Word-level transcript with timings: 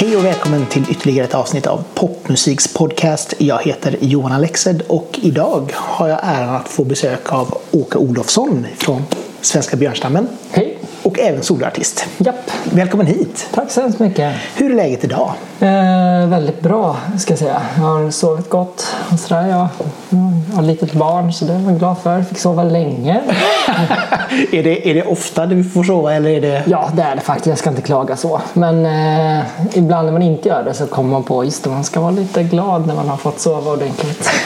Hej 0.00 0.16
och 0.16 0.24
välkommen 0.24 0.66
till 0.66 0.84
ytterligare 0.90 1.26
ett 1.26 1.34
avsnitt 1.34 1.66
av 1.66 1.84
Popmusiks 1.94 2.74
podcast. 2.74 3.34
Jag 3.38 3.62
heter 3.62 3.96
Johan 4.00 4.32
Alexed 4.32 4.82
och 4.86 5.18
idag 5.22 5.72
har 5.74 6.08
jag 6.08 6.20
äran 6.22 6.54
att 6.54 6.68
få 6.68 6.84
besök 6.84 7.32
av 7.32 7.58
Åke 7.70 7.98
Olofsson 7.98 8.66
från 8.78 9.02
Svenska 9.40 9.76
Björnstammen 9.76 10.28
Hej! 10.50 10.77
Och 11.18 11.24
även 11.24 11.42
soloartist. 11.42 12.06
Japp, 12.18 12.50
Välkommen 12.64 13.06
hit! 13.06 13.48
tack 13.54 13.70
så 13.70 13.80
hemskt 13.80 13.98
mycket. 13.98 14.34
Hur 14.56 14.70
är 14.70 14.76
läget 14.76 15.04
idag? 15.04 15.32
Eh, 15.60 16.28
väldigt 16.28 16.60
bra 16.60 16.96
ska 17.18 17.32
jag 17.32 17.38
säga. 17.38 17.62
Jag 17.76 17.82
har 17.82 18.10
sovit 18.10 18.48
gott 18.48 18.86
och 19.12 19.18
sådär. 19.18 19.48
Jag, 19.48 19.68
jag 20.08 20.54
har 20.54 20.62
ett 20.62 20.68
litet 20.68 20.92
barn 20.92 21.32
så 21.32 21.44
det 21.44 21.52
är 21.52 21.60
jag 21.60 21.78
glad 21.78 21.98
för. 21.98 22.22
Fick 22.22 22.38
sova 22.38 22.64
länge. 22.64 23.12
är, 24.52 24.62
det, 24.62 24.90
är 24.90 24.94
det 24.94 25.02
ofta 25.02 25.46
du 25.46 25.64
får 25.64 25.84
sova 25.84 26.14
eller 26.14 26.30
är 26.30 26.40
det... 26.40 26.62
Ja, 26.66 26.90
det 26.96 27.02
är 27.02 27.14
det 27.14 27.20
faktiskt. 27.20 27.46
Jag 27.46 27.58
ska 27.58 27.70
inte 27.70 27.82
klaga 27.82 28.16
så. 28.16 28.40
Men 28.52 28.86
eh, 28.86 29.44
ibland 29.74 30.06
när 30.06 30.12
man 30.12 30.22
inte 30.22 30.48
gör 30.48 30.62
det 30.64 30.74
så 30.74 30.86
kommer 30.86 31.10
man 31.10 31.22
på 31.22 31.44
just 31.44 31.64
det, 31.64 31.70
man 31.70 31.84
ska 31.84 32.00
vara 32.00 32.10
lite 32.10 32.42
glad 32.42 32.86
när 32.86 32.94
man 32.94 33.08
har 33.08 33.16
fått 33.16 33.40
sova 33.40 33.72
ordentligt. 33.72 34.30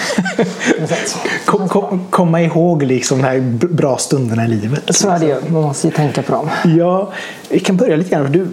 Kom, 1.45 1.69
kom, 1.69 2.06
komma 2.11 2.41
ihåg 2.41 2.83
liksom 2.83 3.19
de 3.19 3.25
här 3.25 3.41
bra 3.66 3.97
stunderna 3.97 4.45
i 4.45 4.48
livet. 4.48 4.83
Så 4.97 5.11
är 5.11 5.19
det 5.19 5.27
ju. 5.27 5.36
Man 5.48 5.62
måste 5.62 5.86
ju 5.86 5.92
tänka 5.92 6.23
på 6.23 6.33
dem. 6.33 6.48
Ja, 6.79 7.12
vi 7.48 7.61
kan 7.61 7.77
börja 7.77 7.97
lite 7.97 8.11
grann. 8.11 8.33
Du, 8.33 8.47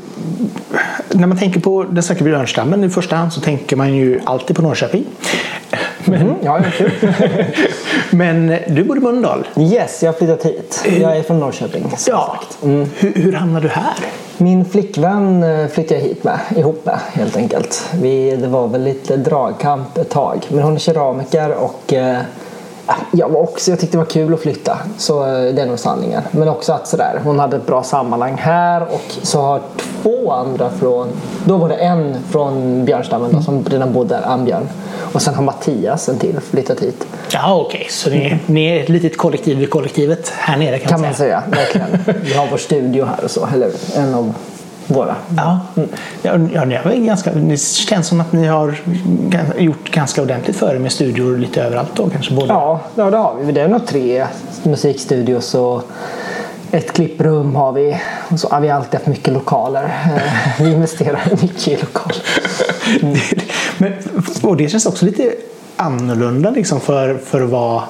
när 1.10 1.28
man 1.28 1.38
tänker 1.38 1.60
på 1.60 1.84
den 1.84 2.04
svenska 2.04 2.26
björnstammen 2.26 2.84
i 2.84 2.90
första 2.90 3.16
hand 3.16 3.34
så 3.34 3.42
tänker 3.42 3.76
man 3.76 3.96
ju 3.96 4.20
alltid 4.24 4.56
på 4.56 4.62
Norrköping. 4.62 5.06
Men, 6.06 6.22
Mm, 6.22 6.36
ja, 6.44 6.62
kul. 6.78 6.92
men 8.10 8.58
du 8.68 8.84
bor 8.84 8.98
i 8.98 9.00
Mölndal. 9.00 9.48
Yes, 9.58 10.04
jag 10.04 10.12
har 10.12 10.18
flyttat 10.18 10.46
hit. 10.46 10.84
Jag 11.02 11.18
är 11.18 11.24
från 11.24 11.40
Norrköping. 11.40 11.94
Ja. 12.08 12.40
Mm. 12.64 12.90
Hur, 12.96 13.14
hur 13.14 13.34
hamnade 13.34 13.68
du 13.68 13.74
här? 13.74 13.94
Min 14.38 14.66
flickvän 14.66 15.44
eh, 15.44 15.68
flyttade 15.68 16.00
jag 16.00 16.08
hit 16.08 16.24
med, 16.24 16.40
ihop 16.56 16.86
med 16.86 17.00
helt 17.14 17.38
enkelt. 17.38 17.90
Vi, 18.02 18.36
det 18.36 18.48
var 18.48 18.68
väl 18.68 18.84
lite 18.84 19.18
dragkamp 19.18 19.98
ett 19.98 20.10
tag. 20.10 20.46
Men 20.50 20.64
hon 20.64 20.76
är 20.76 20.80
keramiker 20.80 21.52
och 21.52 21.94
eh, 21.94 22.18
jag, 23.12 23.30
var 23.30 23.42
också, 23.42 23.72
jag 23.72 23.80
tyckte 23.80 23.98
det 23.98 24.04
var 24.04 24.10
kul 24.10 24.34
att 24.34 24.40
flytta. 24.40 24.78
Så 24.98 25.26
eh, 25.26 25.54
det 25.54 25.62
är 25.62 25.66
nog 25.66 25.80
sanningen. 25.80 26.22
Men 26.32 26.48
också 26.50 26.74
att 26.74 26.88
sådär, 26.88 27.22
hon 27.24 27.40
hade 27.40 27.58
ett 27.58 27.66
bra 27.66 27.84
sammanhang 27.84 28.36
här 28.38 28.82
och 28.82 29.02
så 29.22 29.42
har 29.42 29.62
två 30.04 30.32
andra 30.32 30.70
från, 30.70 31.08
då 31.46 31.58
var 31.58 31.70
det 31.70 31.76
en 31.76 32.16
från 32.30 32.86
Björnstammen 32.86 33.32
då, 33.34 33.42
som 33.42 33.64
redan 33.66 33.94
bodde 33.94 34.16
där, 34.16 34.28
Ambjörn. 34.28 34.70
Och 35.14 35.22
sen 35.22 35.34
har 35.34 35.44
Mattias 35.44 36.10
en 36.10 36.18
till 36.20 36.40
flyttat 36.40 36.80
hit. 36.80 37.08
Ja, 37.32 37.62
okej. 37.68 37.88
Så 37.90 38.10
ni, 38.10 38.40
ni 38.46 38.66
är 38.66 38.84
ett 38.84 38.90
litet 38.90 39.18
kollektiv 39.18 39.62
i 39.62 39.66
kollektivet 39.66 40.30
här 40.30 40.58
nere 40.58 40.80
kan, 40.80 40.90
Kan 40.90 41.02
man 41.02 41.10
man 41.10 41.16
säga. 41.16 41.44
säga, 41.50 41.62
verkligen. 41.64 42.22
Vi 42.24 42.34
har 42.34 42.48
vår 42.52 42.58
studio 42.58 43.06
här 43.06 43.24
och 43.24 43.32
så, 43.32 43.48
eller 43.54 43.72
en 43.96 44.16
av 44.16 44.34
våra. 44.90 45.16
Ja, 45.38 45.60
ja, 46.22 46.38
ja 46.74 46.82
ganska, 46.96 47.32
det 47.34 47.58
känns 47.62 48.08
som 48.08 48.22
att 48.22 48.32
ni 48.32 48.48
har 48.48 48.76
gjort 49.58 49.92
ganska 49.92 50.22
ordentligt 50.22 50.56
för 50.56 50.76
er 50.76 50.80
med 50.80 50.92
studior 50.92 51.38
lite 51.38 51.64
överallt 51.64 51.90
då 51.96 52.10
kanske? 52.10 52.34
Både. 52.34 52.48
Ja, 52.48 52.80
ja 52.96 53.10
det 53.10 53.18
har 53.18 53.36
vi. 53.42 53.52
Det 53.52 53.62
är 53.62 53.68
nog 53.68 53.88
tre 53.88 54.28
musikstudios 54.64 55.56
och 55.56 55.84
ett 56.72 56.94
klipprum 56.94 57.56
har 57.56 57.72
vi. 57.72 57.98
Och 58.30 58.40
så 58.40 58.50
har 58.50 58.62
vi 58.62 58.70
alltid 58.70 58.94
haft 58.94 59.08
mycket 59.08 59.34
lokaler. 59.34 59.84
Eh, 59.84 60.64
Vi 60.66 60.72
investerar 60.72 61.22
mycket 61.42 61.68
i 61.68 61.78
lokaler. 61.78 62.22
Men, 63.78 63.94
och 64.44 64.58
det 64.58 64.70
känns 64.70 64.86
också 64.86 65.06
lite 65.06 65.32
annorlunda 65.76 66.50
liksom 66.50 66.80
för, 66.80 67.18
för 67.18 67.42
att 67.42 67.50
vara 67.50 67.84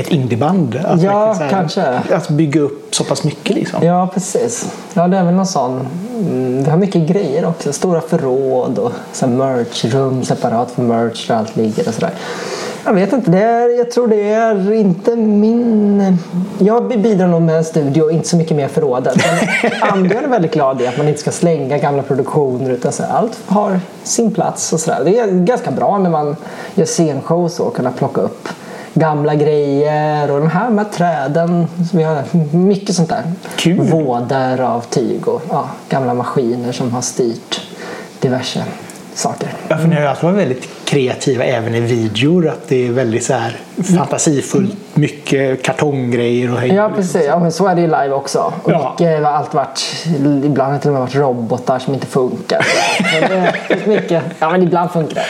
ett 0.00 0.08
indieband. 0.08 0.80
Att 0.84 1.02
Ja, 1.02 1.34
så 1.34 1.42
här- 1.42 1.50
kanske. 1.50 1.82
Att 2.12 2.28
bygga 2.28 2.60
upp 2.60 2.94
så 2.94 3.04
pass 3.04 3.24
mycket 3.24 3.56
liksom. 3.56 3.84
Ja, 3.86 4.10
precis. 4.14 4.72
Ja, 4.94 5.08
det 5.08 5.16
är 5.16 5.24
väl 5.24 5.34
någon 5.34 5.46
sån. 5.46 5.88
Mm, 6.18 6.64
vi 6.64 6.70
har 6.70 6.78
mycket 6.78 7.08
grejer 7.08 7.44
också. 7.46 7.72
Stora 7.72 8.00
förråd 8.00 8.78
och 8.78 8.92
så 9.12 9.26
merchrum 9.26 10.24
separat 10.24 10.70
för 10.70 10.82
merch 10.82 11.28
där 11.28 11.34
allt 11.34 11.56
ligger 11.56 11.88
och 11.88 11.94
sådär. 11.94 12.10
Jag 12.84 12.92
vet 12.94 13.12
inte. 13.12 13.30
Det 13.30 13.42
är, 13.42 13.78
jag 13.78 13.90
tror 13.90 14.08
det 14.08 14.32
är 14.32 14.72
inte 14.72 15.16
min... 15.16 16.18
Jag 16.58 16.88
bidrar 16.88 17.26
nog 17.26 17.42
med 17.42 17.56
en 17.56 17.64
studio 17.64 18.02
och 18.02 18.12
inte 18.12 18.28
så 18.28 18.36
mycket 18.36 18.56
mer 18.56 18.68
förrådet. 18.68 19.16
Ambjörn 19.80 20.24
är 20.24 20.28
väldigt 20.28 20.52
glad 20.52 20.80
i 20.82 20.86
att 20.86 20.96
man 20.98 21.08
inte 21.08 21.20
ska 21.20 21.30
slänga 21.30 21.78
gamla 21.78 22.02
produktioner 22.02 22.70
utan 22.70 22.92
så 22.92 23.02
allt 23.04 23.38
har 23.46 23.80
sin 24.02 24.30
plats 24.34 24.72
och 24.72 24.80
sådär. 24.80 25.00
Det 25.04 25.18
är 25.18 25.26
ganska 25.26 25.70
bra 25.70 25.98
när 25.98 26.10
man 26.10 26.36
gör 26.74 26.84
scenshows 26.86 27.60
och 27.60 27.76
kunna 27.76 27.90
plocka 27.90 28.20
upp 28.20 28.48
gamla 28.94 29.34
grejer 29.34 30.30
och 30.30 30.40
de 30.40 30.50
här 30.50 30.70
med 30.70 30.92
träden. 30.92 31.66
Vi 31.92 32.02
har 32.02 32.24
mycket 32.56 32.94
sånt 32.94 33.08
där. 33.08 33.22
Kul. 33.56 33.80
Vådor 33.80 34.60
av 34.60 34.80
tyg 34.80 35.28
och 35.28 35.42
ja, 35.50 35.68
gamla 35.88 36.14
maskiner 36.14 36.72
som 36.72 36.92
har 36.92 37.02
styrt 37.02 37.60
diverse 38.20 38.64
saker. 39.18 39.48
Ja, 39.68 39.76
för 39.76 39.88
ni 39.88 39.94
har 39.94 40.02
ju 40.02 40.08
alltid 40.08 40.24
varit 40.24 40.38
väldigt 40.38 40.68
kreativa 40.84 41.44
även 41.44 41.74
i 41.74 41.80
videor. 41.80 42.48
Att 42.48 42.68
det 42.68 42.86
är 42.86 42.92
väldigt 42.92 43.24
så 43.24 43.32
här 43.34 43.56
fantasifullt. 43.96 44.76
Mycket 44.94 45.62
kartonggrejer 45.62 46.52
och 46.52 46.58
hej. 46.58 46.74
Ja 46.74 46.90
precis, 46.96 47.22
ja, 47.26 47.38
men 47.38 47.52
så 47.52 47.66
är 47.66 47.74
det 47.74 47.80
ju 47.80 47.86
live 47.86 48.10
också. 48.10 48.52
Och 48.62 48.72
Ja. 48.72 48.90
mycket 48.98 49.24
har 49.24 49.32
allt 49.32 49.54
varit, 49.54 50.06
ibland 50.44 50.60
har 50.60 50.72
det 50.72 50.78
till 50.78 50.88
och 50.90 50.94
med 50.94 51.00
varit 51.02 51.14
robotar 51.14 51.78
som 51.78 51.94
inte 51.94 52.06
funkar. 52.06 52.66
Men 53.20 53.30
det 53.30 53.86
mycket, 53.86 54.22
ja 54.38 54.50
men 54.50 54.62
ibland 54.62 54.90
funkar 54.90 55.14
det. 55.14 55.24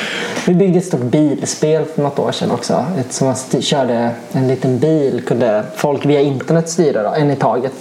Vi 0.46 0.54
byggde 0.54 0.78
ett 0.78 0.86
stort 0.86 1.00
bilspel 1.00 1.84
för 1.94 2.02
något 2.02 2.18
år 2.18 2.32
sedan 2.32 2.50
också. 2.50 2.84
Ett 3.00 3.12
som 3.12 3.26
man 3.26 3.62
körde 3.62 4.10
en 4.32 4.48
liten 4.48 4.78
bil, 4.78 5.22
kunde 5.26 5.62
folk 5.76 6.06
via 6.06 6.20
internet 6.20 6.68
styra 6.68 7.02
då, 7.02 7.10
en 7.14 7.30
i 7.30 7.36
taget 7.36 7.72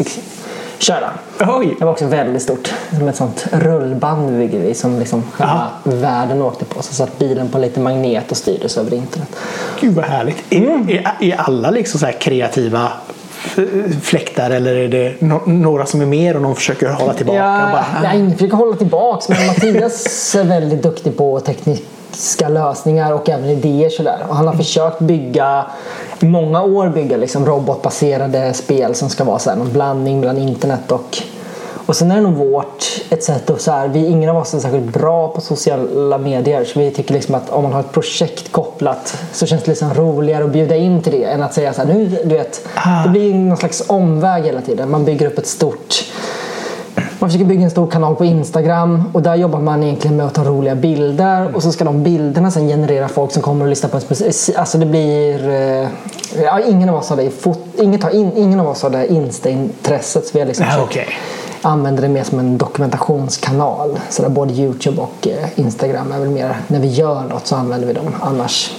köra. 0.79 1.09
Oj! 1.39 1.75
Det 1.79 1.85
var 1.85 1.91
också 1.91 2.05
väldigt 2.05 2.41
stort. 2.41 2.73
Som 2.97 3.07
ett 3.07 3.15
sånt 3.15 3.47
rullband 3.51 4.37
byggde 4.37 4.57
vi 4.57 4.73
som 4.73 4.99
liksom 4.99 5.23
själva 5.31 5.67
världen 5.83 6.41
åkte 6.41 6.65
på. 6.65 6.81
Så 6.81 6.93
satt 6.93 7.19
bilen 7.19 7.49
på 7.49 7.57
lite 7.57 7.79
magnet 7.79 8.31
och 8.31 8.37
styrdes 8.37 8.77
över 8.77 8.93
internet. 8.93 9.35
Gud 9.79 9.95
vad 9.95 10.05
härligt. 10.05 10.37
Mm. 10.49 10.89
Är, 10.89 10.93
är, 10.93 11.33
är 11.33 11.37
alla 11.37 11.71
liksom 11.71 11.99
så 11.99 12.07
kreativa 12.19 12.91
fläktar 14.01 14.49
eller 14.49 14.75
är 14.75 14.87
det 14.87 15.19
no- 15.19 15.47
några 15.47 15.85
som 15.85 16.01
är 16.01 16.05
mer 16.05 16.35
och 16.35 16.41
någon 16.41 16.55
försöker 16.55 16.89
hålla 16.89 17.13
tillbaka? 17.13 17.37
Ja, 17.37 17.69
bara, 17.71 17.85
nej, 18.03 18.19
ingen 18.19 18.33
försöker 18.33 18.57
hålla 18.57 18.75
tillbaks 18.75 19.29
men 19.29 19.47
Mattias 19.47 20.35
är 20.35 20.43
väldigt 20.43 20.83
duktig 20.83 21.17
på 21.17 21.39
tekniska 22.17 22.49
lösningar 22.49 23.11
och 23.13 23.29
även 23.29 23.49
idéer 23.49 23.89
sådär. 23.89 24.25
Och 24.29 24.35
han 24.35 24.47
har 24.47 24.53
försökt 24.53 24.99
bygga 24.99 25.65
i 26.19 26.25
många 26.25 26.63
år 26.63 26.89
bygga 26.89 27.17
liksom 27.17 27.45
robotbaserade 27.45 28.53
spel 28.53 28.95
som 28.95 29.09
ska 29.09 29.23
vara 29.23 29.39
så 29.39 29.49
här, 29.49 29.57
någon 29.57 29.73
blandning 29.73 30.19
mellan 30.19 30.37
internet 30.37 30.91
och 30.91 31.23
och 31.85 31.95
sen 31.95 32.11
är 32.11 32.15
det 32.15 32.21
nog 32.21 32.33
vårt 32.33 32.85
ett 33.09 33.23
sätt 33.23 33.49
att 33.49 33.61
så 33.61 33.71
här, 33.71 33.87
vi, 33.87 34.05
ingen 34.05 34.29
av 34.29 34.37
oss 34.37 34.53
är 34.53 34.59
särskilt 34.59 34.93
bra 34.93 35.27
på 35.27 35.41
sociala 35.41 36.17
medier 36.17 36.65
så 36.65 36.79
vi 36.79 36.91
tycker 36.91 37.13
liksom 37.13 37.35
att 37.35 37.49
om 37.49 37.63
man 37.63 37.73
har 37.73 37.79
ett 37.79 37.91
projekt 37.91 38.51
kopplat 38.51 39.17
så 39.33 39.45
känns 39.45 39.63
det 39.63 39.71
liksom 39.71 39.93
roligare 39.93 40.43
att 40.43 40.51
bjuda 40.51 40.75
in 40.75 41.01
till 41.01 41.11
det 41.11 41.23
än 41.23 41.43
att 41.43 41.53
säga 41.53 41.73
så 41.73 41.81
här, 41.81 41.93
nu 41.93 42.05
du 42.23 42.35
vet, 42.35 42.67
det 43.03 43.09
blir 43.09 43.33
någon 43.33 43.57
slags 43.57 43.83
omväg 43.87 44.43
hela 44.43 44.61
tiden. 44.61 44.91
Man 44.91 45.05
bygger 45.05 45.27
upp 45.27 45.37
ett 45.37 45.47
stort 45.47 46.03
man 47.19 47.29
försöker 47.29 47.45
bygga 47.45 47.63
en 47.63 47.69
stor 47.71 47.87
kanal 47.87 48.15
på 48.15 48.25
Instagram 48.25 49.03
och 49.13 49.21
där 49.21 49.35
jobbar 49.35 49.59
man 49.59 49.83
egentligen 49.83 50.17
med 50.17 50.25
att 50.25 50.33
ta 50.33 50.43
roliga 50.43 50.75
bilder 50.75 51.55
och 51.55 51.63
så 51.63 51.71
ska 51.71 51.83
de 51.83 52.03
bilderna 52.03 52.51
sen 52.51 52.67
generera 52.67 53.07
folk 53.07 53.31
som 53.31 53.41
kommer 53.41 53.65
och 53.65 53.69
lyssna 53.69 53.89
på 53.89 53.97
en 53.97 54.01
speciell... 54.01 54.57
Alltså 54.59 54.77
det 54.77 54.85
blir... 54.85 55.49
eh, 55.49 55.87
Ja, 56.43 56.59
ingen 56.59 56.89
av 56.89 56.95
oss 56.95 57.09
har 57.09 57.17
det, 57.17 57.23
i 57.23 57.29
fot, 57.29 57.59
inget 57.81 58.03
har 58.03 58.09
in, 58.09 58.31
ingen 58.37 58.59
av 58.59 58.67
oss 58.67 58.83
har 58.83 58.89
det 58.89 59.07
Insta-intresset 59.13 60.25
så 60.27 60.29
vi 60.33 60.39
har 60.39 60.47
liksom 60.47 60.65
försökt 60.65 60.83
okej. 60.83 61.07
använda 61.61 62.01
det 62.01 62.07
mer 62.09 62.23
som 62.23 62.39
en 62.39 62.57
dokumentationskanal. 62.57 63.99
Så 64.09 64.21
där 64.21 64.29
både 64.29 64.53
Youtube 64.53 65.01
och 65.01 65.27
eh, 65.27 65.59
Instagram 65.59 66.11
är 66.11 66.19
väl 66.19 66.29
mer 66.29 66.57
när 66.67 66.79
vi 66.79 66.87
gör 66.87 67.21
något 67.29 67.47
så 67.47 67.55
använder 67.55 67.87
vi 67.87 67.93
dem. 67.93 68.15
Annars 68.21 68.75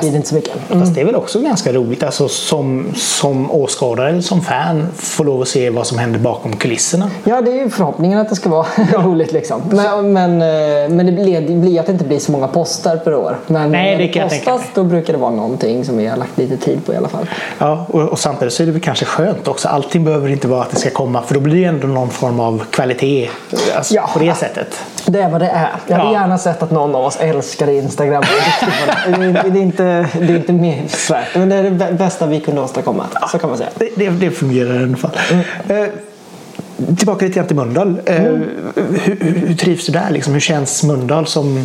blir 0.00 0.10
det 0.10 0.16
inte 0.16 0.28
så 0.28 0.34
mycket. 0.34 0.52
Fast 0.68 0.94
det 0.94 1.00
är 1.00 1.04
väl 1.04 1.16
också 1.16 1.40
ganska 1.40 1.72
roligt 1.72 2.02
alltså 2.02 2.28
som, 2.28 2.86
som 2.94 3.50
åskådare 3.50 4.08
eller 4.10 4.20
som 4.20 4.40
fan 4.40 4.86
få 4.96 5.24
lov 5.24 5.42
att 5.42 5.48
se 5.48 5.70
vad 5.70 5.86
som 5.86 5.98
händer 5.98 6.18
bakom 6.18 6.56
kulisserna. 6.56 7.10
Ja, 7.24 7.40
det 7.40 7.50
är 7.50 7.54
ju 7.54 7.70
förhoppningen 7.70 8.18
att 8.18 8.28
det 8.28 8.36
ska 8.36 8.48
vara 8.50 8.66
roligt 8.92 9.32
liksom. 9.32 9.62
Men, 9.70 10.12
men, 10.12 10.32
eh, 10.42 10.88
men 10.96 11.06
det 11.06 11.12
blir, 11.12 11.80
att 11.80 11.86
det 11.86 11.92
inte 11.92 12.04
blir 12.04 12.18
så 12.18 12.32
många 12.32 12.48
poster 12.48 12.96
per 12.96 13.14
år. 13.14 13.38
Men 13.46 13.70
Nej, 13.72 13.96
det 13.96 14.08
kan 14.08 14.20
jag 14.22 14.30
tänka 14.30 14.50
postas 14.52 14.70
då 14.74 14.84
brukar 14.84 15.12
det 15.12 15.18
vara 15.18 15.30
någonting 15.30 15.84
som 15.84 15.96
vi 15.98 16.06
har 16.06 16.16
lagt 16.16 16.38
lite 16.38 16.56
tid 16.56 16.86
på 16.86 16.92
i 16.92 16.96
alla 16.96 17.08
fall. 17.08 17.26
Ja, 17.58 17.86
och, 17.88 18.00
och 18.02 18.18
samtidigt 18.18 18.54
så 18.54 18.62
är 18.62 18.66
det 18.66 18.72
väl 18.72 18.80
kanske 18.82 19.04
skönt 19.04 19.48
också. 19.48 19.68
Allting 19.68 20.04
behöver 20.04 20.28
inte 20.28 20.48
vara 20.48 20.62
att 20.62 20.70
det 20.70 20.76
ska 20.76 20.90
komma 20.90 21.22
för 21.22 21.34
då 21.34 21.40
blir 21.40 21.56
det 21.60 21.64
ändå 21.64 21.86
någon 21.88 22.10
form 22.10 22.40
av 22.40 22.64
kvalitet 22.70 23.28
alltså, 23.76 23.94
Ja. 23.94 24.10
på 24.12 24.18
det 24.18 24.34
sättet. 24.34 24.80
Det 25.06 25.20
är 25.20 25.30
vad 25.30 25.40
det 25.40 25.48
är. 25.48 25.70
Jag 25.86 25.96
hade 25.96 26.12
Ja. 26.12 26.20
gärna 26.20 26.38
sett 26.38 26.62
att 26.62 26.70
någon 26.70 26.94
av 26.94 27.04
oss 27.04 27.16
älskar 27.20 27.68
Instagram. 27.70 28.22
det. 29.06 29.12
Är- 29.12 29.46
är 29.46 29.50
inte, 29.82 30.18
det 30.18 30.32
är 30.32 30.36
inte 30.36 30.52
mer 30.52 30.84
svärt. 30.88 31.28
Men 31.34 31.48
det 31.48 31.56
är 31.56 31.62
det 31.62 31.70
bä- 31.70 31.96
bästa 31.98 32.26
vi 32.26 32.40
kunde 32.40 32.60
åstadkomma. 32.60 33.06
Så 33.32 33.38
kan 33.38 33.48
man 33.50 33.58
säga. 33.58 33.70
Det, 33.74 33.88
det, 33.96 34.10
det 34.10 34.30
fungerar 34.30 34.80
i 34.80 34.84
alla 34.84 34.96
fall. 34.96 35.10
Mm. 35.30 35.82
Eh, 35.84 35.88
tillbaka 36.96 37.24
lite 37.26 37.36
grann 37.36 37.46
till 37.46 37.56
Mölndal. 37.56 38.00
Eh, 38.06 38.24
Mm. 38.24 38.44
hur, 39.04 39.16
hur, 39.46 39.54
trivs 39.54 39.86
du 39.86 39.92
där? 39.92 40.10
Liksom? 40.10 40.32
Hur 40.32 40.40
känns 40.40 40.82
Mölndal 40.82 41.26
som 41.26 41.56
eh, 41.56 41.64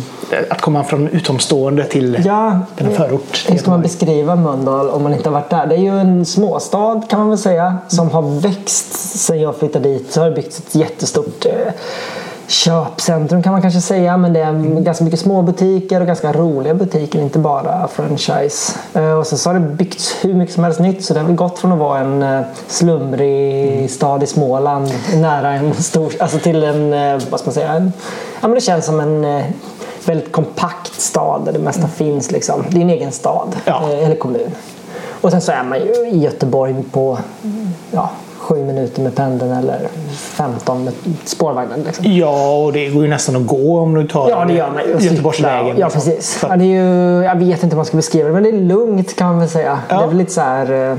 att 0.50 0.60
komma 0.60 0.84
från 0.84 1.08
utomstående 1.08 1.84
till 1.84 2.22
Ja, 2.24 2.60
en 2.76 2.90
förort? 2.94 3.44
Hur 3.48 3.58
ska 3.58 3.70
man 3.70 3.82
beskriva 3.82 4.36
Mölndal 4.36 4.88
om 4.88 5.02
man 5.02 5.14
inte 5.14 5.28
har 5.28 5.34
varit 5.34 5.50
där? 5.50 5.66
Det 5.66 5.74
är 5.74 5.80
ju 5.80 6.00
en 6.00 6.26
småstad 6.26 7.02
kan 7.08 7.18
man 7.18 7.28
väl 7.28 7.38
säga 7.38 7.76
som 7.88 8.10
har 8.10 8.40
växt 8.40 8.92
sen 9.18 9.40
jag 9.40 9.56
flyttade 9.56 9.88
dit. 9.88 10.12
Så 10.12 10.20
har 10.20 10.28
det 10.30 10.34
byggts 10.36 10.58
ett 10.58 10.74
jättestort 10.74 11.46
eh, 11.46 11.52
köpcentrum 12.48 13.42
kan 13.42 13.52
man 13.52 13.62
kanske 13.62 13.80
säga. 13.80 14.16
Men 14.16 14.32
det 14.32 14.40
är 14.40 14.80
ganska 14.80 15.04
mycket 15.04 15.20
små 15.20 15.42
butiker 15.42 16.00
och 16.00 16.06
ganska 16.06 16.32
roliga 16.32 16.74
butiker, 16.74 17.18
inte 17.20 17.38
bara 17.38 17.88
franchise. 17.88 18.72
Eh, 18.94 19.12
Och 19.12 19.26
sen 19.26 19.38
så 19.38 19.48
har 19.50 19.54
det 19.54 19.60
byggts 19.60 20.14
hur 20.24 20.34
mycket 20.34 20.54
som 20.54 20.64
helst 20.64 20.80
nytt 20.80 21.04
så 21.04 21.14
det 21.14 21.20
har 21.20 21.26
väl 21.26 21.36
gått 21.36 21.58
från 21.58 21.72
att 21.72 21.78
vara 21.78 21.98
en 21.98 22.22
eh, 22.22 22.40
slumrig 22.66 23.90
stad 23.90 24.22
i 24.22 24.26
Småland 24.26 24.90
nära 25.14 25.52
en 25.52 25.74
stor, 25.74 26.12
alltså 26.20 26.38
till 26.38 26.64
en, 26.64 26.92
eh, 26.92 27.22
vad 27.30 27.40
ska 27.40 27.46
man 27.48 27.54
säga, 27.54 27.72
en, 27.72 27.92
ja 28.40 28.48
men 28.48 28.54
det 28.54 28.60
känns 28.60 28.84
som 28.86 29.00
en 29.00 29.42
väldigt 30.06 30.32
kompakt 30.32 31.00
stad 31.00 31.42
där 31.44 31.52
det 31.52 31.58
mesta 31.58 31.88
finns. 31.88 32.30
Liksom. 32.30 32.64
Det 32.70 32.76
är 32.78 32.82
en 32.82 32.90
egen 32.90 33.12
stad, 33.12 33.56
Ja. 33.64 33.88
eller 33.92 34.16
kommun. 34.16 34.50
Och 35.20 35.30
sen 35.30 35.40
så 35.40 35.52
är 35.52 35.62
man 35.62 35.78
ju 35.78 36.08
i 36.08 36.18
Göteborg 36.18 36.74
på 36.92 37.18
ja, 37.90 38.10
sju 38.48 38.64
minuter 38.64 39.02
med 39.02 39.14
pendeln 39.14 39.52
eller 39.52 39.88
15 40.12 40.84
med 40.84 40.92
spårvagnen. 41.24 41.82
Liksom. 41.86 42.12
Ja, 42.12 42.56
och 42.64 42.72
det 42.72 42.88
går 42.88 43.02
ju 43.02 43.08
nästan 43.08 43.36
att 43.36 43.46
gå 43.46 43.78
om 43.80 43.94
du 43.94 44.08
tar 44.08 44.30
Ja, 44.30 44.44
det 44.44 44.52
gör 44.52 44.70
man 44.70 44.82
ju. 45.00 45.06
Göteborgsvägen. 45.08 45.76
Ja, 45.78 45.86
liksom. 45.86 45.90
precis. 45.90 46.38
Ja, 46.42 46.56
det 46.56 46.64
är 46.64 46.66
ju, 46.66 47.24
jag 47.24 47.34
vet 47.36 47.62
inte 47.62 47.66
hur 47.66 47.76
man 47.76 47.84
ska 47.84 47.96
beskriva 47.96 48.28
det, 48.28 48.34
men 48.34 48.42
det 48.42 48.48
är 48.48 48.60
lugnt 48.60 49.16
kan 49.16 49.26
man 49.28 49.38
väl 49.38 49.48
säga. 49.48 49.78
Ja. 49.88 49.96
Det 49.98 50.02
är 50.04 50.08
väl 50.08 50.16
lite 50.16 50.32
så 50.32 50.40
här 50.40 50.90
eh, 50.90 50.96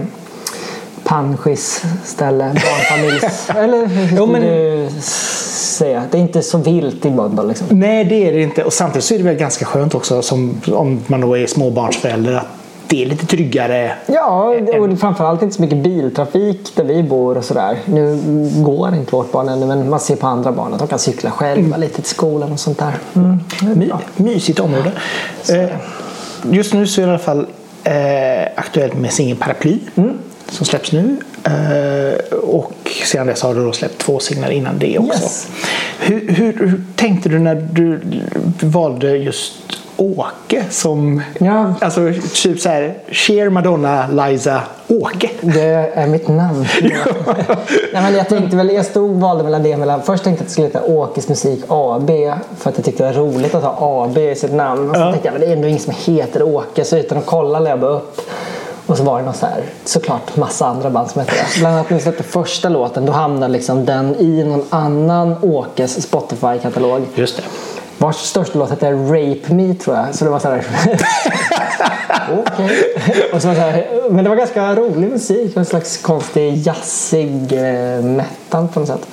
panschis 1.03 1.83
ställe, 2.05 2.43
barnfamiljs... 2.43 3.49
eller 3.55 3.85
hur 3.85 4.17
Jo, 4.17 4.25
skulle 4.27 4.39
men- 4.39 4.41
du 4.41 4.89
säga? 5.01 6.03
Det 6.11 6.17
är 6.17 6.21
inte 6.21 6.41
så 6.41 6.57
vilt 6.57 7.05
i 7.05 7.09
Mölndal 7.09 7.47
liksom. 7.47 7.67
Nej, 7.69 8.05
det 8.05 8.27
är 8.29 8.33
det 8.33 8.41
inte. 8.41 8.63
Och 8.63 8.73
samtidigt 8.73 9.03
så 9.05 9.13
är 9.13 9.17
det 9.17 9.23
väl 9.23 9.35
ganska 9.35 9.65
skönt 9.65 9.95
också 9.95 10.21
som, 10.21 10.61
om 10.73 10.99
man 11.07 11.21
då 11.21 11.37
är 11.37 11.47
småbarnsförälder 11.47 12.33
att 12.33 12.45
det 12.89 13.03
är 13.03 13.05
lite 13.05 13.25
tryggare. 13.25 13.91
Ja, 14.07 14.55
och 14.79 14.99
framförallt 14.99 15.41
inte 15.41 15.55
så 15.55 15.61
mycket 15.61 15.77
biltrafik 15.77 16.75
där 16.75 16.83
vi 16.83 17.03
bor 17.03 17.37
och 17.37 17.45
sådär. 17.45 17.77
Nu 17.85 18.19
går 18.63 18.95
inte 18.95 19.15
vårt 19.15 19.31
barn 19.31 19.49
ännu 19.49 19.65
men 19.65 19.89
man 19.89 19.99
ser 19.99 20.15
på 20.15 20.27
andra 20.27 20.51
barn 20.51 20.73
att 20.73 20.79
de 20.79 20.87
kan 20.87 20.99
cykla 20.99 21.31
själva 21.31 21.77
lite 21.77 21.95
till 21.95 22.11
skolan 22.11 22.51
och 22.51 22.59
sånt 22.59 22.77
där. 22.77 22.93
Mm. 23.15 23.39
My, 23.75 23.91
mysigt 24.15 24.59
område. 24.59 24.91
Eh, 25.49 25.69
just 26.51 26.73
nu 26.73 26.87
så 26.87 27.01
är 27.01 27.05
det 27.05 27.09
i 27.09 27.13
alla 27.13 27.19
fall 27.23 27.47
eh, 27.83 27.93
aktuellt 28.55 28.93
med 28.93 29.13
singeln 29.13 29.39
Paraply 29.39 29.79
Mm. 29.95 30.17
som 30.49 30.65
släpps 30.65 30.91
nu. 30.91 31.17
Eh, 31.43 32.37
och 32.37 32.73
sedan 33.05 33.27
dess 33.27 33.41
har 33.41 33.55
du 33.55 33.63
då 33.65 33.71
släppt 33.71 33.97
två 33.97 34.19
singlar 34.19 34.49
innan 34.49 34.79
det 34.79 34.99
också. 34.99 35.23
Yes. 35.23 35.47
Hur, 35.99 36.31
hur, 36.31 36.53
hur 36.53 36.81
tänkte 36.95 37.29
du 37.29 37.39
när 37.39 37.55
du 37.55 37.99
valde 38.61 39.17
just 39.17 39.53
Åke 40.01 40.65
som 40.69 41.21
Ja. 41.39 41.73
alltså 41.81 42.01
typ 42.33 42.59
så 42.59 42.69
här 42.69 42.93
Cher, 43.11 43.49
Madonna, 43.49 44.07
Liza, 44.07 44.61
Åke? 44.87 45.29
Det 45.41 45.61
är 45.93 46.07
mitt 46.07 46.27
namn. 46.27 46.65
Nej, 47.93 48.01
men 48.03 48.13
jag 48.15 48.29
tänkte 48.29 48.57
väl, 48.57 48.69
jag 48.73 48.85
stod 48.85 49.19
valde 49.19 49.43
mellan 49.43 49.63
det 49.63 49.77
mellan, 49.77 50.01
först 50.01 50.23
tänkte 50.23 50.41
jag 50.41 50.43
att 50.43 50.47
det 50.47 50.51
skulle 50.51 50.67
heta 50.67 50.83
Åkes 50.83 51.29
Musik 51.29 51.63
AB 51.67 52.09
för 52.57 52.69
att 52.69 52.77
jag 52.77 52.85
tyckte 52.85 53.03
det 53.03 53.13
var 53.13 53.19
roligt 53.25 53.55
att 53.55 53.63
ha 53.63 54.03
AB 54.05 54.17
i 54.17 54.35
sitt 54.35 54.53
namn. 54.53 54.89
Och 54.89 54.95
så 54.95 55.01
Ja. 55.01 55.11
tänkte 55.11 55.27
jag 55.27 55.33
men 55.33 55.41
det 55.41 55.47
är 55.47 55.53
ändå 55.53 55.67
ingen 55.67 55.79
som 55.79 55.93
heter 56.05 56.43
Åke 56.43 56.83
så 56.85 56.97
utan 56.97 57.17
att 57.17 57.25
kolla 57.25 57.59
lade 57.59 57.69
jag 57.69 57.79
bara 57.79 57.91
upp. 57.91 58.21
Och 58.85 58.97
så 58.97 59.03
var 59.03 59.19
det 59.19 59.25
någon 59.25 59.33
så 59.33 59.45
här, 59.45 59.61
såklart 59.85 60.35
massa 60.35 60.65
andra 60.67 60.89
band 60.89 61.09
som 61.09 61.19
hette 61.19 61.33
det. 61.33 61.59
Bland 61.59 61.75
annat 61.75 61.89
när 61.89 61.97
vi 61.97 62.03
släppte 62.03 62.23
första 62.23 62.69
låten 62.69 63.05
då 63.05 63.11
hamnade 63.11 63.53
liksom 63.53 63.85
den 63.85 64.15
i 64.15 64.43
någon 64.43 64.65
annan 64.69 65.35
Åkes 65.41 66.07
Spotify-katalog. 66.11 67.01
Just 67.15 67.37
det. 67.37 67.43
Vars 67.99 68.15
största 68.15 68.59
låt 68.59 68.69
hette 68.69 68.91
Rape 68.91 69.53
Me 69.53 69.73
tror 69.73 69.95
jag. 69.97 70.15
Så 70.15 70.25
det 70.25 70.31
var 70.31 70.39
så 70.39 70.47
här. 70.49 70.63
Okej. 72.47 72.69
Så 73.33 73.39
så 73.39 73.47
här, 73.47 73.87
Men 74.09 74.23
det 74.23 74.29
var 74.29 74.37
ganska 74.37 74.75
rolig 74.75 75.09
musik. 75.09 75.57
En 75.57 75.65
slags 75.65 75.97
konstig 75.97 76.55
jazzig 76.57 77.53
eh, 77.53 78.01
metal 78.03 78.67
på 78.73 78.79
något 78.79 78.87
sätt. 78.89 79.07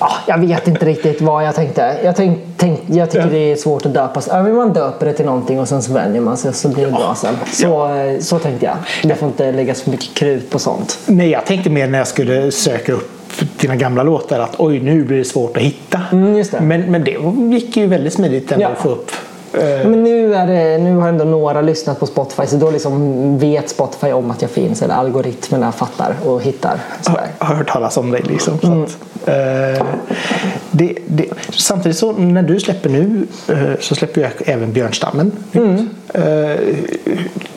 Ja, 0.00 0.12
jag 0.26 0.38
vet 0.38 0.68
inte 0.68 0.86
riktigt 0.86 1.20
vad 1.20 1.44
jag 1.44 1.54
tänkte. 1.54 1.96
Jag, 2.04 2.16
tänk, 2.16 2.38
tänk, 2.56 2.80
jag 2.86 3.10
tycker 3.10 3.24
Ja. 3.26 3.30
det 3.32 3.52
är 3.52 3.56
svårt 3.56 3.86
att 3.86 3.94
döpa. 3.94 4.20
Ja, 4.28 4.42
men 4.42 4.54
man 4.54 4.72
döper 4.72 5.06
det 5.06 5.12
till 5.12 5.26
någonting 5.26 5.60
och 5.60 5.68
sen 5.68 5.82
så 5.82 5.92
vänjer 5.92 6.20
man 6.20 6.36
sig 6.36 6.52
så 6.54 6.68
blir 6.68 6.86
det 6.86 6.92
bra 6.92 7.14
sen. 7.20 7.34
Så, 7.52 7.94
eh, 7.94 8.18
så 8.20 8.38
tänkte 8.38 8.66
jag. 8.66 8.76
Det 9.02 9.14
får 9.14 9.28
inte 9.28 9.52
läggas 9.52 9.82
för 9.82 9.90
mycket 9.90 10.14
krut 10.14 10.50
på 10.50 10.58
sånt. 10.58 10.98
Nej, 11.06 11.30
jag 11.30 11.46
tänkte 11.46 11.70
mer 11.70 11.86
när 11.86 11.98
jag 11.98 12.08
skulle 12.08 12.52
söka 12.52 12.92
upp 12.92 13.23
dina 13.60 13.76
gamla 13.76 14.02
låtar 14.02 14.40
att 14.40 14.54
oj, 14.58 14.80
nu 14.80 15.04
blir 15.04 15.18
det 15.18 15.24
svårt 15.24 15.56
att 15.56 15.62
hitta. 15.62 16.00
Mm, 16.12 16.34
det. 16.34 16.60
Men, 16.60 16.80
men 16.90 17.04
det 17.04 17.16
gick 17.56 17.76
ju 17.76 17.86
väldigt 17.86 18.12
smidigt 18.12 18.52
ändå 18.52 18.62
Ja. 18.64 18.68
att 18.68 18.78
få 18.78 18.88
upp. 18.88 19.10
Eh, 19.52 19.60
Men 19.88 20.04
nu, 20.04 20.34
är 20.34 20.46
det, 20.46 20.78
nu 20.78 20.96
har 20.96 21.08
ändå 21.08 21.24
några 21.24 21.60
lyssnat 21.60 22.00
på 22.00 22.06
Spotify 22.06 22.46
så 22.46 22.56
då 22.56 22.70
liksom 22.70 23.38
vet 23.38 23.68
Spotify 23.68 24.12
om 24.12 24.30
att 24.30 24.42
jag 24.42 24.50
finns 24.50 24.82
eller 24.82 24.94
algoritmerna 24.94 25.72
fattar 25.72 26.14
och 26.24 26.42
hittar. 26.42 26.78
Sådär. 27.00 27.26
har, 27.38 27.46
har 27.48 27.54
hört 27.54 27.68
talas 27.70 27.96
om 27.96 28.10
dig. 28.10 28.22
Liksom, 28.28 28.58
så 28.58 28.66
Mm. 28.66 28.82
att, 28.82 28.98
eh, 29.28 29.86
det, 30.70 30.94
det, 31.06 31.26
samtidigt 31.50 31.98
så 31.98 32.12
när 32.12 32.42
du 32.42 32.60
släpper 32.60 32.90
nu 32.90 33.26
eh, 33.48 33.80
så 33.80 33.94
släpper 33.94 34.20
jag 34.20 34.30
även 34.46 34.72
Björnstammen. 34.72 35.32
Mm. 35.52 35.88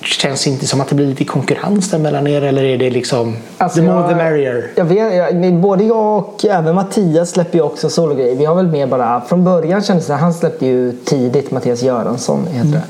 Känns 0.08 0.48
inte 0.48 0.68
som 0.68 0.82
att 0.82 0.88
det 0.88 0.96
blir 0.96 1.06
lite 1.08 1.26
konkurrens 1.26 1.92
där 1.92 1.98
mellan 2.00 2.28
er 2.28 2.42
eller 2.42 2.64
är 2.64 2.78
det 2.78 2.90
liksom 2.90 3.36
Alltså, 3.58 3.80
the 3.80 3.86
more 3.86 4.00
jag- 4.02 4.10
the 4.10 4.16
merrier? 4.16 4.72
Jag 4.76 4.86
vet, 4.86 5.16
jag, 5.44 5.54
både 5.54 5.84
jag 5.84 6.18
och 6.18 6.46
även 6.46 6.76
Mattias 6.76 7.30
släpper 7.30 7.58
ju 7.58 7.64
också 7.64 7.90
sologrejer. 7.90 8.36
Vi 8.36 8.46
har 8.46 8.56
väl 8.56 8.68
mer 8.68 8.88
bara, 8.88 9.22
från 9.22 9.44
början 9.44 9.82
kändes 9.84 10.08
det, 10.08 10.14
han 10.14 10.34
släppte 10.34 10.66
ju 10.66 10.92
tidigt, 11.06 11.52
Mattias 11.52 11.82
Göransson 11.82 12.48
heter 12.48 12.82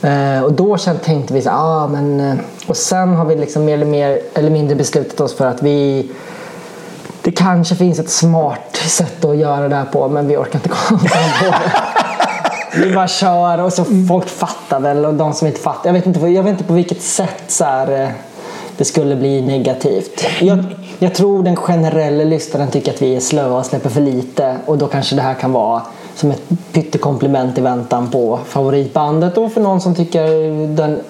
det. 0.00 0.08
Eh, 0.08 0.42
och 0.44 0.52
då 0.52 0.76
tänkte 1.04 1.34
vi 1.34 1.42
så 1.42 1.50
ah, 1.50 1.86
men 1.86 2.20
eh, 2.20 2.34
Och 2.66 2.76
sen 2.76 3.14
har 3.14 3.24
vi 3.24 3.36
liksom 3.36 3.64
mer 3.64 3.74
eller, 3.74 3.86
mer, 3.86 4.18
eller 4.34 4.50
mindre 4.50 4.76
beslutat 4.76 5.20
oss 5.20 5.34
för 5.36 5.46
att 5.46 5.62
vi 5.62 6.08
det 7.22 7.30
kanske 7.32 7.74
finns 7.74 7.98
ett 7.98 8.10
smart 8.10 8.76
sätt 8.86 9.24
att 9.24 9.36
göra 9.36 9.68
det 9.68 9.76
här 9.76 9.84
på 9.84 10.08
men 10.08 10.28
vi 10.28 10.36
orkar 10.36 10.54
inte 10.58 10.68
komma 10.68 10.98
på 11.40 11.44
det. 11.44 11.54
Vi 12.82 12.94
bara 12.94 13.08
kör 13.08 13.60
och 13.60 13.72
så 13.72 13.84
folk 14.08 14.28
fattar 14.28 14.80
väl 14.80 15.04
och 15.04 15.14
de 15.14 15.32
som 15.34 15.46
inte 15.46 15.60
fattar. 15.60 15.88
Jag 15.88 15.92
vet 15.92 16.06
inte, 16.06 16.20
på- 16.20 16.28
jag 16.28 16.42
vet 16.42 16.50
inte 16.52 16.64
på 16.64 16.72
vilket 16.74 17.02
sätt 17.02 17.42
så 17.48 17.64
här, 17.64 18.02
eh, 18.02 18.08
det 18.76 18.84
skulle 18.84 19.16
bli 19.16 19.42
negativt. 19.42 20.24
Jag, 20.40 20.64
jag 20.98 21.14
tror 21.14 21.42
den 21.42 21.56
generella 21.56 22.24
lyssnaren 22.24 22.68
tycker 22.70 22.92
att 22.92 23.02
vi 23.02 23.16
är 23.16 23.20
slöa 23.20 23.58
och 23.58 23.66
släpper 23.66 23.90
för 23.90 24.00
lite 24.00 24.56
och 24.66 24.78
då 24.78 24.86
kanske 24.86 25.16
det 25.16 25.22
här 25.22 25.34
kan 25.34 25.52
vara 25.52 25.82
som 26.14 26.30
ett 26.30 26.42
pyttekomplement 26.72 27.58
i 27.58 27.60
väntan 27.60 28.10
på 28.10 28.38
favoritbandet 28.46 29.38
och 29.38 29.52
för 29.52 29.60
någon 29.60 29.80
som 29.80 29.94
tycker 29.94 30.26
den, 30.76 31.00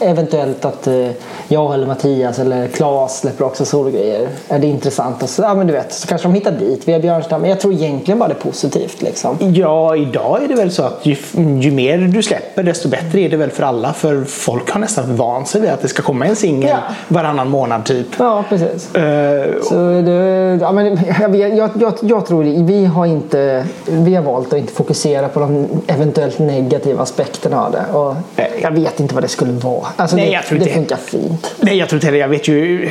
eventuellt 0.00 0.64
att 0.64 0.86
eh, 0.86 1.08
jag 1.48 1.74
eller 1.74 1.86
Mattias 1.86 2.38
eller 2.38 2.66
Claes 2.68 3.18
släpper 3.18 3.44
också 3.44 3.64
sologrejer. 3.64 4.28
Är 4.48 4.58
det 4.58 4.66
intressant? 4.66 5.22
Och 5.22 5.28
så, 5.28 5.42
ja, 5.42 5.54
men 5.54 5.66
du 5.66 5.72
vet, 5.72 5.92
så 5.92 6.06
kanske 6.08 6.28
de 6.28 6.34
hittar 6.34 6.50
dit 6.52 6.88
via 6.88 6.98
Björnstam. 6.98 7.40
Men 7.40 7.50
jag 7.50 7.60
tror 7.60 7.72
egentligen 7.72 8.18
bara 8.18 8.28
det 8.28 8.34
är 8.34 8.50
positivt. 8.50 9.02
Liksom. 9.02 9.36
Ja, 9.54 9.96
idag 9.96 10.42
är 10.44 10.48
det 10.48 10.54
väl 10.54 10.70
så 10.70 10.82
att 10.82 11.06
ju, 11.06 11.16
ju 11.60 11.70
mer 11.70 11.98
du 11.98 12.22
släpper 12.22 12.62
desto 12.62 12.88
bättre 12.88 13.20
är 13.20 13.28
det 13.28 13.36
väl 13.36 13.50
för 13.50 13.62
alla. 13.62 13.92
För 13.92 14.24
folk 14.24 14.70
har 14.70 14.80
nästan 14.80 15.16
vant 15.16 15.48
sig 15.48 15.60
vid 15.60 15.70
att 15.70 15.82
det 15.82 15.88
ska 15.88 16.02
komma 16.02 16.26
en 16.26 16.36
singel 16.36 16.68
Ja. 16.70 16.78
varannan 17.08 17.50
månad 17.50 17.84
typ. 17.84 18.06
Ja, 18.18 18.44
precis. 18.48 18.94
Eh, 18.94 19.52
Så 19.62 19.74
det, 20.04 20.58
ja, 20.60 20.72
men 20.72 20.98
jag, 21.20 21.36
jag, 21.56 21.70
jag, 21.80 21.94
jag 22.00 22.26
tror 22.26 22.42
vi 22.44 22.84
har, 22.84 23.06
inte, 23.06 23.66
vi 23.86 24.14
har 24.14 24.22
valt 24.22 24.41
att 24.46 24.58
inte 24.58 24.72
fokusera 24.72 25.28
på 25.28 25.40
de 25.40 25.66
eventuellt 25.86 26.38
negativa 26.38 27.02
aspekterna 27.02 27.62
av 27.64 27.72
det. 27.72 27.84
Och 27.92 28.14
jag 28.62 28.70
vet 28.70 29.00
inte 29.00 29.14
vad 29.14 29.24
det 29.24 29.28
skulle 29.28 29.52
vara. 29.52 29.86
Alltså 29.96 30.16
Nej, 30.16 30.26
det, 30.26 30.32
jag 30.32 30.46
tror 30.46 30.58
det 30.58 30.64
inte- 30.64 30.74
funkar 30.74 30.96
fint. 30.96 31.54
Nej, 31.60 31.76
jag 31.76 31.88
tror 31.88 31.96
inte 31.96 32.06
heller. 32.06 32.18
Jag 32.18 32.28
vet 32.28 32.48
ju. 32.48 32.90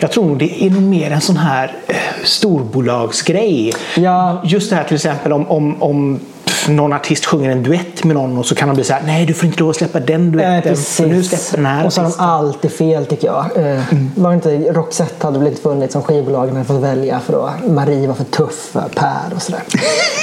Jag 0.00 0.10
tror 0.10 0.36
det 0.36 0.64
är 0.64 0.70
nog 0.70 0.82
mer 0.82 1.10
en 1.10 1.20
sån 1.20 1.36
här 1.36 1.76
eh, 1.86 1.96
storbolagsgrej. 2.24 3.72
Ja. 3.96 4.42
Just 4.44 4.70
det 4.70 4.76
här 4.76 4.84
till 4.84 4.94
exempel 4.94 5.32
om, 5.32 5.50
om, 5.50 5.82
om 5.82 6.20
någon 6.72 6.92
artist 6.92 7.26
sjunger 7.26 7.50
en 7.50 7.62
duett 7.62 8.04
med 8.04 8.16
någon 8.16 8.38
och 8.38 8.46
så 8.46 8.54
kan 8.54 8.68
de 8.68 8.74
bli 8.74 8.84
så 8.84 8.92
här. 8.92 9.02
Nej, 9.06 9.26
du 9.26 9.34
får 9.34 9.46
inte 9.46 9.60
lov 9.60 9.70
att 9.70 9.76
släppa 9.76 10.00
den 10.00 10.26
Eh, 10.26 10.32
duetten. 10.32 10.76
för 10.76 11.06
nu 11.06 11.22
släpper 11.22 11.56
den 11.56 11.66
här 11.66 11.86
Och 11.86 11.92
så 11.92 12.00
har 12.00 12.04
de 12.04 12.08
artisten." 12.08 12.26
alltid 12.28 12.70
fel 12.72 13.06
tycker 13.06 13.26
jag. 13.26 13.44
Eh, 13.56 13.80
var 14.14 14.30
det 14.30 14.34
inte, 14.34 14.72
Roxette 14.72 15.26
hade 15.26 15.48
inte 15.48 15.62
funnits 15.62 15.92
som 15.92 16.02
skivbolagen 16.02 16.54
hade 16.56 16.66
fått 16.68 16.82
välja 16.82 17.20
för 17.20 17.46
att 17.48 17.70
Marie 17.70 18.06
var 18.06 18.14
för 18.14 18.24
tuff 18.24 18.68
för 18.72 18.84
Per 18.94 19.34
och 19.36 19.42
sådär. 19.42 19.62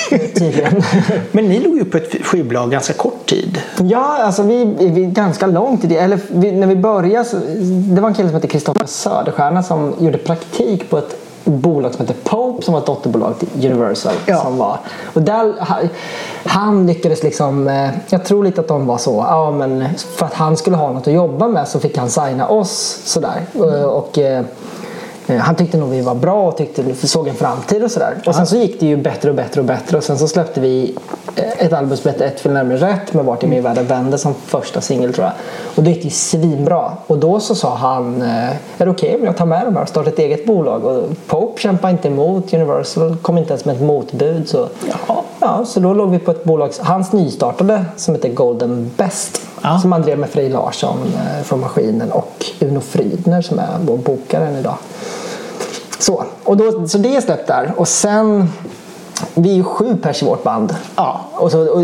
Tydligen. 0.40 0.84
Men 1.32 1.46
ni 1.50 1.60
låg 1.60 1.76
ju 1.78 1.86
på 1.86 1.98
ett 1.98 2.26
skivbolag 2.26 2.72
ganska 2.72 2.94
kort 2.94 3.26
tid. 3.26 3.62
Ja, 3.78 4.18
alltså 4.24 4.44
vi, 4.44 4.66
vi 4.80 5.06
ganska 5.06 5.48
långt 5.48 5.84
i 5.84 5.88
det. 5.88 5.98
Eller 5.98 6.20
vi, 6.32 6.52
när 6.52 6.68
vi 6.68 6.76
började, 6.76 7.26
så, 7.26 7.38
det 7.96 8.02
var 8.02 8.10
en 8.10 8.16
kille 8.16 8.28
som 8.30 8.36
hette 8.36 8.48
Kristoffer 8.48 8.86
Söderstjärna 8.86 9.64
som 9.64 9.94
gjorde 10.00 10.18
praktik 10.18 10.90
på 10.90 10.98
ett 10.98 11.16
bolag 11.44 11.94
som 11.94 12.08
heter 12.08 12.20
Pope 12.24 12.64
som 12.66 12.74
var 12.74 12.82
ett 12.82 12.86
dotterbolag 12.88 13.34
till 13.40 13.72
Universal. 13.72 14.14
Ja. 14.26 14.42
Som 14.44 14.58
var. 14.58 14.80
Och 15.14 15.22
där, 15.22 15.54
ha- 15.60 15.80
han 16.46 16.88
lyckades 16.88 17.24
liksom, 17.24 17.68
eh, 17.68 17.90
jag 18.10 18.26
tror 18.26 18.44
lite 18.44 18.62
att 18.62 18.68
de 18.68 18.86
var 18.86 18.98
så, 18.98 19.26
ja 19.30 19.52
men 19.52 19.86
för 19.98 20.26
att 20.26 20.34
han 20.34 20.58
skulle 20.58 20.76
ha 20.78 20.92
något 20.92 21.08
att 21.08 21.14
jobba 21.14 21.48
med 21.48 21.68
så 21.68 21.80
fick 21.80 21.98
han 21.98 22.10
signa 22.10 22.48
oss 22.48 23.02
sådär. 23.06 23.42
Mm. 23.56 23.86
Och, 23.86 24.18
eh, 24.18 24.34
Eh, 24.34 24.46
Eh, 25.28 25.38
han 25.38 25.56
tyckte 25.56 25.78
nog 25.78 25.90
vi 25.90 26.02
var 26.02 26.16
bra 26.16 26.48
och 26.48 26.58
tyckte 26.58 26.84
vi 26.84 26.96
såg 26.96 27.28
en 27.28 27.36
framtid 27.36 27.84
och 27.84 27.92
sådär. 27.92 28.16
Och 28.26 28.36
sen 28.36 28.48
så 28.48 28.56
gick 28.56 28.80
det 28.80 28.86
ju 28.86 28.98
bättre 28.98 29.30
och 29.30 29.36
bättre 29.36 29.62
och 29.62 29.68
bättre 29.68 29.98
och 29.98 30.04
sen 30.04 30.18
så 30.18 30.28
släppte 30.28 30.60
vi 30.62 30.96
eh, 31.36 31.66
ett 31.66 31.74
album 31.74 31.98
som 31.98 32.12
hette 32.12 32.26
Ett 32.26 32.40
fel 32.40 32.54
närmare 32.54 32.78
rätt 32.78 33.14
med 33.14 33.26
Vart 33.26 33.44
är 33.44 33.48
min 33.48 33.64
värld 33.64 33.78
vände 33.78 34.18
som 34.18 34.34
första 34.34 34.82
singel 34.82 35.14
tror 35.14 35.26
jag. 35.26 35.34
Och 35.76 35.84
det 35.84 35.90
gick 35.90 36.04
ju 36.04 36.10
svinbra. 36.10 36.92
Och 37.08 37.18
då 37.18 37.40
så 37.40 37.56
sa 37.56 37.76
han, 37.76 38.22
eh, 38.22 38.50
är 38.50 38.86
det 38.86 38.90
okej 38.90 39.16
om 39.16 39.26
jag 39.26 39.38
tar 39.38 39.46
med 39.46 39.66
de 39.66 39.76
här 39.76 39.84
och 39.84 39.90
startar 39.90 40.12
ett 40.12 40.20
eget 40.20 40.46
bolag? 40.46 40.86
Och 40.86 41.10
Pope 41.28 41.62
kämpade 41.62 41.92
inte 41.92 42.08
emot, 42.08 42.54
Universal 42.54 43.18
kom 43.22 43.38
inte 43.38 43.54
ens 43.54 43.66
med 43.66 43.76
ett 43.76 43.82
motbud. 43.82 44.50
Så, 44.50 44.68
jaha 44.88 45.22
ja, 45.44 45.66
så 45.66 45.80
då 45.80 45.94
låg 45.94 46.10
vi 46.10 46.20
på 46.20 46.32
ett 46.32 46.44
bolag, 46.44 46.72
hans 46.80 47.12
nystartade 47.12 47.86
som 47.96 48.16
heter 48.16 48.30
Golden 48.30 48.92
Best. 48.98 49.42
Ja. 49.62 49.80
Som 49.80 49.92
han 49.92 50.02
drev 50.02 50.20
med 50.20 50.30
Frej 50.30 50.50
Larsson 50.50 50.98
eh, 51.16 51.44
från 51.44 51.60
Maskinen 51.60 52.12
och 52.12 52.46
Uno 52.60 52.80
Frydner 52.80 53.42
som 53.42 53.60
är 53.60 53.78
vår 53.86 53.98
bokare 53.98 54.60
idag. 54.60 54.76
Så, 56.00 56.24
och 56.44 56.58
då, 56.58 56.88
så 56.88 56.98
det 56.98 57.16
är 57.16 57.22
släppt 57.22 57.48
där. 57.48 57.74
Och 57.78 57.88
sen, 57.88 58.50
vi 59.34 59.50
är 59.50 59.56
ju 59.56 59.64
sju 59.64 59.98
pers 60.02 60.24
i 60.24 60.26
vårt 60.26 60.44
band. 60.44 60.76
Ja. 60.96 61.22
Och 61.34 61.52
så, 61.52 61.60
och, 61.60 61.78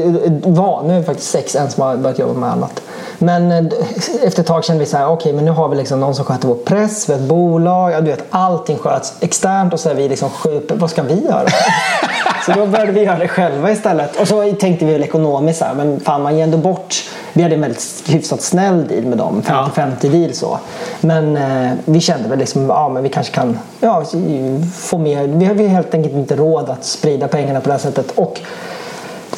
och, 0.45 0.55
var, 0.55 0.83
nu 0.83 0.93
är 0.93 0.99
vi 0.99 1.05
faktiskt 1.05 1.29
sex, 1.29 1.55
en 1.55 1.71
som 1.71 1.83
har 1.83 1.97
börjat 1.97 2.19
jobba 2.19 2.33
med 2.33 2.51
annat. 2.51 2.81
Men 3.19 3.51
eh, 3.51 3.65
efter 4.23 4.41
ett 4.41 4.47
tag 4.47 4.63
kände 4.63 4.79
vi 4.79 4.85
så 4.85 4.97
här, 4.97 5.07
okej 5.07 5.33
men 5.33 5.45
nu 5.45 5.51
har 5.51 5.69
vi 5.69 5.75
liksom 5.75 5.99
någon 5.99 6.15
som 6.15 6.25
sköter 6.25 6.47
vår 6.47 6.55
press, 6.55 7.09
vi 7.09 7.13
har 7.13 7.19
ett 7.19 7.27
bolag, 7.27 7.91
ja, 7.91 8.01
du 8.01 8.11
vet 8.11 8.23
allting 8.29 8.77
sköts 8.77 9.13
externt 9.19 9.73
och 9.73 9.79
så 9.79 9.89
är 9.89 9.95
vi 9.95 10.09
liksom 10.09 10.29
sju, 10.29 10.61
vad 10.69 10.89
ska 10.89 11.03
vi 11.03 11.23
göra? 11.23 11.47
så 12.45 12.51
då 12.51 12.65
började 12.65 12.91
vi 12.91 13.03
göra 13.03 13.17
det 13.17 13.27
själva 13.27 13.71
istället. 13.71 14.21
Och 14.21 14.27
så 14.27 14.51
tänkte 14.51 14.85
vi 14.85 14.91
väl 14.91 15.03
ekonomiskt 15.03 15.59
så 15.59 15.65
här, 15.65 15.73
men 15.73 15.99
fan 15.99 16.21
man 16.21 16.37
ger 16.37 16.43
ändå 16.43 16.57
bort, 16.57 16.95
vi 17.33 17.43
hade 17.43 17.55
en 17.55 17.61
väldigt 17.61 18.03
hyfsat 18.07 18.41
snäll 18.41 18.87
deal 18.87 19.05
med 19.05 19.17
dem, 19.17 19.41
50-50 19.45 20.09
deal 20.09 20.33
så. 20.33 20.59
Men 21.01 21.37
eh, 21.37 21.71
vi 21.85 21.99
kände 21.99 22.29
väl 22.29 22.39
liksom, 22.39 22.69
ja 22.69 22.89
men 22.89 23.03
vi 23.03 23.09
kanske 23.09 23.33
kan 23.33 23.59
ja, 23.79 24.03
få 24.75 24.97
mer, 24.97 25.27
vi 25.27 25.45
har 25.45 25.53
vi 25.53 25.63
har 25.63 25.69
helt 25.69 25.93
enkelt 25.93 26.15
inte 26.15 26.35
råd 26.35 26.69
att 26.69 26.85
sprida 26.85 27.27
pengarna 27.27 27.61
på 27.61 27.67
det 27.67 27.73
här 27.73 27.79
sättet. 27.79 28.11
Och 28.15 28.41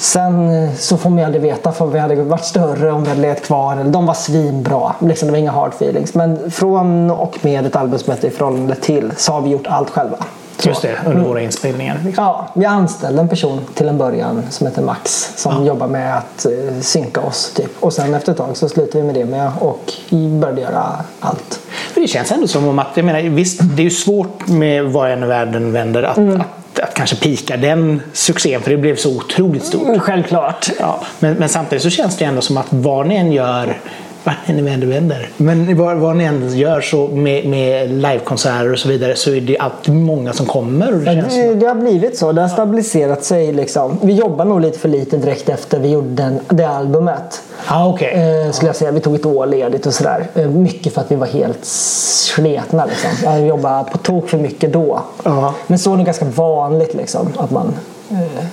Sen 0.02 0.64
eh, 0.64 0.74
så 0.76 0.98
får 0.98 1.10
man 1.10 1.26
aldrig 1.26 1.42
veta 1.42 1.72
för 1.72 1.86
vi 1.86 2.00
hade 2.00 2.16
varit 2.16 2.46
större 2.46 2.92
om 2.92 3.04
vi 3.04 3.10
hade 3.10 3.22
legat 3.22 3.42
kvar. 3.44 3.84
De 3.84 4.06
var 4.06 4.14
svinbra. 4.14 4.96
Liksom, 5.00 5.28
det 5.28 5.32
var 5.32 5.40
inga 5.40 5.52
hard 5.52 5.74
feelings. 5.74 6.14
Men 6.14 6.52
från 6.52 7.12
och 7.12 7.38
med 7.42 7.66
ett 7.66 7.76
album 7.76 8.00
som 8.00 8.14
heter 8.14 8.28
I 8.28 8.32
förhållande 8.32 8.76
till 8.76 9.12
så 9.18 9.32
har 9.34 9.42
vi 9.42 9.50
gjort 9.50 9.68
allt 9.68 9.90
själva. 9.90 10.18
Så. 10.58 10.70
Just 10.70 10.82
det, 10.82 10.96
under 11.06 11.24
våra 11.24 11.42
inspelningar. 11.42 12.00
Liksom. 12.06 12.24
Ja, 12.24 12.48
vi 12.54 12.66
anställde 12.66 13.22
en 13.22 13.28
person 13.28 13.60
till 13.74 13.88
en 13.88 13.98
början 13.98 14.44
som 14.50 14.68
heter 14.68 14.82
Max 14.82 15.32
som 15.36 15.66
jobbar 15.66 15.88
med 15.88 16.18
att 16.18 16.46
eh, 16.46 16.80
synka 16.82 17.22
oss. 17.22 17.52
Typ. 17.56 17.72
Och 17.80 17.94
sen 17.94 18.14
efter 18.14 18.32
ett 18.32 18.38
tag 18.38 18.58
så 18.58 18.70
slutade 18.70 18.98
vi 18.98 19.04
med 19.04 19.16
det 19.16 19.26
med 19.26 19.52
och 19.60 19.94
började 20.12 20.62
göra 20.62 20.84
allt. 21.20 21.60
För 21.94 22.02
det 22.02 22.08
känns 22.08 22.32
ändå 22.32 22.48
som 22.48 22.68
om 22.68 22.80
att, 22.80 22.88
jag 22.94 23.06
menar, 23.06 23.22
visst 23.22 23.60
det 23.62 23.82
är 23.82 23.84
ju 23.84 23.90
svårt 23.90 24.48
med 24.48 24.84
vad 24.86 25.12
än 25.12 25.28
världen 25.28 25.72
vänder 25.72 26.04
att, 26.04 26.18
Mm. 26.18 26.42
att, 26.42 26.48
att 26.80 26.94
kanske 26.94 27.16
pika 27.16 27.58
den 27.58 28.02
succén 28.14 28.62
för 28.62 28.72
det 28.72 28.78
blev 28.78 28.96
så 28.96 29.18
otroligt 29.18 29.66
stort. 29.66 30.02
Självklart. 30.02 30.70
Ja, 30.80 31.04
men, 31.20 31.34
men 31.34 31.50
samtidigt 31.50 31.84
så 31.84 31.90
känns 31.90 32.18
det 32.18 32.26
ändå 32.26 32.42
som 32.42 32.58
att 32.58 32.68
vad 32.70 33.08
ni 33.08 33.16
än 33.16 33.32
gör 33.32 33.78
vart 34.24 34.48
ni 34.48 34.72
än 34.72 34.90
vänder. 34.90 35.30
Men 35.38 35.78
vad, 35.78 35.98
vad 35.98 36.16
ni 36.16 36.24
än 36.24 36.58
gör 36.58 36.82
så 36.82 37.08
med, 37.08 37.46
med 37.46 37.90
livekonserter 37.90 38.72
och 38.74 38.80
så 38.80 38.90
vidare 38.90 39.16
så 39.16 39.32
är 39.32 39.42
det 39.42 39.58
alltid 39.58 39.96
många 39.96 40.34
som 40.34 40.46
kommer. 40.46 40.94
Och 40.94 41.00
det 41.00 41.30
som 41.30 41.40
Det, 41.40 41.56
det 41.56 41.66
har 41.66 41.76
blivit 41.76 42.18
så. 42.18 42.32
Det 42.32 42.42
har 42.42 42.48
stabiliserat 42.48 43.24
sig. 43.24 43.54
Liksom. 43.54 44.00
Vi 44.02 44.14
jobbar 44.14 44.46
nog 44.46 44.62
lite 44.62 44.80
för 44.80 44.90
lite 44.90 45.18
direkt 45.18 45.50
efter 45.50 45.80
vi 45.80 45.90
gjorde 45.90 46.08
den, 46.08 46.40
det 46.50 46.68
albumet. 46.68 47.42
Ah, 47.68 47.88
okej. 47.88 48.44
Eh, 48.46 48.52
skulle 48.52 48.70
jag 48.70 48.76
säga. 48.76 48.92
Vi 48.92 49.00
tog 49.00 49.16
ett 49.16 49.26
år 49.26 49.46
ledigt 49.46 49.86
och 49.86 49.94
sådär. 49.94 50.28
Eh, 50.36 50.48
mycket 50.48 50.94
för 50.94 51.02
att 51.02 51.12
vi 51.12 51.16
var 51.16 51.28
helt 51.28 51.66
sletna. 51.66 52.86
Liksom. 52.86 53.10
Jag 53.24 53.48
jobbade 53.48 53.92
på 53.92 53.98
tok 53.98 54.30
för 54.30 54.38
mycket 54.38 54.74
då. 54.74 55.02
Ja. 55.24 55.54
Men 55.68 55.80
så 55.80 55.94
är 55.94 55.98
det 55.98 56.04
ganska 56.04 56.26
vanligt 56.26 56.94
liksom, 56.94 57.28
att 57.38 57.52
man... 57.52 57.74
Eh, 58.12 58.46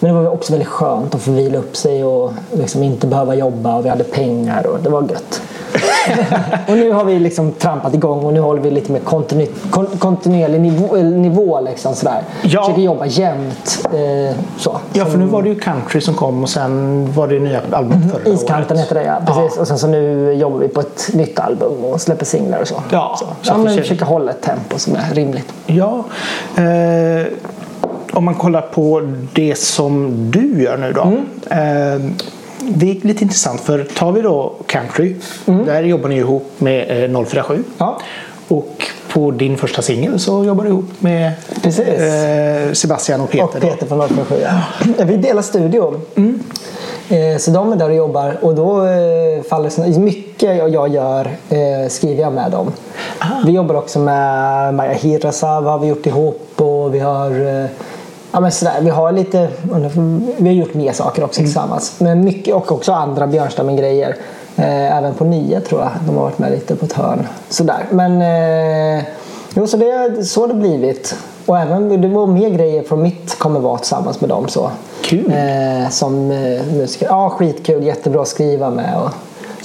men 0.00 0.14
det 0.14 0.20
var 0.20 0.30
också 0.30 0.52
väldigt 0.52 0.68
skönt 0.68 1.14
att 1.14 1.22
få 1.22 1.30
vila 1.30 1.58
upp 1.58 1.76
sig 1.76 2.04
och 2.04 2.32
liksom 2.52 2.82
inte 2.82 3.06
behöva 3.06 3.34
jobba 3.34 3.76
och 3.76 3.84
vi 3.84 3.88
hade 3.88 4.04
pengar 4.04 4.66
och 4.66 4.78
det 4.82 4.88
var 4.88 5.02
gött. 5.02 5.42
och 6.68 6.76
nu 6.76 6.92
har 6.92 7.04
vi 7.04 7.18
liksom 7.18 7.52
trampat 7.52 7.94
igång 7.94 8.24
och 8.24 8.32
nu 8.32 8.40
håller 8.40 8.60
vi 8.60 8.70
lite 8.70 8.92
mer 8.92 9.00
kontinu 9.00 9.46
kon 9.70 9.86
kontinuerlig 9.86 10.60
nivå. 10.60 10.96
nivå 10.96 11.60
liksom, 11.60 11.94
sådär. 11.94 12.22
Ja. 12.42 12.62
Försöker 12.62 12.82
jobba 12.82 13.06
jämt. 13.06 13.86
Eh, 13.92 14.36
så. 14.58 14.76
Ja, 14.92 15.04
för 15.04 15.18
nu 15.18 15.26
var 15.26 15.42
det 15.42 15.48
ju 15.48 15.54
country 15.54 16.00
som 16.00 16.14
kom 16.14 16.42
och 16.42 16.48
sen 16.48 17.06
var 17.12 17.28
det 17.28 17.38
nya 17.38 17.60
albumet 17.70 18.12
förra 18.12 18.34
Iskanten 18.34 18.76
året. 18.76 18.86
heter 18.86 18.94
det 18.94 19.04
ja. 19.04 19.20
Precis. 19.26 19.58
Och 19.58 19.68
sen 19.68 19.78
så 19.78 19.86
nu 19.86 20.32
jobbar 20.32 20.58
vi 20.58 20.68
på 20.68 20.80
ett 20.80 21.10
nytt 21.12 21.38
album 21.38 21.84
och 21.84 22.00
släpper 22.00 22.24
singlar 22.24 22.60
och 22.60 22.68
så. 22.68 22.82
Ja, 22.90 23.16
så. 23.18 23.24
så 23.42 23.52
ja 23.52 23.58
men 23.58 23.76
försöker 23.76 24.04
hålla 24.04 24.30
ett 24.30 24.42
tempo 24.42 24.78
som 24.78 24.96
är 24.96 25.14
rimligt. 25.14 25.52
Ja. 25.66 26.04
Eh, 26.56 27.26
om 28.18 28.24
man 28.24 28.34
kollar 28.34 28.60
på 28.60 29.12
det 29.32 29.58
som 29.58 30.12
du 30.30 30.62
gör 30.62 30.76
nu 30.76 30.92
då. 30.92 31.02
Mm. 31.02 31.18
Eh, 31.50 32.10
det 32.60 32.90
är 32.90 33.06
lite 33.06 33.22
intressant 33.24 33.60
för 33.60 33.84
tar 33.84 34.12
vi 34.12 34.20
då 34.22 34.52
country. 34.66 35.14
Där 35.44 35.82
jobbar 35.82 36.08
ni 36.08 36.16
ihop 36.16 36.52
med 36.58 37.04
eh, 37.14 37.24
047. 37.24 37.54
Mm. 37.54 37.64
Ja. 37.78 38.00
Och 38.48 38.86
på 39.12 39.30
din 39.30 39.56
första 39.56 39.82
singel 39.82 40.18
så 40.18 40.44
jobbar 40.44 40.64
du 40.64 40.70
ihop 40.70 40.90
med 40.98 41.32
Precis. 41.62 41.88
eh, 41.88 42.72
Sebastian 42.72 43.20
och 43.20 43.30
Peter. 43.30 43.44
Och. 43.56 43.60
Peter 43.60 43.86
från 43.86 44.08
047. 44.08 44.36
Ja. 44.42 45.04
Vi 45.04 45.16
delar 45.16 45.42
studio. 45.42 46.00
Eh, 47.08 47.38
Så 47.38 47.50
de 47.50 47.72
är 47.72 47.76
där 47.76 47.88
och 47.88 47.94
jobbar 47.96 48.38
och 48.40 48.54
då 48.54 48.84
eh, 48.86 49.42
faller 49.50 49.98
mycket 49.98 50.56
jag 50.56 50.68
jag 50.70 50.88
gör 50.88 51.30
eh, 51.48 51.88
skriver 51.88 52.22
jag 52.22 52.32
med 52.32 52.50
dem. 52.50 52.72
Vi 53.46 53.52
jobbar 53.52 53.74
också 53.74 53.98
med 53.98 54.74
Maja 54.74 54.92
Hirasawa 54.92 55.70
har 55.70 55.78
vi 55.78 55.86
gjort 55.86 56.06
ihop 56.06 56.52
och 56.56 56.94
vi 56.94 56.98
har 56.98 57.30
eh, 57.30 57.66
Ja, 58.32 58.40
men 58.40 58.52
sådär, 58.52 58.80
vi 58.80 58.90
har 58.90 59.12
lite, 59.12 59.48
vi 60.36 60.48
har 60.48 60.54
gjort 60.54 60.74
mer 60.74 60.92
saker 60.92 61.24
också 61.24 61.40
tillsammans. 61.40 61.94
Men 61.98 62.24
mycket, 62.24 62.54
och 62.54 62.72
också 62.72 62.92
andra 62.92 63.26
Björnstammen-grejer. 63.26 64.16
Eh, 64.56 64.96
även 64.96 65.14
på 65.14 65.24
nio 65.24 65.60
tror 65.60 65.80
jag. 65.80 65.90
De 66.06 66.16
har 66.16 66.22
varit 66.22 66.38
med 66.38 66.50
lite 66.50 66.76
på 66.76 66.86
ett 66.86 66.92
hörn. 66.92 67.26
Sådär. 67.48 67.86
Men 67.90 68.22
eh, 68.22 69.04
jo, 69.54 69.66
så 69.66 69.76
det 69.76 70.24
så 70.24 70.40
har 70.40 70.48
det 70.48 70.54
blivit. 70.54 71.16
Och 71.46 71.58
även 71.58 72.00
det 72.02 72.08
var 72.08 72.26
mer 72.26 72.50
grejer 72.50 72.82
från 72.82 73.02
mitt 73.02 73.38
kommer 73.38 73.60
vara 73.60 73.78
tillsammans 73.78 74.20
med 74.20 74.30
dem. 74.30 74.48
Så. 74.48 74.70
Kul. 75.02 75.32
Eh, 75.32 75.90
som 75.90 76.30
eh, 76.30 76.62
musiker. 76.72 77.06
Ja, 77.06 77.30
skitkul. 77.30 77.84
Jättebra 77.84 78.22
att 78.22 78.28
skriva 78.28 78.70
med. 78.70 78.94
Och 79.02 79.10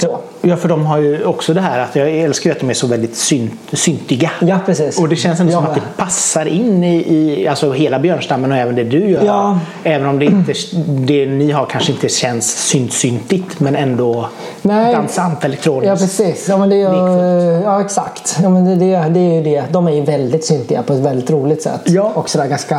så. 0.02 0.18
Ja, 0.46 0.58
för 0.58 0.70
de 0.70 0.86
har 0.86 0.98
ju 0.98 1.26
också 1.26 1.54
det 1.54 1.62
här 1.62 1.80
att 1.80 1.96
jag 1.96 2.10
älskar 2.12 2.52
att 2.52 2.60
de 2.60 2.70
är 2.70 2.74
så 2.74 2.88
väldigt 2.88 3.16
synt, 3.16 3.60
syntiga. 3.74 4.32
Ja, 4.42 4.60
precis. 4.66 5.00
Och 5.00 5.10
det 5.10 5.16
känns 5.16 5.40
ändå 5.40 5.52
som 5.54 5.64
Ja. 5.64 5.70
att 5.70 5.76
det 5.76 5.82
passar 5.98 6.46
in 6.46 6.84
i, 6.84 6.96
i 7.16 7.48
alltså 7.48 7.72
hela 7.72 8.00
björnstammen 8.00 8.52
och 8.52 8.58
även 8.58 8.76
det 8.76 8.84
du 8.84 9.10
gör. 9.10 9.24
Ja. 9.26 9.60
Även 9.84 10.08
om 10.08 10.20
det, 10.20 10.26
inte, 10.26 10.54
det 10.88 11.26
ni 11.26 11.52
har 11.52 11.66
kanske 11.66 11.92
inte 11.92 12.10
känns 12.10 12.68
synt-syntigt 12.68 13.60
men 13.60 13.76
ändå 13.76 14.30
Nej. 14.62 14.94
dansant 14.94 15.46
elektroniskt. 15.46 15.88
Ja 15.88 15.96
precis, 15.96 16.50
ja, 16.50 16.58
men 16.58 16.70
det 16.70 16.82
är, 16.82 17.62
ja 17.64 17.82
exakt. 17.82 18.38
Ja, 18.44 18.50
men 18.50 18.66
det, 18.66 18.76
det, 18.76 19.10
det 19.10 19.20
är 19.20 19.34
ju 19.34 19.44
det. 19.44 19.64
De 19.72 19.88
är 19.88 19.92
ju 19.92 20.02
väldigt 20.02 20.46
syntiga 20.46 20.84
på 20.84 20.94
ett 20.94 21.00
väldigt 21.00 21.30
roligt 21.30 21.62
sätt. 21.62 21.82
Ja. 21.86 22.12
Och 22.16 22.30
sådär 22.30 22.48
ganska 22.48 22.76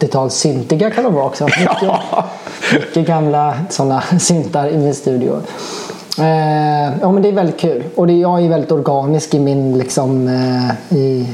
80-tals 0.00 0.34
syntiga 0.34 0.90
kan 0.90 1.04
de 1.04 1.14
vara 1.14 1.24
också. 1.24 1.44
Mycket, 1.60 1.76
Ja. 1.82 2.24
mycket 2.74 3.06
gamla 3.06 3.54
sådana 3.70 4.02
syntar 4.20 4.68
i 4.68 4.76
min 4.78 4.94
studio. 4.94 5.40
Eh, 6.20 6.92
ja 7.00 7.12
men 7.12 7.22
det 7.22 7.28
är 7.28 7.32
väldigt 7.32 7.58
kul. 7.60 7.82
Och 7.96 8.06
det, 8.06 8.12
jag 8.12 8.44
är 8.44 8.48
väldigt 8.48 8.72
organisk 8.72 9.34
i 9.34 9.38
min 9.38 9.78
liksom... 9.78 10.28
Eh, 10.28 10.96
i, 10.98 11.26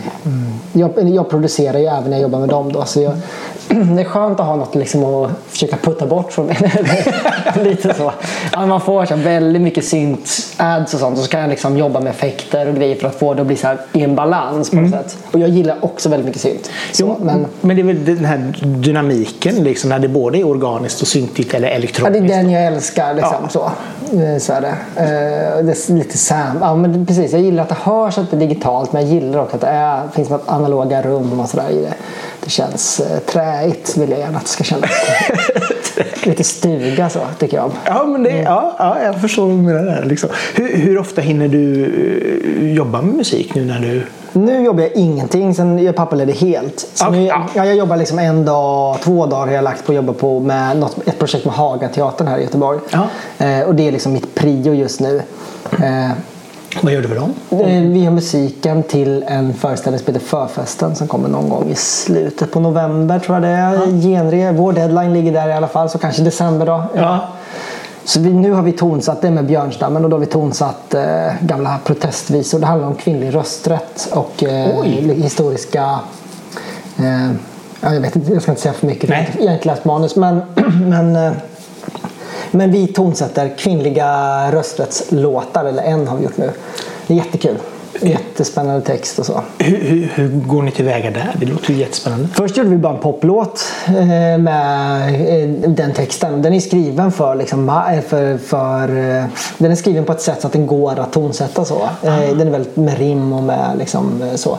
jag, 0.72 1.08
jag 1.08 1.30
producerar 1.30 1.78
ju 1.78 1.84
även 1.86 2.04
när 2.04 2.12
jag 2.16 2.20
jobbar 2.22 2.38
med 2.38 2.48
dem 2.48 2.72
då. 2.72 2.84
Så 2.84 3.00
jag, 3.00 3.12
det 3.68 4.00
är 4.00 4.04
skönt 4.04 4.40
att 4.40 4.46
ha 4.46 4.56
något 4.56 4.74
liksom 4.74 5.04
att 5.04 5.30
försöka 5.48 5.76
putta 5.76 6.06
bort 6.06 6.32
från 6.32 6.46
mig. 6.46 6.56
Lite 7.64 7.94
så. 7.94 8.12
Ja, 8.52 8.66
man 8.66 8.80
får 8.80 9.04
så 9.04 9.16
väldigt 9.16 9.62
mycket 9.62 9.84
synt-ads 9.84 10.94
och 10.94 11.00
sånt. 11.00 11.18
Och 11.18 11.24
så 11.24 11.30
kan 11.30 11.40
jag 11.40 11.50
liksom 11.50 11.76
jobba 11.78 12.00
med 12.00 12.10
effekter 12.10 12.68
och 12.68 12.74
grejer 12.74 12.96
för 12.96 13.08
att 13.08 13.14
få 13.14 13.34
det 13.34 13.40
att 13.40 13.46
bli 13.46 13.56
så 13.56 13.66
här, 13.66 13.78
i 13.92 14.02
en 14.02 14.14
balans 14.14 14.70
på 14.70 14.76
något 14.76 14.90
sätt. 14.90 15.16
Och 15.32 15.38
jag 15.40 15.48
gillar 15.48 15.76
också 15.80 16.08
väldigt 16.08 16.26
mycket 16.26 16.42
synt. 16.42 16.70
Så, 16.92 17.02
Jo, 17.06 17.16
men, 17.24 17.46
men 17.60 17.76
det 17.76 17.82
är 17.82 17.86
väl 17.86 18.04
den 18.04 18.24
här 18.24 18.54
dynamiken 18.66 19.54
liksom, 19.54 19.90
när 19.90 19.98
det 19.98 20.08
både 20.08 20.38
är 20.38 20.46
organiskt 20.46 21.02
och 21.02 21.08
syntigt 21.08 21.54
eller 21.54 21.66
Ja, 21.68 21.70
det 21.72 21.76
elektroniskt. 21.76 22.22
är 22.24 22.36
den 22.36 22.50
jag 22.50 22.64
älskar. 22.66 23.14
Liksom, 23.14 23.36
Ja. 23.42 23.48
så. 23.48 23.70
Eh, 24.12 24.38
så 24.38 24.52
är 24.52 24.60
det. 24.60 24.76
Eh, 24.96 25.64
det 25.64 25.72
är 25.72 25.94
lite 25.94 26.18
sam. 26.18 26.58
Ja, 26.60 26.74
men 26.74 27.06
precis. 27.06 27.32
Jag 27.32 27.42
gillar 27.42 27.62
att 27.62 27.68
det 27.68 27.76
hörs 27.82 28.18
att 28.18 28.30
det 28.30 28.36
är 28.36 28.40
digitalt 28.40 28.92
men 28.92 29.02
jag 29.02 29.10
gillar 29.10 29.42
också 29.42 29.56
att 29.56 29.60
det 29.60 29.66
är, 29.66 30.08
finns 30.08 30.30
något 30.30 30.48
analoga 30.48 31.02
rum 31.02 31.40
och 31.40 31.48
sådär 31.48 31.70
i 31.70 31.80
det. 31.80 31.94
Det 32.44 32.50
känns 32.50 33.00
eh, 33.00 33.18
träigt 33.18 33.96
vill 33.96 34.10
jag 34.10 34.18
gärna 34.18 34.38
att 34.38 34.44
det 34.44 34.50
ska 34.50 34.64
kännas. 34.64 34.90
lite 36.26 36.44
stuga 36.44 37.10
så 37.10 37.20
tycker 37.38 37.56
jag. 37.56 37.70
Ja, 37.84 38.04
men 38.06 38.22
det, 38.22 38.36
ja, 38.36 38.76
ja, 38.78 39.02
jag 39.02 39.20
förstår 39.20 39.46
vad 39.46 39.56
du 39.56 39.62
menar 39.62 39.82
där. 39.82 40.04
Liksom. 40.04 40.30
Hur, 40.54 40.76
hur 40.76 40.98
ofta 40.98 41.20
hinner 41.20 41.48
du 41.48 42.72
jobba 42.76 43.02
med 43.02 43.14
musik 43.14 43.54
nu 43.54 43.64
när 43.64 43.80
du... 43.80 44.02
Nu 44.36 44.64
jobbar 44.64 44.82
jag 44.82 44.92
ingenting, 44.92 45.54
sen 45.54 45.78
är 45.78 45.82
jag 45.82 45.96
pappaledig 45.96 46.32
helt. 46.34 46.86
Så 46.94 47.06
Okej, 47.06 47.20
nu, 47.20 47.26
ja. 47.26 47.46
ja, 47.54 47.64
jag 47.66 47.76
jobbar 47.76 47.96
liksom 47.96 48.18
en 48.18 48.44
dag, 48.44 48.96
två 49.02 49.26
dagar 49.26 49.46
har 49.46 49.52
jag 49.54 49.64
lagt 49.64 49.86
på 49.86 49.92
att 49.92 49.96
jobba 49.96 50.12
på 50.12 50.40
med 50.40 50.76
något, 50.76 51.08
ett 51.08 51.18
projekt 51.18 51.44
med 51.44 51.54
Hagateatern 51.54 52.26
här 52.28 52.38
i 52.38 52.42
Göteborg. 52.42 52.78
Ja. 52.90 53.06
Eh, 53.46 53.60
och 53.66 53.74
det 53.74 53.88
är 53.88 53.92
liksom 53.92 54.12
mitt 54.12 54.34
prio 54.34 54.74
just 54.74 55.00
nu. 55.00 55.22
Eh, 55.72 56.10
Vad 56.80 56.92
gör 56.92 57.02
du 57.02 57.08
med 57.08 57.16
dem? 57.16 57.34
Eh, 57.50 57.80
Vi 57.82 58.04
har 58.04 58.12
musiken 58.12 58.82
till 58.82 59.24
en 59.28 59.54
föreställning 59.54 59.98
som 60.04 60.14
heter 60.14 60.26
Förfesten 60.26 60.94
som 60.96 61.08
kommer 61.08 61.28
någon 61.28 61.48
gång 61.48 61.68
i 61.70 61.74
slutet 61.74 62.52
på 62.52 62.60
november 62.60 63.18
tror 63.18 63.36
jag 63.36 63.42
det 63.42 63.48
är. 63.48 64.02
Genre. 64.02 64.52
Vår 64.52 64.72
deadline 64.72 65.12
ligger 65.12 65.32
där 65.32 65.48
i 65.48 65.52
alla 65.52 65.68
fall, 65.68 65.88
så 65.90 65.98
kanske 65.98 66.22
december 66.22 66.66
då. 66.66 66.82
Ja. 66.94 67.20
Så 68.06 68.20
vi, 68.20 68.32
nu 68.32 68.52
har 68.52 68.62
vi 68.62 68.72
tonsatt 68.72 69.22
det 69.22 69.30
med 69.30 69.46
Björnstammen 69.46 70.04
och 70.04 70.10
då 70.10 70.16
har 70.16 70.20
vi 70.20 70.26
tonsatt 70.26 70.94
eh, 70.94 71.32
gamla 71.40 71.78
protestvisor. 71.84 72.58
Det 72.58 72.66
handlar 72.66 72.88
om 72.88 72.94
kvinnlig 72.94 73.34
rösträtt 73.34 74.08
och 74.12 74.44
eh, 74.44 74.82
historiska... 75.12 75.98
Eh, 76.98 77.30
ja, 77.80 77.94
jag, 77.94 78.00
vet 78.00 78.16
inte, 78.16 78.32
jag 78.32 78.42
ska 78.42 78.52
inte 78.52 78.62
säga 78.62 78.74
för 78.74 78.86
mycket, 78.86 79.10
Nej. 79.10 79.30
jag 79.38 79.46
har 79.46 79.54
inte 79.54 79.68
läst 79.68 79.84
manus. 79.84 80.16
Men, 80.16 80.42
men, 80.88 81.16
eh, 81.16 81.32
men 82.50 82.72
vi 82.72 82.86
tonsätter 82.86 83.54
kvinnliga 83.58 84.52
rösträttslåtar, 84.52 85.64
eller 85.64 85.82
en 85.82 86.08
har 86.08 86.16
vi 86.16 86.24
gjort 86.24 86.36
nu. 86.36 86.50
Det 87.06 87.14
är 87.14 87.18
jättekul. 87.18 87.56
Jättespännande 88.02 88.80
text 88.80 89.18
och 89.18 89.26
så. 89.26 89.42
Hur, 89.58 89.76
hur, 89.76 90.08
hur 90.14 90.28
går 90.28 90.62
ni 90.62 90.70
tillväga 90.70 91.10
där? 91.10 91.34
Det 91.40 91.46
låter 91.46 91.72
ju 91.72 91.78
jättespännande. 91.80 92.28
Först 92.34 92.56
gjorde 92.56 92.70
vi 92.70 92.76
bara 92.76 92.94
en 92.94 93.00
poplåt 93.00 93.64
eh, 93.86 94.38
med 94.38 95.08
eh, 95.42 95.48
den 95.70 95.92
texten. 95.92 96.42
Den 96.42 96.54
är 96.54 96.60
skriven 96.60 97.12
för, 97.12 97.34
liksom, 97.34 97.68
eh, 97.68 98.00
för, 98.08 98.38
för 98.38 98.88
Den 99.58 99.70
är 99.72 99.74
skriven 99.76 100.04
på 100.04 100.12
ett 100.12 100.20
sätt 100.20 100.40
så 100.40 100.46
att 100.46 100.52
den 100.52 100.66
går 100.66 100.98
att 100.98 101.12
tonsätta 101.12 101.64
så. 101.64 101.88
Eh, 102.02 102.18
Den 102.38 102.40
är 102.40 102.50
väldigt 102.50 102.76
med 102.76 102.98
rim 102.98 103.32
och 103.32 103.42
med 103.42 103.70
liksom 103.78 104.30
så. 104.34 104.58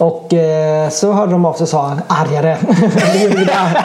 Och 0.00 0.34
eh, 0.34 0.88
så 0.88 1.12
hörde 1.12 1.32
de 1.32 1.44
av 1.44 1.52
sig 1.52 1.62
och 1.62 1.68
sa 1.68 1.96
argare. 2.06 2.56
Då 3.12 3.18
gjorde 3.22 3.36
vi 3.36 3.44
det, 3.44 3.84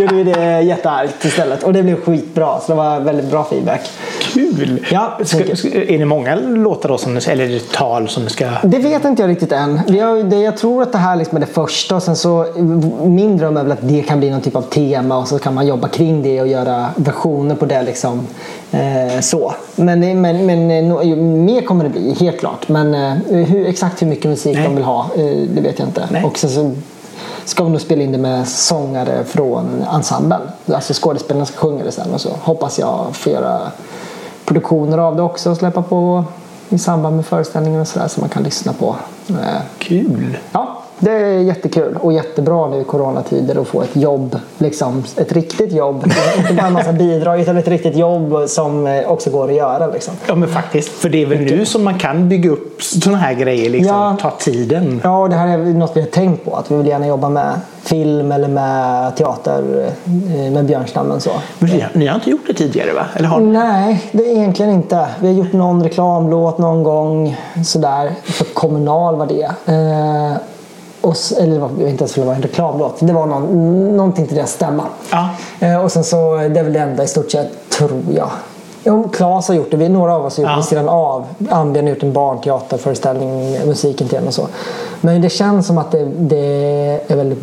gjorde 0.00 0.14
vi 0.14 0.24
det 0.24 0.60
jätteargt 0.60 1.24
istället. 1.24 1.62
Och 1.62 1.72
det 1.72 1.82
blev 1.82 2.04
skitbra. 2.04 2.60
Så 2.60 2.72
det 2.72 2.76
var 2.76 3.00
väldigt 3.00 3.30
bra 3.30 3.44
feedback. 3.44 3.80
Kul! 4.20 4.86
Ja, 4.90 5.18
ska, 5.24 5.38
är 5.38 5.98
det 5.98 6.04
många 6.04 6.34
låtar 6.34 6.88
då, 6.88 6.98
som, 6.98 7.16
eller 7.28 7.44
är 7.44 7.48
det 7.48 7.72
tal 7.72 8.08
som 8.08 8.24
ni 8.24 8.30
ska... 8.30 8.48
Det 8.62 8.78
vet 8.78 9.04
inte 9.04 9.22
jag 9.22 9.28
riktigt 9.28 9.52
än. 9.52 9.80
Ju- 9.86 10.22
det, 10.22 10.36
jag 10.36 10.56
tror 10.56 10.82
att 10.82 10.92
det 10.92 10.98
här 10.98 11.16
liksom 11.16 11.36
är 11.36 11.40
det 11.40 11.46
första 11.46 11.96
och 11.96 12.02
sen 12.02 12.16
så 12.16 12.46
min 13.04 13.36
dröm 13.36 13.56
är 13.56 13.62
väl 13.62 13.72
att 13.72 13.88
det 13.88 14.02
kan 14.02 14.18
bli 14.18 14.30
någon 14.30 14.40
typ 14.40 14.56
av 14.56 14.62
tema 14.62 15.18
och 15.18 15.28
så 15.28 15.38
kan 15.38 15.54
man 15.54 15.66
jobba 15.66 15.88
kring 15.88 16.22
det 16.22 16.40
och 16.40 16.48
göra 16.48 16.86
versioner 16.96 17.54
på 17.54 17.66
det 17.66 17.82
liksom. 17.82 18.26
Eh, 18.74 19.20
så. 19.20 19.54
Men, 19.76 20.20
men, 20.20 20.46
men 20.46 20.70
eh, 20.70 21.16
mer 21.16 21.62
kommer 21.62 21.84
det 21.84 21.90
bli, 21.90 22.14
helt 22.20 22.40
klart. 22.40 22.68
Men 22.68 22.94
eh, 22.94 23.12
hur, 23.44 23.66
exakt 23.66 24.02
hur 24.02 24.06
mycket 24.06 24.24
musik 24.24 24.56
Nej. 24.56 24.64
de 24.64 24.74
vill 24.74 24.84
ha, 24.84 25.06
eh, 25.16 25.36
det 25.54 25.60
vet 25.60 25.78
jag 25.78 25.88
inte. 25.88 26.08
Nej. 26.10 26.24
Och 26.24 26.38
sen 26.38 26.50
så 26.50 26.72
ska 27.44 27.64
vi 27.64 27.70
nog 27.70 27.80
spela 27.80 28.02
in 28.02 28.12
det 28.12 28.18
med 28.18 28.48
sångare 28.48 29.24
från 29.24 29.84
ensemblen. 29.94 30.40
Alltså 30.66 30.92
skådespelarna 30.92 31.46
ska 31.46 31.56
sjunga 31.56 31.84
det 31.84 31.92
sen 31.92 32.14
och 32.14 32.20
så 32.20 32.30
hoppas 32.42 32.78
jag 32.78 33.06
få 33.12 33.30
göra 33.30 33.60
produktioner 34.44 34.98
av 34.98 35.16
det 35.16 35.22
också 35.22 35.50
och 35.50 35.56
släppa 35.56 35.82
på 35.82 36.24
i 36.68 36.78
samband 36.78 37.16
med 37.16 37.26
föreställningen 37.26 37.80
och 37.80 37.88
sådär 37.88 38.08
som 38.08 38.20
man 38.20 38.30
kan 38.30 38.42
lyssna 38.42 38.72
på. 38.72 38.96
Eh, 39.28 39.62
Kul! 39.78 40.38
Ja, 40.52 40.73
det 40.98 41.10
är 41.10 41.38
jättekul 41.38 41.96
och 42.00 42.12
jättebra 42.12 42.66
nu 42.68 42.80
i 42.80 42.84
coronatider 42.84 43.60
att 43.62 43.68
få 43.68 43.82
ett 43.82 43.96
jobb, 43.96 44.38
liksom 44.58 45.04
ett 45.16 45.32
riktigt 45.32 45.72
jobb. 45.72 46.04
Inte 46.38 46.54
bara 46.54 46.66
en 46.66 46.72
massa 46.72 46.92
bidrag 46.92 47.40
utan 47.40 47.56
ett 47.56 47.68
riktigt 47.68 47.96
jobb 47.96 48.34
som 48.48 48.86
eh, 48.86 49.06
också 49.10 49.30
går 49.30 49.48
att 49.48 49.54
göra. 49.54 49.86
Liksom. 49.86 50.14
Ja 50.26 50.34
men 50.34 50.48
faktiskt, 50.48 50.88
för 50.88 51.08
det 51.08 51.22
är 51.22 51.26
väl 51.26 51.38
nu 51.40 51.64
som 51.66 51.84
man 51.84 51.98
kan 51.98 52.28
bygga 52.28 52.50
upp 52.50 52.82
sådana 52.82 53.18
här 53.18 53.34
grejer. 53.34 53.70
Liksom, 53.70 53.96
Ja. 53.96 54.16
Ta 54.20 54.30
tiden. 54.30 55.00
Ja, 55.04 55.18
och 55.22 55.28
det 55.30 55.36
här 55.36 55.48
är 55.48 55.58
något 55.58 55.96
vi 55.96 56.00
har 56.00 56.08
tänkt 56.08 56.44
på. 56.44 56.56
Att 56.56 56.70
vi 56.70 56.76
vill 56.76 56.86
gärna 56.86 57.06
jobba 57.06 57.28
med 57.28 57.60
film 57.82 58.32
eller 58.32 58.48
med 58.48 59.16
teater 59.16 59.92
eh, 60.06 60.52
med 60.52 60.64
Björnstammen. 60.64 61.20
Så. 61.20 61.30
Men 61.58 61.70
ni, 61.70 61.80
har- 61.80 61.90
ni 61.92 62.06
har 62.06 62.14
inte 62.14 62.30
gjort 62.30 62.46
det 62.46 62.54
tidigare 62.54 62.92
va? 62.92 63.06
Eller 63.14 63.28
har 63.28 63.40
ni? 63.40 63.46
Nej, 63.52 64.04
det 64.12 64.22
är 64.30 64.36
egentligen 64.36 64.72
inte. 64.72 65.06
Vi 65.20 65.26
har 65.26 65.34
gjort 65.34 65.52
någon 65.52 65.82
reklamlåt 65.82 66.58
någon 66.58 66.82
gång. 66.82 67.36
Sådär. 67.64 68.10
För 68.24 68.44
Kommunal 68.44 69.16
var 69.16 69.26
det. 69.26 69.50
Och, 71.04 71.16
eller 71.40 71.56
jag 71.56 71.68
vet 71.68 71.88
inte 71.88 72.04
ens 72.04 72.16
om 72.16 72.20
det 72.20 72.26
var 72.26 72.34
en 72.34 72.42
reklamlåt. 72.42 72.96
Det 73.00 73.12
var 73.12 73.26
någon, 73.26 73.96
någonting 73.96 74.26
till 74.26 74.36
deras 74.36 74.52
stämma. 74.52 74.84
Ja. 75.10 75.30
Eh, 75.60 75.84
och 75.84 75.92
sen 75.92 76.04
så, 76.04 76.36
det 76.36 76.60
är 76.60 76.64
väl 76.64 76.72
det 76.72 76.78
enda 76.78 77.04
i 77.04 77.06
stort 77.06 77.30
sett, 77.30 77.70
tror 77.70 78.02
jag. 78.14 78.30
Jo, 78.86 79.08
Claes 79.12 79.48
har 79.48 79.54
gjort 79.54 79.70
det. 79.70 79.76
Vi, 79.76 79.88
några 79.88 80.14
av 80.14 80.24
oss 80.26 80.36
har 80.36 80.42
gjort 80.42 80.48
Ja. 80.50 80.54
det 80.54 80.60
vid 80.60 80.64
sidan 80.64 80.88
av. 80.88 81.24
Ambien 81.50 81.84
har 81.86 81.94
gjort 81.94 82.02
en 82.02 82.12
barnteaterföreställning, 82.12 83.58
musiken 83.66 84.08
till 84.08 84.18
den 84.18 84.26
och 84.26 84.34
så. 84.34 84.48
Men 85.00 85.22
det 85.22 85.28
känns 85.30 85.66
som 85.66 85.78
att 85.78 85.92
det, 85.92 86.04
det 86.18 86.36
är 87.08 87.16
väldigt, 87.16 87.38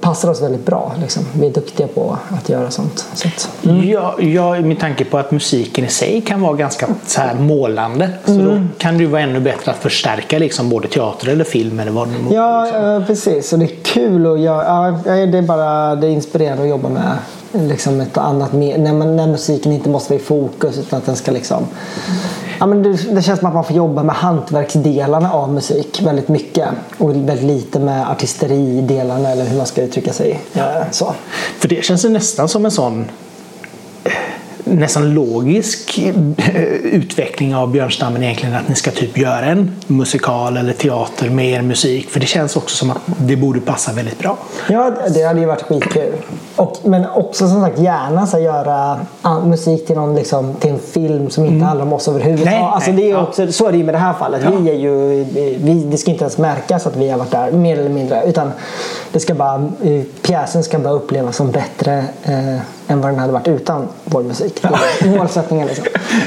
passar 0.00 0.30
oss 0.30 0.42
väldigt 0.42 0.66
bra. 0.66 0.92
Liksom. 1.00 1.22
Vi 1.40 1.46
är 1.46 1.50
duktiga 1.50 1.86
på 1.86 2.16
att 2.38 2.48
göra 2.48 2.70
sånt. 2.70 3.06
Så 3.14 3.28
att, 3.28 3.48
Ja, 3.84 4.14
ja, 4.20 4.60
med 4.60 4.80
tanke 4.80 5.04
på 5.04 5.18
att 5.18 5.30
musiken 5.30 5.84
i 5.84 5.88
sig 5.88 6.20
kan 6.20 6.40
vara 6.42 6.54
ganska 6.54 6.86
så 7.06 7.20
här 7.20 7.34
målande. 7.34 8.10
Så 8.24 8.32
Mm. 8.32 8.46
då 8.46 8.60
kan 8.78 8.98
det 8.98 9.06
vara 9.06 9.22
ännu 9.22 9.40
bättre 9.40 9.70
att 9.70 9.78
förstärka 9.78 10.38
liksom, 10.38 10.68
både 10.68 10.88
teater 10.88 11.28
eller 11.28 11.44
film 11.44 11.80
eller 11.80 11.92
vad 11.92 12.08
det 12.08 12.14
nu 12.28 12.34
Ja, 12.34 12.64
liksom. 12.64 12.84
eh, 12.84 13.06
precis. 13.06 13.52
Och 13.52 13.58
det 13.58 13.64
är 13.64 13.76
kul 13.82 14.32
att 14.32 14.40
göra. 14.40 14.64
Ja, 15.06 15.12
det 15.26 15.38
är 15.38 15.42
bara 15.42 15.94
det 15.94 16.06
är 16.06 16.10
inspirerande 16.10 16.62
att 16.62 16.68
jobba 16.68 16.88
med 16.88 17.02
liksom 17.54 18.00
ett 18.00 18.18
annat 18.18 18.52
när, 18.52 18.92
man, 18.92 19.16
när 19.16 19.26
musiken 19.26 19.72
inte 19.72 19.88
måste 19.88 20.12
vara 20.12 20.20
i 20.20 20.24
fokus 20.24 20.78
utan 20.78 20.98
att 20.98 21.06
den 21.06 21.16
ska 21.16 21.30
liksom 21.30 21.66
Ja, 22.58 22.66
men 22.66 22.82
det, 22.82 23.14
det 23.14 23.22
känns 23.22 23.38
som 23.38 23.48
att 23.48 23.54
man 23.54 23.64
får 23.64 23.76
jobba 23.76 24.02
med 24.02 24.14
hantverksdelarna 24.14 25.32
av 25.32 25.52
musik 25.52 26.02
väldigt 26.02 26.28
mycket 26.28 26.68
och 26.98 27.10
väldigt 27.10 27.42
lite 27.42 27.78
med 27.78 28.10
artisteridelarna 28.10 29.30
eller 29.30 29.44
hur 29.44 29.56
man 29.56 29.66
ska 29.66 29.82
uttrycka 29.82 30.12
sig. 30.12 30.40
Ja. 30.52 30.84
Så. 30.90 31.14
För 31.58 31.68
det 31.68 31.84
känns 31.84 32.04
ju 32.04 32.08
nästan 32.08 32.48
som 32.48 32.64
en 32.64 32.70
sån 32.70 33.10
nästan 34.78 35.14
logisk 35.14 35.98
eh, 35.98 36.64
utveckling 36.82 37.54
av 37.54 37.70
Björnstammen 37.70 38.22
egentligen 38.22 38.54
att 38.54 38.68
ni 38.68 38.74
ska 38.74 38.90
typ 38.90 39.18
göra 39.18 39.44
en 39.44 39.76
musikal 39.86 40.56
eller 40.56 40.72
teater 40.72 41.30
med 41.30 41.46
er 41.46 41.62
musik. 41.62 42.10
För 42.10 42.20
det 42.20 42.26
känns 42.26 42.56
också 42.56 42.76
som 42.76 42.90
att 42.90 42.98
det 43.06 43.36
borde 43.36 43.60
passa 43.60 43.92
väldigt 43.92 44.18
bra. 44.18 44.36
Ja, 44.68 44.92
det 45.14 45.22
hade 45.22 45.40
ju 45.40 45.46
varit 45.46 45.62
skitkul. 45.62 46.12
Och, 46.56 46.78
men 46.82 47.06
också 47.10 47.48
som 47.48 47.60
sagt 47.60 47.78
gärna 47.78 48.26
så 48.26 48.38
göra 48.38 49.00
musik 49.44 49.86
till, 49.86 49.96
någon, 49.96 50.14
liksom, 50.14 50.54
till 50.54 50.70
en 50.70 50.78
film 50.78 51.30
som 51.30 51.44
inte 51.44 51.64
handlar 51.64 51.86
om 51.86 51.92
oss 51.92 52.08
överhuvudtaget. 52.08 52.52
Mm. 52.52 52.62
Nej, 52.62 52.72
alltså, 52.74 52.90
nej, 52.90 53.00
det 53.02 53.10
är 53.10 53.14
ja. 53.14 53.22
också, 53.22 53.52
så 53.52 53.66
är 53.66 53.72
det 53.72 53.78
ju 53.78 53.84
med 53.84 53.94
det 53.94 53.98
här 53.98 54.12
fallet. 54.12 54.40
Ja. 54.44 54.50
Vi 54.50 54.70
är 54.70 54.74
ju, 54.74 55.24
vi, 55.58 55.86
det 55.90 55.98
ska 55.98 56.10
inte 56.10 56.24
ens 56.24 56.38
märkas 56.38 56.86
att 56.86 56.96
vi 56.96 57.10
har 57.10 57.18
varit 57.18 57.30
där, 57.30 57.52
mer 57.52 57.78
eller 57.78 57.90
mindre. 57.90 58.22
Utan 58.26 58.52
det 59.12 59.20
ska 59.20 59.34
bara, 59.34 59.54
eh, 59.82 60.02
pjäsen 60.22 60.64
ska 60.64 60.78
bara 60.78 60.94
upplevas 60.94 61.36
som 61.36 61.50
bättre 61.50 62.04
eh, 62.24 62.56
än 62.88 63.00
vad 63.00 63.10
den 63.10 63.18
hade 63.18 63.32
varit 63.32 63.48
utan 63.48 63.88
vår 64.04 64.22
musik. 64.22 64.64
Är 65.00 65.16
målsättningen 65.18 65.66
liksom. 65.66 65.84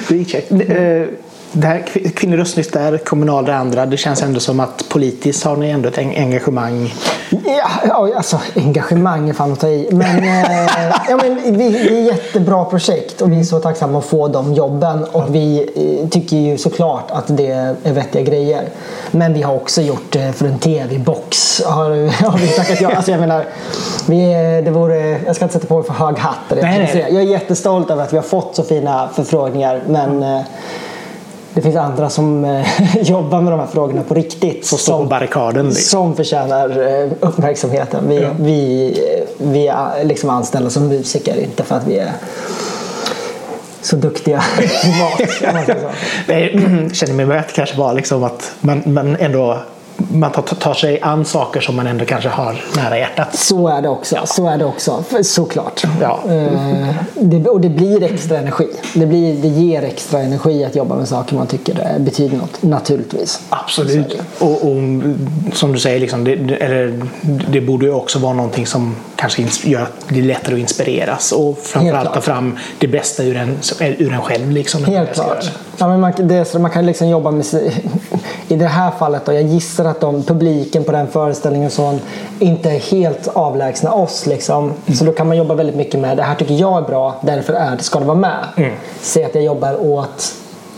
Det 0.09 0.19
är 0.19 0.23
check. 0.23 0.51
Eh, 0.51 1.07
det 1.51 1.67
här 1.67 1.79
kvin- 1.79 2.09
kvinnlig 2.15 2.39
röstnytt 2.39 2.73
där, 2.73 2.97
kommunal 2.97 3.45
det 3.45 3.55
andra. 3.55 3.85
Det 3.85 3.97
känns 3.97 4.23
ändå 4.23 4.39
som 4.39 4.59
att 4.59 4.89
politiskt 4.89 5.43
har 5.43 5.55
ni 5.55 5.69
ändå 5.69 5.89
ett 5.89 5.97
en- 5.97 6.15
engagemang. 6.17 6.93
Ja, 7.29 7.69
ja, 7.87 8.15
alltså 8.17 8.39
engagemang 8.55 9.29
är 9.29 9.33
fan 9.33 9.53
att 9.53 9.59
ta 9.59 9.67
i. 9.67 9.89
Men, 9.91 10.23
eh, 10.23 10.61
ja, 11.09 11.17
men 11.21 11.57
vi, 11.57 11.69
det 11.69 11.89
är 11.99 12.01
jättebra 12.01 12.65
projekt 12.65 13.21
och 13.21 13.31
vi 13.31 13.39
är 13.39 13.43
så 13.43 13.59
tacksamma 13.59 13.97
att 13.99 14.05
få 14.05 14.27
de 14.27 14.53
jobben. 14.53 15.03
Och 15.03 15.35
vi 15.35 15.69
eh, 16.03 16.09
tycker 16.09 16.37
ju 16.37 16.57
såklart 16.57 17.11
att 17.11 17.23
det 17.27 17.47
är 17.47 17.93
vettiga 17.93 18.21
grejer. 18.21 18.69
Men 19.11 19.33
vi 19.33 19.41
har 19.41 19.55
också 19.55 19.81
gjort 19.81 20.11
det 20.11 20.33
för 20.33 20.45
en 20.45 20.59
tv-box. 20.59 21.61
Har, 21.65 21.89
har 22.29 22.37
vi 22.37 22.47
tackat 22.47 22.81
ja. 22.81 22.89
Alltså 22.95 23.11
jag 23.11 23.19
menar, 23.19 23.45
vi, 24.07 24.17
det 24.65 24.71
vore, 24.71 25.19
jag 25.25 25.35
ska 25.35 25.45
inte 25.45 25.53
sätta 25.53 25.67
på 25.67 25.75
mig 25.77 25.83
för 25.87 25.93
hög 25.93 26.17
hatt. 26.17 26.37
Nej, 26.49 26.89
jag, 26.93 27.13
nej, 27.13 27.17
är 27.27 27.31
jättestolt 27.31 27.89
över 27.91 28.03
att 28.03 28.13
vi 28.13 28.17
har 28.17 28.23
fått 28.23 28.55
så 28.55 28.63
fina 28.63 29.09
förfrågningar. 29.15 29.83
Men 29.87 30.23
eh, 30.23 30.41
det 31.57 31.61
finns 31.61 31.75
andra 31.75 32.09
som 32.09 32.45
eh, 32.45 32.65
jobbar 33.01 33.41
med 33.41 33.53
de 33.53 33.59
här 33.59 33.67
frågorna 33.67 34.03
på 34.03 34.13
riktigt. 34.13 34.65
Som 34.65 34.77
står 34.77 34.97
på 34.97 35.03
barrikaden. 35.03 35.65
Liksom. 35.69 35.83
Som 35.83 36.15
förtjänar 36.15 36.69
eh, 36.87 37.11
uppmärksamheten. 37.19 38.07
Vi, 38.09 38.21
Ja. 38.21 38.29
vi, 38.39 38.93
vi 39.37 39.67
är 39.67 40.03
liksom 40.03 40.29
anställda 40.29 40.69
som 40.69 40.87
musiker, 40.87 41.35
inte 41.43 41.63
för 41.63 41.75
att 41.75 41.87
vi 41.87 41.97
är 41.97 42.11
så 43.81 43.95
duktiga 43.95 44.41
så. 44.59 45.23
Nej, 46.27 46.51
Jag 46.87 46.91
känner 46.95 47.13
mig 47.13 47.25
med 47.25 47.39
att 47.39 47.53
kanske 47.53 47.77
var 47.77 47.93
liksom 47.93 48.23
att 48.23 48.51
man, 48.61 48.81
man 48.85 49.15
ändå 49.19 49.59
man 49.97 50.31
tar, 50.31 50.41
tar 50.41 50.73
sig 50.73 51.01
an 51.01 51.25
saker 51.25 51.61
som 51.61 51.75
man 51.75 51.87
ändå 51.87 52.05
kanske 52.05 52.29
har 52.29 52.61
nära 52.75 52.97
hjärtat. 52.97 53.35
Så 53.35 53.67
är 53.67 53.81
det 53.81 53.89
också. 53.89 54.21
Så 54.25 54.47
är 54.47 54.57
det 54.57 54.65
också. 54.65 55.03
Såklart. 55.23 55.83
Ja. 56.01 56.19
Eh, 56.29 56.95
det, 57.13 57.49
och 57.49 57.61
det 57.61 57.69
blir 57.69 58.03
extra 58.03 58.37
energi. 58.37 58.67
Det, 58.93 59.05
blir, 59.05 59.41
det 59.41 59.47
ger 59.47 59.83
extra 59.83 60.19
energi 60.19 60.65
att 60.65 60.75
jobba 60.75 60.95
med 60.95 61.07
saker 61.07 61.35
man 61.35 61.47
tycker 61.47 61.99
betyder 61.99 62.37
något. 62.37 62.63
Naturligtvis. 62.63 63.41
Absolut. 63.49 64.21
Och, 64.39 64.51
och 64.51 64.77
som 65.53 65.73
du 65.73 65.79
säger, 65.79 65.99
liksom, 65.99 66.23
det, 66.23 66.31
eller, 66.31 67.01
det 67.49 67.61
borde 67.61 67.85
ju 67.85 67.93
också 67.93 68.19
vara 68.19 68.33
någonting 68.33 68.65
som 68.65 68.95
kanske 69.15 69.47
gör 69.63 69.81
att 69.81 70.05
det 70.09 70.19
är 70.19 70.23
lättare 70.23 70.55
att 70.55 70.61
inspireras 70.61 71.31
och 71.31 71.57
framförallt 71.57 72.13
ta 72.13 72.21
fram 72.21 72.57
det 72.79 72.87
bästa 72.87 73.23
ur 73.23 73.37
en, 73.37 73.57
ur 73.79 74.13
en 74.13 74.21
själv. 74.21 74.51
Liksom, 74.51 74.85
Helt 74.85 75.13
klart. 75.13 75.51
Ja, 75.77 75.87
men 75.87 75.99
man, 75.99 76.13
det 76.17 76.53
man 76.53 76.71
kan 76.71 76.85
liksom 76.85 77.07
jobba 77.07 77.31
med 77.31 77.45
I 78.47 78.55
det 78.55 78.65
här 78.65 78.91
fallet 78.91 79.25
då, 79.25 79.33
jag 79.33 79.43
gissar 79.43 79.85
att 79.85 80.01
de, 80.01 80.23
publiken 80.23 80.83
på 80.83 80.91
den 80.91 81.07
föreställningen 81.07 81.67
och 81.67 81.73
sån, 81.73 81.99
inte 82.39 82.69
är 82.69 82.79
helt 82.79 83.27
avlägsna 83.33 83.93
oss. 83.93 84.25
Liksom. 84.25 84.73
Så 84.93 85.05
då 85.05 85.11
kan 85.11 85.27
man 85.27 85.37
jobba 85.37 85.55
väldigt 85.55 85.75
mycket 85.75 85.99
med 85.99 86.17
det 86.17 86.23
här 86.23 86.35
tycker 86.35 86.53
jag 86.53 86.77
är 86.77 86.87
bra, 86.87 87.15
därför 87.21 87.53
är 87.53 87.75
det, 87.75 87.83
ska 87.83 87.99
det 87.99 88.05
vara 88.05 88.17
med. 88.17 88.71
Säg 89.01 89.23
att 89.23 89.35
jag 89.35 89.43
jobbar 89.43 89.85
åt 89.85 90.33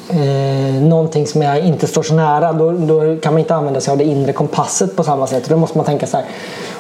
eh, 0.10 0.82
någonting 0.84 1.28
som 1.28 1.42
jag 1.42 1.60
inte 1.60 1.88
står 1.88 2.04
så 2.04 2.14
nära 2.14 2.54
då, 2.54 2.72
då 2.72 3.18
kan 3.18 3.34
man 3.34 3.40
inte 3.40 3.56
använda 3.56 3.82
sig 3.82 3.92
av 3.92 3.98
det 3.98 4.04
inre 4.04 4.34
kompasset 4.34 4.96
på 4.96 5.04
samma 5.04 5.28
sätt. 5.28 5.50
Då 5.50 5.58
måste 5.58 5.78
man 5.78 5.86
tänka 5.86 6.08
så 6.08 6.18
här 6.18 6.26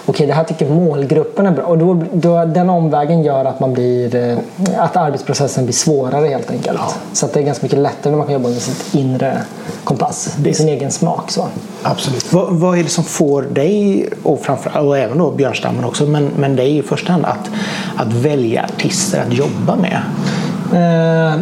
okay, 0.09 0.27
det 0.27 0.33
här 0.33 0.43
tycker 0.43 0.69
målgruppen 0.69 1.45
är 1.45 1.51
bra. 1.51 1.63
Och 1.63 1.77
då, 1.77 2.03
då, 2.13 2.45
den 2.45 2.69
omvägen 2.69 3.23
gör 3.23 3.45
att, 3.45 3.59
man 3.59 3.73
blir, 3.73 4.15
eh, 4.15 4.37
att 4.77 4.97
arbetsprocessen 4.97 5.65
blir 5.65 5.73
svårare 5.73 6.27
helt 6.27 6.51
enkelt. 6.51 6.79
Ja. 6.81 6.93
Så 7.13 7.25
att 7.25 7.33
det 7.33 7.39
är 7.39 7.43
ganska 7.43 7.65
mycket 7.65 7.79
lättare 7.79 8.11
när 8.11 8.17
man 8.17 8.27
kan 8.27 8.33
jobba 8.33 8.49
med 8.49 8.57
sitt 8.57 8.95
inre 8.95 9.41
kompass, 9.83 10.35
det 10.37 10.53
sin 10.53 10.69
egen 10.69 10.91
smak. 10.91 11.31
Så. 11.31 11.47
Absolut. 11.83 12.33
Vad, 12.33 12.53
vad 12.53 12.79
är 12.79 12.83
det 12.83 12.89
som 12.89 13.03
får 13.03 13.41
dig, 13.41 14.09
och, 14.23 14.41
framför, 14.41 14.77
och 14.77 14.97
även 14.97 15.17
då 15.17 15.31
Björnstammen 15.31 15.85
också, 15.85 16.05
men, 16.05 16.31
men 16.37 16.55
dig 16.55 16.77
i 16.77 16.81
första 16.81 17.11
hand 17.11 17.25
att, 17.25 17.49
att 17.97 18.13
välja 18.13 18.63
artister 18.63 19.23
att 19.27 19.33
jobba 19.33 19.75
med? 19.75 20.01
Eh, 20.73 21.33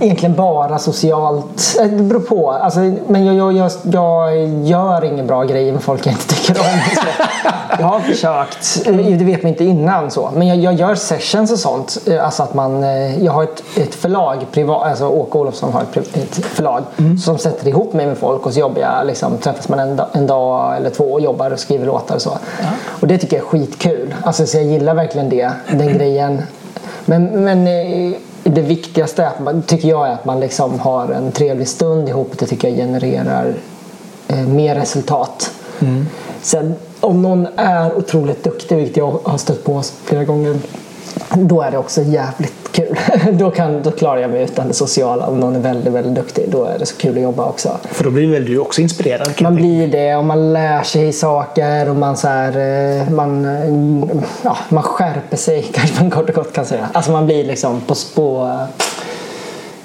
egentligen 0.00 0.34
bara 0.34 0.78
socialt. 0.78 1.76
Eh, 1.80 1.86
det 1.86 2.02
beror 2.02 2.20
på. 2.20 2.50
Alltså, 2.50 2.80
men 3.08 3.24
jag, 3.24 3.34
jag, 3.34 3.52
jag, 3.52 3.70
jag 3.84 4.48
gör 4.48 5.04
ingen 5.04 5.26
bra 5.26 5.44
grejer 5.44 5.72
med 5.72 5.82
folk 5.82 6.06
jag 6.06 6.12
inte 6.12 6.28
tycker 6.34 6.60
om. 6.60 6.66
jag 7.78 7.86
har 7.86 8.00
försökt. 8.00 8.86
Eh, 8.86 9.18
det 9.18 9.24
vet 9.24 9.42
man 9.42 9.50
inte 9.50 9.64
innan. 9.64 10.10
så. 10.10 10.30
Men 10.36 10.46
jag, 10.48 10.56
jag 10.56 10.74
gör 10.74 10.94
sessions 10.94 11.52
och 11.52 11.58
sånt. 11.58 11.98
Alltså 12.22 12.42
att 12.42 12.54
man, 12.54 12.82
jag 13.22 13.32
har 13.32 13.42
ett, 13.42 13.62
ett 13.76 13.94
förlag. 13.94 14.46
Privat, 14.52 14.86
alltså 14.86 15.08
Åke 15.08 15.38
Olofsson 15.38 15.72
har 15.72 15.82
ett, 15.82 16.16
ett 16.16 16.46
förlag 16.46 16.82
mm. 16.96 17.18
som 17.18 17.38
sätter 17.38 17.68
ihop 17.68 17.92
mig 17.92 18.06
med 18.06 18.18
folk 18.18 18.46
och 18.46 18.52
så 18.52 18.60
jobbar 18.60 18.80
jag. 18.80 19.06
Liksom, 19.06 19.38
träffas 19.38 19.68
man 19.68 19.78
en, 19.78 20.00
en 20.12 20.26
dag 20.26 20.76
eller 20.76 20.90
två 20.90 21.04
och 21.04 21.20
jobbar 21.20 21.50
och 21.50 21.58
skriver 21.58 21.86
låtar 21.86 22.14
och 22.14 22.22
så. 22.22 22.38
Ja. 22.62 22.68
Och 23.00 23.06
det 23.06 23.18
tycker 23.18 23.36
jag 23.36 23.44
är 23.44 23.48
skitkul. 23.48 24.14
Alltså, 24.22 24.46
så 24.46 24.56
jag 24.56 24.64
gillar 24.64 24.94
verkligen 24.94 25.28
det. 25.28 25.50
Den 25.70 25.88
grejen. 25.98 26.42
Men, 27.04 27.44
men 27.44 27.64
det 28.42 28.62
viktigaste 28.62 29.30
tycker 29.66 29.88
jag 29.88 30.08
är 30.08 30.12
att 30.12 30.24
man 30.24 30.40
liksom 30.40 30.80
har 30.80 31.08
en 31.08 31.32
trevlig 31.32 31.68
stund 31.68 32.08
ihop. 32.08 32.38
Det 32.38 32.46
tycker 32.46 32.68
jag 32.68 32.76
genererar 32.76 33.54
eh, 34.28 34.48
mer 34.48 34.74
resultat. 34.74 35.50
Mm. 35.80 36.06
Sen 36.42 36.74
om 37.00 37.22
någon 37.22 37.46
är 37.56 37.96
otroligt 37.98 38.44
duktig, 38.44 38.76
vilket 38.76 38.96
jag 38.96 39.18
har 39.24 39.38
stött 39.38 39.64
på 39.64 39.82
flera 40.04 40.24
gånger, 40.24 40.56
då 41.36 41.62
är 41.62 41.70
det 41.70 41.78
också 41.78 42.02
jävligt 42.02 42.72
kul. 42.72 42.98
då, 43.32 43.50
kan, 43.50 43.82
då 43.82 43.90
klarar 43.90 44.20
jag 44.20 44.30
mig 44.30 44.42
utan 44.42 44.68
det 44.68 44.74
sociala. 44.74 45.26
Om 45.26 45.40
någon 45.40 45.56
är 45.56 45.60
väldigt, 45.60 45.92
väldigt 45.92 46.14
duktig, 46.14 46.44
då 46.50 46.64
är 46.64 46.78
det 46.78 46.86
så 46.86 46.96
kul 46.96 47.16
att 47.16 47.22
jobba 47.22 47.44
också. 47.44 47.78
För 47.84 48.04
då 48.04 48.10
blir 48.10 48.32
väl 48.32 48.44
du 48.44 48.58
också 48.58 48.80
inspirerad? 48.80 49.32
Man 49.40 49.54
blir 49.54 49.88
det 49.88 50.16
och 50.16 50.24
man 50.24 50.52
lär 50.52 50.82
sig 50.82 51.12
saker 51.12 51.88
och 51.88 51.96
man, 51.96 52.16
så 52.16 52.28
här, 52.28 53.00
eh, 53.00 53.10
man, 53.10 53.44
ja, 54.42 54.56
man 54.68 54.82
skärper 54.82 55.36
sig 55.36 55.62
kanske 55.74 56.02
man 56.02 56.10
kort 56.10 56.28
och 56.28 56.34
gott 56.34 56.52
kan 56.52 56.64
säga. 56.64 56.88
Alltså 56.92 57.12
man 57.12 57.26
blir 57.26 57.44
liksom 57.44 57.80
på, 57.80 57.94
på 58.14 58.58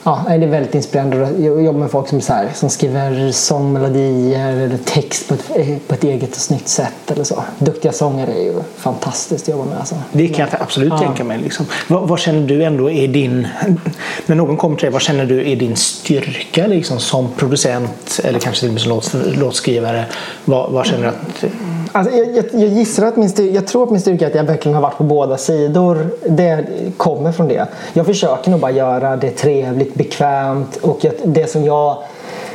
Ja, 0.09 0.25
det 0.27 0.45
är 0.45 0.47
väldigt 0.47 0.75
inspirerande 0.75 1.27
att 1.27 1.63
jobba 1.63 1.79
med 1.79 1.91
folk 1.91 2.07
som, 2.07 2.21
så 2.21 2.33
här, 2.33 2.49
som 2.53 2.69
skriver 2.69 3.31
sångmelodier 3.31 4.57
eller 4.57 4.77
text 4.77 5.27
på 5.27 5.33
ett, 5.33 5.87
på 5.87 5.93
ett 5.93 6.03
eget 6.03 6.29
och 6.29 6.41
snyggt 6.41 6.67
sätt. 6.67 7.11
Eller 7.11 7.23
så. 7.23 7.43
Duktiga 7.59 7.91
sångare 7.91 8.31
är 8.31 8.43
ju 8.43 8.53
fantastiskt 8.75 9.43
att 9.43 9.55
jobba 9.55 9.65
med. 9.65 9.79
Alltså. 9.79 9.95
Det 10.11 10.27
kan 10.27 10.47
jag 10.51 10.61
absolut 10.61 10.89
ja. 10.89 10.99
tänka 10.99 11.23
mig. 11.23 11.37
Liksom. 11.37 11.65
Vad, 11.87 12.07
vad, 12.07 12.19
känner 12.19 12.47
du 12.47 12.63
ändå 12.63 12.91
är 12.91 13.07
din, 13.07 13.47
när 14.25 14.35
någon 14.35 14.57
kommer 14.57 14.75
till 14.75 14.85
dig, 14.85 14.91
vad 14.91 15.01
känner 15.01 15.25
du 15.25 15.51
är 15.51 15.55
din 15.55 15.75
styrka 15.75 16.67
liksom, 16.67 16.99
som 16.99 17.27
producent 17.37 18.19
eller 18.23 18.39
kanske 18.39 18.59
till 18.59 18.69
och 18.69 18.73
med 18.73 18.81
som 18.81 18.91
låt, 18.91 19.37
låtskrivare? 19.37 20.05
Vad, 20.45 20.71
vad 20.71 20.85
känner 20.85 21.03
du 21.03 21.09
att 21.09 21.53
Alltså, 21.91 22.15
jag, 22.15 22.35
jag, 22.35 22.45
jag, 22.51 22.69
gissar 22.69 23.05
att 23.05 23.15
min 23.15 23.29
styrka, 23.29 23.55
jag 23.55 23.67
tror 23.67 23.83
att 23.83 23.89
min 23.89 24.01
styrka 24.01 24.25
är 24.25 24.29
att 24.29 24.35
jag 24.35 24.43
verkligen 24.43 24.75
har 24.75 24.81
varit 24.81 24.97
på 24.97 25.03
båda 25.03 25.37
sidor. 25.37 26.09
Det 26.27 26.65
kommer 26.97 27.31
från 27.31 27.47
det. 27.47 27.67
Jag 27.93 28.05
försöker 28.05 28.51
nog 28.51 28.59
bara 28.59 28.71
göra 28.71 29.15
det 29.15 29.31
trevligt, 29.31 29.95
bekvämt 29.95 30.75
och 30.77 31.05
jag, 31.05 31.13
det 31.23 31.51
som 31.51 31.63
jag... 31.65 31.97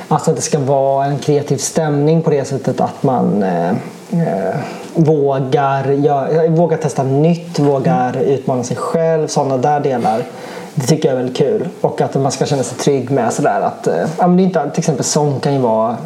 Alltså 0.09 0.31
att 0.31 0.37
det 0.37 0.43
ska 0.43 0.59
vara 0.59 1.07
en 1.07 1.19
kreativ 1.19 1.57
stämning 1.57 2.23
på 2.23 2.31
det 2.31 2.45
sättet 2.45 2.81
att 2.81 3.03
man 3.03 3.43
eh, 3.43 3.71
eh, 3.71 4.55
vågar, 4.95 5.91
gör, 5.93 6.45
eh, 6.45 6.51
vågar 6.51 6.77
testa 6.77 7.03
nytt, 7.03 7.59
vågar 7.59 8.17
utmana 8.17 8.65
sig 8.65 8.77
själv. 8.77 9.27
Sådana 9.27 9.57
där 9.57 9.81
delar. 9.81 10.23
Det 10.75 10.87
tycker 10.87 11.09
jag 11.09 11.13
är 11.13 11.17
väldigt 11.17 11.37
kul. 11.37 11.69
Och 11.81 12.01
att 12.01 12.15
man 12.15 12.33
ska 12.33 12.47
känna 12.47 12.63
sig 12.63 12.79
trygg 12.79 13.11
med 13.11 13.33
sådär 13.33 13.61
att... 13.61 13.87
Eh, 13.87 13.95
ja, 14.19 14.27
men 14.27 14.37
det 14.37 14.43
är 14.43 14.45
inte, 14.45 14.71
till 14.71 14.81
exempel 14.81 15.05
sång 15.05 15.41
kan 15.41 15.53
ju 15.53 15.59
vara 15.59 15.97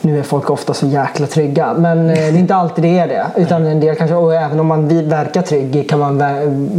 nu 0.00 0.18
är 0.18 0.22
folk 0.22 0.50
ofta 0.50 0.74
så 0.74 0.86
jäkla 0.86 1.26
trygga. 1.26 1.74
Men 1.74 2.10
eh, 2.10 2.14
det 2.14 2.22
är 2.22 2.36
inte 2.36 2.54
alltid 2.54 2.84
det 2.84 2.98
är 2.98 3.08
det. 3.08 3.26
Utan 3.36 3.66
en 3.66 3.80
del 3.80 3.96
kanske, 3.96 4.16
och 4.16 4.34
även 4.34 4.60
om 4.60 4.66
man 4.66 5.08
verkar 5.08 5.42
trygg 5.42 5.90
kan 5.90 5.98
man 5.98 6.18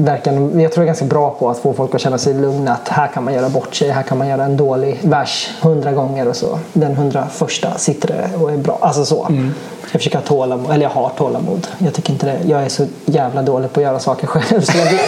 verka... 0.06 0.32
Jag 0.34 0.52
tror 0.52 0.62
jag 0.62 0.78
är 0.78 0.86
ganska 0.86 1.06
bra 1.06 1.36
på 1.40 1.50
att 1.50 1.58
få 1.58 1.74
folk 1.74 1.96
att 1.96 2.02
känna 2.02 2.18
sig 2.18 2.34
lugna. 2.34 2.74
Att 2.74 2.90
här 2.90 3.08
kan 3.08 3.24
man 3.24 3.34
göra 3.34 3.50
bort 3.50 3.76
sig. 3.76 3.90
Här 3.90 4.04
kan 4.04 4.18
man 4.18 4.28
göra 4.28 4.44
en 4.44 4.58
dålig 4.58 5.00
vers 5.04 5.50
hundra 5.62 5.92
gånger 5.92 6.28
och 6.28 6.36
så. 6.36 6.60
Den 6.74 6.96
hundra 6.96 7.28
första 7.28 7.78
sitter 7.78 8.08
det 8.08 8.44
och 8.44 8.52
är 8.52 8.58
bra. 8.58 8.78
Alltså 8.82 9.06
så. 9.06 9.26
Mm. 9.26 9.54
Jag 9.92 10.02
försöker 10.02 10.18
ha 10.18 10.26
tålamod, 10.26 10.72
eller 10.72 10.84
jag 10.84 10.90
har 10.90 11.10
tålamod. 11.10 11.68
Jag 11.78 11.94
tycker 11.94 12.14
inte 12.14 12.26
det. 12.26 12.50
Jag 12.50 12.64
är 12.64 12.70
så 12.70 12.86
jävla 13.06 13.42
dålig 13.42 13.74
på 13.74 13.80
att 13.80 13.84
göra 13.84 14.00
saker 14.00 14.28
själv. 14.28 14.62
Så 14.62 14.78
jag 14.78 14.86
vet, 14.86 15.02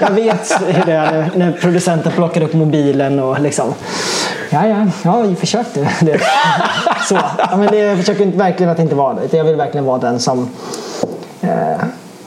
jag 0.00 0.10
vet 0.10 0.52
hur 0.66 0.86
det 0.86 0.92
är 0.92 1.30
när 1.34 1.52
producenten 1.52 2.12
plockar 2.12 2.42
upp 2.42 2.54
mobilen 2.54 3.20
och 3.20 3.40
liksom 3.40 3.74
Ja, 4.50 4.66
ja, 4.66 4.86
ja 5.02 5.20
vi 5.20 5.34
försökte. 5.34 5.88
Det. 6.00 6.20
Så. 7.08 7.18
Ja, 7.38 7.56
men 7.56 7.66
det, 7.66 7.78
jag 7.78 7.98
försöker 7.98 8.26
verkligen 8.26 8.72
att 8.72 8.78
inte 8.78 8.94
vara 8.94 9.14
det. 9.14 9.36
Jag 9.36 9.44
vill 9.44 9.56
verkligen 9.56 9.84
vara 9.84 9.98
den 9.98 10.20
som 10.20 10.48
eh, 11.40 11.76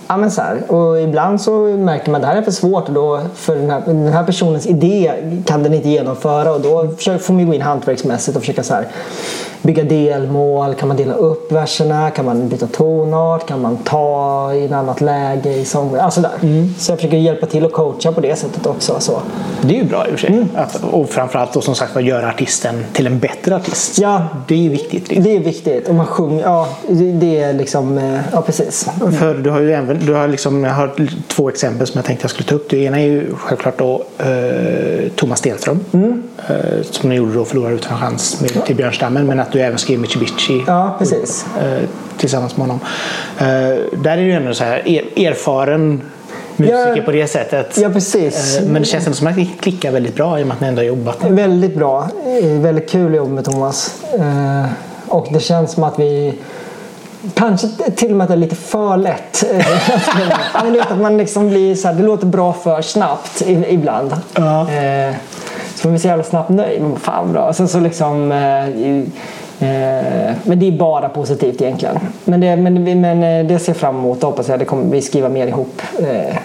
Ja, 0.07 0.17
men 0.17 0.31
så 0.31 0.41
här. 0.41 0.71
Och 0.71 1.01
ibland 1.01 1.41
så 1.41 1.51
märker 1.61 2.11
man 2.11 2.15
att 2.15 2.21
det 2.21 2.27
här 2.27 2.37
är 2.37 2.41
för 2.41 2.51
svårt 2.51 2.87
och 2.87 2.93
då 2.93 3.21
för 3.35 3.55
den 3.55 3.69
här, 3.69 3.81
den 3.85 4.07
här 4.07 4.23
personens 4.23 4.67
idé 4.67 5.11
kan 5.45 5.63
den 5.63 5.73
inte 5.73 5.89
genomföra 5.89 6.53
och 6.53 6.61
då 6.61 6.87
får 7.19 7.33
man 7.33 7.47
gå 7.47 7.53
in 7.53 7.61
hantverksmässigt 7.61 8.37
och 8.37 8.43
försöka 8.43 8.63
så 8.63 8.73
här, 8.73 8.87
bygga 9.61 9.83
delmål? 9.83 10.73
Kan 10.73 10.87
man 10.87 10.97
dela 10.97 11.13
upp 11.13 11.51
verserna? 11.51 12.09
Kan 12.09 12.25
man 12.25 12.49
byta 12.49 12.67
tonart? 12.67 13.47
Kan 13.47 13.61
man 13.61 13.77
ta 13.77 14.53
i 14.53 14.65
ett 14.65 14.71
annat 14.71 15.01
läge 15.01 15.53
i 15.53 15.65
sång? 15.65 15.95
Alltså 15.95 16.21
där. 16.21 16.31
Mm. 16.41 16.73
Så 16.77 16.91
jag 16.91 16.99
försöker 16.99 17.17
hjälpa 17.17 17.45
till 17.45 17.65
och 17.65 17.71
coacha 17.71 18.11
på 18.11 18.21
det 18.21 18.35
sättet 18.35 18.65
också. 18.65 18.99
Så. 18.99 19.21
Det 19.61 19.73
är 19.73 19.77
ju 19.77 19.83
bra 19.83 20.07
i 20.07 20.07
och 20.07 20.11
för 20.11 20.27
sig. 20.27 20.29
Mm. 20.29 20.49
och 20.91 21.09
framförallt 21.09 21.53
då, 21.53 21.61
som 21.61 21.75
sagt 21.75 21.97
att 21.97 22.03
göra 22.03 22.29
artisten 22.29 22.85
till 22.93 23.07
en 23.07 23.19
bättre 23.19 23.55
artist. 23.55 23.99
Ja. 23.99 24.27
Det 24.47 24.53
är 24.55 24.59
ju 24.59 24.69
viktigt. 24.69 25.09
Liksom. 25.09 25.23
Det 25.23 25.35
är 25.35 25.39
viktigt. 25.39 25.87
Och 25.89 25.95
man 25.95 26.05
sjunger, 26.05 26.43
ja 26.43 26.67
det 26.89 27.39
är 27.39 27.53
liksom, 27.53 27.97
eh, 27.97 28.19
ja 28.31 28.41
precis. 28.41 28.89
Mm. 29.01 29.13
För 29.13 29.33
du 29.33 29.49
har 29.49 29.59
ju 29.59 29.73
även, 29.73 29.96
du 30.05 30.13
har 30.13 30.27
liksom, 30.27 30.63
jag 30.63 30.73
har 30.73 30.93
två 31.27 31.49
exempel 31.49 31.87
som 31.87 31.97
jag 31.97 32.05
tänkte 32.05 32.23
jag 32.23 32.31
skulle 32.31 32.49
ta 32.49 32.55
upp. 32.55 32.69
Det 32.69 32.77
ena 32.77 32.99
är 32.99 33.05
ju 33.05 33.35
självklart 33.35 33.77
då 33.77 34.03
eh, 34.17 35.09
Thomas 35.15 35.39
Stenström. 35.39 35.79
Mm. 35.93 36.23
Eh, 36.47 36.81
som 36.91 37.09
ni 37.09 37.15
gjorde 37.15 37.33
då 37.33 37.45
Förlorar 37.45 37.71
utan 37.71 37.97
chans 37.97 38.41
med, 38.41 38.65
till 38.65 38.75
Björnstammen. 38.75 39.25
Men 39.25 39.39
att 39.39 39.51
du 39.51 39.61
även 39.61 39.77
skrev 39.77 39.99
Mitsubishi 39.99 40.63
ja, 40.67 40.95
precis. 40.99 41.45
Eh, 41.61 41.89
tillsammans 42.17 42.57
med 42.57 42.67
honom. 42.67 42.79
Eh, 43.37 43.45
där 44.03 44.17
är 44.17 44.25
du 44.25 44.31
ändå 44.31 44.53
så 44.53 44.63
här 44.63 44.77
erfaren 45.15 46.01
musiker 46.55 46.95
ja, 46.97 47.03
på 47.03 47.11
det 47.11 47.27
sättet. 47.27 47.77
Ja, 47.77 47.89
precis. 47.89 48.59
Men 48.67 48.81
det 48.81 48.87
känns 48.87 49.05
ändå 49.05 49.15
som 49.15 49.27
att 49.27 49.35
det 49.35 49.47
klickar 49.59 49.91
väldigt 49.91 50.15
bra 50.15 50.39
i 50.39 50.43
och 50.43 50.47
med 50.47 50.55
att 50.55 50.61
ni 50.61 50.67
ändå 50.67 50.79
har 50.79 50.85
jobbat. 50.85 51.17
Väldigt 51.29 51.75
bra. 51.75 52.09
Väldigt 52.43 52.89
kul 52.89 53.11
att 53.11 53.17
jobba 53.17 53.31
med 53.31 53.45
Thomas. 53.45 53.95
Och 55.07 55.27
det 55.33 55.39
känns 55.39 55.71
som 55.71 55.83
att 55.83 55.99
vi 55.99 56.33
Kanske 57.33 57.67
till 57.95 58.11
och 58.11 58.17
med 58.17 58.23
att 58.23 58.29
det 58.29 58.33
är 58.33 58.37
lite 58.37 58.55
för 58.55 58.97
lätt. 58.97 59.43
att 60.89 60.99
man 60.99 61.17
liksom 61.17 61.49
blir 61.49 61.75
så 61.75 61.87
här, 61.87 61.95
det 61.95 62.03
låter 62.03 62.25
bra 62.25 62.53
för 62.53 62.81
snabbt 62.81 63.41
ibland. 63.47 64.15
Ja. 64.35 64.67
Så 65.75 65.87
man 65.87 65.93
blir 65.93 65.97
så 65.99 66.07
jävla 66.07 66.23
snabbt 66.23 66.49
nöjd. 66.49 66.83
Fan 67.01 67.31
bra. 67.33 67.53
Sen 67.53 67.67
så 67.67 67.79
liksom 67.79 68.31
Eh, 69.59 70.33
men 70.43 70.59
det 70.59 70.67
är 70.67 70.71
bara 70.71 71.09
positivt 71.09 71.61
egentligen. 71.61 71.99
Men 72.23 72.39
det, 72.39 72.55
men, 72.55 73.01
men 73.01 73.23
eh, 73.23 73.45
det 73.45 73.59
ser 73.59 73.71
jag 73.71 73.77
fram 73.77 73.97
emot 73.97 74.23
och 74.23 74.29
hoppas 74.29 74.49
jag 74.49 74.59
det 74.59 74.65
kommer 74.65 74.91
vi 74.91 75.01
skriva 75.01 75.29
mer 75.29 75.47
ihop 75.47 75.81
eh, 75.99 76.37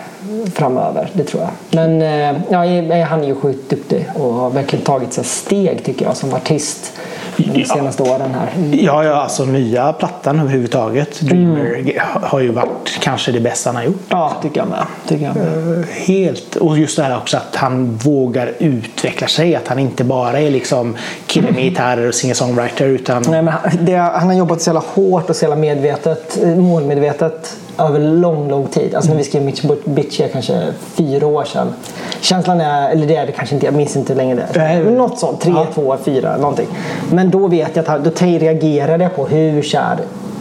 framöver. 0.54 1.08
Det 1.12 1.24
tror 1.24 1.42
jag. 1.42 1.50
Men 1.70 2.00
ja, 2.48 3.04
han 3.04 3.22
är 3.22 3.26
ju 3.26 3.34
sjukt 3.34 3.70
duktig 3.70 4.08
och 4.14 4.32
har 4.32 4.50
verkligen 4.50 4.84
tagit 4.84 5.12
sig 5.12 5.24
steg 5.24 5.84
tycker 5.84 6.04
jag 6.04 6.16
som 6.16 6.34
artist 6.34 6.92
de 7.36 7.64
senaste 7.64 8.02
åren 8.02 8.34
här. 8.34 8.48
Ja, 8.72 9.04
ja, 9.04 9.14
alltså 9.14 9.44
nya 9.44 9.92
plattan 9.92 10.40
överhuvudtaget. 10.40 11.20
Dreamer 11.20 11.74
mm. 11.74 11.96
har 12.04 12.40
ju 12.40 12.52
varit 12.52 12.98
kanske 13.00 13.32
det 13.32 13.40
bästa 13.40 13.68
han 13.68 13.76
har 13.76 13.82
gjort. 13.82 14.02
Ja, 14.08 14.32
tycker 14.42 14.60
jag 14.60 14.68
med. 14.68 14.86
Tycker 15.08 15.24
jag 15.24 15.36
med. 15.36 15.84
Helt. 15.90 16.56
Och 16.56 16.78
just 16.78 16.96
det 16.96 17.02
här 17.02 17.16
också 17.16 17.36
att 17.36 17.56
han 17.56 17.96
vågar 17.96 18.52
utveckla 18.58 19.26
sig. 19.26 19.56
Att 19.56 19.68
han 19.68 19.78
inte 19.78 20.04
bara 20.04 20.40
är 20.40 20.50
liksom 20.50 20.96
kille 21.26 21.52
med 21.52 21.62
gitarrer 21.62 22.08
och 22.08 22.14
singer-songwriter. 22.14 22.84
Utan... 22.84 23.24
Nej, 23.28 23.42
men 23.42 23.54
det, 23.80 23.96
han 23.96 24.26
har 24.26 24.34
jobbat 24.34 24.62
så 24.62 24.68
jävla 24.68 24.82
hårt 24.94 25.30
och 25.30 25.36
så 25.36 25.44
jävla 25.44 25.56
medvetet, 25.56 26.38
målmedvetet 26.56 27.56
över 27.78 28.00
lång, 28.00 28.48
lång 28.48 28.66
tid. 28.66 28.94
Alltså 28.94 29.10
när 29.10 29.18
vi 29.18 29.24
skrev 29.24 29.42
Mitch 29.42 29.62
Bitch 29.84 30.20
kanske 30.32 30.72
fyra 30.94 31.26
år 31.26 31.44
sedan. 31.44 31.74
Känslan 32.20 32.60
är, 32.60 32.90
eller 32.90 33.06
det 33.06 33.16
är 33.16 33.26
det 33.26 33.32
kanske 33.32 33.54
inte, 33.54 33.66
jag 33.66 33.74
minns 33.74 33.96
inte 33.96 34.14
längre 34.14 34.46
det. 34.52 34.82
Men 34.84 34.94
något 34.94 35.18
sånt, 35.18 35.40
tre, 35.40 35.52
ja. 35.52 35.66
två, 35.74 35.96
fyra, 36.04 36.36
någonting. 36.36 36.68
Men 37.10 37.30
då 37.30 37.46
vet 37.46 37.76
jag 37.76 37.88
att 37.88 38.04
då 38.04 38.10
reagerade 38.20 39.04
jag 39.04 39.16
på 39.16 39.26
hur 39.26 39.62
kär 39.62 39.98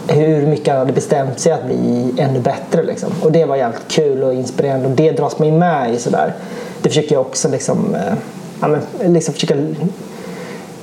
hur 0.08 0.46
mycket 0.46 0.68
han 0.68 0.78
hade 0.78 0.92
bestämt 0.92 1.38
sig 1.38 1.52
att 1.52 1.66
bli 1.66 2.12
ännu 2.18 2.40
bättre. 2.40 2.82
Liksom. 2.82 3.10
Och 3.22 3.32
det 3.32 3.44
var 3.44 3.56
jävligt 3.56 3.88
kul 3.88 4.22
och 4.22 4.34
inspirerande 4.34 4.88
och 4.88 4.94
det 4.94 5.10
dras 5.10 5.38
man 5.38 5.48
ju 5.48 5.54
med 5.54 5.94
i 5.94 5.98
sådär. 5.98 6.34
Det 6.82 6.88
försöker 6.88 7.14
jag 7.14 7.20
också 7.20 7.48
liksom, 7.48 7.94
eh, 7.94 8.14
ja, 8.60 8.68
men, 8.68 9.12
liksom 9.12 9.34
försöka 9.34 9.54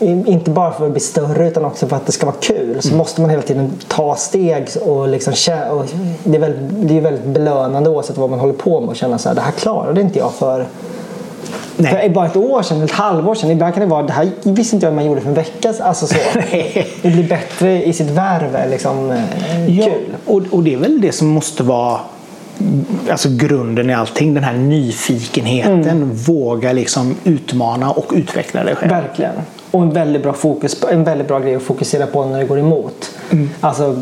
inte 0.02 0.52
bara 0.52 0.72
för 0.72 0.86
att 0.86 0.92
bli 0.92 1.00
större 1.00 1.48
utan 1.48 1.66
också 1.66 1.88
för 1.88 1.96
att 1.96 2.06
det 2.06 2.12
ska 2.12 2.26
vara 2.26 2.36
kul 2.40 2.82
så 2.82 2.88
mm. 2.88 2.98
måste 2.98 3.22
man 3.22 3.30
hela 3.30 3.42
tiden 3.42 3.72
ta 3.88 4.16
steg 4.16 4.68
och, 4.82 5.08
liksom, 5.08 5.34
och 5.72 5.86
det, 6.24 6.36
är 6.36 6.40
väldigt, 6.40 6.90
det 6.90 6.98
är 6.98 7.02
väldigt 7.02 7.26
belönande 7.26 7.90
oavsett 7.90 8.18
vad 8.18 8.30
man 8.30 8.40
håller 8.40 8.54
på 8.54 8.80
med 8.80 8.90
och 8.90 8.96
känna 8.96 9.18
så 9.18 9.30
här, 9.30 9.36
det 9.36 9.42
här 9.42 9.52
klarade 9.52 10.02
inte 10.02 10.20
jag 10.20 10.34
för 10.34 10.68
Nej. 11.82 11.92
För 11.92 12.10
bara 12.10 12.26
ett 12.26 12.36
år 12.36 12.62
sedan, 12.62 12.84
ett 12.84 12.92
halvår 12.92 13.36
sedan. 13.36 13.52
Ibland 13.52 13.74
kan 13.74 13.82
det 13.82 13.90
vara, 13.90 14.04
det 14.04 14.14
här 14.14 14.32
visste 14.44 14.76
inte 14.76 14.88
jag 14.88 14.96
man 14.96 15.06
gjorde 15.06 15.22
för 15.22 15.30
en 15.30 15.34
vecka 15.34 15.74
alltså 15.80 16.08
så. 16.08 16.16
Det 17.02 17.10
blir 17.10 17.30
bättre 17.30 17.86
i 17.86 17.94
sitt 17.94 18.10
värv. 18.10 18.70
Liksom, 18.70 19.12
eh, 19.12 19.80
ja, 19.80 19.86
kul. 19.86 20.16
Och, 20.26 20.42
och 20.52 20.64
det 20.64 20.74
är 20.74 20.78
väl 20.78 21.02
det 21.02 21.12
som 21.12 21.28
måste 21.28 21.64
vara 21.64 22.00
alltså 23.10 23.30
grunden 23.32 23.90
i 23.90 23.94
allting. 23.94 24.34
Den 24.34 24.44
här 24.44 24.54
nyfikenheten. 24.54 25.84
Mm. 25.84 26.14
Våga 26.14 26.74
liksom 26.74 27.16
utmana 27.24 27.92
och 27.92 28.12
utveckla 28.16 28.64
dig 28.64 28.76
själv. 28.76 28.92
Verkligen. 28.92 29.34
Och 29.72 29.82
en 29.82 29.90
väldigt 29.90 30.24
bra, 30.24 30.34
fokus, 30.34 30.84
en 30.92 31.04
väldigt 31.04 31.28
bra 31.28 31.40
grej 31.40 31.56
att 31.56 31.62
fokusera 31.62 32.06
på 32.06 32.26
när 32.26 32.40
det 32.40 32.46
går 32.46 32.60
emot. 32.60 33.12
Mm. 33.30 33.50
Alltså 33.62 33.96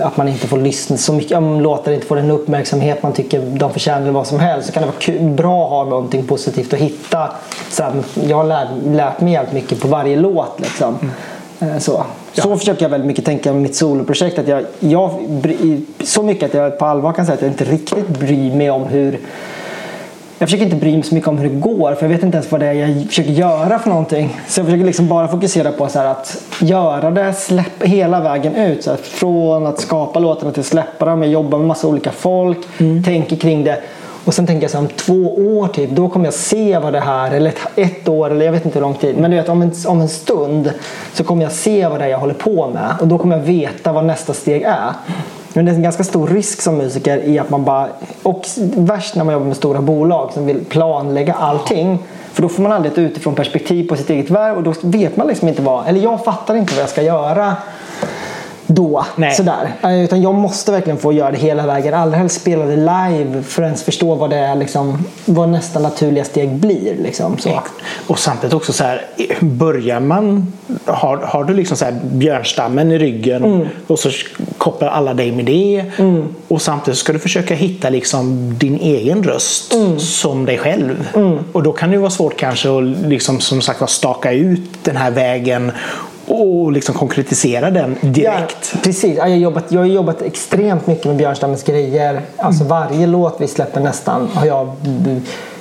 att 0.00 0.16
man 0.16 0.28
inte 0.28 0.46
får 0.46 0.58
lyssna 0.58 0.96
så 0.96 1.12
mycket, 1.12 1.38
om 1.38 1.60
låtar 1.60 1.92
inte 1.92 2.06
får 2.06 2.16
den 2.16 2.30
uppmärksamhet 2.30 3.02
man 3.02 3.12
tycker 3.12 3.40
de 3.40 3.72
förtjänar 3.72 4.00
eller 4.00 4.12
vad 4.12 4.26
som 4.26 4.40
helst. 4.40 4.66
Så 4.66 4.72
kan 4.72 4.82
det 4.82 4.86
vara 4.86 4.98
kul, 4.98 5.30
bra 5.30 5.64
att 5.64 5.70
ha 5.70 5.84
någonting 5.84 6.26
positivt 6.26 6.72
att 6.72 6.78
hitta. 6.78 7.30
Så 7.70 7.84
jag 8.28 8.36
har 8.36 8.44
lärt, 8.44 8.68
lärt 8.86 9.20
mig 9.20 9.32
jävligt 9.32 9.54
mycket 9.54 9.80
på 9.80 9.88
varje 9.88 10.16
låt. 10.16 10.60
Liksom. 10.60 10.94
Mm. 10.94 11.10
Eh, 11.60 11.78
så. 11.78 12.04
Ja. 12.32 12.42
så 12.42 12.56
försöker 12.56 12.82
jag 12.82 12.90
väldigt 12.90 13.06
mycket 13.06 13.24
tänka 13.24 13.52
med 13.52 13.62
mitt 13.62 13.74
soloprojekt. 13.74 14.38
Att 14.38 14.48
jag, 14.48 14.64
jag, 14.80 15.10
så 16.02 16.22
mycket 16.22 16.48
att 16.48 16.54
jag 16.54 16.78
på 16.78 16.84
allvar 16.84 17.12
kan 17.12 17.26
säga 17.26 17.34
att 17.34 17.42
jag 17.42 17.50
inte 17.50 17.64
riktigt 17.64 18.08
bryr 18.08 18.54
mig 18.54 18.70
om 18.70 18.84
hur 18.84 19.18
jag 20.38 20.48
försöker 20.48 20.64
inte 20.64 20.76
bry 20.76 20.92
mig 20.92 21.02
så 21.02 21.14
mycket 21.14 21.28
om 21.28 21.38
hur 21.38 21.48
det 21.48 21.56
går 21.56 21.94
för 21.94 22.02
jag 22.06 22.10
vet 22.10 22.22
inte 22.22 22.36
ens 22.36 22.52
vad 22.52 22.60
det 22.60 22.66
är 22.66 22.72
jag 22.72 23.06
försöker 23.06 23.30
göra 23.30 23.78
för 23.78 23.88
någonting. 23.88 24.40
Så 24.48 24.60
jag 24.60 24.66
försöker 24.66 24.84
liksom 24.84 25.08
bara 25.08 25.28
fokusera 25.28 25.72
på 25.72 25.88
så 25.88 25.98
att 25.98 26.42
göra 26.60 27.10
det 27.10 27.32
släpp, 27.32 27.82
hela 27.82 28.20
vägen 28.20 28.56
ut. 28.56 28.84
Så 28.84 28.90
här, 28.90 28.96
från 28.96 29.66
att 29.66 29.80
skapa 29.80 30.18
låtarna 30.18 30.52
till 30.52 30.60
att 30.60 30.66
släppa 30.66 31.04
dem. 31.04 31.22
Jag 31.22 31.32
jobbar 31.32 31.58
med 31.58 31.68
massa 31.68 31.88
olika 31.88 32.10
folk, 32.10 32.58
mm. 32.78 33.02
tänker 33.04 33.36
kring 33.36 33.64
det. 33.64 33.82
Och 34.24 34.34
sen 34.34 34.46
tänker 34.46 34.62
jag 34.62 34.70
så 34.70 34.76
här, 34.76 34.84
om 34.84 34.90
två 34.96 35.58
år 35.58 35.68
typ, 35.68 35.90
då 35.90 36.08
kommer 36.08 36.24
jag 36.24 36.34
se 36.34 36.78
vad 36.78 36.92
det 36.92 37.00
här, 37.00 37.30
eller 37.30 37.50
ett, 37.50 37.58
ett, 37.76 38.08
år 38.08 38.30
eller 38.30 38.44
jag 38.44 38.52
vet 38.52 38.64
inte 38.64 38.78
hur 38.78 38.86
lång 38.86 38.94
tid. 38.94 39.16
Men 39.18 39.30
du 39.30 39.36
vet 39.36 39.48
om 39.48 39.62
en, 39.62 39.72
om 39.86 40.00
en 40.00 40.08
stund 40.08 40.72
så 41.12 41.24
kommer 41.24 41.42
jag 41.42 41.52
se 41.52 41.88
vad 41.88 42.00
det 42.00 42.04
är 42.04 42.08
jag 42.08 42.18
håller 42.18 42.34
på 42.34 42.68
med. 42.68 42.94
Och 43.00 43.06
då 43.06 43.18
kommer 43.18 43.36
jag 43.36 43.44
veta 43.44 43.92
vad 43.92 44.04
nästa 44.04 44.32
steg 44.32 44.62
är. 44.62 44.92
Men 45.52 45.64
det 45.64 45.70
är 45.70 45.74
en 45.74 45.82
ganska 45.82 46.04
stor 46.04 46.28
risk 46.28 46.62
som 46.62 46.76
musiker 46.76 47.24
i 47.24 47.38
att 47.38 47.50
man 47.50 47.64
bara, 47.64 47.88
och 48.22 48.46
värst 48.76 49.14
när 49.14 49.24
man 49.24 49.32
jobbar 49.32 49.46
med 49.46 49.56
stora 49.56 49.80
bolag 49.80 50.32
som 50.32 50.46
vill 50.46 50.64
planlägga 50.64 51.34
allting. 51.34 51.98
För 52.32 52.42
då 52.42 52.48
får 52.48 52.62
man 52.62 52.72
aldrig 52.72 52.92
ett 52.92 52.98
utifrån 52.98 53.34
perspektiv 53.34 53.88
på 53.88 53.96
sitt 53.96 54.10
eget 54.10 54.30
värv 54.30 54.56
och 54.56 54.62
då 54.62 54.74
vet 54.82 55.16
man 55.16 55.26
liksom 55.26 55.48
inte 55.48 55.62
vad, 55.62 55.88
eller 55.88 56.00
jag 56.00 56.24
fattar 56.24 56.54
inte 56.54 56.74
vad 56.74 56.82
jag 56.82 56.90
ska 56.90 57.02
göra 57.02 57.56
då. 58.70 59.06
Nej. 59.16 59.34
Sådär. 59.34 59.72
Eh, 59.82 60.04
utan 60.04 60.22
jag 60.22 60.34
måste 60.34 60.72
verkligen 60.72 60.98
få 60.98 61.12
göra 61.12 61.30
det 61.30 61.38
hela 61.38 61.66
vägen. 61.66 61.94
Allra 61.94 62.16
helst 62.16 62.40
spela 62.40 62.64
det 62.64 62.76
live 62.76 63.42
för 63.42 63.62
att 63.62 63.66
ens 63.66 63.82
förstå 63.82 64.14
vad, 64.14 64.30
det 64.30 64.36
är, 64.36 64.56
liksom, 64.56 65.04
vad 65.24 65.48
nästa 65.48 65.78
naturliga 65.78 66.24
steg 66.24 66.50
blir. 66.54 66.94
Liksom, 67.02 67.38
så. 67.38 67.60
Och 68.06 68.18
samtidigt 68.18 68.54
också 68.54 68.72
så 68.72 68.84
här, 68.84 69.06
börjar 69.40 70.00
man, 70.00 70.52
har, 70.84 71.16
har 71.16 71.44
du 71.44 71.54
liksom 71.54 71.76
så 71.76 71.84
här 71.84 72.00
björnstammen 72.02 72.92
i 72.92 72.98
ryggen 72.98 73.44
mm. 73.44 73.68
och 73.86 73.98
så 73.98 74.10
kopplar 74.58 74.88
alla 74.88 75.14
dig 75.14 75.32
med 75.32 75.44
det. 75.44 75.84
Mm. 75.96 76.34
Och 76.48 76.62
samtidigt 76.62 76.98
ska 76.98 77.12
du 77.12 77.18
försöka 77.18 77.54
hitta 77.54 77.90
liksom 77.90 78.54
din 78.58 78.78
egen 78.78 79.22
röst 79.22 79.74
mm. 79.74 79.98
som 79.98 80.44
dig 80.44 80.58
själv. 80.58 81.08
Mm. 81.14 81.38
Och 81.52 81.62
då 81.62 81.72
kan 81.72 81.90
det 81.90 81.98
vara 81.98 82.10
svårt 82.10 82.36
kanske 82.36 82.78
att 82.78 82.84
liksom, 82.84 83.40
som 83.40 83.60
sagt 83.60 83.90
staka 83.90 84.32
ut 84.32 84.84
den 84.84 84.96
här 84.96 85.10
vägen 85.10 85.72
och 86.30 86.72
liksom 86.72 86.94
konkretisera 86.94 87.70
den 87.70 87.96
direkt. 88.00 88.70
Ja, 88.72 88.78
precis, 88.84 89.16
jag 89.16 89.22
har, 89.22 89.28
jobbat, 89.28 89.72
jag 89.72 89.80
har 89.80 89.86
jobbat 89.86 90.22
extremt 90.22 90.86
mycket 90.86 91.04
med 91.04 91.16
Björnstammens 91.16 91.62
grejer. 91.62 92.20
Alltså 92.36 92.64
varje 92.64 93.06
låt 93.06 93.36
vi 93.40 93.46
släpper 93.46 93.80
nästan 93.80 94.28
har 94.34 94.46
jag 94.46 94.76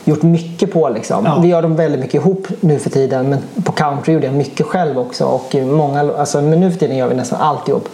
gjort 0.05 0.21
mycket 0.21 0.73
på. 0.73 0.89
Liksom. 0.89 1.25
Ja. 1.25 1.39
Vi 1.41 1.47
gör 1.47 1.61
dem 1.61 1.75
väldigt 1.75 1.99
mycket 1.99 2.15
ihop 2.15 2.47
nu 2.59 2.79
för 2.79 2.89
tiden 2.89 3.29
men 3.29 3.63
på 3.63 3.71
country 3.71 4.13
gjorde 4.13 4.25
jag 4.25 4.35
mycket 4.35 4.65
själv 4.65 4.99
också. 4.99 5.25
Och 5.25 5.55
många, 5.55 6.13
alltså, 6.17 6.41
men 6.41 6.59
nu 6.59 6.71
för 6.71 6.79
tiden 6.79 6.97
gör 6.97 7.07
vi 7.07 7.15
nästan 7.15 7.41
allt 7.41 7.67
ihop 7.67 7.89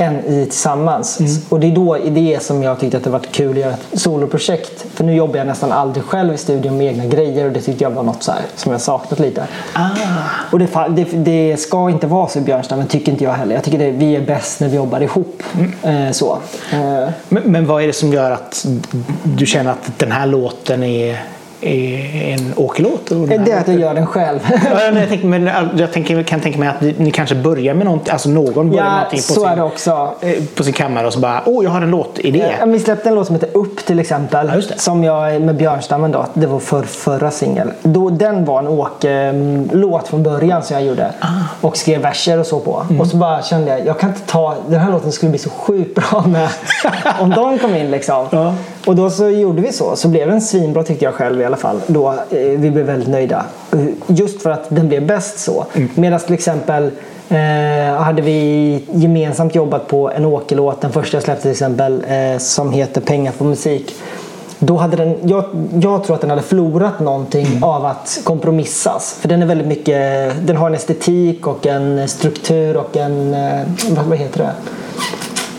än 0.00 0.24
i 0.26 0.44
tillsammans. 0.44 1.20
Mm. 1.20 1.32
Och 1.48 1.60
det 1.60 1.66
är 1.66 1.74
då 1.74 1.98
i 1.98 2.10
det 2.10 2.42
som 2.42 2.62
jag 2.62 2.80
tyckte 2.80 2.96
att 2.96 3.04
det 3.04 3.10
var 3.10 3.18
kul 3.18 3.50
att 3.50 3.56
göra 3.56 3.72
ett 3.72 4.00
soloprojekt. 4.00 4.86
För 4.94 5.04
nu 5.04 5.14
jobbar 5.14 5.36
jag 5.36 5.46
nästan 5.46 5.72
aldrig 5.72 6.04
själv 6.04 6.34
i 6.34 6.36
studion 6.36 6.76
med 6.76 6.86
egna 6.86 7.06
grejer 7.06 7.46
och 7.46 7.52
det 7.52 7.60
tyckte 7.60 7.84
jag 7.84 7.90
var 7.90 8.02
något 8.02 8.22
så 8.22 8.32
här, 8.32 8.40
som 8.56 8.72
jag 8.72 8.80
saknat 8.80 9.20
lite. 9.20 9.46
Ah. 9.72 9.88
Och 10.52 10.58
det, 10.58 10.68
det, 10.88 11.04
det, 11.04 11.60
ska 11.60 11.90
inte 11.90 12.06
vara 12.06 12.28
så 12.28 12.38
i 12.38 12.42
Björnstam, 12.42 12.78
men 12.78 12.88
tycker 12.88 13.12
inte 13.12 13.24
jag 13.24 13.32
heller. 13.32 13.54
Jag 13.54 13.64
tycker 13.64 13.78
det, 13.78 13.90
vi 13.90 14.16
är 14.16 14.20
bäst 14.20 14.60
när 14.60 14.68
vi 14.68 14.76
jobbar 14.76 15.00
ihop. 15.00 15.42
Mm. 15.54 16.06
Eh, 16.06 16.12
så. 16.12 16.38
Eh. 16.72 17.08
Men, 17.28 17.42
men 17.42 17.66
vad 17.66 17.82
är 17.82 17.86
det 17.86 17.92
som 17.92 18.12
gör 18.12 18.30
att 18.30 18.66
du 19.22 19.46
känner 19.46 19.70
att 19.70 19.98
den 19.98 20.12
här 20.12 20.26
låten 20.26 20.82
är 20.82 21.22
en 21.60 22.52
åkerlåt? 22.56 23.08
Det 23.08 23.52
är 23.52 23.60
att 23.60 23.68
jag 23.68 23.80
gör 23.80 23.94
den 23.94 24.06
själv. 24.06 24.38
ja, 24.70 24.82
jag, 24.82 25.08
tänker, 25.08 25.26
men 25.26 25.50
jag 25.76 25.92
tänker, 25.92 26.22
kan 26.22 26.40
tänka 26.40 26.58
mig 26.58 26.68
att 26.68 26.80
ni, 26.80 26.94
ni 26.98 27.10
kanske 27.10 27.34
börjar 27.34 27.74
med 27.74 27.84
någonting, 27.84 28.12
alltså 28.12 28.28
någon 28.28 28.70
börjar 28.70 28.84
ja, 28.84 28.90
med 28.90 28.92
någonting 28.92 29.18
på, 29.18 29.50
sin, 29.50 29.60
också. 29.60 30.14
Eh, 30.20 30.44
på 30.54 30.64
sin 30.64 30.72
kammare 30.72 31.06
och 31.06 31.12
så 31.12 31.18
bara 31.18 31.42
åh, 31.46 31.64
jag 31.64 31.70
har 31.70 31.80
en 31.80 31.90
låtidé. 31.90 32.54
Ja, 32.60 32.66
vi 32.66 32.78
släppte 32.78 33.08
en 33.08 33.14
låt 33.14 33.26
som 33.26 33.34
heter 33.34 33.56
Upp 33.56 33.84
till 33.86 33.98
exempel. 33.98 34.50
Ja, 34.54 34.76
som 34.76 35.04
jag 35.04 35.42
med 35.42 35.56
Björnstammen 35.56 36.12
då. 36.12 36.26
Det 36.34 36.46
var 36.46 36.58
för 36.58 36.82
förra 36.82 37.30
singel. 37.30 37.70
Den 38.12 38.44
var 38.44 38.58
en 38.58 38.68
åklåt 38.68 40.08
från 40.08 40.22
början 40.22 40.62
som 40.62 40.76
jag 40.76 40.86
gjorde. 40.86 41.12
Ah. 41.20 41.26
Och 41.60 41.76
skrev 41.76 42.00
verser 42.00 42.38
och 42.38 42.46
så 42.46 42.60
på. 42.60 42.82
Mm. 42.88 43.00
Och 43.00 43.06
så 43.06 43.16
bara 43.16 43.42
kände 43.42 43.70
jag, 43.70 43.86
jag 43.86 44.00
kan 44.00 44.10
inte 44.10 44.26
ta, 44.26 44.54
den 44.68 44.80
här 44.80 44.92
låten 44.92 45.12
skulle 45.12 45.30
bli 45.30 45.38
så 45.38 45.50
sjukt 45.50 45.94
bra 45.94 46.24
med 46.26 46.48
om 47.20 47.30
de 47.30 47.58
kom 47.58 47.74
in 47.74 47.90
liksom. 47.90 48.26
Ja. 48.30 48.54
Och 48.88 48.96
då 48.96 49.10
så 49.10 49.28
gjorde 49.28 49.62
vi 49.62 49.72
så. 49.72 49.96
Så 49.96 50.08
blev 50.08 50.28
den 50.28 50.40
svinbra 50.40 50.84
tyckte 50.84 51.04
jag 51.04 51.14
själv 51.14 51.40
i 51.40 51.44
alla 51.44 51.56
fall. 51.56 51.80
Då, 51.86 52.08
eh, 52.30 52.38
vi 52.38 52.70
blev 52.70 52.86
väldigt 52.86 53.08
nöjda. 53.08 53.44
Just 54.06 54.42
för 54.42 54.50
att 54.50 54.66
den 54.68 54.88
blev 54.88 55.06
bäst 55.06 55.38
så. 55.38 55.66
Mm. 55.74 55.88
Medan 55.94 56.20
till 56.20 56.34
exempel 56.34 56.90
eh, 57.28 57.96
hade 57.96 58.22
vi 58.22 58.84
gemensamt 58.92 59.54
jobbat 59.54 59.88
på 59.88 60.10
en 60.10 60.24
åkerlåt, 60.24 60.80
den 60.80 60.92
första 60.92 61.16
jag 61.16 61.24
släppte 61.24 61.42
till 61.42 61.50
exempel, 61.50 62.04
eh, 62.08 62.38
som 62.38 62.72
heter 62.72 63.00
Pengar 63.00 63.32
på 63.32 63.44
musik. 63.44 63.94
Då 64.58 64.76
hade 64.76 64.96
den, 64.96 65.14
jag, 65.22 65.44
jag 65.80 66.04
tror 66.04 66.14
att 66.14 66.20
den 66.20 66.30
hade 66.30 66.42
förlorat 66.42 67.00
någonting 67.00 67.46
mm. 67.46 67.64
av 67.64 67.86
att 67.86 68.20
kompromissas. 68.24 69.16
För 69.20 69.28
den 69.28 69.42
är 69.42 69.46
väldigt 69.46 69.66
mycket, 69.66 70.32
den 70.46 70.56
har 70.56 70.66
en 70.66 70.74
estetik 70.74 71.46
och 71.46 71.66
en 71.66 72.08
struktur 72.08 72.76
och 72.76 72.96
en, 72.96 73.34
eh, 73.34 73.60
vad, 73.90 74.04
vad 74.04 74.18
heter 74.18 74.38
det? 74.38 74.52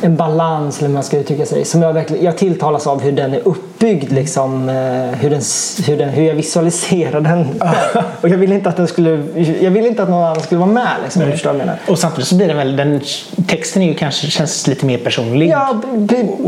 En 0.01 0.15
balans 0.15 0.77
eller 0.77 0.87
hur 0.87 0.93
man 0.93 1.03
ska 1.03 1.17
uttrycka 1.17 1.45
sig. 1.45 1.65
Som 1.65 1.81
jag, 1.81 1.93
verkligen, 1.93 2.25
jag 2.25 2.37
tilltalas 2.37 2.87
av 2.87 3.01
hur 3.01 3.11
den 3.11 3.33
är 3.33 3.47
uppbyggd. 3.79 4.11
Liksom, 4.11 4.69
eh, 4.69 4.75
hur, 5.19 5.29
den, 5.29 5.41
hur, 5.87 5.97
den, 5.97 6.09
hur 6.09 6.23
jag 6.23 6.35
visualiserar 6.35 7.21
den. 7.21 7.61
och 8.21 8.29
jag 8.29 8.37
ville 8.37 8.55
inte 8.55 8.69
att 8.69 8.77
den 8.77 8.87
skulle, 8.87 9.09
jag 9.61 9.71
ville 9.71 9.87
inte 9.87 10.03
att 10.03 10.09
någon 10.09 10.23
annan 10.23 10.41
skulle 10.41 10.59
vara 10.59 10.71
med. 10.71 10.95
Liksom, 11.03 11.21
Nej. 11.21 11.31
förstår 11.31 11.53
menar. 11.53 11.77
Och 11.87 11.99
samtidigt 11.99 12.27
så 12.27 12.35
blir 12.35 12.47
den 12.47 12.57
väl, 12.57 12.75
den, 12.75 13.01
texten 13.47 13.81
är 13.81 13.87
ju 13.87 13.93
kanske, 13.93 14.27
känns 14.27 14.67
lite 14.67 14.85
mer 14.85 14.97
personlig. 14.97 15.49
Ja, 15.49 15.81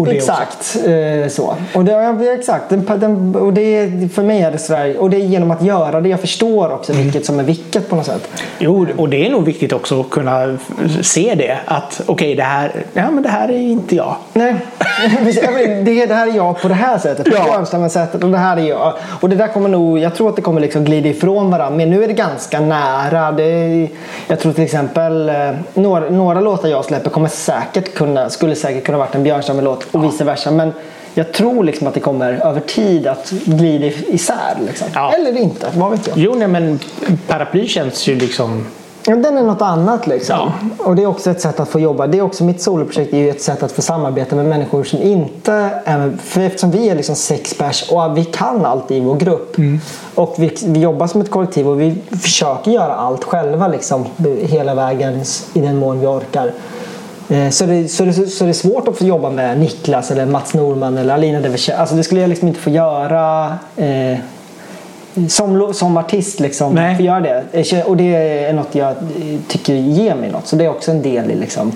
exakt. 0.10 0.78
Eh, 0.86 1.30
så. 1.30 1.56
Och 1.74 1.86
det, 1.86 1.92
ja, 1.92 2.34
exakt. 2.34 2.70
Den, 2.70 2.86
den, 3.00 3.36
och 3.36 3.54
det, 3.54 3.90
för 4.14 4.24
mig 4.24 4.42
är 4.42 4.52
det 4.52 4.58
sådär, 4.58 4.98
och 4.98 5.10
det 5.10 5.18
är 5.18 5.26
genom 5.26 5.52
att 5.52 5.62
göra 5.62 6.02
det 6.02 6.10
jag 6.10 6.20
förstår 6.20 6.74
också 6.74 6.92
mm. 6.92 7.04
vilket 7.04 7.26
som 7.26 7.40
är 7.40 7.44
vilket 7.44 7.90
på 7.90 7.96
något 7.96 8.06
sätt. 8.06 8.30
Jo, 8.60 8.88
och 8.98 9.10
det 9.10 9.26
är 9.26 9.30
nog 9.30 9.46
viktigt 9.46 9.74
också 9.74 10.02
att 10.02 10.10
kunna 10.10 10.58
se 11.02 11.36
det. 11.36 11.58
Att 11.66 12.02
okej, 12.06 12.14
okay, 12.14 12.36
det 12.36 12.44
här, 12.44 12.72
ja, 12.94 13.12
men 13.12 13.24
det 13.24 13.30
här 13.30 13.50
är 13.50 13.58
inte 13.58 13.96
jag. 13.96 14.16
Nej, 14.34 14.56
det, 15.86 16.06
det 16.06 16.14
här 16.14 16.28
är 16.28 16.36
jag 16.36 16.62
på 16.62 16.68
det 16.68 16.74
här 16.74 16.98
sättet. 16.98 17.21
På 17.24 17.36
ja. 17.72 17.90
sättet 17.90 18.24
och 18.24 18.30
det 18.30 18.38
här 18.38 18.58
är 18.58 18.62
jag. 18.62 18.94
Och 19.20 19.30
det 19.30 19.36
där 19.36 19.48
kommer 19.48 19.70
nog, 19.70 20.00
jag 20.00 20.16
tror 20.16 20.30
att 20.30 20.36
det 20.36 20.42
kommer 20.42 20.62
liksom 20.62 20.84
glida 20.84 21.10
ifrån 21.10 21.52
varandra. 21.52 21.78
Men 21.78 21.90
nu 21.90 22.04
är 22.04 22.08
det 22.08 22.14
ganska 22.14 22.60
nära. 22.60 23.32
Det, 23.32 23.88
jag 24.28 24.40
tror 24.40 24.54
till 24.54 24.64
exempel 24.64 25.30
eh, 25.30 25.36
några, 25.74 26.10
några 26.10 26.42
låtar 26.42 26.70
jag 26.70 26.86
släpper 26.86 27.10
kommer 27.10 27.30
säkert 27.30 27.94
kunna, 27.94 28.30
skulle 28.30 28.56
säkert 28.56 28.86
kunna 28.86 28.98
varit 28.98 29.16
en 29.16 29.24
Björnstammen-låt 29.24 29.88
och 29.92 30.04
vice 30.04 30.24
versa. 30.24 30.52
Men 30.52 30.74
jag 31.14 31.34
tror 31.34 31.64
liksom 31.64 31.88
att 31.88 31.94
det 31.94 32.00
kommer 32.00 32.34
över 32.34 32.60
tid 32.60 33.08
att 33.08 33.30
glida 33.30 33.88
isär. 33.88 34.58
Liksom. 34.68 34.88
Ja. 34.94 35.14
Eller 35.14 35.38
inte, 35.38 35.68
vad 35.76 35.92
vet 35.92 36.08
jag. 36.08 36.18
Jo, 36.18 36.36
nej, 36.36 36.48
men 36.48 36.80
paraply 37.28 37.68
känns 37.68 38.08
ju 38.08 38.16
liksom 38.16 38.66
den 39.06 39.38
är 39.38 39.44
något 39.44 39.62
annat 39.62 40.08
liksom. 40.08 40.36
Ja. 40.38 40.54
Och 40.86 40.96
det 40.96 41.04
är 41.04 41.08
också 41.08 41.32
ett 41.32 41.42
sätt 41.42 41.60
att 41.60 41.70
få 41.70 41.80
jobba. 41.80 42.08
Det 42.08 42.18
är 42.18 42.22
också 42.22 42.44
mitt 42.44 42.62
soloprojekt 42.62 43.14
är 43.14 43.18
ju 43.18 43.30
ett 43.30 43.42
sätt 43.42 43.64
att 43.64 43.72
få 43.72 43.82
samarbeta 43.82 44.36
med 44.36 44.46
människor 44.46 44.84
som 44.84 45.02
inte 45.02 45.54
är... 45.86 46.18
För 46.24 46.42
eftersom 46.42 46.72
vi 46.72 46.90
är 46.90 46.96
liksom 46.96 47.16
sex 47.16 47.54
pers 47.54 47.92
och 47.92 48.18
vi 48.18 48.26
kan 48.26 48.66
allt 48.66 48.92
i 48.92 49.00
vår 49.00 49.16
grupp. 49.16 49.58
Mm. 49.58 49.80
Och 50.16 50.36
vi, 50.38 50.58
vi 50.66 50.80
jobbar 50.80 51.08
som 51.08 51.22
ett 51.22 51.32
kollektiv 51.32 51.68
och 51.68 51.82
vi 51.82 51.96
försöker 52.22 52.72
göra 52.72 52.96
allt 52.96 53.24
själva 53.24 53.68
liksom 53.68 54.06
hela 54.42 54.76
vägen 54.76 55.24
i 55.54 55.60
den 55.60 55.78
mån 55.78 56.00
vi 56.00 56.06
orkar. 56.06 56.52
Eh, 57.30 57.50
så 57.50 57.66
det, 57.66 57.88
så, 57.88 58.06
det, 58.06 58.14
så 58.14 58.44
det 58.44 58.50
är 58.50 58.54
svårt 58.54 58.88
att 58.88 58.98
få 58.98 59.06
jobba 59.06 59.30
med 59.30 59.60
Niklas 59.60 60.12
eller 60.12 60.26
Mats 60.26 60.54
Norman 60.54 60.98
eller 60.98 61.14
Alina 61.14 61.40
Deverche. 61.40 61.78
Alltså 61.78 61.96
det 61.96 62.04
skulle 62.04 62.22
jag 62.22 62.30
liksom 62.30 62.48
inte 62.48 62.60
få 62.60 62.70
göra 62.70 63.58
eh, 63.76 64.18
som, 65.30 65.74
som 65.74 65.98
artist 65.98 66.40
liksom 66.40 66.74
Nej. 66.76 66.96
få 66.96 67.02
göra 67.02 67.20
det. 67.52 67.64
Känner- 67.64 67.90
Och 67.90 67.98
det 67.98 68.16
är 68.16 68.54
något 68.54 68.76
jag 68.76 68.90
eh, 68.92 68.96
tycker 69.48 69.74
ger 69.74 70.16
mig 70.16 70.32
något. 70.32 70.48
Så 70.48 70.56
det 70.56 70.66
är 70.66 70.70
också 70.70 70.92
en 70.92 71.02
del 71.02 71.32
i 71.32 71.36
liksom 71.36 71.72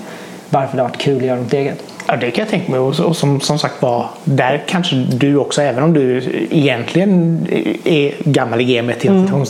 varför 0.50 0.76
det 0.76 0.82
har 0.82 0.88
varit 0.88 0.98
kul 1.00 1.16
att 1.16 1.22
göra 1.22 1.38
något 1.40 1.52
eget. 1.52 1.82
Ja, 2.08 2.16
det 2.16 2.30
kan 2.30 2.42
jag 2.42 2.50
tänka 2.50 2.70
mig. 2.70 2.80
Och, 2.80 3.00
och 3.00 3.16
som, 3.16 3.40
som 3.40 3.58
sagt 3.58 3.82
var, 3.82 4.08
där 4.24 4.62
kanske 4.66 4.96
du 4.96 5.36
också, 5.36 5.62
även 5.62 5.82
om 5.82 5.92
du 5.92 6.22
egentligen 6.50 7.46
är 7.84 8.14
gammal 8.30 8.60
i 8.60 8.64
gamet 8.76 9.04
Mm. 9.04 9.44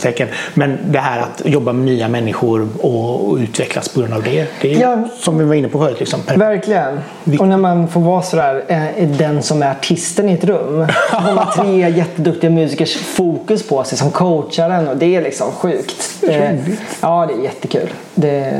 men 0.53 0.77
det 0.89 0.99
här 0.99 1.19
att 1.21 1.41
jobba 1.45 1.73
med 1.73 1.85
nya 1.85 2.07
människor 2.07 2.67
och, 2.81 3.29
och 3.29 3.37
utvecklas 3.37 3.89
på 3.89 3.99
grund 3.99 4.13
av 4.13 4.23
det. 4.23 4.47
Det 4.61 4.73
är 4.73 4.81
Ja. 4.81 4.97
som 5.19 5.37
vi 5.37 5.45
var 5.45 5.55
inne 5.55 5.67
på 5.67 5.79
förut. 5.79 5.99
Liksom. 5.99 6.19
Verkligen. 6.35 6.99
Och 7.39 7.47
när 7.47 7.57
man 7.57 7.87
får 7.87 8.01
vara 8.01 8.21
sådär, 8.21 8.63
eh, 8.67 9.07
den 9.07 9.43
som 9.43 9.63
är 9.63 9.71
artisten 9.71 10.29
i 10.29 10.33
ett 10.33 10.43
rum. 10.43 10.87
Så 11.11 11.15
har 11.17 11.33
man 11.35 11.47
tre 11.55 11.89
jätteduktiga 11.89 12.49
musikers 12.49 12.95
fokus 12.97 13.67
på 13.67 13.83
sig 13.83 13.97
som 13.97 14.11
coachar 14.11 14.69
en 14.69 14.87
och 14.87 14.97
det 14.97 15.15
är 15.15 15.21
liksom 15.21 15.51
sjukt. 15.51 16.23
Eh, 16.29 16.55
Ja, 17.01 17.25
det 17.29 17.33
är 17.39 17.43
jättekul. 17.43 17.89
Det, 18.19 18.53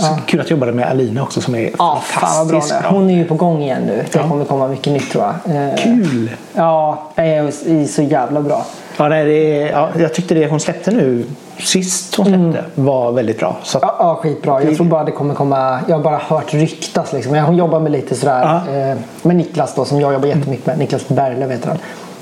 ja. 0.00 0.18
Kul 0.26 0.40
att 0.40 0.50
jobba 0.50 0.66
med 0.66 0.88
Alina 0.88 1.22
också 1.22 1.40
som 1.40 1.54
är 1.54 1.70
Ja, 1.78 2.00
fan 2.04 2.38
vad 2.38 2.48
bra 2.48 2.62
är. 2.76 2.88
Hon 2.90 3.10
är 3.10 3.14
ju 3.14 3.24
på 3.24 3.34
gång 3.34 3.62
igen 3.62 3.82
nu. 3.86 3.96
Det 4.12 4.18
Ja. 4.18 4.28
kommer 4.28 4.44
komma 4.44 4.68
mycket 4.68 4.92
nytt 4.92 5.10
tror 5.12 5.24
jag. 5.44 5.56
Eh, 5.56 5.74
Kul! 5.76 6.30
Ja, 6.54 7.02
det 7.14 7.22
är 7.22 7.86
så 7.86 8.02
jävla 8.02 8.40
bra. 8.40 8.66
Ja, 8.96 9.08
nej, 9.08 9.24
det 9.24 9.62
är, 9.62 9.70
ja, 9.70 9.88
jag 9.98 10.14
tyckte 10.14 10.34
det 10.34 10.46
hon 10.50 10.60
släppte 10.60 10.90
nu, 10.90 11.24
sist 11.58 12.14
hon 12.14 12.26
släppte, 12.26 12.64
var 12.74 13.12
väldigt 13.12 13.38
bra. 13.38 13.56
Så 13.62 13.78
att, 13.78 13.82
Ja, 13.84 13.96
ja, 13.98 14.14
skitbra. 14.22 14.62
Jag 14.62 14.76
tror 14.76 14.86
bara 14.86 15.04
det 15.04 15.12
kommer 15.12 15.34
komma... 15.34 15.80
Jag 15.88 15.96
har 15.96 16.02
bara 16.02 16.16
hört 16.18 16.54
ryktas. 16.54 17.12
Liksom. 17.12 17.34
Hon 17.38 17.56
jobbar 17.56 17.80
med 17.80 17.92
lite 17.92 18.14
sådär... 18.16 18.62
Ja. 18.66 18.74
Eh, 18.74 18.96
med 19.22 19.36
Niklas 19.36 19.74
då, 19.74 19.84
som 19.84 20.00
jag 20.00 20.12
jobbar 20.12 20.28
jättemycket 20.28 20.66
med. 20.66 20.78
Niklas 20.78 21.08
Berle 21.08 21.46
heter 21.48 21.68
han. 21.68 21.78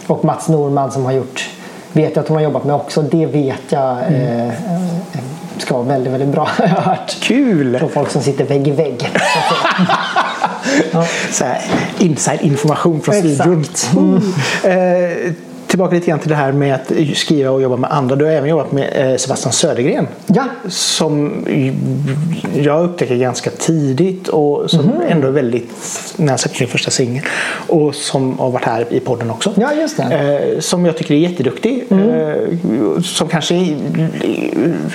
Och 0.07 0.25
Mats 0.25 0.49
Norman 0.49 0.91
som 0.91 1.05
har 1.05 1.13
gjort... 1.13 1.51
Vet 1.93 2.17
jag 2.17 2.23
att 2.23 2.29
hon 2.29 2.37
har 2.37 2.45
jobbat 2.45 2.65
med 2.65 2.75
också. 2.77 3.03
Det 3.03 3.27
vet 3.27 3.63
jag 3.69 3.99
eh, 3.99 4.47
eh, 4.49 4.53
ska 5.63 5.75
vara 5.75 5.87
väldigt, 5.87 6.13
väldigt 6.13 6.29
bra. 6.29 6.51
Jag 6.59 6.69
har 6.69 6.81
hört. 6.81 7.17
Kul! 7.21 7.79
Från 7.79 7.91
folk 7.91 8.11
som 8.11 8.23
sitter 8.23 8.45
vägg 8.45 8.69
i 8.69 8.71
vägg. 8.71 9.11
säga. 10.93 11.05
Så 11.33 11.45
här, 11.45 11.63
inside 11.99 12.41
information 12.43 13.01
från 13.01 13.15
studion. 13.15 13.65
Eh, 14.65 15.33
tillbaka 15.69 15.95
lite 15.95 16.07
grann 16.07 16.19
till 16.19 16.29
det 16.29 16.35
här 16.35 16.53
med 16.53 16.75
att 16.75 16.93
skriva 17.17 17.51
och 17.51 17.63
jobba 17.63 17.77
med 17.77 17.93
andra. 17.93 18.17
Du 18.17 18.25
har 18.25 18.33
även 18.33 18.51
jobbat 18.51 18.73
med 18.73 19.11
eh, 19.13 19.17
Sebastian 19.17 19.53
Södergren. 19.53 20.07
Ja. 20.27 20.45
Som 20.69 21.33
jag 22.55 22.85
upptäcker 22.85 23.17
ganska 23.17 23.51
tidigt 23.51 24.29
och 24.29 24.71
som 24.71 24.85
Mhm. 24.87 24.93
ändå 25.09 25.29
är 25.29 25.33
väldigt, 25.33 25.71
när 26.17 26.29
han 26.29 26.39
släppte 26.39 26.59
sin 26.59 26.69
första 26.69 26.91
singel. 26.91 27.23
Och 27.69 27.95
som 27.95 28.39
har 28.39 28.51
varit 28.51 28.65
här 28.65 28.87
i 28.93 29.01
podden 29.01 29.31
också. 29.31 29.53
Ja, 29.57 29.73
just 29.73 29.97
det. 29.97 30.03
Mm. 30.03 30.53
Eh, 30.55 30.61
som 30.61 30.87
jag 30.87 30.97
tycker 30.97 31.15
är 31.15 31.19
jätteduktig. 31.19 31.85
Eh, 31.91 33.01
som 33.03 33.29
kanske 33.29 33.55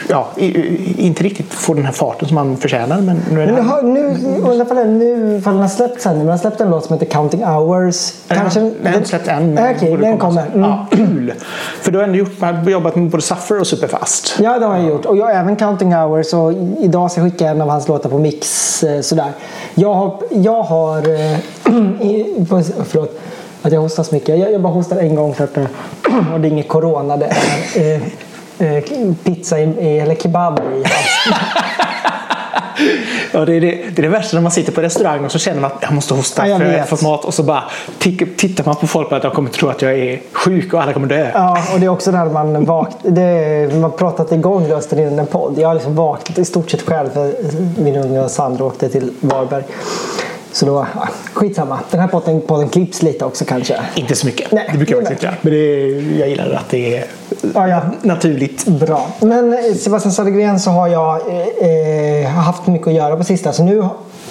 ja, 0.10 0.28
i- 0.38 0.96
inte 1.06 1.24
riktigt 1.24 1.54
får 1.54 1.76
den 1.76 1.86
här 1.86 1.92
farten 1.92 2.28
som 2.28 2.38
han 2.38 2.58
förtjänar. 2.58 3.02
Men 3.02 3.22
nu 3.32 3.42
är 3.42 3.48
det 3.48 3.54
nu, 3.54 3.62
här. 3.62 3.82
nu, 3.82 4.16
ifall 4.64 4.78
den- 4.78 5.00
nu, 5.00 5.38
ifall 5.38 5.54
den 5.54 5.62
har 5.62 5.70
släppt 5.70 6.02
sen. 6.02 6.12
Men 6.12 6.20
den 6.20 6.30
har 6.30 6.38
släppt 6.38 6.62
en 6.62 6.70
låt 6.70 6.86
som 6.86 6.94
heter 6.94 7.12
Counting 7.12 7.44
Hours. 7.44 8.14
Kanske, 8.28 8.60
jag 8.84 8.90
har 8.92 8.98
inte 8.98 9.10
släppt 9.10 9.28
än. 9.28 9.54
men 9.54 9.76
borde 9.80 10.02
den 10.02 10.18
komma 10.18 10.42
kommer. 10.52 10.62
Mm. 10.65 10.78
Ja, 10.80 10.88
kul! 10.91 11.34
För 11.82 11.91
du 11.91 11.97
har 11.97 12.06
ändå 12.06 12.17
gjort, 12.17 12.32
jobbat 12.67 12.95
med 12.95 13.10
både 13.10 13.23
Suffer 13.23 13.60
och 13.60 13.67
Superfast. 13.67 14.39
Ja, 14.39 14.60
det 14.60 14.65
har 14.65 14.78
jag 14.78 14.86
gjort. 14.86 15.06
Och 15.06 15.17
jag 15.17 15.26
har 15.26 15.32
även 15.32 15.56
Counting 15.56 15.93
Hours. 15.95 16.34
Och 16.34 16.54
idag 16.80 17.12
ska 17.12 17.21
jag 17.21 17.32
skicka 17.32 17.47
en 17.49 17.62
av 17.62 17.69
hans 17.69 17.88
låtar 17.88 18.10
på 18.10 18.17
mix. 18.19 18.84
eh, 18.84 19.02
Sådär. 19.02 19.32
Jag 19.76 19.93
har... 19.93 20.19
Jag 20.30 20.63
har 20.63 20.97
eh, 20.97 21.38
förlåt 22.86 23.19
att 23.62 23.71
jag 23.73 23.82
hostar 23.82 24.04
så 24.04 24.15
mycket. 24.15 24.39
Jag, 24.39 24.52
jag 24.52 24.62
bara 24.62 24.73
hostar 24.73 24.97
en 24.97 25.15
gång 25.15 25.34
för 25.34 25.43
att, 25.43 25.58
eh, 25.58 25.65
och 26.34 26.39
det 26.39 26.47
är 26.47 26.52
inget 26.52 26.67
corona. 26.67 27.17
Det 27.17 27.26
är 27.76 28.02
eh, 28.60 28.67
eh, 28.78 28.84
pizza 29.23 29.60
i, 29.60 29.63
i, 29.63 29.99
eller 29.99 30.15
kebab 30.15 30.60
i 30.60 30.84
halsen. 30.84 31.34
Ja, 33.34 33.46
det, 33.46 33.56
är 33.56 33.62
det, 33.62 33.67
det 33.67 34.00
är 34.00 34.04
det 34.04 34.08
värsta 34.08 34.38
när 34.38 34.41
man 34.41 34.52
sitter 34.52 34.72
på 34.72 34.82
restaurang 34.82 35.26
och 35.26 35.32
så 35.32 35.39
känner 35.39 35.62
man 35.62 35.72
att 35.72 35.78
jag 35.82 35.93
måste 35.93 36.13
hosta 36.13 36.48
Ja, 36.48 36.58
för 36.58 36.65
jag 36.65 36.80
har 36.80 36.86
fått 36.86 37.02
mat 37.02 37.26
och 37.26 37.34
så 37.34 37.43
bara 37.43 37.63
tittar 38.38 38.65
man 38.65 38.76
på 38.76 38.88
folk 38.88 39.12
och 39.12 39.17
att 39.17 39.24
jag 39.24 39.34
kommer 39.34 39.50
tro 39.50 39.69
att 39.69 39.82
jag 39.82 39.93
är 40.00 40.22
sjuk 40.32 40.74
och 40.74 40.82
alla 40.82 40.93
kommer 40.93 41.08
dö. 41.08 41.32
Ja, 41.34 41.58
och 41.74 41.80
det 41.80 41.86
är 41.86 41.89
också 41.89 42.12
när 42.12 42.26
man 42.26 42.65
vakt, 42.65 42.98
det, 43.02 43.69
man 43.74 43.84
har 43.84 43.89
pratat 43.89 44.32
igång 44.32 44.67
rösten 44.67 45.00
innan 45.00 45.19
en 45.19 45.26
podd. 45.26 45.58
Jag 45.58 45.67
har 45.67 45.76
liksom 45.76 45.96
vaknat 45.96 46.38
i 46.38 46.46
stort 46.46 46.72
sett 46.72 46.82
själv 46.82 47.10
för 47.10 47.34
min 47.82 47.96
unge 47.96 48.30
Sandra 48.30 48.65
åkte 48.65 48.89
till 48.89 49.12
Varberg. 49.22 49.63
Så 50.54 50.66
då, 50.66 50.86
ja, 50.96 51.08
skitsamma. 51.34 51.80
Den 51.92 52.00
här 52.00 52.08
podden, 52.08 52.42
podden 52.42 52.70
klipps 52.70 53.02
lite 53.02 53.26
också 53.26 53.46
kanske. 53.46 53.80
Inte 53.96 54.16
så 54.16 54.26
mycket. 54.26 54.52
Nej, 54.52 54.70
det 54.72 54.78
brukar 54.78 54.96
jag 54.96 55.04
det 55.04 55.08
faktiskt 55.08 55.24
inte 55.24 55.26
göra. 55.26 55.36
Men 55.42 55.54
det, 55.54 56.18
jag 56.20 56.30
gillar 56.30 56.52
att 56.52 56.70
det 56.70 56.98
är 56.98 57.06
Ja, 57.54 57.68
ja. 57.68 57.82
naturligt. 58.02 58.66
Bra. 58.68 59.08
Men 59.20 59.54
eh, 59.54 59.60
Sebastian 59.76 60.12
Södergren 60.12 60.60
så 60.60 60.70
har 60.72 60.88
jag 60.88 61.20
eh, 61.30 61.68
eh, 61.70 62.28
haft 62.30 62.68
mycket 62.68 62.88
att 62.88 62.94
göra 62.94 63.16
på 63.16 63.24
sista. 63.24 63.54
Så 63.54 63.63
nu 63.63 63.84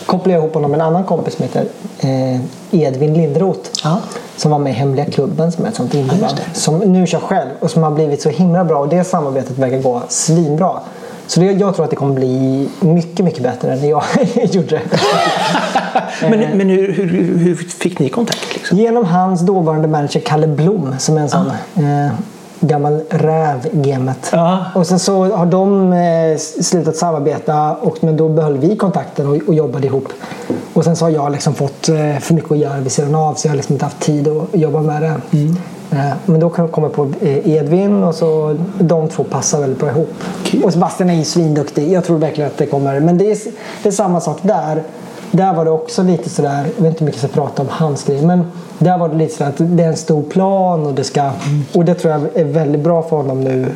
kopplar 0.07 0.33
jag 0.35 0.41
ihop 0.43 0.55
honom 0.55 0.71
med 0.71 0.81
en 0.81 0.87
annan 0.87 1.05
kompis 1.05 1.35
som 1.35 1.43
heter 1.43 1.65
eh, 2.01 2.41
Edvin 2.71 3.15
Lindroth. 3.15 3.71
Ja. 3.85 3.99
Som 4.37 4.51
var 4.51 4.59
med 4.59 4.73
i 4.73 4.75
Hemliga 4.75 5.05
klubben 5.05 5.53
som 5.53 5.65
är 5.65 5.69
ett 5.69 5.75
sånt 5.75 5.95
indieband. 5.95 6.37
det. 6.37 6.59
som 6.59 6.79
nu 6.79 7.07
kör 7.07 7.19
själv 7.21 7.51
och 7.61 7.71
som 7.71 7.83
har 7.83 7.91
blivit 7.91 8.23
så 8.23 8.29
himla 8.29 8.65
bra. 8.65 8.79
Och 8.79 8.89
det 8.89 9.05
samarbetet 9.05 9.59
verkar 9.59 9.79
gå 9.79 10.03
svinbra. 10.09 10.81
Så 11.27 11.41
det, 11.41 11.47
jag 11.47 11.75
tror 11.75 11.85
att 11.85 11.91
det 11.91 11.97
kommer 11.97 12.15
bli 12.15 12.69
mycket, 12.81 13.25
mycket 13.25 13.43
bättre 13.43 13.73
än 13.73 13.81
när 13.81 13.89
jag 13.89 14.03
gjorde 14.51 14.69
det. 14.69 14.81
Men, 16.21 16.59
men 16.59 16.69
hur, 16.69 16.93
hur, 16.93 17.39
hur 17.39 17.55
fick 17.55 17.99
ni 17.99 18.09
kontakt? 18.09 18.55
Liksom? 18.55 18.79
Genom 18.79 19.05
hans 19.05 19.41
dåvarande 19.41 19.89
manager 19.89 20.21
Kalle 20.21 20.47
Blom 20.47 20.95
som 20.99 21.17
är 21.17 21.21
en 21.21 21.29
sån 21.29 21.47
eh, 21.77 22.13
gammal 22.61 23.01
räv 23.11 23.67
i 23.73 23.91
gamet. 23.91 24.29
Ja. 24.33 24.65
Och 24.75 24.87
sen 24.87 24.99
så 24.99 25.25
har 25.25 25.47
de 25.47 25.93
eh, 25.93 26.39
slutat 26.39 26.97
samarbeta 26.97 27.73
och, 27.75 27.97
men 28.01 28.17
då 28.17 28.29
behöll 28.29 28.59
vi 28.59 28.77
kontakten 28.77 29.27
och, 29.27 29.37
och 29.47 29.55
jobbade 29.55 29.87
ihop. 29.87 30.09
Och 30.73 30.85
sen 30.85 30.97
så 30.97 31.05
har 31.05 31.11
jag 31.11 31.33
liksom 31.33 31.55
fått 31.55 31.89
eh, 31.89 32.19
för 32.21 32.35
mycket 32.35 32.53
att 32.53 32.59
göra 32.59 32.81
vid 32.81 32.93
sidan 32.93 33.15
av 33.15 33.35
så 33.35 33.47
jag 33.47 33.53
har 33.53 33.57
liksom 33.57 33.73
inte 33.73 33.85
haft 33.85 34.01
tid 34.01 34.29
att 34.29 34.61
jobba 34.61 34.81
med 34.81 35.03
det. 35.03 35.39
Eh, 35.93 36.13
men 36.27 36.41
då 36.41 36.51
kom 36.51 36.85
jag 36.85 36.93
på 36.93 37.13
eh, 37.21 37.49
Edvin 37.49 38.05
och 38.05 38.15
så 38.15 38.57
de 38.79 39.09
två 39.09 39.25
passar 39.25 39.61
väldigt 39.61 39.79
bra 39.79 39.91
ihop. 39.91 40.15
Kul. 40.45 40.65
Och 40.65 40.73
Sebastian 40.73 41.11
är 41.11 41.15
ju 41.15 41.25
svinduktig. 41.25 41.93
Jag 41.93 42.05
tror 42.05 42.19
verkligen 42.19 42.51
att 42.51 42.59
det 42.59 42.67
kommer. 42.67 43.01
Men 43.01 43.19
det 43.19 43.31
är, 43.31 43.39
det 43.83 43.89
är 43.89 43.93
samma 43.93 44.21
sak 44.21 44.39
där. 44.43 44.83
Där 45.35 45.55
var 45.55 45.65
det 45.65 45.71
också 45.71 46.03
lite 46.03 46.31
sådär, 46.31 46.67
jag 46.77 46.83
vet 46.83 46.91
inte 46.91 46.99
hur 46.99 47.07
mycket 47.07 47.23
jag 47.23 47.31
ska 47.31 47.41
prata 47.41 47.63
om 47.63 47.69
hans 47.71 48.05
grej, 48.05 48.27
men 48.27 48.53
där 48.79 48.99
var 48.99 49.09
det 49.09 49.17
lite 49.17 49.35
sådär 49.35 49.51
att 49.51 49.57
det 49.77 49.83
är 49.83 49.89
en 49.89 49.97
stor 49.97 50.23
plan 50.23 50.87
och 50.87 50.95
det 50.95 51.05
ska, 51.05 51.31
och 51.75 51.85
det 51.85 51.95
tror 51.95 52.13
jag 52.13 52.23
är 52.35 52.45
väldigt 52.45 52.81
bra 52.81 53.03
för 53.03 53.17
honom 53.17 53.41
nu. 53.41 53.67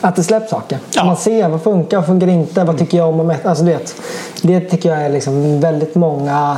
Att 0.00 0.16
det 0.16 0.22
släpps 0.22 0.50
saker. 0.50 0.78
Ja. 0.94 1.04
Man 1.04 1.16
ser 1.16 1.48
vad 1.48 1.62
funkar, 1.62 1.96
vad 1.96 2.06
funkar 2.06 2.28
inte, 2.28 2.64
vad 2.64 2.78
tycker 2.78 2.98
jag 2.98 3.08
om 3.08 3.20
och 3.20 3.34
alltså 3.44 3.64
du 3.64 3.72
vet, 3.72 3.94
Det 4.42 4.60
tycker 4.60 4.88
jag 4.88 5.02
är 5.02 5.08
liksom 5.08 5.60
väldigt 5.60 5.94
många 5.94 6.56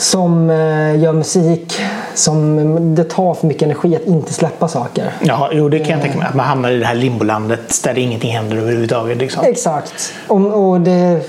som 0.00 0.50
eh, 0.50 1.02
gör 1.02 1.12
musik 1.12 1.80
som 2.14 2.94
det 2.94 3.04
tar 3.04 3.34
för 3.34 3.46
mycket 3.46 3.62
energi 3.62 3.96
att 3.96 4.06
inte 4.06 4.32
släppa 4.32 4.68
saker. 4.68 5.12
Ja, 5.20 5.50
jo, 5.52 5.68
det 5.68 5.78
kan 5.78 5.90
jag 5.90 6.02
tänka 6.02 6.18
mig. 6.18 6.26
Att 6.26 6.34
man 6.34 6.46
hamnar 6.46 6.70
i 6.70 6.78
det 6.78 6.86
här 6.86 6.94
limbolandet 6.94 7.82
där 7.84 7.98
ingenting 7.98 8.32
händer 8.32 8.56
överhuvudtaget. 8.56 9.18
Liksom. 9.18 9.44
Exakt. 9.44 10.12
Och, 10.28 10.68
och 10.68 10.80
det 10.80 10.90
är 10.90 11.20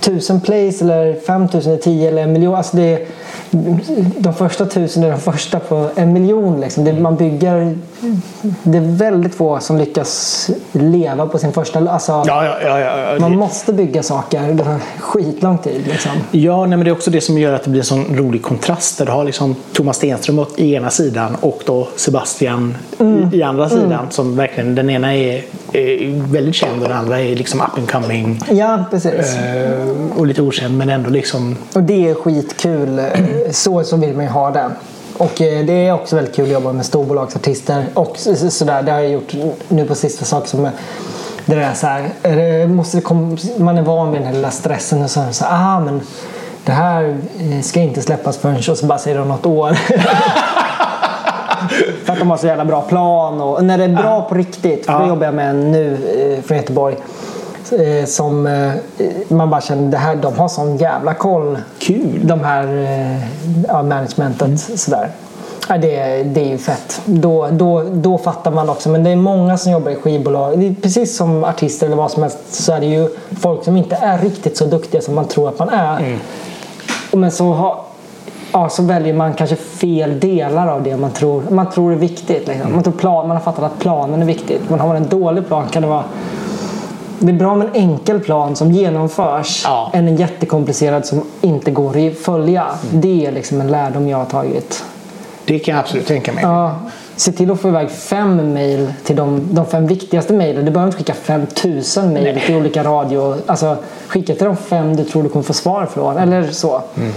tusen 0.00 0.40
plays 0.40 0.82
eller 0.82 1.14
5000 1.26 1.72
eller 1.72 1.82
10 1.82 2.08
eller 2.08 2.22
en 2.22 2.32
miljon. 2.32 2.54
Alltså 2.54 2.76
det 2.76 3.06
de 4.18 4.34
första 4.34 4.66
tusen 4.66 5.02
är 5.02 5.10
de 5.10 5.20
första 5.20 5.58
på 5.60 5.88
en 5.94 6.12
miljon. 6.12 6.60
Liksom. 6.60 6.84
Det, 6.84 6.92
man 6.92 7.16
bygger, 7.16 7.78
det 8.62 8.78
är 8.78 8.96
väldigt 8.96 9.34
få 9.34 9.60
som 9.60 9.78
lyckas 9.78 10.50
leva 10.72 11.26
på 11.26 11.38
sin 11.38 11.52
första... 11.52 11.90
Alltså, 11.90 12.12
Ja, 12.26 12.56
ja, 12.64 12.78
ja. 12.80 13.16
Man 13.20 13.36
måste 13.36 13.72
bygga 13.72 14.02
saker. 14.02 14.78
Skitlång 14.98 15.58
tid. 15.58 15.86
Liksom. 15.86 16.10
Ja, 16.30 16.60
nej, 16.66 16.68
men 16.78 16.80
det 16.84 16.90
är 16.90 16.92
också 16.92 17.10
det 17.10 17.20
som 17.20 17.38
gör 17.38 17.52
att 17.52 17.64
det 17.64 17.70
blir 17.70 17.80
en 17.80 17.86
sån 17.86 18.16
rolig 18.16 18.42
kontrast. 18.42 18.98
Där 18.98 19.06
du 19.06 19.12
har 19.12 19.24
liksom 19.24 19.56
Thomas 19.72 19.96
Stenström 19.96 20.38
åt 20.38 20.58
i 20.58 20.74
ena 20.74 20.90
sidan 20.90 21.36
och 21.40 21.62
då 21.66 21.88
Sebastian 21.96 22.76
Mm. 23.00 23.30
i, 23.34 23.42
andra 23.42 23.68
sidan. 23.68 24.06
Som 24.10 24.36
verkligen, 24.36 24.74
den 24.74 24.90
ena 24.90 25.14
är, 25.14 25.42
är 25.72 26.32
väldigt 26.32 26.54
känd 26.54 26.82
och 26.82 26.88
den 26.88 26.98
andra 26.98 27.20
är 27.20 27.36
liksom 27.36 27.60
up 27.60 27.78
and 27.78 27.90
coming. 27.90 28.40
Ja, 28.50 28.84
precis. 28.90 29.36
eh, 29.36 29.88
Och 30.16 30.26
lite 30.26 30.42
okänd 30.42 30.78
men 30.78 30.88
ändå 30.88 31.10
liksom... 31.10 31.56
Och 31.74 31.82
det 31.82 32.08
är 32.08 32.14
skitkul. 32.14 33.00
Så, 33.50 33.84
så 33.84 33.96
vill 33.96 34.14
man 34.14 34.24
ju 34.24 34.30
ha 34.30 34.50
det. 34.50 34.70
Och 35.18 35.40
eh, 35.42 35.64
det 35.64 35.72
är 35.86 35.92
också 35.92 36.16
väldigt 36.16 36.34
kul 36.36 36.44
att 36.44 36.50
jobba 36.52 36.72
med 36.72 36.86
storbolagsartister. 36.86 37.84
Och 37.94 38.12
så- 38.16 38.36
så- 38.36 38.50
sådär, 38.50 38.82
det 38.82 38.92
har 38.92 39.00
jag 39.00 39.10
gjort 39.10 39.32
nu 39.68 39.84
på 39.86 39.94
sista 39.94 40.24
saker 40.24 40.48
som 40.48 40.64
är- 40.64 40.70
det 41.46 41.54
där 41.54 41.74
så 41.74 41.86
här, 41.86 42.08
är 42.22 42.36
det- 42.36 42.66
måste 42.66 42.96
det 42.96 43.00
komma, 43.00 43.36
man 43.58 43.78
är 43.78 43.82
van 43.82 44.10
vid 44.10 44.20
den 44.20 44.26
här 44.26 44.34
lilla 44.34 44.50
stressen 44.50 45.02
och 45.04 45.10
så, 45.10 45.22
så 45.30 45.44
ah 45.48 45.80
men 45.80 46.00
det 46.64 46.72
här 46.72 47.16
eh, 47.40 47.60
ska 47.62 47.80
inte 47.80 48.02
släppas 48.02 48.36
förrän 48.38 48.56
och 48.70 48.78
så 48.78 48.86
bara 48.86 48.98
säger 48.98 49.18
de 49.18 49.28
något 49.28 49.46
år. 49.46 49.76
För 52.04 52.12
att 52.12 52.18
de 52.18 52.30
har 52.30 52.36
så 52.36 52.46
jävla 52.46 52.64
bra 52.64 52.80
plan 52.80 53.40
och 53.40 53.64
när 53.64 53.78
det 53.78 53.84
är 53.84 53.88
bra 53.88 54.22
på 54.22 54.34
riktigt. 54.34 54.86
För 54.86 54.92
Ja. 54.92 54.98
då 54.98 55.06
jobbar 55.08 55.24
jag 55.26 55.34
med 55.34 55.54
nu 55.56 55.94
eh, 56.38 56.44
från 56.44 56.56
Göteborg. 56.56 56.96
Eh, 57.72 58.04
Som 58.06 58.46
eh, 58.46 58.72
man 59.28 59.50
bara 59.50 59.60
känner, 59.60 59.90
det 59.90 59.96
här, 59.96 60.16
de 60.16 60.38
har 60.38 60.48
sån 60.48 60.76
jävla 60.76 61.14
koll. 61.14 61.58
Kul. 61.78 62.20
De 62.24 62.40
här 62.44 62.64
eh, 62.84 63.22
ja, 63.68 63.82
managementet 63.82 64.60
sådär. 64.80 65.08
Ja, 65.68 65.78
det, 65.78 65.96
är- 65.96 66.24
det 66.24 66.40
är 66.40 66.48
ju 66.48 66.58
fett. 66.58 67.00
Då, 67.04 67.48
då, 67.52 67.82
då 67.92 68.18
fattar 68.18 68.50
man 68.50 68.68
också. 68.70 68.88
Men 68.88 69.04
det 69.04 69.10
är 69.10 69.16
många 69.16 69.58
som 69.58 69.72
jobbar 69.72 69.90
i 69.90 69.94
skivbolag. 69.94 70.74
Precis 70.82 71.16
som 71.16 71.44
artister 71.44 71.86
eller 71.86 71.96
vad 71.96 72.10
som 72.10 72.22
helst 72.22 72.38
så 72.50 72.72
är 72.72 72.80
det 72.80 72.86
ju 72.86 73.08
folk 73.40 73.64
som 73.64 73.76
inte 73.76 73.96
är 73.96 74.18
riktigt 74.18 74.56
så 74.56 74.64
duktiga 74.64 75.00
som 75.00 75.14
man 75.14 75.24
tror 75.24 75.48
att 75.48 75.58
man 75.58 75.68
är. 75.68 76.18
Och 77.12 77.18
Men 77.18 77.30
så, 77.30 77.52
har, 77.52 77.76
ja, 78.52 78.68
så 78.68 78.82
väljer 78.82 79.14
man 79.14 79.34
kanske 79.34 79.56
fel 79.56 80.20
delar 80.20 80.68
av 80.68 80.82
det 80.82 80.96
man 80.96 81.10
tror, 81.10 81.42
man 81.50 81.70
tror 81.70 81.92
är 81.92 81.96
viktigt. 81.96 82.48
Liksom. 82.48 82.72
Man, 82.72 82.82
tror 82.82 82.92
plan, 82.94 83.28
man 83.28 83.36
har 83.36 83.44
fattat 83.44 83.64
att 83.64 83.78
planen 83.78 84.22
är 84.22 84.26
viktigt. 84.26 84.60
Men 84.70 84.80
har 84.80 84.88
man 84.88 84.96
en 84.96 85.08
dålig 85.08 85.46
plan 85.46 85.64
kan 85.70 85.82
det 85.82 85.88
vara 85.88 86.04
det 87.18 87.32
är 87.32 87.36
bra 87.36 87.54
med 87.54 87.66
en 87.68 87.74
enkel 87.74 88.20
plan 88.20 88.56
som 88.56 88.72
genomförs 88.72 89.62
Ja. 89.64 89.90
än 89.94 90.08
en 90.08 90.16
jättekomplicerad 90.16 91.06
som 91.06 91.22
inte 91.40 91.70
går 91.70 92.08
att 92.08 92.18
följa. 92.18 92.66
Det 92.92 93.26
är 93.26 93.32
liksom 93.32 93.60
en 93.60 93.68
lärdom 93.68 94.08
jag 94.08 94.18
har 94.18 94.24
tagit. 94.24 94.84
Det 95.44 95.58
kan 95.58 95.74
jag 95.74 95.80
absolut 95.84 96.06
tänka 96.06 96.32
mig. 96.32 96.44
Ja, 96.44 96.76
se 97.16 97.32
till 97.32 97.50
att 97.50 97.60
få 97.60 97.68
iväg 97.68 97.90
fem 97.90 98.52
mejl 98.52 98.92
till 99.04 99.16
de, 99.16 99.48
de 99.50 99.66
fem 99.66 99.86
viktigaste 99.86 100.32
mejlen. 100.32 100.64
Du 100.64 100.70
behöver 100.70 100.88
inte 100.88 100.98
skicka 100.98 101.14
5000 101.14 102.12
mejl 102.12 102.40
till 102.46 102.56
olika 102.56 102.84
radio. 102.84 103.34
Alltså, 103.46 103.76
skicka 104.08 104.34
till 104.34 104.44
de 104.44 104.56
fem 104.56 104.96
du 104.96 105.04
tror 105.04 105.22
du 105.22 105.28
kommer 105.28 105.42
få 105.42 105.52
svar 105.52 105.86
från. 105.86 106.16
Eller 106.16 106.46
så. 106.50 106.82
Mm. 106.96 107.12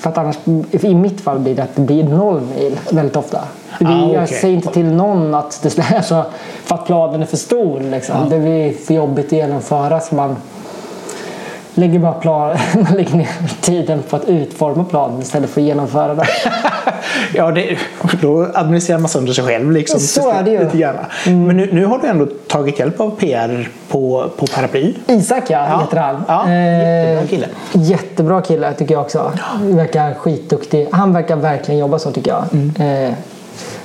För 0.00 0.10
att 0.10 0.18
annars, 0.18 0.36
i 0.70 0.94
mitt 0.94 1.20
fall 1.20 1.38
blir 1.38 1.54
det 1.54 1.62
att 1.62 1.76
det 1.76 1.82
blir 1.82 2.04
noll 2.04 2.40
mejl 2.40 2.78
väldigt 2.90 3.16
ofta. 3.16 3.38
Ah, 3.38 3.90
Jag 4.12 4.22
okej. 4.22 4.26
säger 4.26 4.54
inte 4.54 4.72
till 4.72 4.84
någon 4.84 5.34
att 5.34 5.60
det 5.62 5.78
är 5.78 6.02
så 6.02 6.24
för 6.64 6.74
att 6.74 6.86
planen 6.86 7.22
är 7.22 7.26
för 7.26 7.36
stor. 7.36 7.80
Liksom. 7.80 8.28
Det 8.28 8.38
blir 8.38 8.72
för 8.72 8.94
jobbigt 8.94 9.26
att 9.26 9.32
genomföra 9.32 10.00
så 10.00 10.14
man 10.14 10.36
lägger 11.74 11.98
bara 11.98 12.12
plan, 12.12 12.56
man 12.74 12.94
lägger 12.96 13.16
ner 13.16 13.28
tiden 13.60 14.02
på 14.10 14.16
att 14.16 14.24
utforma 14.28 14.84
planen 14.84 15.22
istället 15.22 15.50
för 15.50 15.60
att 15.60 15.66
genomföra 15.66 16.14
den. 16.14 16.26
Ja, 17.34 17.50
det, 17.50 17.78
då 18.22 18.46
administrerar 18.54 18.98
man 18.98 19.08
sönder 19.08 19.32
sig 19.32 19.44
själv. 19.44 19.72
Liksom, 19.72 20.00
Så 20.00 20.30
är 20.30 20.42
det 20.42 20.50
ju. 20.50 20.58
Mm. 21.26 21.46
Men 21.46 21.56
nu, 21.56 21.68
nu 21.72 21.84
har 21.84 21.98
du 21.98 22.06
ändå 22.08 22.26
tagit 22.46 22.78
hjälp 22.78 23.00
av 23.00 23.10
PR 23.10 23.68
på, 23.88 24.30
på 24.36 24.46
Paraply. 24.46 24.94
Isak 25.06 25.44
ja, 25.48 25.66
Ja. 25.68 25.80
heter 25.80 25.96
han. 25.96 26.24
Ja, 26.28 26.48
Eh, 26.48 27.14
jättebra 27.14 27.26
kille. 27.26 27.46
Jättebra 27.72 28.40
kille 28.42 28.72
tycker 28.72 28.94
jag 28.94 29.00
också. 29.02 29.32
Verkar 29.62 30.14
skitduktig. 30.14 30.88
Han 30.92 31.12
verkar 31.12 31.36
verkligen 31.36 31.80
jobba 31.80 31.98
så 31.98 32.10
tycker 32.10 32.30
jag. 32.30 32.44
Mm. 32.52 33.06
Eh, 33.06 33.14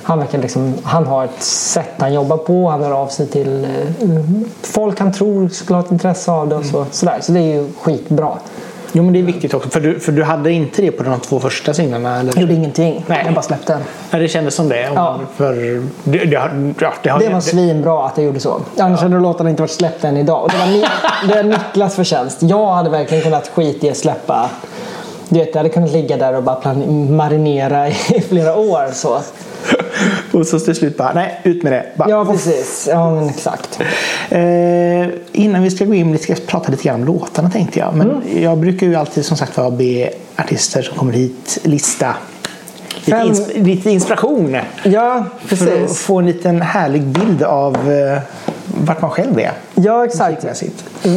han, 0.06 0.18
verkar 0.18 0.38
liksom, 0.38 0.74
han 0.84 1.06
har 1.06 1.24
ett 1.24 1.42
sätt 1.42 1.90
han 1.98 2.14
jobbar 2.14 2.36
på. 2.36 2.68
Han 2.68 2.82
hör 2.82 2.90
av 2.92 3.06
sig 3.08 3.26
till 3.26 3.64
eh, 3.64 3.70
folk 4.62 4.98
han 5.00 5.12
tror 5.12 5.48
skulle 5.48 5.76
ha 5.76 5.84
ett 5.84 5.90
intresse 5.92 6.30
av 6.30 6.48
det. 6.48 6.54
Och 6.54 6.62
Mm. 6.62 6.72
så, 6.72 6.86
sådär. 6.90 7.18
så 7.20 7.32
det 7.32 7.40
är 7.40 7.54
ju 7.54 7.68
skitbra. 7.82 8.28
Jo, 8.92 9.02
men 9.02 9.12
det 9.12 9.18
är 9.18 9.22
viktigt 9.22 9.54
också. 9.54 9.68
För 9.68 9.80
du, 9.80 10.00
för 10.00 10.12
du 10.12 10.22
hade 10.24 10.52
inte 10.52 10.82
det 10.82 10.90
på 10.90 11.02
de 11.02 11.20
två 11.20 11.40
första 11.40 11.74
singlarna? 11.74 12.20
Eller? 12.20 12.32
Jag 12.34 12.40
gjorde 12.42 12.54
ingenting. 12.54 13.04
Nej. 13.06 13.22
Jag 13.24 13.34
bara 13.34 13.42
släppte 13.42 13.72
den. 13.72 13.82
Ja, 14.10 14.18
det 14.18 14.28
kändes 14.28 14.54
som 14.54 14.68
det. 14.68 14.90
Ja. 14.94 15.18
För 15.36 15.54
det, 16.04 16.18
det, 16.24 16.36
har- 16.36 16.74
ja, 16.80 16.92
det, 17.02 17.08
har, 17.08 17.20
Det 17.20 17.28
var 17.28 17.40
svinbra 17.40 18.06
att 18.06 18.16
jag 18.16 18.26
gjorde 18.26 18.40
så. 18.40 18.60
Annars 18.78 19.00
hade 19.00 19.20
låtarna 19.20 19.50
inte 19.50 19.62
varit 19.62 19.70
släppta 19.70 20.08
än 20.08 20.16
idag. 20.16 20.44
Och 20.44 20.50
det 20.50 20.58
var, 20.58 20.66
Ni- 20.66 20.84
det 21.28 21.34
är 21.38 21.42
Niklas 21.44 21.94
förtjänst. 21.94 22.42
Jag 22.42 22.72
hade 22.72 22.90
verkligen 22.90 23.22
kunnat 23.24 23.48
skit 23.48 23.84
i 23.84 23.90
att 23.90 23.96
släppa. 23.96 24.50
Du 25.28 25.38
vet, 25.38 25.48
jag 25.48 25.56
hade 25.56 25.68
kunnat 25.68 25.90
ligga 25.92 26.16
där 26.16 26.34
och 26.36 26.42
bara 26.42 26.74
marinera 27.10 27.88
i 27.88 27.92
flera 28.28 28.56
år. 28.56 28.92
Så. 28.92 29.18
Och 30.32 30.46
så 30.46 30.58
till 30.60 30.74
slut 30.74 30.96
bara, 30.96 31.12
nej, 31.14 31.40
ut 31.44 31.62
med 31.62 31.72
det. 31.72 31.86
Bara, 31.96 32.10
Ja, 32.10 32.24
precis. 32.24 32.88
Ja, 32.90 33.10
men 33.14 33.28
exakt. 33.28 33.80
Eh, 34.30 35.06
innan 35.32 35.62
vi 35.62 35.70
ska 35.70 35.84
gå 35.84 35.94
in, 35.94 36.12
vi 36.12 36.18
ska 36.18 36.34
prata 36.46 36.70
lite 36.70 36.82
grann 36.84 36.94
om 37.00 37.04
låtarna 37.06 37.50
tänkte 37.50 37.78
jag. 37.78 37.94
Men 37.94 38.10
Mm. 38.10 38.42
jag 38.42 38.58
brukar 38.58 38.86
ju 38.86 38.94
alltid 38.94 39.24
som 39.24 39.36
sagt 39.36 39.56
vara 39.56 39.70
be 39.70 40.10
artister 40.36 40.82
som 40.82 40.96
kommer 40.98 41.12
hit 41.12 41.58
lista 41.62 42.14
lite, 43.04 43.18
ins- 43.18 43.62
lite 43.64 43.90
inspiration. 43.90 44.56
Ja, 44.82 45.24
För 45.44 45.54
att 45.56 45.60
precis. 45.60 46.00
få 46.00 46.18
en 46.18 46.26
liten 46.26 46.62
härlig 46.62 47.02
bild 47.02 47.42
av 47.42 47.74
eh, 47.92 48.18
vart 48.84 49.02
man 49.02 49.10
själv 49.10 49.38
är. 49.38 49.52
Ja, 49.74 50.04
exakt. 50.04 50.44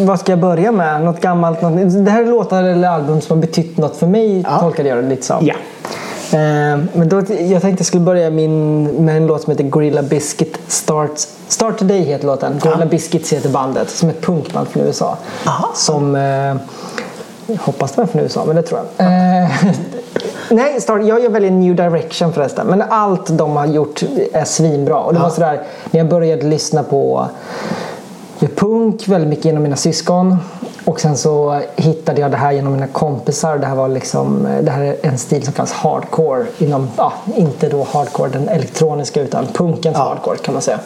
Vad 0.06 0.20
ska 0.20 0.32
jag 0.32 0.40
börja 0.40 0.72
med? 0.72 1.02
Något 1.06 1.22
gammalt? 1.22 1.62
Något... 1.62 2.06
Det 2.06 2.12
här 2.12 2.22
är 2.22 2.26
låtar 2.26 2.64
eller 2.64 2.88
album 2.88 3.22
som 3.22 3.38
har 3.38 3.42
betytt 3.42 3.78
något 3.78 3.98
för 3.98 4.08
mig, 4.08 4.42
Ja. 4.42 4.60
tolkade 4.60 4.90
jag 4.90 4.98
det 5.04 5.10
lite 5.10 5.26
som. 5.26 5.46
Ja. 5.46 5.56
Eh, 6.34 6.80
men 6.94 7.10
då, 7.10 7.18
jag 7.28 7.62
tänkte 7.62 7.82
jag 7.82 7.86
skulle 7.86 8.04
börja 8.04 8.30
min, 8.30 8.84
med 8.84 9.18
en 9.18 9.28
låt 9.28 9.42
som 9.42 9.52
heter 9.52 9.64
Gorilla 9.64 10.04
Biscuit 10.04 10.60
Start, 10.68 11.12
Start 11.48 11.78
Today 11.78 12.02
heter 12.02 12.28
låten. 12.28 12.60
Gorilla 12.64 12.86
Biscuits 12.86 13.34
heter 13.34 13.50
bandet 13.50 13.90
som 13.90 14.10
är 14.10 14.14
ett 14.14 14.22
punkband 14.22 14.68
från 14.68 14.84
USA. 14.84 15.18
Aha. 15.46 15.72
Som, 15.76 16.16
eh, 16.16 16.56
hoppas 17.60 17.92
det 17.92 18.02
var 18.02 18.08
från 18.08 18.22
USA 18.22 18.44
men 18.46 18.56
det 18.56 18.62
tror 18.62 18.80
jag. 18.98 19.08
Eh, 19.08 19.50
nej, 20.50 20.82
start, 20.82 21.02
jag 21.06 21.24
gör 21.24 21.30
väldigt 21.30 21.54
New 21.54 21.76
Direction 21.76 22.34
förresten. 22.34 22.68
Men 22.68 22.82
allt 22.82 23.38
de 23.38 23.56
har 23.56 23.66
gjort 23.66 24.04
är 24.34 24.46
svinbra. 24.46 25.00
Och 25.00 25.14
det 25.14 25.20
var 25.20 25.30
sådär 25.30 25.64
när 25.92 26.00
jag 26.00 26.10
började 26.10 26.46
lyssna 26.46 26.84
på 26.84 27.28
punk 28.56 29.08
väldigt 29.08 29.30
mycket 29.30 29.46
genom 29.46 29.64
mina 29.64 29.76
syskon. 29.76 30.38
Och 30.86 31.00
sen 31.00 31.18
så 31.18 31.62
hittade 31.76 32.22
jag 32.22 32.32
det 32.32 32.38
här 32.38 32.52
genom 32.52 32.74
mina 32.74 32.88
kompisar. 32.88 33.58
Det 33.58 33.68
här, 33.68 33.76
var 33.76 33.88
liksom, 33.88 34.48
det 34.62 34.72
här 34.72 34.82
är 34.84 34.96
en 35.02 35.18
stil 35.18 35.44
som 35.44 35.54
kallas 35.54 35.72
hardcore. 35.72 36.46
Inom, 36.58 36.90
ja, 36.98 37.14
inte 37.36 37.70
då 37.70 37.88
hardcore 37.92 38.30
den 38.30 38.50
elektroniska 38.50 39.22
utan 39.22 39.48
punkens 39.48 39.98
Ja. 39.98 40.04
hardcore 40.04 40.38
kan 40.38 40.54
man 40.54 40.62
säga. 40.62 40.80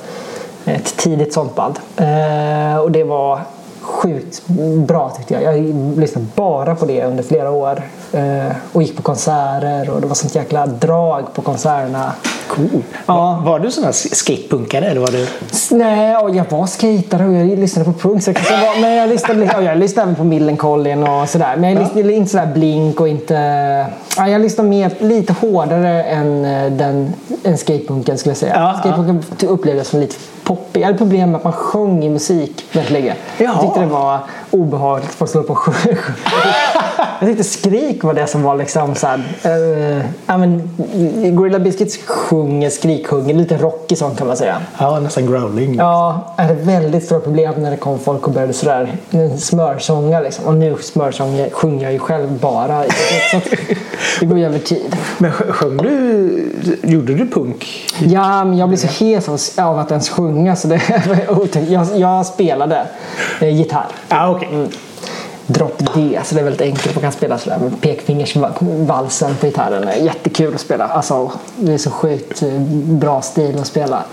Ett 0.65 0.97
tidigt 0.97 1.33
sånt 1.33 1.55
band. 1.55 1.79
Eh, 1.97 2.77
och 2.77 2.91
det 2.91 3.03
var 3.03 3.39
sjukt 3.83 4.47
bra 4.87 5.09
tyckte 5.09 5.33
jag. 5.33 5.43
Jag 5.43 5.75
lyssnade 5.99 6.27
bara 6.35 6.75
på 6.75 6.85
det 6.85 7.03
under 7.03 7.23
flera 7.23 7.51
år. 7.51 7.83
Eh, 8.11 8.55
och 8.71 8.83
gick 8.83 8.95
på 8.95 9.01
konserter 9.01 9.89
och 9.89 10.01
det 10.01 10.07
var 10.07 10.15
sånt 10.15 10.35
jäkla 10.35 10.65
drag 10.65 11.33
på 11.33 11.41
konserterna. 11.41 12.11
Cool. 12.47 12.83
Ja. 13.05 13.15
Var, 13.15 13.51
var 13.51 13.59
du 13.59 13.71
sån 13.71 13.83
här 13.83 13.91
skatepunkare 13.91 14.85
eller 14.85 15.01
var 15.01 15.11
du? 15.11 15.27
Nej, 15.77 16.17
och 16.17 16.35
jag 16.35 16.45
var 16.49 16.65
skatare 16.65 17.25
och 17.25 17.33
jag 17.33 17.59
lyssnade 17.59 17.93
på 17.93 17.99
punk. 17.99 18.23
Så 18.23 18.31
jag 18.31 18.35
var, 18.35 18.81
men 18.81 18.95
jag 18.95 19.09
lyssnade, 19.09 19.45
ja, 19.45 19.61
jag 19.61 19.77
lyssnade 19.77 20.03
även 20.05 20.15
på 20.15 20.23
Millencolin 20.23 21.03
och 21.03 21.29
sådär. 21.29 21.55
Men 21.57 21.73
jag 21.73 21.79
lyssnade 21.83 22.13
inte 22.13 22.31
sådär 22.31 22.51
blink 22.53 22.99
och 22.99 23.07
inte... 23.07 23.35
Ja, 24.17 24.27
jag 24.27 24.41
lyssnade 24.41 24.69
mer, 24.69 24.93
lite 24.99 25.33
hårdare 25.33 26.03
än, 26.03 26.45
eh, 26.45 26.71
den, 26.71 27.13
än 27.43 27.57
skatepunken 27.57 28.17
skulle 28.17 28.31
jag 28.31 28.37
säga. 28.37 28.55
Ja, 28.55 28.79
skatepunken 28.79 29.49
upplevdes 29.49 29.87
som 29.87 29.99
lite 29.99 30.15
poppig. 30.43 30.81
Jag 30.81 30.85
hade 30.85 30.97
problem 30.97 31.31
med 31.31 31.37
att 31.37 31.43
man 31.43 31.53
sjöng 31.53 32.03
i 32.03 32.09
musik 32.09 32.65
väldigt 32.71 32.91
länge. 32.91 33.15
Jag 33.37 33.61
tyckte 33.61 33.79
det 33.79 33.85
var 33.85 34.19
obehagligt 34.51 35.21
att 35.21 35.29
slå 35.29 35.43
på 35.43 35.55
sjö. 35.55 35.95
Jag 37.19 37.29
tyckte 37.29 37.43
skrik 37.43 38.03
var 38.03 38.13
det 38.13 38.27
som 38.27 38.43
var 38.43 38.55
liksom 38.55 38.95
såhär... 38.95 39.17
Uh, 39.45 40.01
ja, 40.25 40.37
men, 40.37 40.69
Gorilla 41.35 41.59
Biscuits 41.59 41.97
sjunger, 42.05 42.69
skriksjunger, 42.69 43.33
lite 43.33 43.57
rockig 43.57 43.97
sång 43.97 44.15
kan 44.15 44.27
man 44.27 44.37
säga. 44.37 44.57
Ja, 44.79 44.99
nästan 44.99 45.25
growling. 45.25 45.75
Ja, 45.75 46.33
jag 46.37 46.43
hade 46.43 46.55
väldigt 46.55 47.05
stora 47.05 47.19
problem 47.19 47.53
när 47.57 47.71
det 47.71 47.77
kom 47.77 47.99
folk 47.99 48.27
och 48.27 48.33
började 48.33 48.53
sådär 48.53 48.91
smörsånga 49.37 50.19
liksom. 50.19 50.45
Och 50.45 50.53
nu 50.53 50.75
smörsånger 50.81 51.49
sjunger 51.49 51.83
jag 51.83 51.93
ju 51.93 51.99
själv 51.99 52.39
bara. 52.39 52.83
Så 53.31 53.39
det 54.19 54.25
går 54.25 54.37
ju 54.37 54.45
över 54.45 54.59
tid. 54.59 54.95
Men 55.17 55.31
sj- 55.31 55.51
sjöng 55.51 55.77
du, 55.77 56.45
gjorde 56.83 57.13
du 57.13 57.27
punk? 57.29 57.65
Ja, 57.99 58.43
men 58.45 58.57
jag 58.57 58.69
blir 58.69 58.77
så 58.79 58.87
hes 59.05 59.57
av- 59.59 59.79
att 59.79 59.91
ens 59.91 60.09
sjunga 60.09 60.55
så 60.55 60.67
det 60.67 60.81
var 61.27 61.39
otäckt. 61.41 61.69
Jag, 61.69 61.87
jag 61.95 62.25
spelade 62.25 62.85
eh, 63.41 63.55
gitarr. 63.57 63.87
Okej. 64.29 64.49
Mm. 64.51 64.69
Drop 65.47 65.77
D, 65.95 66.19
så 66.23 66.35
det 66.35 66.41
är 66.41 66.43
väldigt 66.43 66.61
enkelt. 66.61 66.95
Man 66.95 67.01
kan 67.01 67.11
spela 67.11 67.37
sådär 67.37 67.57
med 67.57 67.81
pekfingersvalsen 67.81 69.35
på 69.35 69.45
gitarren. 69.45 70.05
Jättekul 70.05 70.53
att 70.55 70.61
spela. 70.61 70.87
Alltså, 70.87 71.31
det 71.55 71.73
är 71.73 71.77
så 71.77 71.91
sjukt 71.91 72.41
eh, 72.43 72.49
bra 72.85 73.21
stil 73.21 73.59
att 73.59 73.67
spela. 73.67 74.03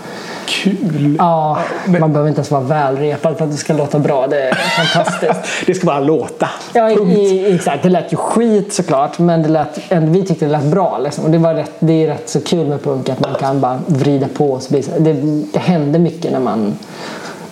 Kul. 0.45 1.15
Ja, 1.19 1.57
Men- 1.85 2.01
man 2.01 2.13
behöver 2.13 2.29
inte 2.29 2.39
ens 2.39 2.51
vara 2.51 2.61
välrepad 2.61 3.37
för 3.37 3.45
att 3.45 3.51
det 3.51 3.57
ska 3.57 3.73
låta 3.73 3.99
bra. 3.99 4.27
Det 4.27 4.41
är 4.41 4.53
fantastiskt. 4.85 5.65
Det 5.65 5.73
ska 5.73 5.85
bara 5.85 5.99
låta. 5.99 6.49
Ja, 6.73 6.89
i, 6.91 7.55
exakt. 7.55 7.83
Det 7.83 7.89
lät 7.89 8.13
ju 8.13 8.17
skit 8.17 8.73
såklart, 8.73 9.19
men 9.19 9.43
det 9.43 9.49
lät, 9.49 9.79
vi 9.89 10.25
tyckte 10.25 10.45
det 10.45 10.51
lät 10.51 10.63
bra. 10.63 10.97
Liksom. 10.97 11.23
Och 11.25 11.31
det, 11.31 11.37
var 11.37 11.53
rätt, 11.53 11.71
det 11.79 11.93
är 12.03 12.07
rätt 12.07 12.29
så 12.29 12.41
kul 12.41 12.67
med 12.67 12.83
punk 12.83 13.09
att 13.09 13.19
man 13.19 13.35
kan 13.39 13.61
bara 13.61 13.79
vrida 13.87 14.27
på. 14.27 14.51
Och 14.51 14.61
så 14.63 14.71
blir 14.73 14.83
det, 14.99 15.13
det 15.53 15.59
händer 15.59 15.99
mycket 15.99 16.31
när 16.31 16.39
man 16.39 16.73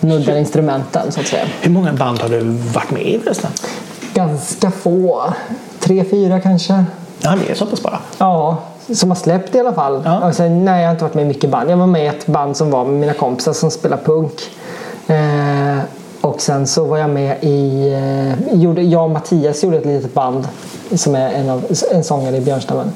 nuddar 0.00 0.36
instrumenten 0.36 1.12
så 1.12 1.20
att 1.20 1.26
säga. 1.26 1.44
Hur 1.60 1.70
många 1.70 1.92
band 1.92 2.18
har 2.18 2.28
du 2.28 2.40
varit 2.74 2.90
med 2.90 3.02
i 3.02 3.18
förresten? 3.18 3.50
Ganska 4.14 4.70
få. 4.70 5.32
Tre, 5.80 6.04
fyra 6.04 6.40
kanske. 6.40 6.84
Ja, 7.18 7.34
det 7.46 7.50
är 7.52 7.54
så 7.54 7.66
pass 7.66 7.82
bara. 7.82 7.98
Ja, 8.18 8.56
som 8.94 9.10
har 9.10 9.16
släppt 9.16 9.54
i 9.54 9.60
alla 9.60 9.72
fall. 9.72 10.02
Ja. 10.04 10.10
Alltså, 10.10 10.42
nej, 10.42 10.80
jag 10.80 10.88
har 10.88 10.92
inte 10.92 11.04
varit 11.04 11.14
med 11.14 11.24
i 11.24 11.28
mycket 11.28 11.50
band. 11.50 11.70
Jag 11.70 11.76
var 11.76 11.86
med 11.86 12.04
i 12.04 12.06
ett 12.06 12.26
band 12.26 12.56
som 12.56 12.70
var 12.70 12.84
med 12.84 12.94
mina 12.94 13.12
kompisar 13.12 13.52
som 13.52 13.70
spelar 13.70 13.96
punk. 13.96 14.32
Eh, 15.06 15.84
och 16.20 16.40
sen 16.40 16.66
så 16.66 16.84
var 16.84 16.98
jag 16.98 17.10
med 17.10 17.36
i... 17.40 17.88
Eh, 17.92 18.54
gjorde, 18.60 18.82
jag 18.82 19.04
och 19.04 19.10
Mattias 19.10 19.64
gjorde 19.64 19.76
ett 19.76 19.86
litet 19.86 20.14
band 20.14 20.48
som 20.94 21.14
är 21.14 21.32
en, 21.32 21.50
av, 21.50 21.64
en 21.90 22.04
sångare 22.04 22.36
i 22.36 22.40
Björnstammen. 22.40 22.92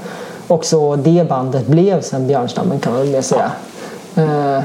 Och 0.48 0.64
så 0.64 0.96
det 0.96 1.28
bandet 1.28 1.66
blev 1.66 2.00
sen 2.00 2.26
Björnstammen 2.26 2.80
kan 2.80 2.92
man 2.92 3.12
väl 3.12 3.22
säga. 3.22 3.50
Eh, 4.16 4.62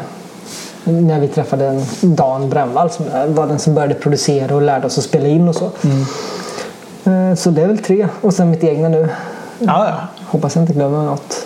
när 0.91 1.19
vi 1.19 1.27
träffade 1.27 1.65
en 1.65 1.81
Dan 2.01 2.49
Brännvall 2.49 2.89
som 2.89 3.05
var 3.27 3.47
den 3.47 3.59
som 3.59 3.73
började 3.73 3.93
producera 3.93 4.55
och 4.55 4.61
lärde 4.61 4.87
oss 4.87 4.97
att 4.97 5.03
spela 5.03 5.27
in 5.27 5.47
och 5.47 5.55
så. 5.55 5.65
Eh, 7.11 7.35
så 7.35 7.49
det 7.51 7.61
är 7.61 7.67
väl 7.67 7.77
tre. 7.77 8.07
Och 8.21 8.33
sen 8.33 8.49
mitt 8.49 8.63
egna 8.63 8.89
nu. 8.89 9.09
Ja, 9.59 9.87
ja. 9.89 10.23
Hoppas 10.25 10.55
jag 10.55 10.63
inte 10.63 10.73
glömmer 10.73 11.03
något. 11.03 11.45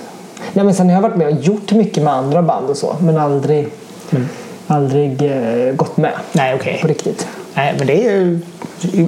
Nej, 0.54 0.66
men 0.66 0.74
sen 0.74 0.88
har 0.88 0.94
jag 0.96 1.02
varit 1.02 1.16
med 1.16 1.28
och 1.28 1.34
gjort 1.34 1.72
mycket 1.72 2.04
med 2.04 2.14
andra 2.14 2.42
band 2.42 2.70
och 2.70 2.78
så. 2.78 2.96
Men 3.00 3.18
aldrig, 3.18 3.68
aldrig 4.68 5.22
eh, 5.22 5.76
gått 5.76 5.98
med 5.98 6.12
Nej, 6.32 6.56
okej. 6.56 6.80
på 6.82 6.88
riktigt. 6.88 7.28
Nej, 7.56 7.76
men 7.78 7.88
det 7.88 8.06
är 8.08 8.12
ju... 8.12 8.40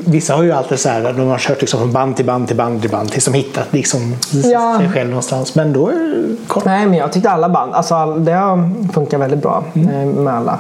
Vissa 0.06 0.36
har 0.36 0.44
ju 0.44 0.52
alltid 0.52 0.80
så 0.80 0.90
här, 0.90 1.14
de 1.14 1.28
har 1.28 1.38
kört 1.38 1.62
liksom 1.62 1.80
från 1.80 1.92
band 1.92 2.16
till 2.16 2.26
band 2.26 2.48
till 2.48 2.58
band 2.58 2.82
till 2.82 2.90
band 2.92 3.12
tills 3.12 3.26
de 3.26 3.34
hittat 3.34 3.74
liksom 3.74 4.16
Ja. 4.44 4.78
sig 4.80 4.90
själv 4.90 5.10
någonstans. 5.10 5.56
Men 5.56 5.74
då 5.74 5.88
är 5.90 5.94
det 5.94 6.36
kort. 6.48 6.66
Nej, 6.66 6.86
men 6.86 6.98
jag 6.98 7.14
tyckte 7.14 7.30
alla 7.30 7.50
band, 7.50 7.74
alltså 7.74 7.96
all, 7.96 8.26
det 8.26 8.32
har 8.32 8.70
funkat 8.94 9.20
väldigt 9.20 9.42
bra 9.42 9.64
eh, 9.76 10.06
med 10.06 10.34
alla. 10.34 10.60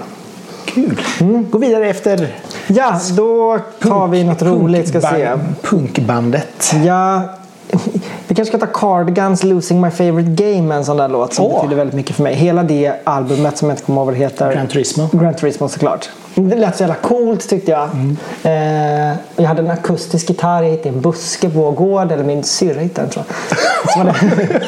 Kul. 0.65 1.01
Mm. 1.21 1.45
Gå 1.51 1.57
vidare 1.57 1.89
efter 1.89 2.27
Ja, 2.67 2.99
då 3.17 3.59
tar 3.81 4.07
vi 4.07 4.23
något 4.23 4.41
roligt 4.41 4.87
ska 4.89 5.01
se. 5.01 5.07
punkband- 5.07 5.39
punkbandet. 5.61 6.73
Ja, 6.85 7.21
vi 8.27 8.35
kanske 8.35 8.57
ska 8.57 8.65
ta 8.67 8.73
Cardigans 8.79 9.43
Losing 9.43 9.81
My 9.81 9.89
Favorite 9.89 10.43
Game, 10.43 10.75
en 10.75 10.85
sån 10.85 10.97
där 10.97 11.07
låt 11.07 11.33
som 11.33 11.45
Åh. 11.45 11.55
betyder 11.61 11.75
väldigt 11.75 11.95
mycket 11.95 12.15
för 12.15 12.23
mig. 12.23 12.33
Hela 12.35 12.63
det 12.63 12.93
albumet 13.03 13.57
som 13.57 13.69
jag 13.69 13.73
inte 13.73 13.83
kommer 13.85 13.99
ihåg 14.01 14.05
vad 14.05 14.15
det 14.15 14.19
heter. 14.19 14.53
Gran 14.53 14.67
Turismo. 14.67 15.09
Gran 15.11 15.33
Turismo 15.33 15.69
såklart. 15.69 16.09
Det 16.35 16.55
lät 16.55 16.75
så 16.75 16.83
jävla 16.83 16.95
coolt 16.95 17.49
tyckte 17.49 17.71
jag. 17.71 17.89
Eh, 18.43 19.13
jag 19.35 19.43
hade 19.47 19.61
en 19.61 19.71
akustisk 19.71 20.29
gitarr, 20.29 20.63
jag 20.63 20.71
hittade 20.71 20.89
en 20.89 21.01
buske 21.01 21.49
på 21.49 21.59
vår 21.59 21.71
gård, 21.71 22.11
eller 22.11 22.23
min 22.23 22.43
syrra 22.43 22.79
hittade 22.79 23.07
den 23.07 23.09
tror 23.09 23.25
jag. 23.27 23.57
Så, 23.93 23.99
var 23.99 24.05
det, 24.05 24.61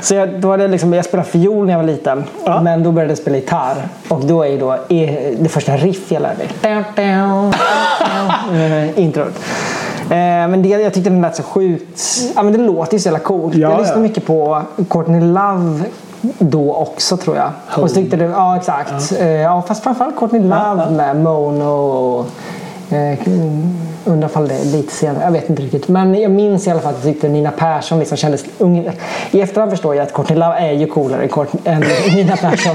så 0.00 0.14
jag, 0.14 0.40
då 0.40 0.48
var 0.48 0.58
det 0.58 0.68
liksom, 0.68 0.92
jag 0.92 1.04
spelade 1.04 1.28
fiol 1.28 1.66
när 1.66 1.72
jag 1.72 1.78
var 1.78 1.86
liten, 1.86 2.24
Ja. 2.44 2.60
men 2.60 2.82
då 2.82 2.92
började 2.92 3.10
jag 3.10 3.18
spela 3.18 3.36
gitarr. 3.36 3.88
Och 4.08 4.24
då 4.24 4.44
är 4.44 4.58
då 4.58 4.78
det 5.38 5.48
första 5.48 5.76
riff 5.76 6.12
jag 6.12 6.22
lärde 6.22 6.36
mig. 6.38 6.48
Introt. 9.04 9.34
Eh, 10.10 10.16
men 10.48 10.62
det, 10.62 10.68
jag 10.68 10.94
tyckte 10.94 11.10
den 11.10 11.22
lät 11.22 11.36
så 11.36 11.42
sjukt... 11.42 12.02
Ja, 12.36 12.42
men 12.42 12.52
det 12.52 12.58
låter 12.58 12.92
ju 12.92 12.98
så 12.98 13.08
jävla 13.08 13.18
coolt. 13.18 13.54
Ja, 13.54 13.70
jag 13.70 13.78
lyssnade 13.78 14.00
ja. 14.00 14.02
mycket 14.02 14.26
på 14.26 14.62
Courtney 14.90 15.20
Love 15.20 15.80
då 16.38 16.74
också 16.74 17.16
tror 17.16 17.36
jag. 17.36 17.50
Och 17.82 17.90
så 17.90 17.96
tyckte 17.96 18.16
det, 18.16 18.24
ja 18.24 18.56
exakt. 18.56 19.12
Ja. 19.20 19.26
ja, 19.26 19.62
fast 19.62 19.82
framförallt 19.82 20.16
Courtney 20.16 20.42
Love 20.42 20.90
med 20.90 21.16
Mono 21.16 21.64
och 21.64 22.26
eh, 22.94 23.18
undrar 24.04 24.28
ifall 24.28 24.48
det 24.48 24.54
är 24.54 24.64
lite 24.64 24.92
senare. 24.92 25.24
Jag 25.24 25.30
vet 25.30 25.50
inte 25.50 25.62
riktigt. 25.62 25.88
Men 25.88 26.20
jag 26.20 26.30
minns 26.30 26.66
i 26.66 26.70
alla 26.70 26.80
fall 26.80 26.94
att 26.94 27.04
jag 27.04 27.12
tyckte 27.12 27.28
Nina 27.28 27.50
Persson 27.50 27.98
liksom 27.98 28.16
kändes 28.16 28.44
ung. 28.58 28.90
I 29.30 29.40
efterhand 29.40 29.70
förstår 29.70 29.94
jag 29.94 30.02
att 30.02 30.12
Courtney 30.12 30.38
Love 30.38 30.54
är 30.58 30.72
ju 30.72 30.86
coolare 30.86 31.28
än 31.64 31.80
Nina 32.14 32.36
Persson. 32.36 32.74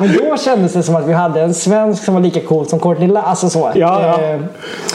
Men 0.00 0.12
då 0.12 0.36
kändes 0.36 0.72
det 0.72 0.82
som 0.82 0.96
att 0.96 1.06
vi 1.06 1.12
hade 1.12 1.40
en 1.40 1.54
svensk 1.54 2.04
som 2.04 2.14
var 2.14 2.20
lika 2.20 2.40
cool 2.40 2.66
som 2.66 2.80
Courtney 2.80 3.08
Love. 3.08 3.20
Alltså 3.20 3.50
så. 3.50 3.72
Ja, 3.74 4.02
ja. 4.02 4.22
Eh, 4.22 4.40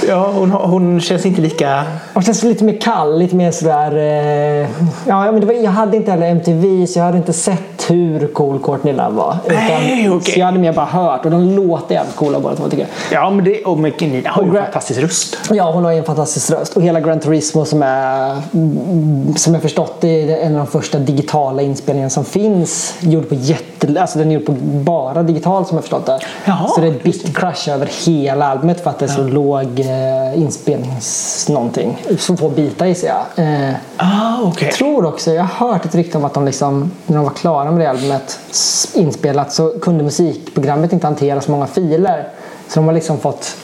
ja 0.07 0.31
hon, 0.33 0.51
hon 0.51 1.01
känns 1.01 1.25
inte 1.25 1.41
lika... 1.41 1.83
hon 2.13 2.23
känns 2.23 2.43
lite 2.43 2.63
mer 2.63 2.81
kall, 2.81 3.19
lite 3.19 3.35
mer 3.35 3.51
sådär... 3.51 3.97
Eh, 3.97 4.69
ja, 5.07 5.31
men 5.31 5.47
var, 5.47 5.53
jag 5.53 5.71
hade 5.71 5.97
inte 5.97 6.11
heller 6.11 6.27
MTV 6.27 6.87
så 6.87 6.99
jag 6.99 7.05
hade 7.05 7.17
inte 7.17 7.33
sett 7.33 7.89
hur 7.89 8.27
cool 8.27 8.59
Courtney 8.63 8.93
Love 8.93 9.09
var. 9.09 9.37
Nej, 9.47 10.09
okej. 10.09 10.33
Så 10.33 10.39
jag 10.39 10.45
hade 10.45 10.59
mer 10.59 10.73
bara 10.73 10.85
hört 10.85 11.25
och 11.25 11.31
de 11.31 11.55
låter 11.55 11.95
jävligt 11.95 12.15
coola 12.15 12.39
båda 12.39 12.55
två 12.55 12.69
tycker 12.69 12.87
jag. 13.09 13.21
Ja, 13.23 13.29
men 13.29 13.45
det, 13.45 13.63
och 13.63 13.79
Nina 13.79 14.29
har 14.29 14.43
ju 14.43 14.49
en 14.49 14.55
fantastisk 14.63 14.99
röst. 15.01 15.37
Ja, 15.49 15.71
hon 15.71 15.83
har 15.83 15.91
ju 15.91 15.97
en 15.97 16.05
fantastisk 16.05 16.51
röst. 16.51 16.77
Och 16.77 16.81
hela 16.81 16.99
Gran 16.99 17.19
Turismo 17.19 17.65
som 17.65 17.83
är, 17.83 18.37
som 19.37 19.53
jag 19.53 19.61
förstått 19.61 19.97
det, 20.01 20.31
är 20.31 20.37
en 20.37 20.51
av 20.51 20.65
de 20.65 20.67
första 20.67 20.99
digitala 20.99 21.61
inspelningarna 21.61 22.09
som 22.09 22.25
finns. 22.25 22.95
Gjord 22.99 23.29
på 23.29 23.35
jätte, 23.35 23.63
alltså 23.99 24.19
den 24.19 24.29
är 24.31 24.33
gjord 24.35 24.45
på 24.45 24.51
bara 24.61 25.23
digitalt 25.23 25.67
som 25.67 25.77
jag 25.77 25.83
förstått 25.83 26.05
det. 26.05 26.19
Jaha, 26.45 26.67
så 26.67 26.81
det 26.81 26.87
är 26.87 26.91
ett 26.91 27.03
bit 27.03 27.37
crush 27.37 27.69
över 27.69 27.89
hela 28.05 28.45
albumet 28.47 28.83
för 28.83 28.89
att 28.89 28.99
det 28.99 29.05
är 29.05 29.09
så 29.09 29.23
låg 29.23 29.79
eh, 29.79 30.41
inspelnings 30.41 31.47
någonting. 31.49 31.97
Så 32.17 32.37
få 32.37 32.49
bitar 32.49 32.85
i 32.85 32.95
sig. 32.95 33.09
Ja. 33.35 33.43
Eh, 33.43 33.73
Ah, 33.97 34.41
okej. 34.43 34.67
jag 34.67 34.75
tror 34.75 35.05
också, 35.05 35.31
jag 35.31 35.43
har 35.43 35.67
hört 35.73 35.85
ett 35.85 35.95
rykte 35.95 36.17
om 36.17 36.25
att 36.25 36.33
de 36.33 36.45
liksom, 36.45 36.91
när 37.05 37.15
de 37.15 37.23
var 37.23 37.31
klara 37.33 37.71
med 37.71 37.79
det 37.85 37.89
albumet 37.89 38.39
inspelat 38.93 39.51
så 39.53 39.69
kunde 39.81 40.03
musikprogrammet 40.03 40.93
inte 40.93 41.07
hantera 41.07 41.41
så 41.41 41.51
många 41.51 41.67
filer. 41.67 42.27
Så 42.67 42.79
de 42.79 42.85
har 42.85 42.93
liksom 42.93 43.17
fått 43.17 43.55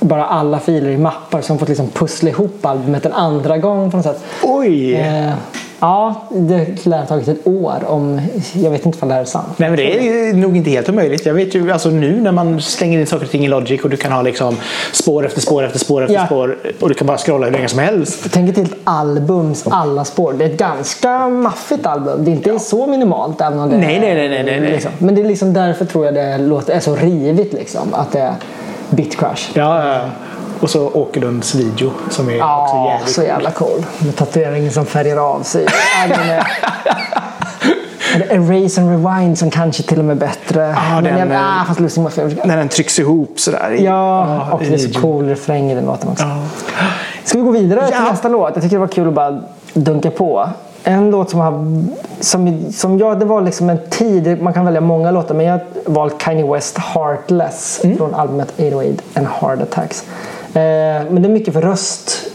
bara 0.00 0.26
alla 0.26 0.58
filer 0.60 0.90
i 0.90 0.98
mappar 0.98 1.40
så 1.40 1.52
de 1.52 1.58
fått 1.58 1.68
liksom 1.68 1.88
pussla 1.88 2.28
ihop 2.30 2.66
albumet 2.66 3.06
en 3.06 3.12
andra 3.12 3.58
gång 3.58 3.90
på 3.90 3.96
något 3.96 4.06
sätt. 4.06 4.24
Oj! 4.42 4.94
Eh, 4.94 5.32
ja, 5.80 6.22
det 6.30 6.86
lär 6.86 6.98
ha 6.98 7.06
tagit 7.06 7.28
ett 7.28 7.46
år 7.46 7.84
om, 7.86 8.20
jag 8.52 8.70
vet 8.70 8.86
inte 8.86 8.98
om 9.02 9.08
det 9.08 9.14
här 9.14 9.20
är 9.20 9.24
sant. 9.24 9.48
Nej, 9.56 9.70
men 9.70 9.76
det 9.76 9.98
är 10.28 10.34
nog 10.34 10.56
inte 10.56 10.70
helt 10.70 10.88
omöjligt. 10.88 11.26
Jag 11.26 11.34
vet 11.34 11.54
ju 11.54 11.72
alltså 11.72 11.88
nu 11.90 12.20
när 12.20 12.32
man 12.32 12.60
slänger 12.60 13.00
in 13.00 13.06
saker 13.06 13.24
och 13.24 13.30
ting 13.30 13.44
i 13.44 13.48
Logic 13.48 13.80
och 13.84 13.90
du 13.90 13.96
kan 13.96 14.12
ha 14.12 14.22
liksom 14.22 14.56
spår 14.92 15.26
efter 15.26 15.40
spår 15.40 15.64
efter 15.64 15.78
spår 15.78 16.02
efter 16.02 16.14
Ja. 16.14 16.26
spår 16.26 16.56
och 16.80 16.88
du 16.88 16.94
kan 16.94 17.06
bara 17.06 17.18
scrolla 17.18 17.46
hur 17.46 17.52
länge 17.52 17.68
som 17.68 17.78
helst. 17.78 18.26
Tänk 18.32 18.50
ett 18.50 18.56
helt 18.56 18.74
albums 18.84 19.64
alla 19.70 20.04
spår. 20.04 20.32
Det 20.32 20.44
är 20.44 20.48
ett 20.50 20.58
ganska 20.58 21.28
maffigt 21.28 21.86
album. 21.86 22.24
Det 22.24 22.30
är 22.30 22.32
inte 22.32 22.58
så 22.58 22.86
minimalt. 22.86 23.40
Även 23.40 23.58
om 23.58 23.70
det 23.70 23.76
Nej, 23.76 23.96
är, 23.96 24.00
nej, 24.00 24.14
nej, 24.28 24.44
nej, 24.44 24.60
nej. 24.60 24.70
Liksom. 24.70 24.90
Men 24.98 25.14
det 25.14 25.20
är 25.20 25.24
liksom 25.28 25.52
därför 25.52 25.84
tror 25.84 26.04
jag 26.04 26.14
det 26.14 26.38
låter, 26.38 26.72
är 26.74 26.80
så 26.80 26.96
rivigt. 26.96 27.52
Liksom, 27.52 27.94
att 27.94 28.12
det 28.12 28.20
är 28.20 28.34
Bit 28.90 29.16
Crush. 29.18 29.50
Ja, 29.54 29.88
ja. 29.94 30.00
Och 30.64 30.70
så 30.70 30.90
Åkerlunds 30.90 31.54
video 31.54 31.90
som 32.10 32.28
är 32.28 32.32
också 32.34 32.38
Ja, 32.44 32.90
jävligt 32.92 33.14
så 33.14 33.22
jävla 33.22 33.50
cool. 33.50 33.84
Med 33.98 34.16
tatueringen 34.16 34.72
som 34.72 34.86
färgar 34.86 35.16
av 35.16 35.42
sig. 35.42 35.66
Erase 38.30 38.80
and 38.80 38.90
Rewind 39.06 39.38
som 39.38 39.50
kanske 39.50 39.82
till 39.82 39.98
och 39.98 40.04
med 40.04 40.16
är 40.16 40.20
bättre. 40.20 40.60
Ja, 40.90 41.00
Men 41.00 41.04
den 41.04 41.30
jag, 41.30 41.42
ah, 41.44 41.64
fast 41.66 41.80
Losing 41.80 42.04
My 42.04 42.10
Favorite. 42.10 42.46
När 42.46 42.56
den 42.56 42.68
trycks 42.68 42.98
ihop 42.98 43.40
sådär. 43.40 43.74
i- 43.78 43.84
Ja, 43.84 44.48
och 44.52 44.60
det 44.60 44.74
är 44.74 44.78
så 44.78 45.00
cool 45.00 45.28
refräng 45.28 45.70
i 45.70 45.74
den 45.74 45.84
låten 45.86 46.08
också. 46.08 46.24
Ja. 46.24 46.36
Ska 47.24 47.38
vi 47.38 47.44
gå 47.44 47.50
vidare 47.50 47.86
till 47.86 47.96
Ja. 47.98 48.10
nästa 48.10 48.28
låt? 48.28 48.50
Jag 48.54 48.62
tycker 48.62 48.76
det 48.76 48.80
var 48.80 48.86
kul 48.86 49.08
att 49.08 49.14
bara 49.14 49.40
dunka 49.74 50.10
på. 50.10 50.48
En 50.84 51.10
låt 51.10 51.30
som 51.30 51.40
har... 51.40 51.52
Som, 52.20 52.72
som 52.72 52.98
jag, 52.98 53.18
det 53.20 53.24
var 53.24 53.40
liksom 53.40 53.70
en 53.70 53.78
tid, 53.90 54.42
man 54.42 54.52
kan 54.52 54.64
välja 54.64 54.80
många 54.80 55.10
låtar, 55.10 55.34
men 55.34 55.46
jag 55.46 55.52
har 55.52 55.62
valt 55.86 56.18
Kanye 56.18 56.52
West 56.52 56.78
Heartless 56.78 57.80
Mm. 57.84 57.96
från 57.96 58.14
albumet 58.14 58.52
808 58.58 59.02
and 59.14 59.26
Heart 59.40 59.62
Attacks. 59.62 60.04
Eh, 60.54 60.60
men 61.10 61.22
det 61.22 61.28
är 61.28 61.32
mycket 61.32 61.54
för 61.54 61.60
röst. 61.62 62.26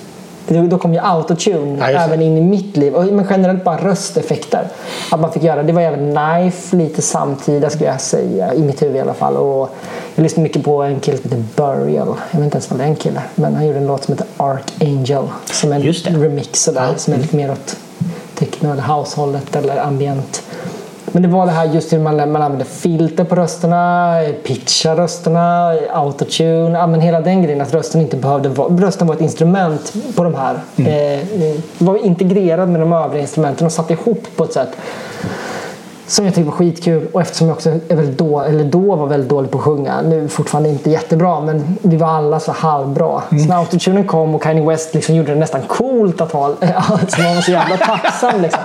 Då 0.69 0.77
kom 0.77 0.93
ju 0.93 0.99
autotune 0.99 1.77
Ja, 1.91 1.99
även 1.99 2.21
in 2.21 2.37
i 2.37 2.41
mitt 2.41 2.77
liv. 2.77 2.93
Men 2.93 3.25
generellt 3.29 3.63
bara 3.63 3.77
rösteffekter. 3.77 4.67
Att 5.11 5.19
man 5.19 5.31
fick 5.31 5.43
göra. 5.43 5.63
Det 5.63 5.73
var 5.73 5.81
även 5.81 6.15
Knife 6.15 6.75
lite 6.75 7.01
samtida 7.01 7.69
skulle 7.69 7.89
jag 7.89 8.01
säga. 8.01 8.53
I 8.53 8.61
mitt 8.61 8.81
huvud 8.81 8.95
i 8.95 8.99
alla 8.99 9.13
fall. 9.13 9.37
Och 9.37 9.69
jag 10.15 10.23
lyssnade 10.23 10.43
mycket 10.43 10.63
på 10.63 10.83
en 10.83 10.99
kille 10.99 11.17
som 11.17 11.31
heter 11.31 11.43
Burial. 11.55 12.07
Jag 12.31 12.39
vet 12.39 12.45
inte 12.45 12.55
ens 12.55 12.69
vad 12.71 12.79
det 12.79 12.83
är 12.83 12.87
en 12.87 12.95
kille. 12.95 13.21
Men 13.35 13.55
han 13.55 13.65
gjorde 13.67 13.77
en 13.79 13.87
låt 13.87 14.03
som 14.03 14.13
heter 14.13 14.27
Archangel. 14.37 15.23
Som 15.45 15.71
en 15.71 15.81
Just 15.81 16.05
det. 16.05 16.11
remix 16.11 16.63
sådär. 16.63 16.93
Som 16.97 17.13
är 17.13 17.17
lite 17.17 17.35
mer 17.35 17.51
åt 17.51 17.75
techno 18.35 18.71
eller 18.71 18.83
househållet 18.83 19.55
eller 19.55 19.77
ambient. 19.77 20.41
Men 21.11 21.21
det 21.21 21.27
var 21.27 21.45
det 21.45 21.51
här 21.51 21.65
just 21.65 21.93
hur 21.93 21.99
man, 21.99 22.31
man 22.31 22.41
använde 22.41 22.65
filter 22.65 23.23
på 23.23 23.35
rösterna, 23.35 24.15
pitcha 24.43 24.95
rösterna, 24.95 25.75
autotune, 25.93 26.79
ja, 26.79 26.87
men 26.87 27.01
hela 27.01 27.21
den 27.21 27.43
grejen 27.43 27.61
att 27.61 27.73
rösten 27.73 28.01
inte 28.01 28.17
behövde 28.17 28.49
vara, 28.49 28.69
rösten 28.69 29.07
var 29.07 29.15
ett 29.15 29.21
instrument 29.21 29.93
på 30.15 30.23
de 30.23 30.35
här. 30.35 30.59
Eh, 30.77 31.13
eh, 31.13 31.55
var 31.77 32.05
integrerad 32.05 32.69
med 32.69 32.81
de 32.81 32.93
övriga 32.93 33.21
instrumenten 33.21 33.65
och 33.65 33.71
satt 33.71 33.91
ihop 33.91 34.27
på 34.35 34.43
ett 34.43 34.53
sätt 34.53 34.69
som 36.09 36.25
jag 36.25 36.35
tyckte 36.35 36.49
var 36.49 36.57
skitkul 36.57 37.07
och 37.11 37.21
eftersom 37.21 37.47
jag 37.47 37.55
också 37.55 37.69
är 37.89 37.95
väldigt 37.95 38.17
då, 38.17 38.39
eller 38.41 38.63
då 38.63 38.95
var 38.95 39.07
väldigt 39.07 39.29
dålig 39.29 39.51
på 39.51 39.57
att 39.57 39.63
sjunga, 39.63 40.01
nu 40.01 40.27
fortfarande 40.27 40.69
inte 40.69 40.89
jättebra 40.89 41.41
men 41.41 41.77
vi 41.81 41.97
var 41.97 42.07
alla 42.07 42.39
så 42.39 42.51
halvbra. 42.51 43.21
Så 43.29 43.35
när 43.35 43.55
autotunen 43.59 44.07
kom 44.07 44.35
och 44.35 44.41
Kanye 44.43 44.65
West 44.69 44.93
liksom 44.93 45.15
gjorde 45.15 45.33
det 45.33 45.39
nästan 45.39 45.61
coolt 45.67 46.21
att 46.21 46.31
ha, 46.31 46.45
alltså 46.75 47.21
man 47.21 47.35
var 47.35 47.41
så 47.41 47.51
jävla 47.51 47.77
tacksam 47.77 48.41
liksom. 48.41 48.61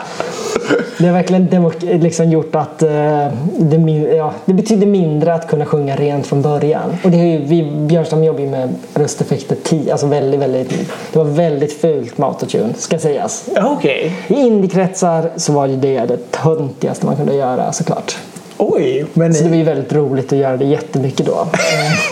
Det 0.98 1.06
har 1.06 1.12
verkligen 1.12 1.48
demok- 1.48 1.98
liksom 2.02 2.30
gjort 2.30 2.54
att 2.54 2.82
eh, 2.82 3.26
det, 3.58 3.78
min- 3.78 4.16
ja, 4.16 4.32
det 4.44 4.54
betyder 4.54 4.86
mindre 4.86 5.34
att 5.34 5.48
kunna 5.48 5.64
sjunga 5.66 5.96
rent 5.96 6.26
från 6.26 6.42
början. 6.42 6.96
Och 7.04 7.10
det 7.10 7.16
är 7.20 7.24
ju, 7.24 7.38
vi, 7.44 7.62
Björnstam 7.86 8.24
jobbar 8.24 8.40
ju 8.40 8.48
med 8.50 8.68
rösteffekter, 8.94 9.56
alltså 9.92 10.06
väldigt, 10.06 10.40
väldigt, 10.40 10.70
det 11.12 11.18
var 11.18 11.24
väldigt 11.24 11.72
fult 11.80 12.18
med 12.18 12.28
autotune, 12.28 12.74
ska 12.78 12.98
sägas. 12.98 13.48
Okej. 13.62 14.12
I 14.28 14.34
indiekretsar 14.34 15.30
så 15.36 15.52
var 15.52 15.66
ju 15.66 15.76
det 15.76 16.00
det 16.04 16.30
töntigaste 16.30 17.06
man 17.06 17.16
kunde 17.16 17.33
göra 17.36 17.72
såklart. 17.72 18.16
Oj. 18.56 19.06
Men, 19.14 19.34
Så 19.34 19.44
det 19.44 19.50
var 19.50 19.56
ju 19.56 19.62
väldigt 19.62 19.92
roligt 19.92 20.32
att 20.32 20.38
göra 20.38 20.56
det 20.56 20.64
jättemycket 20.64 21.26
då. 21.26 21.46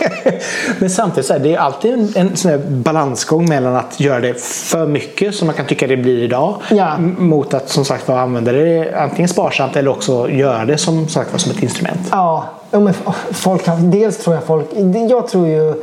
men 0.79 0.89
samtidigt 0.89 1.25
så 1.25 1.33
är 1.33 1.39
det 1.39 1.53
är 1.53 1.57
alltid 1.57 1.93
en, 1.93 2.13
en 2.15 2.35
sån 2.35 2.81
balansgång 2.83 3.49
mellan 3.49 3.75
att 3.75 3.99
göra 3.99 4.19
det 4.19 4.41
för 4.41 4.87
mycket 4.87 5.35
som 5.35 5.47
man 5.47 5.55
kan 5.55 5.65
tycka 5.65 5.87
det 5.87 5.97
blir 5.97 6.23
idag. 6.23 6.55
Ja. 6.69 6.97
Mot 7.17 7.53
att 7.53 7.69
som 7.69 7.85
sagt 7.85 8.09
använda 8.09 8.51
det 8.51 8.93
antingen 8.95 9.29
sparsamt 9.29 9.75
eller 9.75 9.91
också 9.91 10.29
göra 10.29 10.65
det 10.65 10.77
som, 10.77 11.07
sagt, 11.07 11.41
som 11.41 11.51
ett 11.51 11.63
instrument. 11.63 12.07
Ja, 12.11 12.45
ja, 12.71 12.79
men 12.79 12.93
folk 13.31 13.67
har, 13.67 13.77
dels 13.77 14.17
tror 14.17 14.35
jag 14.35 14.43
folk... 14.43 14.67
Jag 15.09 15.27
tror 15.27 15.47
ju... 15.47 15.73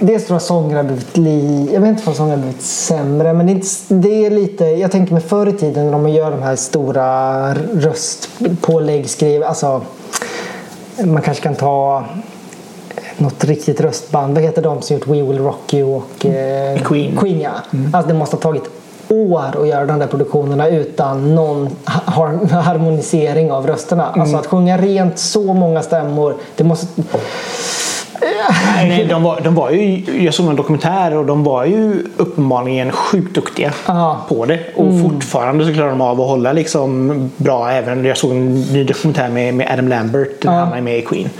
Dels 0.00 0.26
tror 0.26 0.34
jag 0.34 0.42
sånger 0.42 0.76
har 0.76 0.82
blivit 0.82 1.16
li, 1.16 1.70
Jag 1.72 1.80
vet 1.80 1.88
inte 1.88 2.10
om 2.10 2.14
sånger 2.14 2.30
har 2.30 2.42
blivit 2.42 2.62
sämre 2.62 3.32
men 3.32 3.46
det 3.46 3.52
är, 3.52 3.54
inte, 3.54 3.68
det 3.88 4.26
är 4.26 4.30
lite... 4.30 4.64
Jag 4.64 4.90
tänker 4.90 5.12
mig 5.12 5.22
förr 5.22 5.46
i 5.46 5.52
tiden 5.52 5.84
när 5.84 5.92
de 5.92 6.08
gör 6.08 6.30
de 6.30 6.42
här 6.42 6.56
stora 6.56 7.54
röstpåläggsskriv... 7.54 9.44
Alltså, 9.44 9.82
man 11.04 11.22
kanske 11.22 11.42
kan 11.42 11.54
ta 11.54 12.04
något 13.16 13.44
riktigt 13.44 13.80
röstband. 13.80 14.34
Vad 14.34 14.42
heter 14.42 14.62
de 14.62 14.82
som 14.82 14.96
gjort 14.96 15.06
We 15.06 15.22
Will 15.22 15.38
Rock 15.38 15.74
You 15.74 15.94
och... 15.94 16.26
Eh, 16.26 16.78
Queen. 16.78 17.16
Queen 17.16 17.40
ja. 17.40 17.50
Alltså 17.92 18.08
det 18.08 18.18
måste 18.18 18.36
ha 18.36 18.40
tagit 18.40 18.62
år 19.08 19.62
att 19.62 19.68
göra 19.68 19.86
de 19.86 19.98
där 19.98 20.06
produktionerna 20.06 20.68
utan 20.68 21.34
någon 21.34 21.68
har- 21.84 22.46
harmonisering 22.60 23.52
av 23.52 23.66
rösterna. 23.66 24.06
Alltså 24.06 24.36
att 24.36 24.46
sjunga 24.46 24.78
rent 24.78 25.18
så 25.18 25.54
många 25.54 25.82
stämmor. 25.82 26.34
Det 26.56 26.64
måste... 26.64 26.86
Nej, 28.76 29.06
de, 29.10 29.22
var, 29.22 29.40
de 29.44 29.54
var 29.54 29.70
ju, 29.70 30.02
jag 30.24 30.34
såg 30.34 30.46
en 30.50 30.56
dokumentär 30.56 31.16
och 31.16 31.26
de 31.26 31.44
var 31.44 31.64
ju 31.64 32.04
uppenbarligen 32.16 32.92
sjukt 32.92 33.34
duktiga 33.34 33.72
Ja. 33.86 34.20
på 34.28 34.44
det. 34.44 34.60
Och 34.76 35.00
fortfarande 35.02 35.64
så 35.66 35.72
klarar 35.72 35.90
de 35.90 36.00
av 36.00 36.20
att 36.20 36.26
hålla 36.28 36.52
liksom 36.52 37.30
bra 37.36 37.70
även. 37.70 38.04
Jag 38.04 38.16
såg 38.16 38.30
en 38.30 38.60
ny 38.62 38.84
dokumentär 38.84 39.28
med, 39.28 39.54
med 39.54 39.68
Adam 39.72 39.88
Lambert 39.88 40.44
när 40.44 40.52
han 40.52 40.72
är 40.72 40.80
med 40.80 40.98
i 40.98 41.02
Queen. 41.02 41.30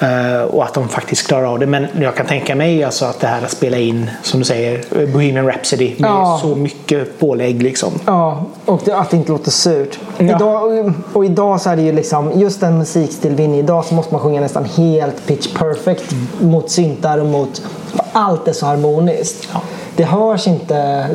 Eh, 0.00 0.42
och 0.42 0.64
att 0.64 0.74
de 0.74 0.88
faktiskt 0.88 1.26
klarar 1.26 1.44
av 1.46 1.58
det. 1.58 1.66
Men 1.66 1.86
jag 2.00 2.14
kan 2.14 2.26
tänka 2.26 2.54
mig 2.54 2.84
alltså 2.84 3.04
att 3.04 3.20
det 3.20 3.26
här 3.26 3.42
att 3.42 3.50
spela 3.50 3.76
in, 3.76 4.10
som 4.22 4.40
du 4.40 4.46
säger, 4.46 5.06
Bohemian 5.12 5.46
Rhapsody 5.46 5.94
med 5.98 6.10
Ja. 6.10 6.38
så 6.42 6.54
mycket 6.54 7.18
pålägg 7.20 7.62
liksom. 7.62 7.92
Ja, 8.06 8.44
och 8.64 8.82
det, 8.84 8.92
att 8.96 9.10
det 9.10 9.16
inte 9.16 9.32
låter 9.32 9.50
surt. 9.50 9.98
Ja. 10.20 10.36
Idag, 10.36 10.92
och 11.12 11.24
idag 11.24 11.60
så 11.60 11.70
är 11.70 11.76
det 11.76 11.82
ju 11.82 11.92
liksom, 11.92 12.32
just 12.34 12.60
den 12.60 12.78
musikstil 12.78 13.34
vi 13.34 13.42
är 13.42 13.46
inne 13.48 13.56
i 13.56 13.58
idag 13.58 13.84
så 13.84 13.94
måste 13.94 14.14
man 14.14 14.22
sjunga 14.22 14.40
nästan 14.40 14.64
helt 14.64 15.26
pitch 15.26 15.54
perfect 15.54 16.14
mot 16.40 16.70
syntar 16.70 17.18
och 17.18 17.26
mot... 17.26 17.62
Allt 18.12 18.48
är 18.48 18.52
så 18.52 18.66
harmoniskt. 18.66 19.48
Ja. 19.52 19.60
Det 19.96 20.04
hörs 20.04 20.46
inte. 20.46 21.06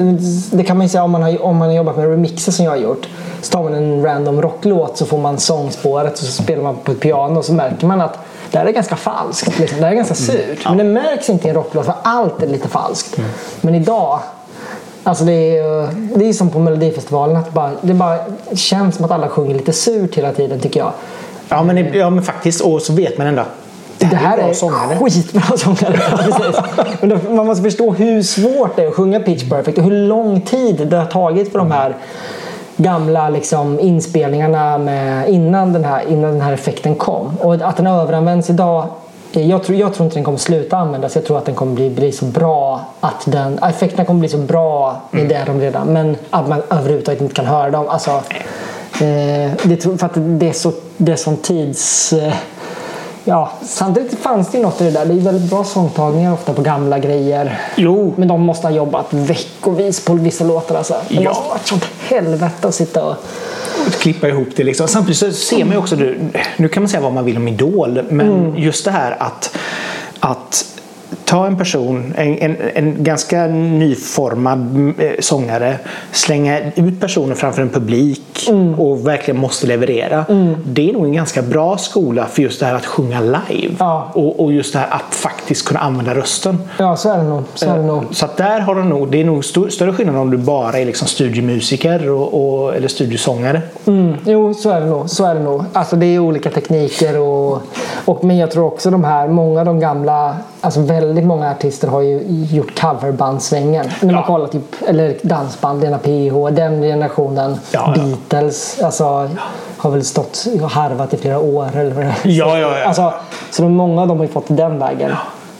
Det 0.52 0.64
kan 0.64 0.78
man 0.78 0.86
ju 0.86 0.90
säga 0.90 1.04
om 1.04 1.12
man 1.12 1.24
har, 1.24 1.42
om 1.42 1.58
man 1.58 1.68
har 1.68 1.76
jobbat 1.76 1.98
med 1.98 2.10
remixer 2.10 2.52
som 2.52 2.66
jag 2.66 2.72
har 2.72 2.78
gjort. 2.78 3.08
Så 3.42 3.52
tar 3.52 3.64
man 3.64 3.74
en 3.74 4.04
random 4.04 4.42
rocklåt 4.42 4.98
så 4.98 5.06
får 5.06 5.18
man 5.18 5.38
sångspåret 5.38 6.14
och 6.14 6.20
så 6.20 6.44
spelar 6.44 6.64
man 6.64 6.76
på 6.76 6.92
ett 6.92 7.00
piano 7.00 7.38
och 7.38 7.46
så 7.46 7.54
märker 7.54 7.88
man 7.88 8.02
att 8.02 8.18
det 8.52 8.58
här 8.58 8.66
är 8.66 8.72
ganska 8.72 8.96
falskt. 8.96 9.60
Liksom. 9.60 9.78
Det 9.80 9.86
här 9.86 9.92
är 9.92 9.96
ganska 9.96 10.16
surt. 10.16 10.66
Men 10.66 10.78
det 10.78 10.84
märks 10.84 11.30
inte 11.30 11.48
i 11.48 11.50
en 11.50 11.56
rocklåt 11.56 11.86
för 11.86 11.96
allt 12.04 12.44
är 12.44 12.48
lite 12.48 12.68
falskt. 12.68 13.18
Men 13.62 13.76
idag 13.76 14.20
Alltså 15.08 15.24
det 15.26 15.58
är 15.58 15.90
det 16.16 16.30
är 16.30 16.34
som 16.34 16.50
på 16.50 16.60
Melodifestivalen. 16.60 17.36
Att 17.36 17.54
bara, 17.54 17.72
det 17.82 17.94
bara 17.94 18.18
känns 18.54 18.96
som 18.96 19.06
att 19.06 19.12
alla 19.12 19.28
sjunger 19.30 19.54
lite 19.56 19.74
surt 19.74 20.16
hela 20.16 20.32
tiden 20.32 20.60
tycker 20.60 20.80
jag. 20.80 20.92
Ja 21.50 21.64
men, 21.64 21.94
ja, 21.94 22.10
men 22.10 22.24
faktiskt. 22.24 22.62
Och 22.62 22.82
så 22.82 22.94
vet 22.94 23.18
man 23.18 23.28
ändå. 23.28 23.44
Det 23.98 24.06
Det 24.06 24.16
här 24.16 24.38
är 24.38 24.54
sångare. 24.54 24.98
skitbra 25.00 25.42
sångare. 25.58 26.00
Men 27.02 27.10
då, 27.10 27.36
man 27.36 27.46
måste 27.46 27.64
förstå 27.64 27.92
hur 27.94 28.22
svårt 28.24 28.76
det 28.76 28.84
är 28.84 28.88
att 28.88 28.94
sjunga 28.94 29.20
Pitch 29.20 29.50
Perfect 29.50 29.78
och 29.78 29.84
hur 29.84 30.08
lång 30.08 30.42
tid 30.42 30.88
det 30.88 30.98
har 30.98 31.06
tagit 31.06 31.52
för 31.52 31.60
de 31.60 31.72
här 31.72 31.96
gamla 32.78 33.30
liksom, 33.30 33.80
inspelningarna 33.80 34.78
med, 34.78 35.30
innan, 35.30 35.74
den 35.74 35.86
här, 35.86 36.04
innan 36.10 36.32
den 36.32 36.42
här 36.42 36.54
effekten 36.54 36.96
kom. 36.96 37.38
Och 37.42 37.54
att 37.54 37.78
den 37.78 37.88
överanvänds 37.88 38.50
idag 38.50 38.86
jag 39.42 39.64
tror, 39.64 39.78
jag 39.78 39.94
tror 39.94 40.06
inte 40.06 40.18
den 40.18 40.24
kommer 40.24 40.38
sluta 40.38 40.78
användas. 40.78 41.16
Jag 41.16 41.26
tror 41.26 41.38
att 41.38 41.46
den 41.46 41.56
kommer 41.56 41.74
bli, 41.74 41.90
bli 41.90 42.12
så 42.12 42.26
bra 42.26 42.86
att 43.00 43.24
den, 43.26 43.60
effekterna 43.64 44.06
kommer 44.06 44.20
bli 44.20 44.30
så 44.30 44.38
bra 44.38 45.02
med 45.12 45.30
det 45.30 45.44
de 45.46 45.62
redan. 45.62 45.88
Men 45.88 46.18
att 46.30 46.48
man 46.50 46.62
överhuvudtaget 46.70 47.22
inte 47.22 47.36
kan 47.36 47.46
höra 47.46 47.72
dem. 47.72 47.90
Alltså, 47.90 48.12
eh, 48.12 49.52
det, 49.64 50.00
för 50.00 50.06
att 50.06 50.14
det 50.16 50.50
är 50.50 50.54
så, 50.54 50.72
det 50.98 51.12
är 51.12 51.16
sån 51.16 51.38
tids... 51.38 52.14
Eh, 52.14 52.34
Ja, 53.28 53.52
samtidigt 53.64 54.20
fanns 54.20 54.52
det 54.52 54.58
ju 54.58 54.64
något 54.64 54.82
i 54.82 54.84
det 54.84 54.92
där. 54.92 55.06
Det 55.06 55.14
är 55.14 55.18
väldigt 55.18 55.50
bra 55.50 55.64
sångtagningar 55.64 56.34
ofta 56.34 56.54
på 56.54 56.62
gamla 56.62 57.00
grejer. 57.00 57.60
Jo, 57.76 58.14
Men 58.18 58.28
de 58.28 58.42
måste 58.42 58.68
ha 58.68 58.72
jobbat 58.76 59.06
veckovis 59.14 60.06
på 60.06 60.14
vissa 60.14 60.44
låtar 60.44 60.76
alltså. 60.76 60.96
Det 61.10 61.16
Ja. 61.16 61.22
måste 61.30 61.44
ha 61.44 61.50
varit 61.50 61.68
sånt 61.68 61.86
helvete 62.10 62.68
att 62.68 62.76
sitta 62.76 63.04
och... 63.06 63.16
klippa 64.00 64.28
ihop 64.28 64.48
det. 64.56 64.64
Liksom. 64.64 64.88
Samtidigt 64.88 65.18
så 65.18 65.32
ser 65.32 65.66
man 65.66 65.72
ju 65.74 65.78
också, 65.78 65.96
nu, 66.58 66.68
kan 66.74 66.84
man 66.84 66.90
säga 66.90 67.02
vad 67.02 67.14
man 67.14 67.26
vill 67.26 67.38
om 67.38 67.48
Idol, 67.48 68.02
men 68.10 68.28
Mm. 68.30 68.56
just 68.58 68.86
det 68.86 68.92
här 68.92 69.16
att, 69.20 69.58
att 70.20 70.66
ta 71.26 71.48
en 71.48 71.58
person, 71.58 72.14
en, 72.18 72.38
en, 72.38 72.58
en 72.74 73.04
ganska 73.04 73.48
nyformad 73.48 74.94
eh, 75.00 75.12
sångare, 75.20 75.78
slänga 76.12 76.60
ut 76.76 77.00
personen 77.00 77.36
framför 77.36 77.62
en 77.62 77.70
publik 77.70 78.22
Mm. 78.50 78.80
och 78.80 79.08
verkligen 79.08 79.40
måste 79.40 79.68
leverera. 79.68 80.26
Det 80.66 80.90
är 80.90 80.94
nog 80.94 81.06
en 81.06 81.14
ganska 81.14 81.42
bra 81.42 81.78
skola 81.78 82.26
för 82.26 82.42
just 82.42 82.60
det 82.60 82.66
här 82.66 82.76
att 82.76 82.86
sjunga 82.86 83.22
live. 83.22 83.76
Ja. 83.80 84.12
Och, 84.14 84.44
och 84.44 84.54
just 84.54 84.74
det 84.74 84.80
här 84.80 84.88
att 84.90 85.16
faktiskt 85.16 85.68
kunna 85.68 85.80
använda 85.80 86.16
rösten. 86.16 86.58
Ja, 86.78 86.96
så 86.96 87.14
är 87.14 87.18
det 87.18 87.24
nog. 87.24 87.44
Så 87.54 87.70
är 87.70 87.78
det 87.78 87.84
nog. 87.84 88.04
Så 88.12 88.28
där 88.38 88.60
har 88.60 88.76
du 88.76 88.84
nog, 88.84 89.12
det 89.12 89.22
är 89.22 89.26
nog 89.26 89.46
stor, 89.46 89.70
större 89.70 89.94
skillnad 89.94 90.16
om 90.16 90.32
du 90.32 90.38
bara 90.38 90.80
är 90.80 90.86
liksom 90.86 91.08
studiomusiker 91.08 92.10
och, 92.10 92.64
och, 92.64 92.76
eller 92.76 92.88
studiosångare. 92.88 93.62
Mm, 93.86 94.16
jo, 94.26 94.54
så 94.54 94.70
är 94.70 94.82
det 94.82 94.88
nog. 94.88 95.10
Så 95.10 95.26
är 95.26 95.36
det 95.36 95.42
nog. 95.42 95.64
Alltså, 95.74 95.96
det 95.96 96.06
är 96.06 96.20
olika 96.20 96.50
tekniker 96.50 97.20
och, 97.20 97.62
och 98.06 98.24
men 98.24 98.38
jag 98.38 98.52
tror 98.52 98.66
också 98.66 98.90
de 98.92 99.04
här, 99.04 99.28
många 99.28 99.60
av 99.60 99.66
de 99.66 99.80
gamla, 99.80 100.36
alltså 100.66 100.82
väldigt 100.82 101.26
många 101.26 101.52
artister 101.52 101.88
har 101.88 102.02
ju 102.02 102.20
gjort 102.52 102.80
coverbandsvängen. 102.82 103.86
När 104.02 104.06
man 104.14 104.16
Ja. 104.16 104.26
kollar 104.28 104.48
typ, 104.48 104.62
eller 104.88 105.16
dansband, 105.22 105.82
Lena 105.82 105.98
PH, 105.98 106.50
den 106.56 106.82
generationen, 106.82 107.58
Ja, 107.72 107.94
ja. 107.96 108.02
Beatles, 108.04 108.80
alltså 108.84 109.30
har 109.78 109.90
väl 109.92 110.04
stått 110.06 110.46
och 110.62 110.70
harvat 110.70 111.14
i 111.14 111.18
flera 111.18 111.40
år 111.40 111.78
eller 111.78 111.92
vad 111.92 112.04
det 112.06 112.10
är. 112.10 112.16
Ja, 112.24 112.60
ja, 112.60 112.78
ja. 112.80 112.86
Alltså, 112.86 113.14
så 113.52 113.64
många 113.64 114.02
av 114.02 114.08
dem 114.08 114.18
har 114.18 114.26
ju 114.26 114.32
fått 114.32 114.46
den 114.48 114.80
vägen. 114.80 115.12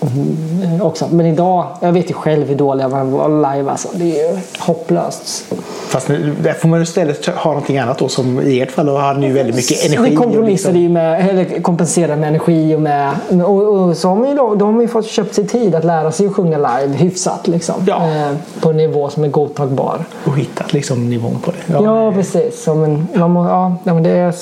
Mm, 0.08 0.82
också. 0.82 1.08
Men 1.12 1.26
idag, 1.26 1.68
jag 1.82 1.92
vet 1.92 2.10
ju 2.10 2.14
själv 2.14 2.48
hur 2.48 2.56
dåliga 2.56 2.88
man 2.88 3.12
var 3.12 3.56
live 3.56 3.72
alltså. 3.72 3.88
Det 3.94 4.20
är 4.20 4.34
ju 4.34 4.40
hopplöst. 4.60 5.46
Fast 5.88 6.08
där 6.42 6.54
får 6.54 6.70
man 6.70 6.82
istället 6.82 7.26
ha 7.26 7.52
någonting 7.52 7.78
annat 7.78 7.98
då 7.98 8.10
som 8.10 8.42
i 8.42 8.62
ert 8.62 8.72
fall 8.72 8.86
då 8.86 8.98
har 8.98 9.14
ni 9.14 9.28
ju 9.28 9.34
väldigt 9.34 9.56
mycket 9.56 9.86
energi. 9.86 10.16
Och 10.16 10.20
kompromissade 10.20 10.74
liksom- 10.74 10.82
ju 10.82 10.90
med, 10.90 11.30
eller 11.30 11.62
kompenserade 11.62 12.16
med 12.16 12.30
energi 12.30 12.76
och 12.76 12.82
med... 12.82 13.12
Och, 13.46 13.64
och 13.64 13.98
så 13.98 14.10
har 14.10 14.36
då, 14.36 14.56
de 14.56 14.76
har 14.76 14.82
ju 14.82 14.88
fått 14.88 15.06
köpt 15.06 15.36
sig 15.36 15.48
tid 15.48 15.76
att 15.76 15.84
lära 15.84 16.12
sig 16.12 16.28
att 16.28 16.34
sjunga 16.34 16.58
live 16.58 16.94
hyfsat 16.98 17.48
liksom. 17.48 17.76
Ja. 17.88 18.08
Eh, 18.08 18.36
på 18.62 18.70
en 18.70 18.78
nivå 18.78 19.10
som 19.10 19.24
är 19.24 19.28
godtagbar. 19.28 20.06
och 20.26 20.38
hittat 20.38 20.74
liksom 20.74 21.10
nivån 21.10 21.40
på 21.44 21.52
det. 21.52 21.74
Ja, 21.84 22.12
precis. 22.12 22.64
Så, 22.64 22.76
men, 22.76 23.08
man 23.14 23.32
må, 23.32 23.46
ja, 23.46 23.76
ja, 23.84 23.94
men 23.94 24.04
det 24.04 24.10
är... 24.10 24.34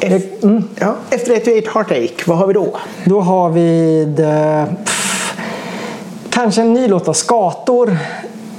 Ef- 0.00 0.42
Mm. 0.42 0.64
ja. 0.80 0.94
Efter 1.10 1.32
ett 1.36 1.48
Eight 1.48 1.68
Heartache, 1.74 2.24
vad 2.26 2.38
har 2.38 2.46
vi 2.46 2.52
då? 2.52 2.66
Då 3.04 3.20
har 3.20 3.48
vi 3.50 4.04
det, 4.16 4.66
pff, 4.84 5.36
kanske 6.30 6.60
en 6.60 6.72
ny 6.74 6.88
låt 6.88 7.08
av 7.08 7.12
Skator. 7.12 7.98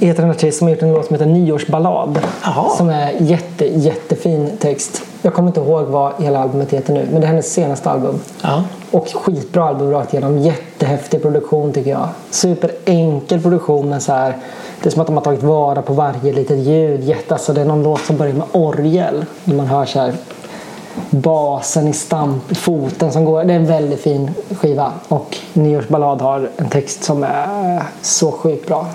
Heter 0.00 0.22
en 0.22 0.30
artist 0.30 0.58
som 0.58 0.66
har 0.66 0.74
gjort 0.74 0.82
en 0.82 0.92
låt 0.92 1.06
som 1.06 1.14
heter 1.14 1.26
Nyårsballad. 1.26 2.18
Jaha. 2.44 2.68
Som 2.76 2.88
är 2.88 3.12
jätte, 3.20 3.66
jättefin 3.66 4.50
text. 4.60 5.02
Jag 5.22 5.34
kommer 5.34 5.48
inte 5.48 5.60
ihåg 5.60 5.84
vad 5.86 6.12
hela 6.18 6.38
albumet 6.38 6.72
heter 6.72 6.94
nu. 6.94 7.08
Men 7.12 7.20
det 7.20 7.26
är 7.26 7.28
hennes 7.28 7.52
senaste 7.52 7.90
album. 7.90 8.20
Ja. 8.42 8.64
Och 8.90 9.08
skitbra 9.14 9.64
album 9.64 9.90
rakt 9.90 10.12
igenom. 10.14 10.38
Jättehäftig 10.38 11.22
produktion 11.22 11.72
tycker 11.72 11.90
jag. 11.90 12.08
Superenkel 12.30 13.40
produktion 13.42 13.88
men 13.88 14.00
så 14.00 14.12
här. 14.12 14.36
Det 14.82 14.88
är 14.88 14.90
som 14.90 15.00
att 15.00 15.06
de 15.06 15.16
har 15.16 15.24
tagit 15.24 15.42
vara 15.42 15.82
på 15.82 15.92
varje 15.92 16.32
litet 16.32 16.58
ljud. 16.58 17.04
Jätte, 17.04 17.34
alltså 17.34 17.52
det 17.52 17.60
är 17.60 17.64
någon 17.64 17.82
låt 17.82 18.00
som 18.00 18.16
börjar 18.16 18.32
med 18.34 18.46
orgel. 18.52 19.24
När 19.44 19.54
man 19.54 19.66
hör 19.66 19.84
så 19.86 19.98
här 20.00 20.12
basen 21.10 21.88
i 21.88 21.92
stamp, 21.92 22.56
foten 22.56 23.12
som 23.12 23.24
går. 23.24 23.44
Det 23.44 23.52
är 23.52 23.56
en 23.56 23.66
väldigt 23.66 24.00
fin 24.00 24.30
skiva. 24.50 24.92
Och 25.08 25.36
Nyårsballad 25.52 26.22
har 26.22 26.48
en 26.56 26.68
text 26.68 27.04
som 27.04 27.22
är 27.24 27.82
så 28.02 28.32
sjukt 28.32 28.66
bra. 28.66 28.86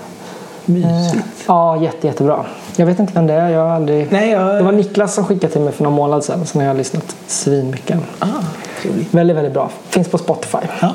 Mysigt. 0.64 1.14
Eh, 1.14 1.20
Ja, 1.46 1.76
jätte, 1.82 2.06
jättebra. 2.06 2.44
Jag 2.76 2.86
vet 2.86 2.98
inte 2.98 3.12
vem 3.14 3.26
det 3.26 3.34
är. 3.34 3.48
Jag 3.48 3.60
har 3.60 3.68
aldrig... 3.74 4.12
Nej, 4.12 4.30
jag... 4.30 4.54
Det 4.56 4.62
var 4.62 4.72
Niklas 4.72 5.14
som 5.14 5.24
skickade 5.24 5.52
till 5.52 5.62
mig 5.62 5.72
för 5.72 5.84
någon 5.84 5.92
månad 5.92 6.24
sedan. 6.24 6.46
Så 6.46 6.58
nu 6.58 6.64
har 6.64 6.68
jag 6.68 6.76
lyssnat 6.76 7.16
svinmycket. 7.26 7.98
Ah. 8.18 8.26
Väldigt, 9.10 9.36
väldigt 9.36 9.52
bra. 9.52 9.70
Finns 9.88 10.08
på 10.08 10.18
Spotify. 10.18 10.58
Ja. 10.80 10.94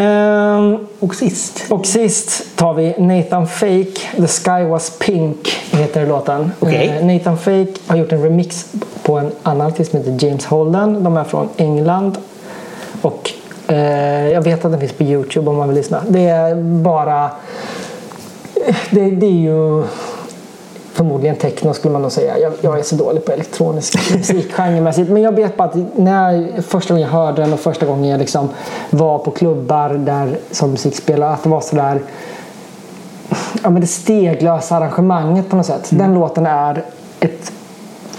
Ehm, 0.00 0.86
Och 1.04 1.14
sist? 1.14 1.64
och 1.68 1.86
sist 1.86 2.56
tar 2.56 2.74
vi 2.74 2.94
Nathan 2.98 3.46
Fake, 3.46 3.92
The 4.16 4.26
Sky 4.26 4.64
Was 4.64 4.98
Pink 4.98 5.48
heter 5.70 6.06
låten. 6.06 6.52
Okej. 6.60 6.98
Eh, 7.00 7.06
Nathan 7.06 7.38
Fake 7.38 7.72
har 7.86 7.96
gjort 7.96 8.12
en 8.12 8.22
remix 8.22 8.72
på 9.02 9.18
en 9.18 9.32
annan 9.42 9.66
artist 9.66 9.90
som 9.90 10.00
heter 10.00 10.26
James 10.26 10.46
Holden. 10.46 11.04
De 11.04 11.16
är 11.16 11.24
från 11.24 11.48
England. 11.56 12.18
Och 13.02 13.32
eh, 13.68 14.28
jag 14.28 14.42
vet 14.42 14.64
att 14.64 14.70
den 14.70 14.80
finns 14.80 14.92
på 14.92 15.02
Youtube 15.02 15.50
om 15.50 15.56
man 15.56 15.68
vill 15.68 15.76
lyssna. 15.76 16.02
Det 16.08 16.28
är 16.28 16.54
bara... 16.82 17.30
Det, 18.90 19.10
det 19.10 19.26
är 19.26 19.30
ju 19.30 19.84
förmodligen 20.94 21.36
techno 21.36 21.74
skulle 21.74 21.92
man 21.92 22.02
nog 22.02 22.12
säga. 22.12 22.38
Jag, 22.38 22.52
jag 22.60 22.78
är 22.78 22.82
så 22.82 22.96
dålig 22.96 23.24
på 23.24 23.32
elektronisk 23.32 24.12
musik 24.16 24.52
genremässigt. 24.52 25.10
Men 25.10 25.22
jag 25.22 25.32
vet 25.32 25.56
bara 25.56 25.68
att 25.68 25.76
när 25.96 26.32
jag, 26.32 26.64
första 26.64 26.94
gången 26.94 27.08
jag 27.08 27.18
hörde 27.18 27.42
den 27.42 27.52
och 27.52 27.60
första 27.60 27.86
gången 27.86 28.10
jag 28.10 28.18
liksom 28.18 28.48
var 28.90 29.18
på 29.18 29.30
klubbar 29.30 29.88
där 29.88 30.38
som 30.50 30.70
musik 30.70 30.96
spelade, 30.96 31.32
att 31.32 31.42
det 31.42 31.48
var 31.48 31.60
sådär 31.60 32.00
ja, 33.62 33.70
men 33.70 33.80
det 33.80 33.86
steglösa 33.86 34.76
arrangemanget 34.76 35.50
på 35.50 35.56
något 35.56 35.66
sätt. 35.66 35.88
Den 35.90 36.14
låten 36.14 36.46
är 36.46 36.84
ett 37.20 37.52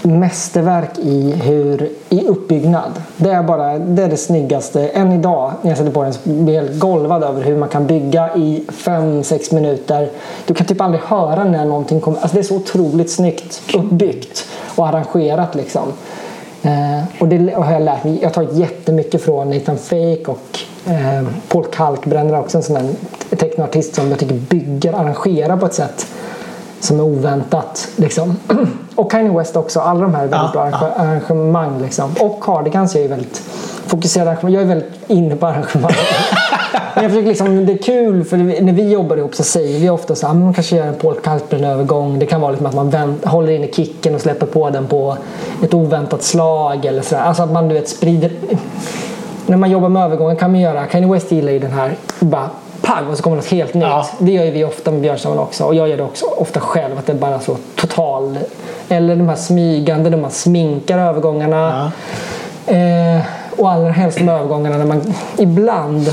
mästerverk 0.06 0.98
i, 0.98 1.32
hur, 1.32 1.90
i 2.08 2.26
uppbyggnad. 2.26 3.02
Det 3.16 3.30
är 3.30 3.42
bara 3.42 3.78
det, 3.78 4.02
är 4.02 4.08
det 4.08 4.16
snyggaste. 4.16 4.88
Än 4.88 5.12
idag 5.12 5.52
när 5.62 5.70
jag 5.70 5.78
sätter 5.78 5.90
på 5.90 6.02
den 6.02 6.14
så 6.14 6.20
blir 6.24 6.54
jag 6.54 6.62
helt 6.62 6.78
golvad 6.78 7.22
över 7.22 7.42
hur 7.42 7.56
man 7.56 7.68
kan 7.68 7.86
bygga 7.86 8.36
i 8.36 8.64
5-6 8.68 9.54
minuter. 9.54 10.10
Du 10.46 10.54
kan 10.54 10.66
typ 10.66 10.80
aldrig 10.80 11.02
höra 11.02 11.44
när 11.44 11.64
någonting 11.64 12.00
kommer. 12.00 12.18
Alltså 12.18 12.34
det 12.34 12.40
är 12.40 12.44
så 12.44 12.56
otroligt 12.56 13.10
snyggt 13.10 13.62
uppbyggt 13.74 14.44
och 14.74 14.88
arrangerat 14.88 15.54
liksom. 15.54 15.92
Eh, 16.62 17.04
och 17.20 17.28
det 17.28 17.54
har 17.54 17.72
jag 17.72 17.82
lärt 17.82 18.04
mig. 18.04 18.18
Jag 18.20 18.28
har 18.28 18.34
tagit 18.34 18.52
jättemycket 18.52 19.22
från 19.22 19.50
Nathan 19.50 19.78
Fake 19.78 20.24
och 20.26 20.58
eh, 20.86 21.24
Paul 21.48 21.64
Kalkbrenner 21.64 22.40
också 22.40 22.56
en 22.56 22.62
sån 22.62 22.74
där 22.74 23.36
technoartist 23.36 23.94
som 23.94 24.10
jag 24.10 24.18
tycker 24.18 24.34
bygger, 24.34 24.92
arrangerar 24.92 25.56
på 25.56 25.66
ett 25.66 25.74
sätt 25.74 26.06
som 26.80 26.98
är 27.00 27.04
oväntat. 27.04 27.88
Liksom. 27.96 28.36
Och 28.94 29.10
Kanye 29.10 29.38
West 29.38 29.56
också. 29.56 29.80
Alla 29.80 30.00
de 30.00 30.14
här 30.14 30.24
är 30.24 30.28
väldigt 30.28 30.50
Ja, 30.54 30.70
bra 30.70 30.70
ja. 30.70 31.02
arrangemang. 31.02 31.82
Liksom. 31.82 32.10
Och 32.20 32.42
Cardigans 32.42 32.94
är 32.96 33.00
ju 33.00 33.08
väldigt 33.08 33.42
arrangemang. 34.16 34.52
Jag 34.52 34.62
är 34.62 34.66
väldigt 34.66 34.90
inne 35.06 35.36
på 35.36 35.46
arrangemang. 35.46 35.92
Men 36.94 37.02
jag 37.04 37.12
försöker 37.12 37.28
liksom, 37.28 37.66
det 37.66 37.72
är 37.72 37.76
kul 37.82 38.24
för 38.24 38.36
när 38.36 38.72
vi 38.72 38.90
jobbar 38.92 39.16
ihop 39.16 39.34
så 39.34 39.42
säger 39.44 39.80
vi 39.80 39.90
ofta 39.90 40.14
så 40.14 40.26
här, 40.26 40.34
"Ah, 40.34 40.38
man 40.38 40.54
kanske 40.54 40.76
gör 40.76 40.86
en 40.86 40.94
Paul 40.94 41.14
Kalkbrenn-övergång. 41.14 42.18
Det 42.18 42.26
kan 42.26 42.40
vara 42.40 42.50
liksom 42.50 42.66
att 42.66 42.74
man 42.74 42.90
vänt, 42.90 43.24
håller 43.24 43.52
inne 43.52 43.66
kicken 43.72 44.14
och 44.14 44.20
släpper 44.20 44.46
på 44.46 44.70
den 44.70 44.86
på 44.86 45.16
ett 45.62 45.74
oväntat 45.74 46.22
slag. 46.22 46.84
Eller 46.84 47.02
så 47.02 47.14
där. 47.14 47.22
Alltså 47.22 47.42
att 47.42 47.52
man 47.52 47.68
du 47.68 47.74
vet, 47.74 47.88
sprider... 47.88 48.30
När 49.46 49.56
man 49.56 49.70
jobbar 49.70 49.88
med 49.88 50.02
övergången 50.04 50.36
kan 50.36 50.50
man 50.52 50.60
göra, 50.60 50.86
Kanye 50.86 51.12
West 51.12 51.32
gillar 51.32 51.52
ju 51.52 51.58
den 51.58 51.70
här, 51.72 51.96
bara 52.20 52.50
pang 52.86 53.06
och 53.06 53.16
så 53.16 53.22
kommer 53.22 53.36
något 53.36 53.46
helt 53.46 53.74
nytt. 53.74 53.82
Ja. 53.82 54.08
Det 54.18 54.32
gör 54.32 54.44
ju 54.44 54.50
vi 54.50 54.64
ofta 54.64 54.90
med 54.90 55.00
Björnsamman 55.00 55.38
också 55.38 55.64
och 55.64 55.74
jag 55.74 55.88
gör 55.88 55.96
det 55.96 56.02
också 56.02 56.26
ofta 56.26 56.60
själv 56.60 56.98
att 56.98 57.06
det 57.06 57.14
bara 57.14 57.40
så 57.40 57.56
total 57.74 58.38
eller 58.88 59.16
de 59.16 59.28
här 59.28 59.36
smygande 59.36 60.10
när 60.10 60.18
man 60.18 60.30
sminkar 60.30 60.98
övergångarna. 60.98 61.92
Eh, 62.66 63.20
och 63.56 63.70
allra 63.70 63.90
helst 63.90 64.20
med 64.20 64.34
övergångarna 64.34 64.76
när 64.76 64.86
man 64.86 65.14
ibland 65.38 66.10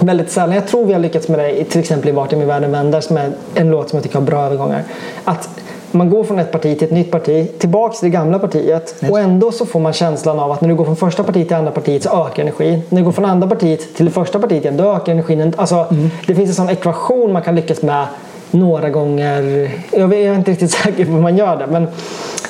Väldigt 0.00 0.30
sällan. 0.30 0.54
Jag 0.54 0.66
tror 0.66 0.86
vi 0.86 0.92
har 0.92 1.00
lyckats 1.00 1.28
med 1.28 1.38
det 1.38 1.64
till 1.64 1.80
exempel 1.80 2.08
i 2.08 2.12
Vart 2.12 2.32
är 2.32 2.36
min 2.36 2.46
världen 2.46 2.72
vänder 2.72 3.00
som 3.00 3.16
är 3.16 3.32
en 3.54 3.70
låt 3.70 3.90
som 3.90 3.96
jag 3.96 4.02
tycker 4.02 4.18
har 4.18 4.26
bra 4.26 4.44
övergångar. 4.44 4.84
Att 5.24 5.48
man 5.96 6.10
går 6.10 6.24
från 6.24 6.38
ett 6.38 6.52
parti 6.52 6.78
till 6.78 6.86
ett 6.86 6.92
nytt 6.92 7.10
parti, 7.10 7.58
tillbaks 7.58 8.00
till 8.00 8.10
det 8.10 8.12
gamla 8.16 8.38
partiet 8.38 8.94
och 9.10 9.20
ändå 9.20 9.52
så 9.52 9.66
får 9.66 9.80
man 9.80 9.92
känslan 9.92 10.40
av 10.40 10.52
att 10.52 10.60
när 10.60 10.68
du 10.68 10.74
går 10.74 10.84
från 10.84 10.96
första 10.96 11.22
partiet 11.22 11.48
till 11.48 11.56
andra 11.56 11.70
partiet 11.70 12.02
så 12.02 12.26
ökar 12.26 12.42
energin. 12.42 12.82
När 12.88 12.98
du 12.98 13.04
går 13.04 13.12
från 13.12 13.24
andra 13.24 13.48
partiet 13.48 13.94
till 13.96 14.04
det 14.04 14.12
första 14.12 14.38
partiet 14.38 14.64
igen, 14.64 14.76
då 14.76 14.84
ökar 14.84 15.12
energin. 15.12 15.54
Alltså, 15.56 15.86
Det 16.26 16.34
finns 16.34 16.48
en 16.48 16.54
sån 16.54 16.70
ekvation 16.70 17.32
man 17.32 17.42
kan 17.42 17.54
lyckas 17.54 17.82
med 17.82 18.06
några 18.50 18.90
gånger. 18.90 19.70
Jag 19.90 20.12
är 20.14 20.34
inte 20.34 20.50
riktigt 20.50 20.70
säker 20.82 21.04
på 21.04 21.12
hur 21.12 21.20
man 21.20 21.36
gör 21.36 21.56
det 21.56 21.66
men 21.66 21.88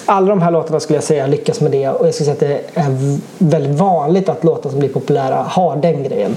alla 0.06 0.28
de 0.28 0.42
här 0.42 0.50
låtarna 0.50 0.80
skulle 0.80 0.96
jag 0.96 1.04
säga 1.04 1.26
lyckas 1.26 1.60
med 1.60 1.70
det 1.72 1.88
och 1.88 2.06
jag 2.06 2.14
skulle 2.14 2.24
säga 2.24 2.32
att 2.32 2.74
det 2.74 2.80
är 2.80 3.18
väldigt 3.38 3.78
vanligt 3.78 4.28
att 4.28 4.44
låtar 4.44 4.70
som 4.70 4.78
blir 4.78 4.88
populära 4.88 5.36
har 5.36 5.76
den 5.76 6.02
grejen. 6.02 6.36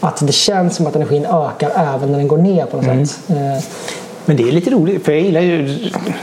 Att 0.00 0.26
det 0.26 0.32
känns 0.32 0.76
som 0.76 0.86
att 0.86 0.96
energin 0.96 1.26
ökar 1.26 1.70
även 1.94 2.12
när 2.12 2.18
den 2.18 2.28
går 2.28 2.38
ner 2.38 2.66
på 2.66 2.76
något 2.76 3.08
sätt. 3.08 3.20
Men 4.26 4.36
det 4.36 4.42
är 4.48 4.52
lite 4.52 4.70
roligt, 4.70 5.04
för 5.04 5.12
jag 5.12 5.20
gillar 5.22 5.40
ju... 5.40 5.78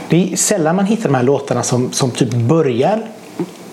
Det 0.08 0.32
är 0.32 0.36
sällan 0.36 0.76
man 0.76 0.86
hittar 0.86 1.08
de 1.08 1.14
här 1.14 1.22
låtarna 1.22 1.62
som, 1.62 1.92
som 1.92 2.10
typ 2.10 2.30
börjar 2.34 3.02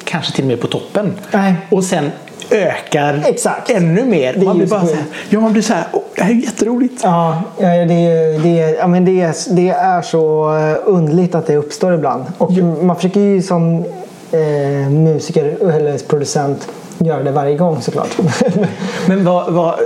kanske 0.04 0.32
till 0.36 0.44
och 0.44 0.48
med 0.48 0.62
på 0.62 0.68
toppen 0.68 1.14
Nej. 1.32 1.54
och 1.70 1.84
sen 1.84 2.12
ökar 2.52 3.24
Exakt. 3.28 3.70
ännu 3.70 4.06
mer. 4.06 4.42
Man 4.46 4.58
blir 4.58 4.68
bara 4.68 4.86
så 4.88 4.96
här, 4.96 5.04
ja, 5.30 5.40
man 5.40 5.54
blir 5.54 5.62
så 5.64 5.74
här, 5.74 5.84
"Åh, 5.94 6.02
det 6.16 6.24
här 6.24 6.32
är 6.32 6.36
jätteroligt. 6.36 7.00
Ja, 7.04 7.42
ja, 7.58 7.68
det, 7.68 7.74
är- 7.94 8.40
det, 8.44 8.60
är- 8.60 8.76
ja, 8.78 8.88
men 8.88 9.06
det, 9.06 9.34
det 9.50 9.70
är 9.70 10.02
så 10.02 10.56
eh, 10.58 10.78
underligt 10.86 11.36
att 11.36 11.48
det 11.48 11.56
uppstår 11.56 11.94
ibland. 11.94 12.24
Och 12.38 12.52
man 12.84 12.96
försöker 12.96 13.20
ju 13.20 13.42
som 13.42 13.86
eh, 14.32 14.90
musiker 14.90 15.70
eller 15.70 15.98
producent 15.98 16.68
göra 17.06 17.24
det 17.24 17.32
varje 17.32 17.58
gång 17.58 17.82
såklart. 17.82 18.18
Men 19.08 19.24
vad, 19.24 19.54
vad, 19.54 19.80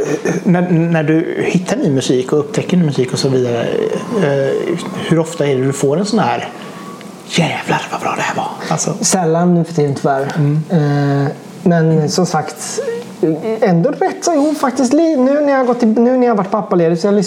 när, 0.43 0.69
när 0.69 1.03
du 1.03 1.43
hittar 1.47 1.77
ny 1.77 1.89
musik 1.89 2.33
och 2.33 2.39
upptäcker 2.39 2.77
ny 2.77 2.83
musik 2.83 3.13
och 3.13 3.19
så 3.19 3.29
vidare, 3.29 3.67
eh, 4.23 4.53
hur 5.07 5.19
ofta 5.19 5.47
är 5.47 5.55
det 5.55 5.65
du 5.65 5.73
får 5.73 5.97
en 5.97 6.05
sån 6.05 6.19
här 6.19 6.49
jävlar 7.27 7.81
vad 7.91 8.01
bra 8.01 8.13
det 8.15 8.21
här 8.21 8.35
var? 8.35 8.49
Alltså, 8.69 8.93
Sällan 9.01 9.53
nu 9.53 9.63
för 9.63 9.73
tiden 9.73 9.95
tyvärr. 9.95 10.21
Eh, 10.69 11.27
men 11.63 12.09
som 12.09 12.25
sagt, 12.25 12.79
ändå 13.61 13.91
rätt 13.91 14.25
så 14.25 14.31
jo 14.35 14.53
faktiskt 14.53 14.93
nu 14.93 15.17
när 15.17 15.51
jag 15.51 15.57
har 15.57 15.65
gått 15.65 15.79
till, 15.79 15.87
nu 15.87 16.17
när 16.17 16.27
jag 16.27 16.33
har 16.33 16.37
varit 16.37 16.51
pappaledig 16.51 16.99
så 16.99 17.07
jag 17.07 17.23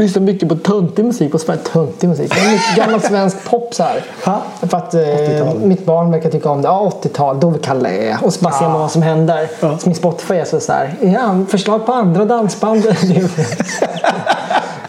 lys- 0.00 0.06
lyssnat 0.06 0.22
mycket 0.22 0.48
på 0.48 0.54
töntig 0.56 1.04
musik 1.04 1.32
på 1.32 1.38
svensk 1.38 1.72
töntig 1.72 2.08
musik. 2.08 2.32
Mycket 2.52 2.76
gammal 2.76 3.00
svensk 3.00 3.44
pop 3.50 3.74
så 3.74 3.82
här. 3.82 4.04
Ja. 4.26 4.42
För 4.68 4.76
att 4.76 4.94
eh, 4.94 5.00
80-tal. 5.00 5.58
mitt 5.60 5.84
barn 5.86 6.10
verkar 6.10 6.30
tycka 6.30 6.50
om 6.50 6.62
det. 6.62 6.68
Ja, 6.68 6.92
80-tal, 7.02 7.40
Dove 7.40 7.58
Calais 7.58 8.16
och 8.22 8.32
så 8.34 8.44
bara 8.44 8.54
ser 8.54 8.68
man 8.68 8.80
vad 8.80 8.90
som 8.90 9.02
händer. 9.02 9.48
Ja. 9.60 9.78
Så 9.78 9.88
min 9.88 9.94
Spotify 9.96 10.34
är 10.34 10.44
så, 10.44 10.60
så 10.60 10.72
här, 10.72 10.94
ja, 11.00 11.38
förslag 11.48 11.86
på 11.86 11.92
andra 11.92 12.24
dansband. 12.24 12.86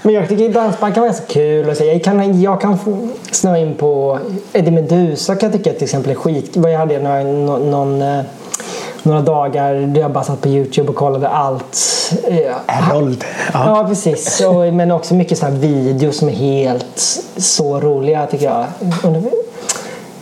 Men 0.02 0.14
jag 0.16 0.30
tycker 0.30 0.50
dansband 0.50 0.94
kan 0.94 1.04
vara 1.04 1.14
så 1.14 1.24
kul. 1.24 1.70
Och 1.70 1.78
så 1.78 1.84
jag 1.84 2.04
kan, 2.04 2.42
jag 2.42 2.62
kan 2.62 2.78
få 2.80 3.08
snöa 3.32 3.58
in 3.58 3.76
på 3.76 4.20
Eddie 4.54 4.72
Meduza 4.72 5.36
kan 5.36 5.50
jag 5.52 5.58
tycka 5.58 5.74
till 5.74 5.84
exempel 5.84 6.12
är 6.12 6.16
skit. 6.16 6.58
Vad 6.58 6.72
Jag 6.72 6.80
hade 6.80 7.00
några, 7.00 7.24
nå- 7.24 7.58
någon, 7.58 8.02
eh, 8.02 8.20
några 9.08 9.22
dagar 9.22 9.98
jag 9.98 10.12
bara 10.12 10.24
satt 10.24 10.42
på 10.42 10.48
Youtube 10.48 10.90
och 10.90 10.96
kollade 10.96 11.28
allt. 11.30 11.78
Eh, 12.28 12.38
Harold. 12.66 13.24
Ja. 13.54 13.64
Ja, 13.80 13.86
precis. 13.88 14.42
Och, 14.42 14.74
men 14.74 14.92
också 14.92 15.14
mycket 15.14 15.38
sådana 15.38 15.58
videos 15.58 16.18
som 16.18 16.30
är 16.30 16.34
helt 16.34 17.00
så 17.38 17.80
roliga 17.80 18.26
tycker 18.26 18.46
jag. 18.46 18.66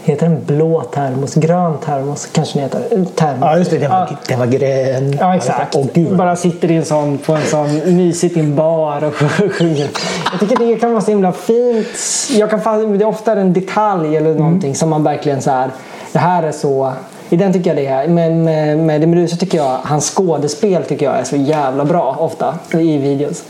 Heter 0.03 0.29
den 0.29 0.43
blå 0.45 0.81
termos? 0.81 1.33
Grön 1.33 1.77
termos 1.85 2.25
kanske 2.25 2.53
den 2.53 2.63
heter. 2.63 3.05
Termos. 3.15 3.39
ja, 3.41 3.57
just 3.57 3.71
det. 3.71 3.77
Den 3.77 3.91
var, 3.91 3.97
Ja. 4.09 4.17
den 4.27 4.39
var 4.39 4.45
grön. 4.45 5.17
Ja, 5.19 5.35
exakt. 5.35 5.75
Åh, 5.75 5.85
gud. 5.93 6.17
Bara 6.17 6.35
sitter 6.35 6.71
i 6.71 6.75
en 6.75 6.85
sån, 6.85 7.17
på 7.17 7.33
en 7.33 7.45
sån 7.45 7.95
mysigt 7.95 8.37
i 8.37 8.39
en 8.39 8.55
bar 8.55 9.03
och 9.03 9.13
sjunger. 9.53 9.89
Jag 10.31 10.39
tycker 10.39 10.55
det 10.65 10.75
kan 10.75 10.91
vara 10.91 11.01
så 11.01 11.11
himla 11.11 11.31
fint. 11.31 11.87
Jag 12.29 12.49
kan, 12.49 12.97
det 12.97 13.03
är 13.03 13.07
ofta 13.07 13.31
en 13.31 13.53
detalj 13.53 14.17
eller 14.17 14.35
någonting 14.35 14.75
som 14.75 14.89
man 14.89 15.03
verkligen 15.03 15.41
så 15.41 15.51
här. 15.51 15.69
Det 16.13 16.19
här 16.19 16.43
är 16.43 16.51
så. 16.51 16.93
I 17.35 17.37
den 17.37 17.53
tycker 17.53 17.69
jag 17.69 17.77
det 17.77 17.85
är. 17.85 18.07
Men 18.07 18.43
med, 18.43 18.77
med 18.77 19.01
det 19.01 19.07
Meduza 19.07 19.35
tycker 19.35 19.57
jag 19.57 19.77
hans 19.83 20.15
skådespel 20.15 20.83
tycker 20.83 21.05
jag 21.05 21.19
är 21.19 21.23
så 21.23 21.35
jävla 21.35 21.85
bra 21.85 22.15
ofta 22.19 22.57
i 22.73 22.97
videos. 22.97 23.43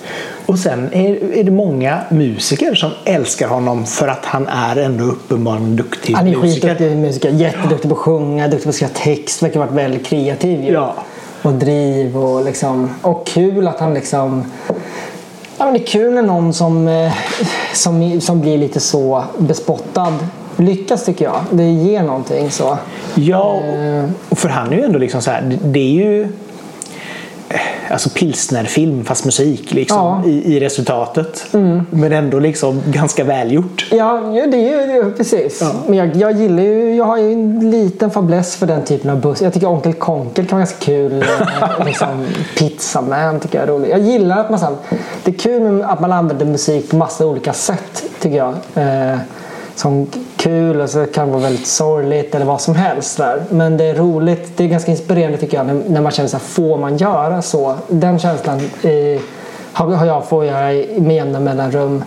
Och 0.46 0.60
sen 0.60 0.90
är, 0.94 1.34
är 1.34 1.44
det 1.44 1.52
många 1.52 2.00
musiker 2.10 2.76
som 2.76 2.92
älskar 3.04 3.48
honom 3.48 3.86
för 3.86 4.08
att 4.08 4.26
han 4.26 4.48
är 4.48 4.76
ändå 4.76 5.04
uppenbarligen 5.04 5.76
duktig 5.76 6.14
Han 6.14 6.28
är 6.28 6.38
musiker. 6.38 6.68
skitduktig 6.70 6.98
musiker. 6.98 7.30
Jätteduktig 7.30 7.90
på 7.90 7.96
att 7.96 8.02
sjunga, 8.02 8.48
duktig 8.48 8.64
på 8.64 8.70
att 8.70 8.76
skriva 8.76 8.92
text. 8.94 9.44
Verkar 9.44 9.60
ha 9.60 9.66
varit 9.66 9.76
väldigt 9.76 10.06
kreativ 10.06 10.64
ju. 10.64 10.74
Ja. 10.74 10.96
Och 11.42 11.54
driv 11.54 12.18
och 12.18 12.46
liksom. 12.46 12.90
Och 13.02 13.28
kul 13.28 13.68
att 13.68 13.80
han 13.80 13.94
liksom. 13.94 14.52
Ja, 15.58 15.66
men 15.66 15.74
det 15.74 15.80
är 15.80 15.88
kul 15.88 16.14
när 16.14 16.22
någon 16.22 16.54
som, 16.54 16.88
eh, 16.88 17.14
som, 17.74 18.22
som 18.22 18.42
blir 18.42 18.58
lite 18.58 18.80
så 18.80 19.24
bespottad 19.38 20.14
lyckas 20.58 21.06
tycker 21.06 21.26
jag. 21.26 21.42
Det 21.52 21.64
ger 21.64 22.04
någonting 22.04 22.52
så. 22.52 22.78
Ja, 23.16 23.60
Eh. 23.64 24.10
och 24.30 24.38
för 24.38 24.50
han 24.50 24.74
är 24.74 24.78
ju 24.78 24.84
ändå 24.84 25.00
liksom 25.00 25.22
så 25.22 25.32
här, 25.32 25.58
det- 25.64 25.80
är 25.80 25.92
ju 26.06 26.24
eh, 27.50 27.60
alltså 27.92 28.10
pilsnerfilm 28.10 29.06
fast 29.06 29.26
musik 29.26 29.74
liksom 29.74 29.98
Ja. 29.98 30.16
Mm. 30.16 30.30
i, 30.30 30.34
i 30.56 30.60
resultatet. 30.60 31.46
Men 31.90 32.12
ändå 32.14 32.40
liksom 32.40 32.82
ganska 32.88 33.24
välgjort. 33.24 33.86
Ja, 33.92 34.36
ja, 34.36 34.46
det 34.48 34.74
är 34.74 34.96
ju 34.96 35.12
precis. 35.12 35.64
Men 35.88 35.98
jag, 35.98 36.16
jag 36.16 36.32
gillar 36.32 36.64
ju, 36.64 36.96
jag 36.96 37.06
har 37.06 37.18
ju 37.18 37.34
en 37.34 37.72
liten 37.72 38.12
fäbless 38.12 38.56
för 38.56 38.68
den 38.68 38.84
typen 38.84 39.10
av 39.10 39.22
buss. 39.22 39.42
Jag 39.42 39.54
tycker 39.54 39.68
Onkel 39.70 39.94
Konkel 39.94 40.46
kan 40.48 40.58
vara 40.58 40.66
ganska 40.66 40.86
kul. 40.86 41.26
Eh, 41.80 41.86
liksom, 41.86 42.08
Pizzaman 42.58 43.40
tycker 43.40 43.58
jag 43.60 43.64
är 43.70 43.72
rolig. 43.74 43.90
Jag 43.92 44.00
gillar 44.00 44.38
att 44.38 44.50
man 44.50 44.60
här, 44.60 44.76
det 45.24 45.32
är 45.32 45.36
kul 45.40 45.82
att 45.84 46.00
man 46.00 46.12
använder 46.12 46.46
musik 46.46 46.90
på 46.90 46.96
massa 46.96 47.26
olika 47.26 47.54
sätt 47.54 48.04
tycker 48.22 48.38
jag. 48.38 48.54
Eh, 48.76 49.18
som 49.76 50.08
kul 50.50 50.82
och 50.82 50.90
så 50.90 51.06
kan 51.06 51.26
det 51.28 51.32
vara 51.34 51.44
väldigt 51.44 51.68
sorgligt 51.68 52.36
eller 52.36 52.46
vad 52.46 52.62
som 52.62 52.76
helst 52.76 53.18
där. 53.18 53.44
Men 53.50 53.78
det 53.78 53.84
är 53.86 53.96
roligt, 53.96 54.52
det 54.58 54.64
är 54.64 54.68
ganska 54.68 54.92
inspirerande 54.92 55.38
tycker 55.38 55.58
jag 55.58 55.66
när, 55.88 56.02
man 56.02 56.12
känner 56.12 56.30
så 56.30 56.38
här, 56.38 56.44
får 56.46 56.78
man 56.78 56.98
göra 56.98 57.42
så? 57.42 57.76
Den 57.88 58.20
känslan 58.20 58.58
eh, 58.84 59.22
har, 59.74 60.06
jag 60.06 60.26
får 60.28 60.46
göra 60.46 60.74
i- 60.74 61.02
med 61.02 61.16
jämna 61.16 61.40
mellanrum. 61.40 62.04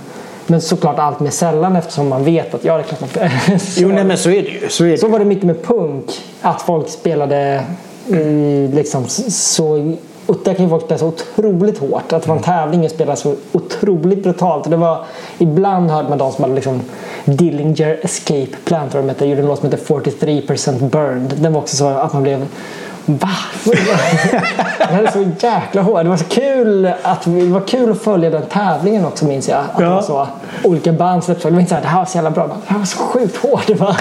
Men 0.46 0.60
såklart 0.60 0.98
allt 0.98 1.20
mer 1.20 1.30
sällan 1.30 1.76
eftersom 1.76 2.08
man 2.08 2.24
vet 2.24 2.54
att 2.54 2.64
ja, 2.64 2.74
det 2.76 2.80
är 2.80 2.84
klart 2.84 3.00
man 3.00 3.58
så, 3.60 3.80
Jo, 3.82 3.88
nej, 3.88 4.04
men 4.04 4.18
så 4.18 4.30
är 4.30 4.42
det 4.42 4.48
ju. 4.48 4.68
Så 4.68 4.84
är 4.84 4.88
det. 4.90 4.98
så 4.98 5.08
var 5.08 5.18
det 5.18 5.24
mycket 5.24 5.44
med 5.44 5.62
punk. 5.62 6.04
Att 6.42 6.62
folk 6.62 6.88
spelade 6.88 7.64
eh, 8.10 8.74
liksom 8.74 9.04
så 9.30 9.94
och 10.28 10.36
där 10.44 10.54
kan 10.54 10.64
ju 10.64 10.70
folk 10.70 10.84
spela 10.84 10.98
så 10.98 11.06
otroligt 11.06 11.78
hårt. 11.78 12.12
Att 12.12 12.22
det 12.22 12.28
var 12.28 12.36
en 12.36 12.42
tävling 12.42 12.84
och 12.84 12.90
spela 12.90 13.16
så 13.16 13.34
otroligt 13.52 14.22
brutalt. 14.22 14.64
Och 14.64 14.70
det 14.70 14.76
var, 14.76 15.04
ibland 15.38 15.90
hörde 15.90 16.08
man 16.08 16.18
de 16.18 16.32
som 16.32 16.44
hade 16.44 16.54
liksom 16.54 16.80
Dillinger 17.24 17.98
Escape 18.02 18.56
Plan 18.64 18.90
tror 18.90 19.02
jag 19.02 19.04
de 19.04 19.08
hette. 19.08 19.26
Gjorde 19.26 19.40
en 19.40 19.46
låt 19.46 19.58
som 19.58 19.70
hette 19.70 19.84
43% 19.84 20.90
Burned. 20.90 21.34
Den 21.36 21.52
var 21.52 21.60
också 21.60 21.76
så 21.76 21.86
att 21.88 22.12
man 22.12 22.22
blev 22.22 22.46
Va? 23.08 23.28
Den 24.90 25.06
är 25.06 25.10
så 25.12 25.46
jäkla 25.46 25.82
hård. 25.82 26.04
Det 26.04 26.08
var 26.08 26.16
så 26.16 26.24
kul 26.24 26.90
att, 27.02 27.22
det 27.24 27.44
var 27.44 27.60
kul 27.60 27.90
att 27.92 28.02
följa 28.02 28.30
den 28.30 28.42
tävlingen 28.42 29.04
också 29.06 29.24
minns 29.24 29.48
jag. 29.48 29.58
Att 29.74 29.80
Ja. 29.80 30.02
så, 30.02 30.28
olika 30.64 30.92
band 30.92 31.24
släpptes. 31.24 31.44
Det 31.44 31.50
var 31.50 31.60
inte 31.60 31.68
så 31.68 31.74
här, 31.74 31.82
det 31.82 31.88
här 31.88 31.98
var 31.98 32.04
så 32.06 32.16
jävla 32.16 32.30
bra. 32.30 32.46
Det 32.46 32.54
här 32.72 32.78
var 32.78 32.86
så 32.86 32.98
sjukt 32.98 33.36
hårt. 33.36 33.66
Det 33.66 33.74
var, 33.74 33.96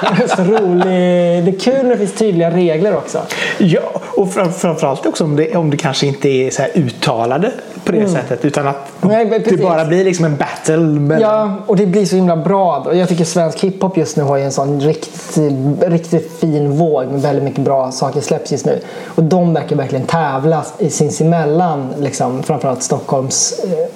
det 0.00 0.20
var 0.20 0.36
så 0.36 0.42
roligt. 0.42 0.84
Det 0.84 1.50
är 1.50 1.60
kul 1.60 1.82
när 1.82 1.90
det 1.90 1.96
finns 1.98 2.14
tydliga 2.14 2.50
regler 2.50 2.96
också. 2.96 3.18
Ja, 3.58 3.80
och 4.16 4.32
fram, 4.32 4.52
framförallt 4.52 5.06
också 5.06 5.24
om 5.24 5.36
det, 5.36 5.56
om 5.56 5.70
det 5.70 5.76
kanske 5.76 6.06
inte 6.06 6.28
är 6.28 6.50
så 6.50 6.62
här 6.62 6.70
uttalade 6.74 7.52
på 7.86 7.92
det 7.92 8.08
sättet 8.08 8.44
utan 8.44 8.66
att 8.68 8.76
Mm. 9.02 9.28
Nej, 9.30 9.42
det 9.44 9.56
bara 9.62 9.84
blir 9.84 10.04
liksom 10.04 10.24
en 10.24 10.36
battle. 10.36 10.76
Mellan... 10.76 11.20
Ja, 11.20 11.52
och 11.66 11.76
det 11.76 11.86
blir 11.86 12.04
så 12.06 12.16
himla 12.16 12.36
bra. 12.36 12.94
Jag 12.94 13.08
tycker 13.08 13.24
svensk 13.24 13.60
hiphop 13.60 13.96
just 13.96 14.16
nu 14.16 14.22
har 14.22 14.38
en 14.38 14.52
sån 14.52 14.80
riktigt, 14.80 15.82
riktigt 15.86 16.32
fin 16.40 16.76
våg 16.76 17.06
med 17.06 17.22
väldigt 17.22 17.44
mycket 17.44 17.60
bra 17.64 17.92
saker 17.92 18.20
släpps 18.20 18.52
just 18.52 18.66
nu. 18.66 18.80
Och 19.06 19.22
de 19.22 19.54
verkar 19.54 19.76
verkligen 19.76 20.06
tävla 20.06 20.64
i 20.78 20.90
sinsemellan. 20.90 21.88
Liksom, 21.98 22.42
framförallt 22.42 22.82
Stockholms 22.82 23.54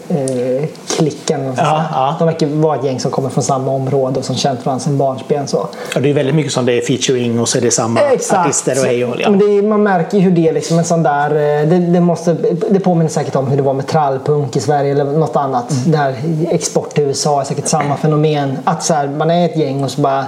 eh, 0.09 0.17
eh, 0.17 0.65
klicken, 0.97 1.53
Ja, 1.57 1.85
ja. 1.93 2.17
De 2.19 2.25
verkar 2.29 2.47
vara 2.47 2.77
ett 2.79 2.85
gäng 2.85 3.01
som 3.01 3.11
kommer 3.11 3.29
från 3.29 3.45
samma 3.45 3.71
område 3.73 4.19
och 4.19 4.25
som 4.25 4.37
känt 4.37 4.67
varandra 4.67 4.85
sedan 4.85 4.99
barnsben. 4.99 5.47
Så. 5.49 5.69
Ja, 5.95 6.01
det 6.01 6.11
är 6.11 6.15
väldigt 6.15 6.35
mycket 6.35 6.53
som 6.53 6.67
det 6.67 6.73
är 6.73 6.81
featuring 6.81 7.41
och 7.41 7.49
så 7.49 7.59
är 7.59 7.63
det 7.63 7.71
samma 7.71 8.01
artister 8.33 8.79
och 8.81 8.85
hej 8.87 9.05
och 9.05 9.15
ja. 9.21 9.31
Men 9.31 9.41
är, 9.41 9.63
man 9.63 9.83
märker 9.83 10.19
ju 10.19 10.25
hur 10.25 10.31
det 10.31 10.49
är 10.49 10.53
liksom 10.53 10.79
en 10.79 10.85
sån 10.85 11.03
där... 11.03 11.31
eh, 11.31 11.69
Det, 11.69 11.79
det, 11.79 12.01
måste, 12.01 12.37
det 12.71 12.81
påminner 12.81 13.11
säkert 13.11 13.37
om 13.37 13.47
hur 13.47 13.57
det 13.57 13.63
var 13.63 13.73
med 13.81 13.87
trallpunk 13.87 14.57
i 14.57 14.61
Sverige 14.61 14.91
eller 14.91 15.05
något 15.05 15.37
annat. 15.37 15.71
Mm. 15.71 15.91
Där 15.91 16.15
export 16.51 16.95
till 16.95 17.05
USA 17.05 17.41
är 17.41 17.45
säkert 17.45 17.69
samma 17.69 17.97
fenomen. 17.97 18.59
Att 18.65 18.83
så 18.83 18.95
här, 18.95 19.09
man 19.09 19.31
är 19.31 19.45
ett 19.45 19.57
gäng 19.57 19.85
och 19.85 19.91
så 19.91 20.01
bara, 20.01 20.27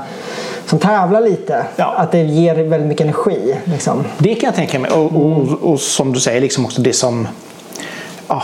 som 0.66 0.78
tävlar 0.78 1.20
lite. 1.20 1.66
Ja. 1.76 1.94
Att 1.96 2.12
det 2.12 2.22
ger 2.22 2.54
väldigt 2.54 2.88
mycket 2.88 3.04
energi. 3.04 3.56
Liksom. 3.64 4.04
Det 4.18 4.34
kan 4.34 4.46
jag 4.46 4.54
tänka 4.54 4.78
mig. 4.78 4.90
Och, 4.90 5.16
och, 5.16 5.62
och 5.62 5.80
som 5.80 6.12
du 6.12 6.20
säger, 6.20 6.40
liksom 6.40 6.64
också 6.64 6.82
det 6.82 6.92
som... 6.92 7.28
Ja, 8.28 8.42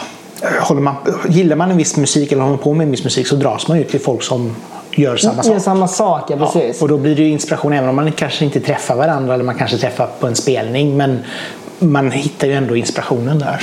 håller 0.61 0.81
man, 0.81 0.95
gillar 1.29 1.57
man 1.57 1.71
en 1.71 1.77
viss 1.77 1.97
musik 1.97 2.33
eller 2.33 2.43
håller 2.43 2.57
man 2.57 2.65
på 2.65 2.75
med 2.75 2.85
en 2.85 2.91
viss 2.91 3.05
musik 3.05 3.27
så 3.27 3.37
dras 3.37 3.69
man 3.69 3.79
ju 3.79 3.85
till 3.85 4.01
folk 4.01 4.23
som 4.23 4.57
gör 4.91 5.17
samma 5.17 5.43
sak. 5.43 5.53
Gör 5.53 5.61
samma 5.61 5.89
sak, 5.89 6.31
ja 6.31 6.37
Ja, 6.41 6.47
precis. 6.53 6.83
och 6.83 6.89
då 6.89 6.99
blir 6.99 7.17
det 7.17 7.29
inspiration 7.29 7.73
även 7.73 7.89
om 7.89 7.97
man 7.97 8.13
kanske 8.13 8.45
inte 8.45 8.61
träffar 8.61 8.97
varandra 8.97 9.35
eller 9.35 9.45
man 9.45 9.55
kanske 9.55 9.79
träffar 9.79 10.09
på 10.21 10.27
en 10.27 10.37
spelning. 10.37 10.97
Men 10.97 11.19
man 11.79 12.11
hittar 12.11 12.47
ju 12.47 12.55
ändå 12.55 12.77
inspirationen 12.77 13.39
där. 13.39 13.59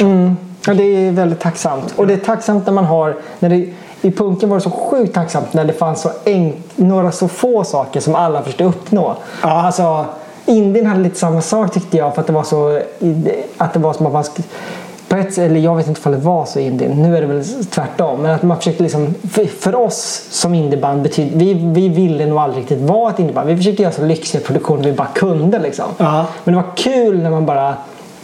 Ja, 0.68 0.74
det 0.74 0.84
är 0.84 1.12
väldigt 1.12 1.40
tacksamt. 1.40 1.94
Och 1.96 2.08
det 2.08 2.14
är 2.14 2.18
tacksamt 2.18 2.66
när 2.66 2.74
man 2.74 2.86
har... 2.86 3.18
När 3.40 3.50
det, 3.50 3.68
I 4.02 4.12
punken 4.12 4.50
var 4.50 4.58
det 4.58 4.62
så 4.62 4.70
sjukt 4.70 5.14
tacksamt 5.14 5.54
när 5.54 5.66
det 5.66 5.74
fanns 5.74 6.02
så 6.02 6.12
enk, 6.26 6.56
några 6.76 7.12
så 7.12 7.28
få 7.28 7.64
saker 7.64 8.00
som 8.00 8.16
alla 8.16 8.42
försökte 8.42 8.64
uppnå. 8.64 9.16
Ja. 9.42 9.50
Alltså, 9.50 10.06
Indien 10.46 10.86
hade 10.86 11.00
lite 11.00 11.20
samma 11.20 11.42
sak 11.42 11.74
tyckte 11.74 11.98
jag. 11.98 12.14
För 12.16 12.22
att 12.22 12.28
det 12.28 12.34
var 12.34 12.44
så... 12.44 12.82
Att 13.58 13.74
det 13.74 13.80
var 13.80 13.94
som 13.94 14.06
att 14.06 14.14
man 14.14 14.24
på 15.08 15.16
ett, 15.16 15.38
eller 15.38 15.60
jag 15.60 15.76
vet 15.76 15.88
inte 15.88 16.02
om 16.04 16.12
det 16.12 16.18
var 16.18 16.46
så 16.46 16.60
i 16.60 16.66
Indien, 16.66 17.02
nu 17.02 17.18
är 17.18 17.22
det 17.22 17.28
väl 17.28 17.46
tvärtom. 17.70 18.22
Men 18.22 18.32
att 18.32 18.44
man 18.44 18.58
försökte 18.58 18.84
liksom, 18.84 19.14
för, 19.32 19.46
för 19.46 19.76
oss 19.76 20.28
som 20.30 20.54
indieband, 20.54 21.02
betyd, 21.02 21.32
vi, 21.36 21.54
vi 21.54 21.90
ville 21.90 22.26
nog 22.26 22.38
aldrig 22.38 22.62
riktigt 22.62 22.82
vara 22.82 23.12
ett 23.12 23.20
indieband. 23.20 23.48
Vi 23.48 23.58
försökte 23.58 23.82
göra 23.82 23.94
så 23.94 24.06
lyxiga 24.06 24.42
produktioner 24.42 24.84
vi 24.84 24.92
bara 24.92 25.08
kunde. 25.08 25.60
Liksom. 25.60 25.86
Ja. 25.98 26.26
Men 26.44 26.56
det 26.56 26.62
var 26.62 26.76
kul 26.76 27.22
när 27.22 27.30
man 27.30 27.46
bara 27.46 27.76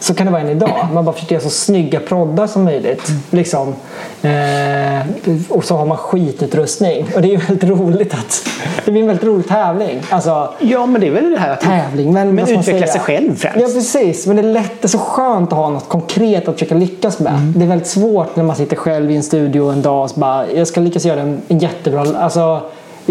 så 0.02 0.14
kan 0.14 0.26
det 0.26 0.32
vara 0.32 0.42
än 0.42 0.50
idag. 0.50 0.88
Man 0.94 1.06
bara 1.06 1.14
försöker 1.14 1.36
göra 1.36 1.44
så 1.44 1.50
snygga 1.50 2.00
proddar 2.00 2.48
som 2.48 2.64
möjligt. 2.64 3.02
Liksom. 3.30 3.76
Eh, 4.22 5.08
och 5.50 5.64
så 5.64 5.78
har 5.78 5.86
man 5.86 5.98
skitutrustning. 5.98 7.08
Och 7.16 7.22
det 7.22 7.28
är 7.28 7.32
ju 7.32 7.38
väldigt 7.38 7.70
roligt 7.70 8.14
att... 8.14 8.48
Det 8.86 8.92
blir 8.92 9.02
en 9.02 9.08
väldigt 9.08 9.26
rolig 9.26 9.48
tävling. 9.48 10.02
Alltså, 10.10 10.54
Ja, 10.60 10.86
men 10.86 11.02
det 11.02 11.08
är 11.08 11.12
väl 11.12 11.32
det 11.32 11.40
här 11.40 11.50
att 11.50 11.62
tävling. 11.62 12.14
Men, 12.14 12.36
Men 12.36 12.50
utveckla 12.50 12.88
sig 12.88 13.02
själv 13.02 13.36
främst. 13.36 13.60
Ja, 13.60 13.66
precis. 13.66 14.28
Men 14.28 14.36
det 14.36 14.42
är 14.42 14.54
lätt, 14.54 14.82
det 14.82 14.86
är 14.86 14.90
så 14.90 14.98
skönt 14.98 15.54
att 15.54 15.58
ha 15.58 15.70
något 15.70 15.90
konkret 15.90 16.48
att 16.48 16.54
försöka 16.54 16.76
lyckas 16.76 17.20
med. 17.20 17.34
Mm. 17.34 17.54
Det 17.56 17.66
är 17.66 17.68
väldigt 17.68 17.88
svårt 17.88 18.36
när 18.36 18.44
man 18.44 18.56
sitter 18.56 18.76
själv 18.76 19.12
i 19.12 19.16
en 19.16 19.24
studio 19.24 19.72
en 19.72 19.82
dag 19.82 20.04
och 20.04 20.12
bara, 20.16 20.52
jag 20.52 20.68
ska 20.68 20.82
lyckas 20.82 21.06
göra 21.06 21.22
en, 21.22 21.42
en 21.48 21.60
jättebra, 21.60 22.06
alltså, 22.20 22.62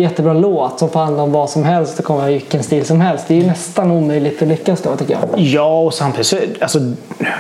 jättebra 0.01 0.33
låt 0.33 0.79
som 0.79 0.91
får 0.91 1.01
handla 1.01 1.23
om 1.23 1.33
vad 1.33 1.51
som 1.51 1.65
helst 1.65 1.99
och 1.99 2.05
komma 2.05 2.31
i 2.31 2.33
vilken 2.33 2.63
stil 2.63 2.85
som 2.85 3.01
helst. 3.01 3.25
Det 3.29 3.35
är 3.35 3.41
ju 3.41 3.47
nästan 3.47 3.91
omöjligt 3.91 4.43
att 4.43 4.49
lyckas 4.49 4.83
då 4.83 4.97
tycker 4.97 5.13
jag. 5.13 5.41
Ja, 5.41 5.81
och 5.81 5.95
samtidigt 5.95 6.27
så, 6.27 6.37
alltså, 6.61 6.79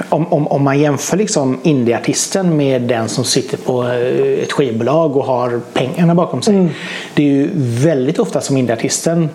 om, 0.09 0.33
om, 0.33 0.47
om 0.47 0.65
man 0.65 0.81
jämför 0.81 1.17
liksom 1.17 1.61
indieartisten 1.63 2.57
med 2.57 2.83
den 2.83 3.09
som 3.09 3.25
sitter 3.25 3.57
på 3.57 3.83
eh, 3.85 4.43
ett 4.43 4.53
skivbolag 4.53 5.17
och 5.17 5.25
har 5.25 5.61
pengarna 5.73 6.15
bakom 6.15 6.43
sig. 6.43 6.69
Det 7.15 7.23
är 7.23 7.27
ju 7.27 7.51
väldigt 7.55 8.19
ofta 8.19 8.41
som 8.41 8.57
indieartisten 8.57 9.29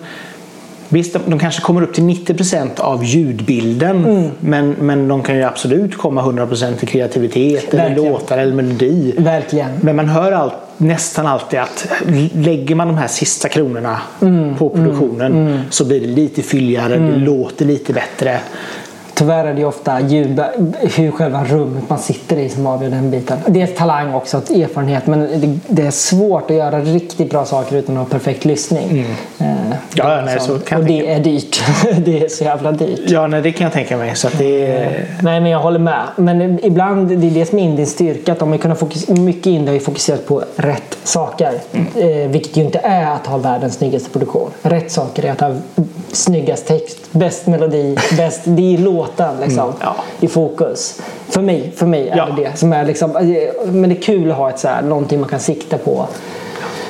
Visst, 0.90 1.18
de, 1.28 1.40
kanske 1.40 1.62
kommer 1.62 1.82
upp 1.82 1.94
till 1.94 2.04
90% 2.04 2.80
av 2.80 3.04
ljudbilden 3.04 4.30
men, 4.40 4.70
men 4.80 5.08
de 5.08 5.24
kan 5.24 5.36
ju 5.38 5.44
absolut 5.44 5.98
komma 5.98 6.22
100% 6.22 6.76
till 6.76 6.88
kreativitet 6.88 7.74
eller 7.74 7.84
Verkligen. 7.90 8.12
låtar 8.12 8.38
eller 8.38 8.54
melodi. 8.54 9.14
Verkligen. 9.18 9.70
Men 9.82 9.96
man 9.96 10.10
hör 10.10 10.32
allt, 10.32 10.54
nästan 10.78 11.28
alltid 11.28 11.60
att 11.60 11.88
lägger 12.34 12.76
man 12.76 12.88
de 12.88 12.98
här 12.98 13.08
sista 13.08 13.50
kronorna 13.50 14.02
Mm. 14.22 14.56
på 14.56 14.70
produktionen 14.70 15.62
så 15.70 15.86
blir 15.86 16.02
det 16.02 16.08
lite 16.08 16.42
fylligare, 16.42 16.98
det 16.98 17.18
låter 17.18 17.66
lite 17.66 17.94
bättre. 17.94 18.40
Tyvärr 19.16 19.46
är 19.46 19.54
det 19.54 19.60
ju 19.60 19.66
ofta 19.66 20.00
ljud, 20.00 20.42
hur 20.96 21.12
själva 21.12 21.44
rummet 21.44 21.90
man 21.90 22.00
sitter 22.00 22.38
i 22.38 22.50
som 22.50 22.68
avgör 22.68 22.90
den 22.90 23.12
biten. 23.12 23.38
Det 23.48 23.62
är 23.62 23.68
talang 23.68 24.14
också, 24.14 24.38
erfarenhet. 24.38 25.08
Men 25.08 25.20
det, 25.42 25.60
det 25.68 25.82
är 25.88 25.92
svårt 25.92 26.52
att 26.52 26.58
göra 26.58 26.80
riktigt 26.80 27.30
bra 27.30 27.46
saker 27.46 27.76
utan 27.76 27.98
att 27.98 28.04
ha 28.04 28.10
perfekt 28.10 28.46
lyssning. 28.46 29.06
Eh, 29.40 29.46
Ja, 29.94 30.22
nej, 30.26 30.40
så 30.40 30.60
kan 30.60 30.80
och 30.80 30.86
det 30.86 31.14
är 31.14 31.20
dyrt. 31.20 31.64
det 32.06 32.24
är 32.24 32.28
så 32.28 32.44
jävla 32.44 32.72
dyrt. 32.72 33.00
Ja, 33.06 33.28
nej, 33.28 33.42
det 33.42 33.52
kan 33.52 33.66
jag 33.66 33.74
tänka 33.74 33.98
mig. 33.98 34.16
Så 34.16 34.30
det 34.38 34.66
är... 34.66 35.06
Nej, 35.22 35.42
men 35.42 35.52
jag 35.52 35.60
håller 35.60 35.80
med. 35.80 36.04
Men 36.16 36.66
ibland, 36.66 37.08
det 37.08 37.28
är 37.28 37.32
det 37.32 37.46
som 37.46 37.60
är 37.60 37.64
Indiens 37.64 37.92
styrka. 37.92 38.32
Att 38.32 38.40
de 38.40 38.52
har 38.52 38.58
kunnat 38.58 38.80
fokus, 38.80 39.08
mycket 39.08 39.46
Indien 39.46 39.68
har 39.68 39.80
fokuserat 39.80 40.28
på 40.28 40.44
rätt 40.56 40.98
saker. 41.04 41.54
Eh, 41.96 42.30
vilket 42.30 42.58
ju 42.58 42.62
inte 42.62 42.80
är 42.80 43.12
att 43.12 43.28
ha 43.28 43.38
världens 43.38 43.76
snyggaste 43.76 44.10
produktion. 44.10 44.52
Rätt 44.62 44.92
saker 44.92 45.26
är 45.26 45.32
att 45.32 45.42
ha 45.42 45.56
snyggast 46.12 46.68
text, 46.68 46.98
bäst 47.12 47.48
melodi, 47.48 47.98
bäst... 48.18 48.42
Det 48.46 48.74
är 48.74 48.78
låten 49.06 49.40
liksom, 49.42 49.74
ja. 49.82 49.96
i 50.20 50.28
fokus. 50.28 51.02
För 51.30 51.42
mig, 51.42 51.72
för 51.76 51.86
mig 51.86 52.10
är 52.10 52.18
Ja. 52.18 52.26
det 52.36 52.44
det. 52.44 52.58
Som 52.58 52.74
är 52.74 52.86
liksom, 52.86 53.16
eh, 53.18 53.24
men 53.72 53.90
det 53.90 53.96
är 53.98 54.02
kul 54.02 54.32
att 54.32 54.38
ha 54.38 54.50
ett 54.50 54.60
så 54.60 54.68
här, 54.68 54.82
någonting 54.82 55.20
man 55.20 55.30
kan 55.30 55.40
sikta 55.40 55.78
på. 55.78 56.08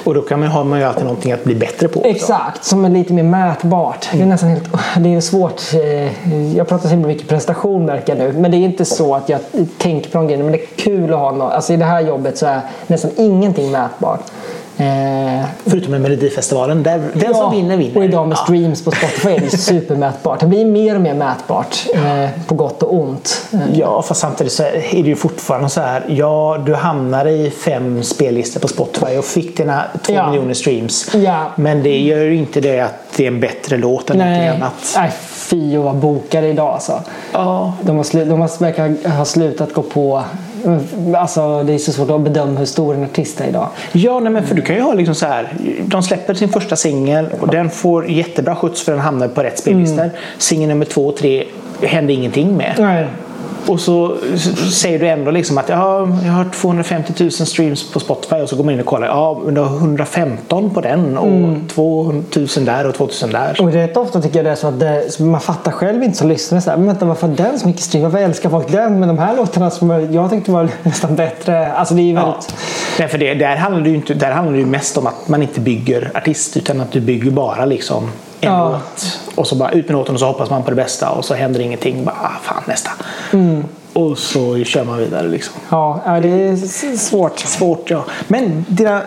Och 0.03 0.13
då 0.13 0.22
kan 0.22 0.39
man, 0.39 0.49
har 0.49 0.63
man 0.63 0.80
ju 0.80 0.86
alltid 0.86 1.03
någonting 1.03 1.32
att 1.32 1.43
bli 1.43 1.55
bättre 1.55 1.88
på. 1.88 1.99
också. 1.99 2.09
Exakt, 2.09 2.63
som 2.63 2.86
är 2.86 2.89
lite 2.89 3.13
mer 3.13 3.24
mätbart. 3.24 4.09
Det 4.13 4.22
är 4.22 4.26
nästan 4.26 4.49
helt, 4.49 4.63
det 4.97 5.13
är 5.16 5.22
svårt. 5.22 5.61
eh, 5.74 6.57
Jag 6.57 6.68
pratar 6.68 6.84
så 6.84 6.89
himla 6.89 7.07
mycket 7.07 7.28
prestation 7.28 7.86
märker 7.86 8.16
jag 8.16 8.20
nu. 8.28 8.39
Men 8.39 8.51
det 8.51 8.57
är 8.57 8.59
inte 8.59 8.86
så 8.86 9.16
att 9.16 9.30
jag 9.30 9.39
tänker 9.78 10.09
på 10.11 10.18
de 10.18 10.28
grejerna. 10.28 10.43
Men 10.43 10.51
det 10.51 10.59
är 10.63 10.66
kul 10.76 11.13
att 11.13 11.20
ha 11.20 11.32
något. 11.32 11.53
Alltså 11.53 11.74
i 11.74 11.78
det 11.78 11.86
här 11.86 12.01
jobbet 12.01 12.38
så 12.38 12.45
är 12.45 12.61
nästan 12.88 13.11
ingenting 13.18 13.72
mätbart. 13.72 14.22
Eh, 14.78 15.45
Förutom 15.65 15.91
med 15.91 16.01
Melodifestivalen. 16.01 16.84
Där, 16.84 17.03
den 17.13 17.34
som 17.34 17.51
vinner 17.51 17.78
vinner. 17.78 17.97
Och 17.97 18.03
idag 18.05 18.28
med 18.28 18.38
Ja. 18.38 18.43
streams 18.43 18.84
på 18.86 18.91
Spotify 18.91 19.30
är 19.30 19.39
det 19.39 19.49
supermätbart. 19.57 20.39
Det 20.39 20.45
blir 20.47 20.65
mer 20.65 20.95
och 20.95 21.01
mer 21.01 21.13
mätbart. 21.13 21.78
Eh, 21.95 22.30
på 22.47 22.55
gott 22.55 22.84
och 22.84 22.93
ont. 22.93 23.45
Eh, 23.53 23.59
Ja, 23.73 24.01
fast 24.01 24.21
samtidigt 24.21 24.53
så 24.53 24.63
är 24.63 24.71
det 24.91 24.97
ju 25.09 25.15
fortfarande 25.15 25.69
så 25.69 25.82
här. 25.82 26.05
Ja, 26.07 26.63
du 26.65 26.73
hamnar 26.76 27.26
i 27.28 27.51
fem 27.51 28.03
spellistor 28.03 28.59
på 28.59 28.67
Spotify 28.67 29.17
och 29.17 29.26
fick 29.26 29.57
dina 29.57 29.84
två 30.01 30.13
Ja. 30.13 30.30
miljoner 30.30 30.53
streams. 30.53 31.15
Ja. 31.15 31.45
Men 31.55 31.84
det 31.84 31.99
gör 31.99 32.19
ju 32.23 32.36
inte 32.36 32.61
det 32.61 32.80
att 32.80 32.93
det 33.15 33.23
är 33.23 33.28
en 33.28 33.39
bättre 33.39 33.78
låt 33.78 34.09
än 34.09 34.17
Nej, 34.17 34.47
annat. 34.49 34.93
nej 34.97 35.11
fy 35.30 35.78
att 35.78 35.84
vara 35.84 35.93
bokade 35.93 36.47
idag 36.47 36.73
alltså. 36.73 37.01
Ja. 37.32 37.73
De 37.82 37.95
har, 37.97 38.03
slu- 38.03 38.26
de 38.30 38.41
har 38.41 38.59
verkar 38.59 39.09
ha 39.09 39.26
slutat 39.26 39.73
gå 39.73 39.82
på... 39.82 40.23
Alltså 41.18 41.63
det 41.63 41.74
är 41.74 41.78
så 41.78 41.91
svårt 41.91 42.09
att 42.09 42.22
bedöma 42.22 42.59
hur 42.59 42.66
stor 42.66 42.95
en 42.95 43.03
artist 43.03 43.41
är 43.41 43.47
idag. 43.47 43.70
Ja, 43.91 44.20
nej, 44.20 44.32
men 44.32 44.47
för 44.47 44.55
du 44.55 44.61
kan 44.61 44.76
ju 44.76 44.82
ha 44.82 44.93
liksom 44.93 45.16
så 45.16 45.26
här. 45.26 45.53
De 45.86 46.03
släpper 46.03 46.34
sin 46.34 46.49
första 46.49 46.76
singel 46.76 47.28
och 47.39 47.47
den 47.47 47.70
får 47.70 48.09
jättebra 48.09 48.55
skjuts 48.55 48.82
för 48.82 48.91
den 48.91 49.01
hamnar 49.01 49.28
på 49.28 49.43
rätt 49.43 49.59
spellistor. 49.59 50.03
Mm. 50.03 50.16
Singel 50.38 50.70
nummer 50.70 50.86
två 50.86 51.07
och 51.07 51.18
tre 51.18 51.43
händer 51.82 52.13
ingenting 52.13 52.57
med. 52.57 52.76
Nej. 52.80 53.07
Och 53.68 53.80
så 53.80 54.18
säger 54.74 54.99
du 54.99 55.07
ändå 55.07 55.32
liksom 55.32 55.57
att 55.57 55.70
ja, 55.70 56.07
jag 56.26 56.32
har 56.32 56.45
250 56.53 57.13
000 57.20 57.32
streams 57.32 57.91
på 57.91 57.99
Spotify 57.99 58.36
och 58.36 58.49
så 58.49 58.55
går 58.55 58.63
man 58.63 58.74
in 58.74 58.80
och 58.80 58.86
kollar. 58.86 59.07
Ja, 59.07 59.41
men 59.45 59.53
du 59.53 59.61
har 59.61 59.78
115 59.78 60.70
på 60.70 60.82
den 60.82 61.18
och 61.18 61.28
Mm. 61.28 61.66
2000 61.68 62.66
där 62.66 62.88
och 62.88 62.95
2000 62.95 63.32
där. 63.32 63.57
Och 63.61 63.72
rätt 63.74 63.97
ofta 63.97 64.22
tycker 64.22 64.36
jag 64.39 64.45
det 64.45 64.51
är 64.51 64.55
så 64.55 64.68
att 64.68 64.80
det, 64.80 65.20
man 65.20 65.41
fattar 65.41 65.72
själv 65.72 66.03
inte 66.03 66.18
som 66.18 66.30
lyssnare. 66.30 66.61
Så 66.61 66.70
här, 66.70 66.78
men 66.78 66.88
vänta, 66.88 67.05
varför 67.05 67.28
har 67.28 67.36
den 67.36 67.59
så 67.59 67.68
mycket 67.68 67.82
stream? 67.82 68.03
Varför 68.03 68.18
älskar 68.18 68.49
folk 68.49 68.72
den? 68.72 68.99
Men 68.99 69.07
de 69.07 69.18
här 69.18 69.36
låtarna 69.36 69.70
som 69.72 69.89
jag 70.13 70.30
tyckte 70.30 70.51
var 70.51 70.70
nästan 70.84 71.16
bättre. 71.16 71.72
Alltså 71.74 71.93
det 71.93 72.01
är 72.01 72.03
ju 72.03 72.13
Ja. 72.13 72.26
väldigt... 72.26 72.55
Nej, 72.99 73.07
för 73.07 73.18
det, 73.18 73.34
där, 73.34 73.55
handlar 73.55 73.82
det 73.82 73.89
ju 73.89 73.95
inte, 73.95 74.13
där 74.13 74.32
handlar 74.32 74.57
det 74.57 74.66
mest 74.66 74.97
om 74.97 75.07
att 75.07 75.28
man 75.28 75.41
inte 75.41 75.59
bygger 75.59 76.11
artist 76.16 76.57
utan 76.57 76.82
att 76.82 76.91
du 76.91 76.99
bygger 77.01 77.32
bara 77.32 77.66
liksom 77.66 78.09
en 78.42 78.52
Ja. 78.54 78.70
låt. 78.70 79.20
Och 79.36 79.48
så 79.48 79.56
bara 79.56 79.72
ut 79.72 79.88
med 79.88 79.98
låten 79.98 80.14
och 80.16 80.20
så 80.20 80.26
hoppas 80.26 80.50
man 80.50 80.64
på 80.64 80.70
det 80.70 80.76
bästa 80.76 81.10
och 81.10 81.26
så 81.26 81.34
händer 81.34 81.60
ingenting. 81.60 82.06
Bara, 82.06 82.16
ah, 82.22 82.32
fan 82.44 82.64
nästa. 82.68 82.92
Mm. 83.34 83.64
Och 83.94 84.18
så 84.18 84.64
kör 84.64 84.84
man 84.84 84.98
vidare 84.98 85.28
liksom. 85.28 85.54
Ja, 85.70 86.20
det 86.22 86.30
är 86.30 86.98
svårt. 86.98 87.40
Svårt 87.40 87.90
ja. 87.90 88.04
Men 88.28 88.66
dina 88.68 88.98
eh, 88.98 89.04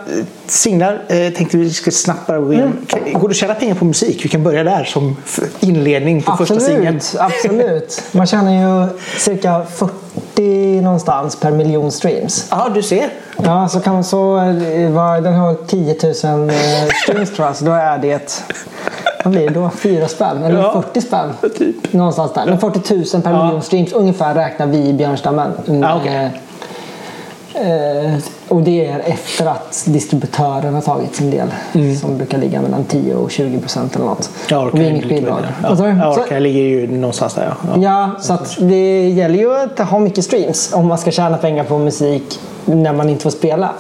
singlar 0.46 1.02
eh, 1.08 1.32
tänkte 1.32 1.56
vi 1.56 1.70
skulle 1.70 1.94
snabbt 1.94 2.26
bara 2.26 2.38
gå 2.38 2.52
in. 2.52 2.60
Mm. 2.60 3.12
Går 3.20 3.28
det 3.28 3.32
att 3.32 3.36
tjäna 3.36 3.54
pengar 3.54 3.74
på 3.74 3.84
musik? 3.84 4.24
Vi 4.24 4.28
kan 4.28 4.42
börja 4.44 4.64
där 4.64 4.84
som 4.84 5.16
inledning 5.60 6.22
på 6.22 6.36
första 6.36 6.60
singeln. 6.60 6.96
Absolut, 6.96 7.20
absolut. 7.20 8.02
Man 8.12 8.26
tjänar 8.26 8.52
ju 8.52 8.88
cirka 9.18 9.62
40 9.74 10.80
någonstans 10.80 11.36
per 11.40 11.50
miljon 11.50 11.92
streams. 11.92 12.46
Ja, 12.50 12.68
du 12.74 12.82
ser. 12.82 13.08
Ja, 13.42 13.68
så 13.68 13.80
kan 13.80 13.94
man 13.94 14.04
så... 14.04 14.36
eh, 14.38 14.90
vad- 14.90 15.22
Den 15.22 15.34
har 15.34 15.54
10 15.66 15.96
000 16.32 16.50
eh, 16.50 16.56
streams 17.02 17.30
tror 17.36 17.46
jag, 17.46 17.56
så 17.56 17.64
då 17.64 17.72
är 17.72 17.98
det... 17.98 18.42
Vad 19.24 19.32
blir 19.32 19.48
det 19.48 19.54
då? 19.54 19.70
Fyra 19.70 20.08
spänn? 20.08 20.42
Eller 20.44 20.58
Ja, 20.60 20.82
40 20.82 21.00
spänn? 21.00 21.30
typ. 21.58 21.92
Någonstans 21.92 22.32
där. 22.34 22.46
Men 22.46 22.58
40 22.58 22.94
000 23.16 23.22
per 23.22 23.30
Ja. 23.30 23.44
miljon 23.44 23.62
streams 23.62 23.92
ungefär 23.92 24.34
räknar 24.34 24.66
vi 24.66 24.78
i 24.88 24.92
Björnstammen. 24.92 25.50
Ja, 25.66 25.96
okej. 26.00 26.30
Eh, 27.54 28.04
eh, 28.14 28.18
och 28.48 28.62
det 28.62 28.86
är 28.86 28.98
efter 28.98 29.46
att 29.46 29.84
distributören 29.86 30.74
har 30.74 30.80
tagit 30.80 31.14
sin 31.14 31.30
del. 31.30 31.48
Som 32.00 32.16
brukar 32.18 32.38
ligga 32.38 32.62
mellan 32.62 32.84
10 32.84 33.14
och 33.14 33.30
20 33.30 33.58
procent 33.58 33.96
eller 33.96 34.04
något. 34.06 34.30
Jag 34.50 34.66
och 34.68 34.78
vi 34.78 34.84
är 34.86 34.90
inget 34.90 35.08
bidrag. 35.08 35.38
sa 35.62 35.68
du? 35.74 35.88
Ja, 35.88 35.96
jag 36.04 36.14
Så-. 36.14 36.24
Jag 36.34 36.42
ligger 36.42 36.60
ju 36.62 36.86
någonstans 36.98 37.34
där. 37.34 37.54
Ja. 37.62 37.68
Ja. 37.74 37.82
Ja, 37.82 38.10
så 38.22 38.32
att 38.32 38.56
det 38.60 39.08
gäller 39.08 39.38
ju 39.38 39.54
att 39.56 39.78
ha 39.78 39.98
mycket 39.98 40.24
streams 40.24 40.72
om 40.74 40.86
man 40.86 40.98
ska 40.98 41.10
tjäna 41.10 41.36
pengar 41.36 41.64
på 41.64 41.78
musik 41.78 42.40
när 42.64 42.92
man 42.92 43.08
inte 43.10 43.22
får 43.22 43.30
spela. 43.30 43.70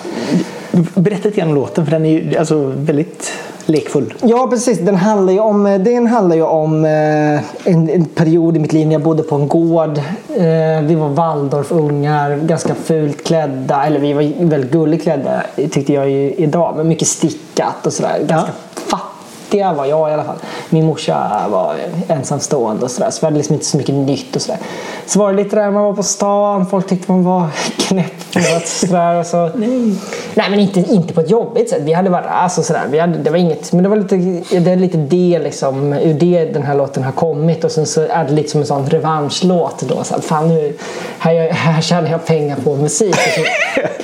Berätta 0.94 1.28
lite 1.28 1.40
grann 1.40 1.48
om 1.48 1.54
låten, 1.54 1.84
för 1.84 1.90
den 1.92 2.06
är 2.06 2.10
ju 2.10 2.36
alltså 2.38 2.72
väldigt 2.76 3.32
lekfull. 3.68 4.14
Ja, 4.22 4.46
precis. 4.50 4.78
Den 4.78 4.96
handlar 4.96 5.32
ju 5.32 5.40
om, 5.40 5.64
den 5.64 6.06
handlar 6.06 6.36
ju 6.36 6.42
om 6.42 6.84
eh, 6.84 7.70
en, 7.72 7.90
en 7.90 8.04
period 8.04 8.56
i 8.56 8.60
mitt 8.60 8.72
liv 8.72 8.86
när 8.86 8.94
jag 8.94 9.02
bodde 9.02 9.22
på 9.22 9.34
en 9.34 9.48
gård. 9.48 9.98
Eh, 10.36 10.82
vi 10.82 10.94
var 10.94 11.08
Waldorfungar, 11.08 12.36
ganska 12.36 12.74
fult 12.74 13.24
klädda. 13.24 13.86
Eller 13.86 14.00
vi 14.00 14.12
var 14.12 14.44
väldigt 14.44 14.70
gulligt 14.70 15.02
klädda 15.02 15.42
tyckte 15.56 15.92
jag 15.92 16.10
ju 16.10 16.34
idag. 16.34 16.74
Men 16.76 16.88
mycket 16.88 17.08
stickat 17.08 17.86
och 17.86 17.92
sådär. 17.92 18.18
Ganska 18.26 18.52
fattiga 18.74 19.72
var 19.72 19.86
jag 19.86 20.10
i 20.10 20.12
alla 20.12 20.24
fall. 20.24 20.38
Min 20.70 20.86
morsa 20.86 21.46
var 21.50 21.74
ensamstående 22.08 22.84
och 22.84 22.90
sådär. 22.90 23.10
Så 23.10 23.20
vi 23.20 23.26
hade 23.26 23.36
liksom 23.36 23.54
inte 23.54 23.66
så 23.66 23.76
mycket 23.76 23.94
nytt 23.94 24.36
och 24.36 24.42
sådär. 24.42 24.60
Så 25.06 25.18
var 25.18 25.32
det 25.32 25.42
lite 25.42 25.56
där 25.56 25.70
man 25.70 25.82
var 25.82 25.92
på 25.92 26.02
stan. 26.02 26.66
Folk 26.66 26.86
tyckte 26.86 27.12
man 27.12 27.24
var 27.24 27.46
knäpp. 27.88 28.64
sådär, 28.64 29.20
och 29.20 29.26
så. 29.26 29.50
Nej. 29.54 29.94
Nej 30.34 30.50
men 30.50 30.60
inte, 30.60 30.80
inte 30.80 31.14
på 31.14 31.20
ett 31.20 31.30
jobbigt 31.30 31.70
sätt. 31.70 31.82
Vi 31.82 31.92
hade 31.92 32.10
varit 32.10 32.26
alltså 32.26 32.62
sådär. 32.62 32.86
Vi 32.90 32.98
hade, 32.98 33.18
det 33.18 33.30
var 33.30 33.38
inget. 33.38 33.72
Men 33.72 33.82
det 33.82 33.88
var 33.88 33.96
lite 33.96 34.16
det, 34.60 34.70
är 34.70 34.76
lite 34.76 34.98
det 34.98 35.38
liksom. 35.38 35.92
Ur 35.92 36.14
det 36.14 36.44
den 36.44 36.62
här 36.62 36.74
låten 36.74 37.04
har 37.04 37.12
kommit. 37.12 37.64
Och 37.64 37.70
sen 37.70 37.86
så 37.86 38.00
är 38.00 38.24
det 38.24 38.32
lite 38.32 38.48
som 38.48 38.60
en 38.60 38.66
sån 38.66 38.86
revanschlåt 38.86 39.82
då. 39.82 40.04
Så 40.04 40.14
här, 40.14 40.20
fan 40.20 40.48
nu, 40.48 40.76
här, 41.18 41.50
här 41.50 41.82
tjänar 41.82 42.10
jag 42.10 42.26
pengar 42.26 42.56
på 42.64 42.76
musik. 42.76 43.16
Så, 43.16 43.40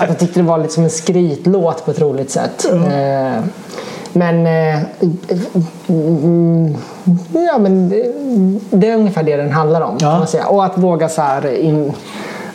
att 0.03 0.09
jag 0.09 0.19
tyckte 0.19 0.41
det 0.41 0.47
var 0.47 0.59
lite 0.59 0.75
som 0.75 0.85
en 0.85 0.91
skrytlåt 0.91 1.85
på 1.85 1.91
ett 1.91 2.01
roligt 2.01 2.31
sätt. 2.31 2.67
Mm. 2.73 2.85
Eh, 2.85 3.43
men, 4.17 4.47
eh, 4.47 4.81
ja, 7.33 7.59
men 7.59 7.89
det, 7.89 8.13
det, 8.71 8.89
är 8.89 8.97
ungefär 8.97 9.23
det 9.23 9.37
den 9.37 9.53
handlar 9.53 9.81
om. 9.81 9.97
Ja. 10.01 10.11
Kan 10.11 10.19
man 10.19 10.29
säga. 10.29 10.47
Och 10.47 10.65
att 10.65 10.79
våga 10.79 11.09
så 11.09 11.23
här, 11.23 11.55
in, 11.55 11.93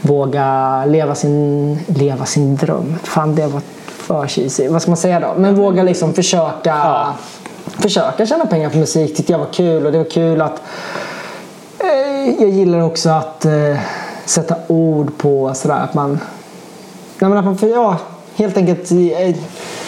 våga 0.02 0.86
leva 0.86 1.16
sin, 1.16 1.80
leva 1.88 2.26
sin 2.26 2.56
dröm. 2.56 2.95
Fan, 3.04 3.36
det 3.36 3.47
var 3.47 3.62
för 3.88 4.28
cheesy. 4.28 4.68
Vad 4.68 4.82
ska 4.82 4.91
man 4.91 4.97
säga 4.97 5.20
då? 5.20 5.34
Men 5.38 5.56
våga 5.56 5.84
liksom 5.84 6.14
försöka, 6.14 6.70
ja. 6.70 7.14
försöka 7.78 8.26
tjäna 8.26 8.45
pengar 8.45 8.70
på 8.70 8.78
musik 8.78 9.16
tyckte 9.16 9.32
jag 9.32 9.39
var 9.39 9.54
kul. 9.54 9.86
Och 9.86 9.91
det 9.91 9.97
var 9.97 10.10
kul 10.10 10.41
att 10.41 10.62
eh, 11.80 12.41
jag 12.41 12.50
gillar 12.50 12.82
också 12.82 13.10
att 13.10 13.45
eh, 13.45 13.78
sätta 14.26 14.56
ord 14.68 15.18
på 15.18 15.54
sådär 15.54 15.76
att 15.76 15.93
man, 15.93 16.20
nej, 17.20 17.30
men 17.30 17.38
att 17.38 17.45
man 17.45 17.58
ja, 17.70 17.97
helt 18.40 18.58
enkelt 18.58 18.92
eh, 18.92 19.36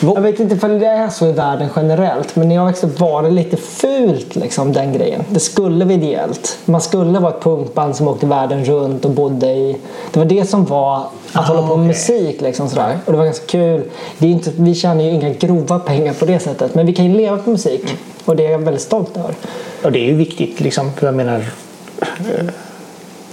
jag 0.01 0.21
vet 0.21 0.39
inte 0.39 0.65
om 0.65 0.79
det 0.79 0.85
är 0.85 1.09
så 1.09 1.27
i 1.27 1.31
världen 1.31 1.69
generellt 1.75 2.35
men 2.35 2.47
när 2.47 2.55
jag 2.55 2.65
växte 2.65 2.87
upp 2.87 2.99
var 2.99 3.23
det 3.23 3.29
lite 3.29 3.57
fult 3.57 4.35
liksom, 4.35 4.73
den 4.73 4.93
grejen. 4.93 5.23
Det 5.29 5.39
skulle 5.39 5.85
vara 5.85 5.93
ideellt. 5.93 6.57
Man 6.65 6.81
skulle 6.81 7.19
vara 7.19 7.33
ett 7.33 7.43
punkband 7.43 7.95
som 7.95 8.07
åkte 8.07 8.25
världen 8.25 8.65
runt 8.65 9.05
och 9.05 9.11
bodde 9.11 9.47
i... 9.47 9.77
Det 10.11 10.19
var 10.19 10.25
det 10.25 10.45
som 10.45 10.65
var 10.65 10.97
att 10.97 11.09
ah, 11.33 11.41
hålla 11.41 11.67
på 11.67 11.77
med 11.77 11.87
musik. 11.87 12.41
Liksom, 12.41 12.69
sådär. 12.69 12.99
Och 13.05 13.11
det 13.11 13.17
var 13.17 13.25
ganska 13.25 13.45
kul. 13.45 13.83
Det 14.17 14.27
är 14.27 14.31
inte, 14.31 14.51
vi 14.55 14.75
tjänar 14.75 15.03
ju 15.03 15.09
inga 15.09 15.29
grova 15.29 15.79
pengar 15.79 16.13
på 16.13 16.25
det 16.25 16.39
sättet 16.39 16.75
men 16.75 16.85
vi 16.85 16.93
kan 16.93 17.05
ju 17.05 17.17
leva 17.17 17.37
på 17.37 17.49
musik. 17.49 17.97
Och 18.25 18.35
det 18.35 18.45
är 18.45 18.51
jag 18.51 18.59
väldigt 18.59 18.81
stolt 18.81 19.17
över. 19.17 19.35
Och 19.83 19.91
det 19.91 19.99
är 19.99 20.05
ju 20.05 20.15
viktigt 20.15 20.59
liksom. 20.59 20.91
För 20.93 21.05
jag 21.05 21.15
menar 21.15 21.45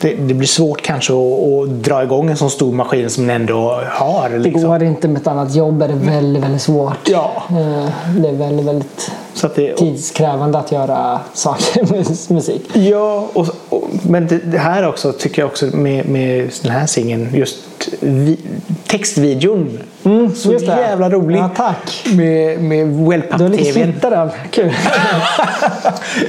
det, 0.00 0.14
det, 0.14 0.34
blir 0.34 0.48
svårt 0.48 0.82
kanske 0.82 1.12
att, 1.12 1.18
att, 1.18 1.68
dra 1.68 2.02
igång 2.02 2.30
en 2.30 2.36
sån 2.36 2.50
stor 2.50 2.72
maskin 2.72 3.10
som 3.10 3.26
ni 3.26 3.32
ändå 3.32 3.82
har. 3.90 4.38
Liksom. 4.38 4.62
Det 4.62 4.68
går 4.68 4.82
inte 4.82 5.08
med 5.08 5.20
ett 5.20 5.26
annat 5.26 5.54
jobb 5.54 5.82
är 5.82 5.88
det 5.88 5.94
väldigt, 5.94 6.42
väldigt 6.42 6.62
svårt. 6.62 7.08
Ja. 7.08 7.42
Eh, 7.50 7.90
det 8.16 8.28
är 8.28 8.32
väldigt, 8.32 8.66
väldigt 8.66 9.10
att 9.46 9.54
det, 9.54 9.76
tidskrävande 9.76 10.58
att 10.58 10.72
göra 10.72 11.20
saker 11.32 11.92
med 11.92 12.06
musik. 12.36 12.62
Ja, 12.72 13.28
och, 13.32 13.46
och, 13.68 13.88
men 14.08 14.26
det, 14.26 14.38
det, 14.38 14.58
här 14.58 14.88
också 14.88 15.12
tycker 15.12 15.42
jag 15.42 15.46
också 15.46 15.66
med, 15.66 16.08
med 16.08 16.50
den 16.62 16.72
här 16.72 16.86
singeln 16.86 17.28
just 17.34 17.56
vi, 18.00 18.38
textvideon. 18.86 19.78
Mm, 20.04 20.34
så 20.34 20.52
jävla 20.52 21.10
roligt. 21.10 21.40
Ja, 21.40 21.50
tack. 21.56 22.06
Med, 22.16 22.62
med 22.62 22.86
Wellpapp-tvn. 22.86 23.50
Du 23.50 23.80
har 23.80 23.86
lite 23.86 24.10
den. 24.10 24.30
Kul. 24.50 24.72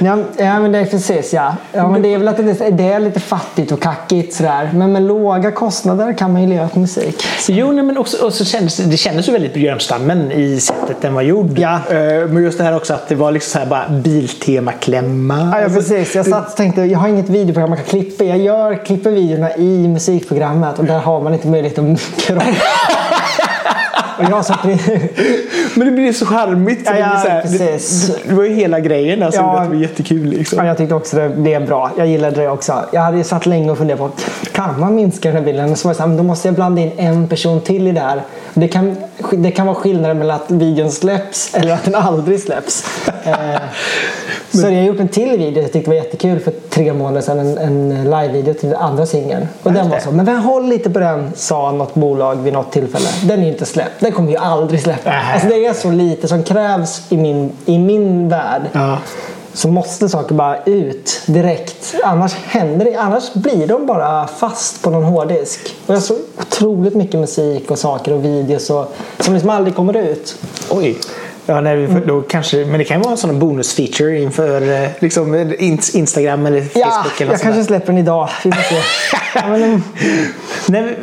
ja, 0.00 0.18
ja, 0.36 0.60
men 0.60 0.72
det 0.72 0.78
är 0.78 0.84
precis 0.84 1.32
ja. 1.32 1.56
ja 1.72 1.88
men 1.88 2.02
det 2.02 2.14
är 2.14 2.18
väl 2.18 2.28
att 2.28 2.36
det, 2.36 2.70
det 2.70 2.84
är 2.84 3.00
lite 3.00 3.20
fattigt 3.20 3.72
och 3.72 3.82
kackigt 3.82 4.34
sådär. 4.34 4.70
Men 4.74 4.92
med 4.92 5.02
låga 5.02 5.52
kostnader 5.52 6.12
kan 6.12 6.32
man 6.32 6.42
ju 6.42 6.48
leva 6.48 6.68
på 6.68 6.78
musik. 6.78 7.22
Så. 7.38 7.52
Jo, 7.52 7.72
nej, 7.72 7.84
men 7.84 7.98
också, 7.98 8.26
och 8.26 8.32
så 8.32 8.44
kändes, 8.44 8.76
det 8.76 8.96
kändes 8.96 9.28
ju 9.28 9.32
väldigt 9.32 9.54
Björnstammen 9.54 10.32
i 10.32 10.60
sättet 10.60 10.96
den 11.00 11.14
var 11.14 11.22
gjord. 11.22 11.58
Ja. 11.58 11.80
Uh, 11.90 12.26
men 12.26 12.42
just 12.42 12.58
det 12.58 12.64
här 12.64 12.76
också 12.76 12.99
att 13.02 13.08
det 13.08 13.14
var 13.14 13.32
liksom 13.32 13.50
så 13.50 13.58
här 13.58 13.66
bara 13.66 13.88
Biltema-klämma. 13.88 15.60
Ja, 15.62 15.68
precis. 15.68 16.14
Jag 16.14 16.26
satt 16.26 16.50
och 16.50 16.56
tänkte, 16.56 16.80
jag 16.82 16.98
har 16.98 17.08
inget 17.08 17.28
videoprogram 17.28 17.70
man 17.70 17.78
kan 17.78 17.86
klippa. 17.86 18.24
Jag 18.24 18.38
gör, 18.38 18.84
klipper 18.84 19.10
videorna 19.10 19.56
i 19.56 19.88
musikprogrammet 19.88 20.78
och 20.78 20.84
där 20.84 20.98
har 20.98 21.20
man 21.20 21.34
inte 21.34 21.48
möjlighet 21.48 21.78
att 21.78 21.84
mikra. 22.18 22.42
Och 24.20 24.30
jag 24.30 24.44
satt 24.44 24.64
Men 25.74 25.86
det 25.86 25.92
blir 25.92 26.12
så 26.12 26.26
charmigt. 26.26 26.82
Ja, 26.84 26.92
ja, 26.98 26.98
det, 26.98 27.30
här, 27.30 27.42
det, 27.58 28.28
det, 28.28 28.34
var 28.34 28.44
ju 28.44 28.54
hela 28.54 28.80
grejen. 28.80 29.22
Alltså, 29.22 29.40
ja, 29.40 29.60
det 29.62 29.68
var 29.68 29.74
jättekul. 29.74 30.28
Liksom. 30.28 30.58
Ja, 30.58 30.66
jag 30.66 30.76
tyckte 30.76 30.94
också 30.94 31.16
det 31.16 31.28
blev 31.28 31.66
bra. 31.66 31.90
Jag 31.96 32.06
gillade 32.06 32.40
det 32.40 32.48
också. 32.48 32.84
Jag 32.92 33.00
hade 33.00 33.24
satt 33.24 33.46
länge 33.46 33.70
och 33.70 33.78
funderat 33.78 33.98
på 33.98 34.10
kan 34.52 34.80
man 34.80 34.94
minska 34.94 35.28
den 35.28 35.36
här 35.36 35.44
bilden? 35.44 35.72
Och 35.72 35.78
så 35.78 35.88
var 35.88 35.94
det 35.94 35.98
så 35.98 36.06
här, 36.06 36.16
då 36.16 36.22
måste 36.22 36.48
jag 36.48 36.54
blanda 36.54 36.82
in 36.82 36.92
en 36.96 37.28
person 37.28 37.60
till 37.60 37.86
i 37.86 37.92
det 37.92 38.00
här. 38.00 38.22
Det 38.54 38.68
kan, 38.68 38.96
det 39.30 39.50
kan 39.50 39.66
vara 39.66 39.76
skillnaden 39.76 40.18
mellan 40.18 40.36
att 40.36 40.50
videon 40.50 40.90
släpps 40.90 41.54
eller 41.54 41.72
att 41.72 41.84
den 41.84 41.94
aldrig 41.94 42.40
släpps. 42.40 42.84
eh, 43.24 43.34
så 44.50 44.60
jag 44.60 44.76
har 44.76 44.82
gjort 44.82 45.00
en 45.00 45.08
till 45.08 45.38
video 45.38 45.62
jag 45.62 45.72
tyckte 45.72 45.90
var 45.90 45.96
jättekul 45.96 46.38
för 46.38 46.52
tre 46.70 46.92
månader 46.92 47.20
sedan. 47.20 47.38
En, 47.38 47.58
en 47.58 48.04
live-video 48.04 48.54
till 48.54 48.68
den 48.68 48.78
andra 48.78 49.06
singeln. 49.06 49.48
Och 49.62 49.72
den 49.72 49.90
var 49.90 49.98
så, 49.98 50.10
men 50.10 50.28
håll 50.28 50.68
lite 50.68 50.90
på 50.90 50.98
den 50.98 51.32
sa 51.34 51.72
något 51.72 51.94
bolag 51.94 52.36
vid 52.36 52.52
något 52.52 52.72
tillfälle. 52.72 53.08
Den 53.22 53.42
är 53.42 53.48
inte 53.48 53.66
släppt. 53.66 54.00
Den 54.00 54.09
kommer 54.12 54.30
ju 54.30 54.36
aldrig 54.36 54.82
släppa. 54.82 55.10
Äh. 55.10 55.32
Alltså 55.34 55.48
det 55.48 55.66
är 55.66 55.74
så 55.74 55.90
lite 55.90 56.28
som 56.28 56.42
krävs 56.42 57.02
i 57.08 57.16
min, 57.16 57.52
i 57.66 57.78
min 57.78 58.28
värld. 58.28 58.62
Ja 58.72 58.98
så 59.52 59.68
måste 59.68 60.08
saker 60.08 60.34
bara 60.34 60.62
ut 60.64 61.22
direkt. 61.26 61.94
Annars 62.04 62.34
händer 62.34 62.84
det. 62.84 62.96
Annars 62.96 63.32
blir 63.32 63.66
de 63.66 63.86
bara 63.86 64.26
fast 64.26 64.82
på 64.82 64.90
någon 64.90 65.04
hårddisk. 65.04 65.60
Och 65.86 65.90
jag 65.90 65.94
har 65.94 66.00
så 66.00 66.16
otroligt 66.38 66.94
mycket 66.94 67.20
musik 67.20 67.70
och 67.70 67.78
saker 67.78 68.12
och 68.12 68.24
videos 68.24 68.70
och, 68.70 68.94
som 69.18 69.34
liksom 69.34 69.50
aldrig 69.50 69.76
kommer 69.76 69.96
ut. 69.96 70.36
Oj. 70.70 70.98
Ja, 71.46 71.60
nej, 71.60 71.88
då 72.06 72.22
kanske, 72.22 72.64
men 72.64 72.78
det 72.78 72.84
kan 72.84 72.96
ju 72.96 73.02
vara 73.02 73.12
en 73.12 73.18
sån 73.18 73.38
bonusfeature 73.38 74.18
inför 74.18 74.82
eh, 74.82 74.88
liksom, 74.98 75.52
Instagram 75.94 76.46
eller 76.46 76.60
Facebook. 76.60 76.76
Ja, 76.76 77.04
eller 77.20 77.32
jag 77.32 77.40
kanske 77.40 77.64
släpper 77.64 77.86
den 77.86 77.98
idag. 77.98 78.28
Vi 78.44 78.52
får 78.52 78.62
se. 78.62 78.76
ja, 79.34 79.48
men, 79.48 79.82
nej, 80.68 80.96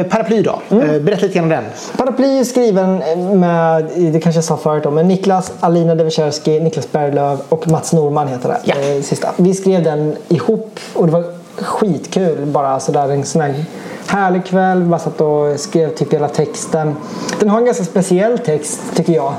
eh, 0.00 0.06
paraply 0.06 0.42
då? 0.42 0.60
Mm. 0.70 0.90
Eh, 0.90 1.02
berätta 1.02 1.22
lite 1.22 1.34
grann 1.34 1.44
om 1.44 1.50
den. 1.50 1.64
Paraply 1.96 2.38
är 2.38 2.44
skriven 2.44 3.02
med, 3.40 3.84
det 3.96 4.20
kanske 4.20 4.38
jag 4.38 4.44
sa 4.44 4.56
förut, 4.56 4.92
med 4.92 5.06
Niklas 5.06 5.52
Alina 5.60 5.94
Devecherski, 5.94 6.60
Niklas 6.60 6.92
Berglöf 6.92 7.40
och 7.48 7.68
Mats 7.68 7.92
Norman 7.92 8.28
heter 8.28 8.48
det. 8.48 8.58
Ja. 8.64 9.02
sista. 9.02 9.28
Vi 9.36 9.54
skrev 9.54 9.82
den 9.82 10.16
ihop 10.28 10.80
och 10.94 11.06
det 11.06 11.12
var 11.12 11.24
skitkul. 11.56 12.46
Bara 12.46 12.80
sådär 12.80 13.08
en 13.08 13.24
sån 13.24 13.42
här 13.42 13.64
härlig 14.10 14.44
kväll. 14.44 14.84
Bara 14.84 14.98
satt 14.98 15.20
och 15.20 15.60
skrev 15.60 15.94
typ 15.94 16.12
hela 16.12 16.28
texten. 16.28 16.96
Den 17.40 17.48
har 17.48 17.58
en 17.58 17.64
ganska 17.64 17.84
speciell 17.84 18.38
text 18.38 18.80
tycker 18.94 19.12
jag 19.12 19.34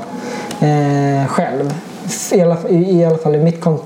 eh, 0.60 1.26
själv. 1.26 1.74
I 2.32 2.40
alla, 2.40 2.56
i, 2.68 3.00
I 3.00 3.04
alla 3.04 3.18
fall 3.18 3.34
i 3.34 3.38
mitt 3.38 3.60
kon 3.60 3.78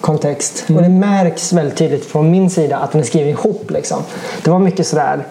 kontext. 0.00 0.64
Mm. 0.68 0.76
Och 0.76 0.82
det 0.82 0.96
märks 0.96 1.52
väldigt 1.52 1.78
tydligt 1.78 2.04
från 2.04 2.30
min 2.30 2.50
sida 2.50 2.76
att 2.76 2.92
den 2.92 3.00
är 3.00 3.04
skriven 3.04 3.28
ihop. 3.28 3.70
Liksom. 3.70 4.02
Det 4.44 4.50
var 4.50 4.58
mycket 4.58 4.86
sådär 4.86 5.26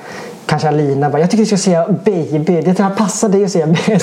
kanske 0.45 0.67
Alina 0.67 1.09
bara, 1.09 1.19
jag 1.19 1.31
tycker 1.31 1.43
du 1.43 1.47
ska 1.47 1.57
säga 1.57 1.85
baby. 2.03 2.61
Det 2.61 2.73
tror 2.73 2.89
jag 2.89 2.97
passar 2.97 3.29
dig 3.29 3.45
att 3.45 3.51
säga 3.51 3.65
baby. 3.87 3.99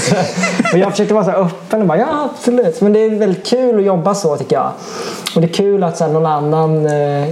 och 0.72 0.78
jag 0.78 0.90
försökte 0.90 1.14
vara 1.14 1.24
så 1.24 1.30
öppen 1.30 1.80
och 1.80 1.86
bara, 1.86 1.99
ja 1.99 2.30
absolut. 2.32 2.80
Men 2.80 2.93
det 2.93 3.01
är 3.01 3.11
väldigt 3.11 3.47
kul 3.47 3.78
att 3.78 3.84
jobba 3.84 4.14
så 4.14 4.36
tycker 4.36 4.57
jag. 4.57 4.70
Och 5.34 5.40
det 5.40 5.47
är 5.47 5.53
kul 5.53 5.84
att 5.84 5.97
så 5.97 6.05
här, 6.05 6.12
någon 6.12 6.26
annan 6.26 6.86
eh, 6.86 7.28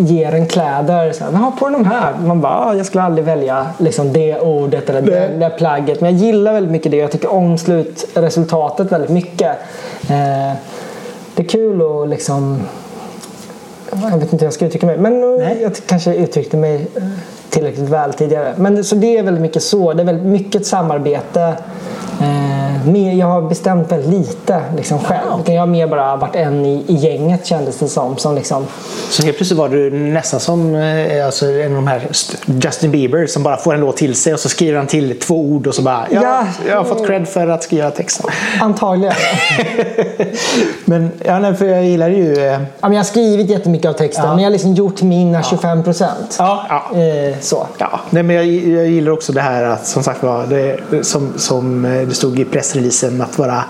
ger 0.00 0.34
en 0.34 0.46
kläder. 0.46 1.12
Så 1.12 1.24
här, 1.24 1.32
ha 1.32 1.50
på 1.50 1.68
de 1.68 1.84
här. 1.84 2.14
Man 2.26 2.40
bara, 2.40 2.58
ah, 2.58 2.74
jag 2.74 2.86
skulle 2.86 3.02
aldrig 3.02 3.24
välja 3.24 3.66
liksom, 3.78 4.12
det 4.12 4.40
ordet 4.40 4.90
eller 4.90 5.02
det, 5.02 5.28
det 5.28 5.50
plagget. 5.50 6.00
Men 6.00 6.10
jag 6.10 6.26
gillar 6.26 6.52
väldigt 6.52 6.72
mycket 6.72 6.90
det. 6.90 6.96
Jag 6.96 7.12
tycker 7.12 7.32
om 7.32 7.58
slutresultatet 7.58 8.92
väldigt 8.92 9.10
mycket. 9.10 9.50
Eh, 10.10 10.52
det 11.34 11.42
är 11.42 11.48
kul 11.48 11.82
att 11.82 12.08
liksom 12.08 12.60
jag 13.90 14.18
vet 14.18 14.32
inte 14.32 14.36
hur 14.36 14.46
jag 14.46 14.52
ska 14.52 14.66
uttrycka 14.66 14.86
mig. 14.86 14.98
Men 14.98 15.36
Nej. 15.36 15.58
jag 15.62 15.72
kanske 15.86 16.14
uttryckte 16.14 16.56
mig 16.56 16.86
eh, 16.96 17.02
tillräckligt 17.58 17.88
väl 17.88 18.12
tidigare. 18.12 18.54
Men 18.56 18.84
så 18.84 18.94
det 18.94 19.18
är 19.18 19.22
väldigt 19.22 19.42
mycket 19.42 19.62
så. 19.62 19.92
Det 19.92 20.02
är 20.02 20.04
väldigt 20.06 20.26
mycket 20.26 20.66
samarbete. 20.66 21.52
Eh, 22.20 22.86
mer, 22.88 23.12
jag 23.12 23.26
har 23.26 23.42
bestämt 23.42 23.92
väldigt 23.92 24.10
lite 24.10 24.60
liksom, 24.76 24.98
själv. 24.98 25.40
Utan 25.42 25.54
Jag 25.54 25.62
har 25.62 25.66
mer 25.66 25.86
bara 25.86 26.16
varit 26.16 26.36
en 26.36 26.66
i, 26.66 26.84
i 26.86 26.94
gänget 26.94 27.46
kändes 27.46 27.78
det 27.78 27.88
som. 27.88 28.16
som 28.16 28.34
liksom, 28.34 28.66
Så 29.10 29.22
helt 29.22 29.36
plötsligt 29.36 29.58
var 29.58 29.68
du 29.68 29.90
nästan 29.90 30.40
som 30.40 30.74
eh, 30.74 31.26
alltså, 31.26 31.46
en 31.46 31.70
av 31.70 31.74
de 31.76 31.86
här 31.86 32.06
st- 32.10 32.52
Justin 32.62 32.90
Bieber 32.90 33.26
som 33.26 33.42
bara 33.42 33.56
får 33.56 33.74
en 33.74 33.80
låt 33.80 33.96
till 33.96 34.14
sig 34.14 34.34
och 34.34 34.40
så 34.40 34.48
skriver 34.48 34.76
han 34.78 34.86
till 34.86 35.18
två 35.20 35.34
ord 35.40 35.66
och 35.66 35.74
så 35.74 35.82
bara 35.82 36.06
ja, 36.10 36.20
Ja. 36.22 36.46
jag 36.68 36.76
har 36.76 36.84
fått 36.84 37.06
cred 37.06 37.28
för 37.28 37.48
att 37.48 37.62
skriva 37.62 37.90
texten. 37.90 38.30
antagligen. 38.60 39.14
Men 40.84 41.10
ja, 41.24 41.38
nej, 41.38 41.54
för 41.54 41.64
jag 41.66 41.84
gillar 41.84 42.08
ju... 42.08 42.32
Eh, 42.38 42.44
ja, 42.52 42.58
men 42.80 42.92
jag 42.92 42.98
har 42.98 43.04
skrivit 43.04 43.50
jättemycket 43.50 43.88
av 43.88 43.92
texten 43.92 44.24
Ja. 44.24 44.30
men 44.30 44.38
jag 44.38 44.46
har 44.46 44.52
liksom 44.52 44.74
gjort 44.74 45.02
mina 45.02 45.42
25 45.42 45.82
procent. 45.84 46.36
ja, 46.38 46.66
ja. 46.92 47.00
Eh, 47.00 47.38
så. 47.48 47.66
Ja, 47.78 48.00
nej, 48.10 48.22
men 48.22 48.36
jag, 48.36 48.46
jag 48.46 48.88
gillar 48.88 49.12
också 49.12 49.32
det 49.32 49.40
här 49.40 49.64
att 49.64 49.86
som 49.86 50.02
sagt 50.02 50.22
var, 50.22 50.46
det, 50.46 51.04
som, 51.04 51.32
som 51.36 51.84
eh, 51.84 52.08
det 52.08 52.14
stod 52.14 52.38
i 52.38 52.44
pressreleasen 52.44 53.20
att 53.22 53.38
vara 53.38 53.64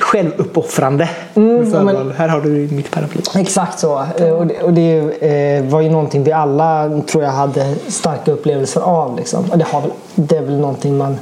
självuppoffrande. 0.00 1.08
ja, 1.34 1.40
men-. 1.82 2.12
Här 2.16 2.28
har 2.28 2.40
du 2.40 2.48
mitt 2.50 2.90
paraply. 2.90 3.20
Exakt 3.36 3.78
så. 3.78 4.04
Eh, 4.18 4.28
Och 4.28 4.46
det, 4.46 4.62
och 4.62 4.72
det 4.72 4.98
eh, 4.98 5.64
var 5.64 5.80
ju 5.80 5.90
någonting 5.90 6.24
vi 6.24 6.32
alla 6.32 7.00
tror 7.06 7.24
jag 7.24 7.30
hade 7.30 7.74
starka 7.88 8.32
upplevelser 8.32 8.80
av. 8.80 9.16
Liksom. 9.16 9.50
Och 9.50 9.58
det, 9.58 9.64
har 9.64 9.82
det 10.14 10.36
är 10.36 10.42
väl 10.42 10.58
någonting 10.60 10.96
man, 10.96 11.18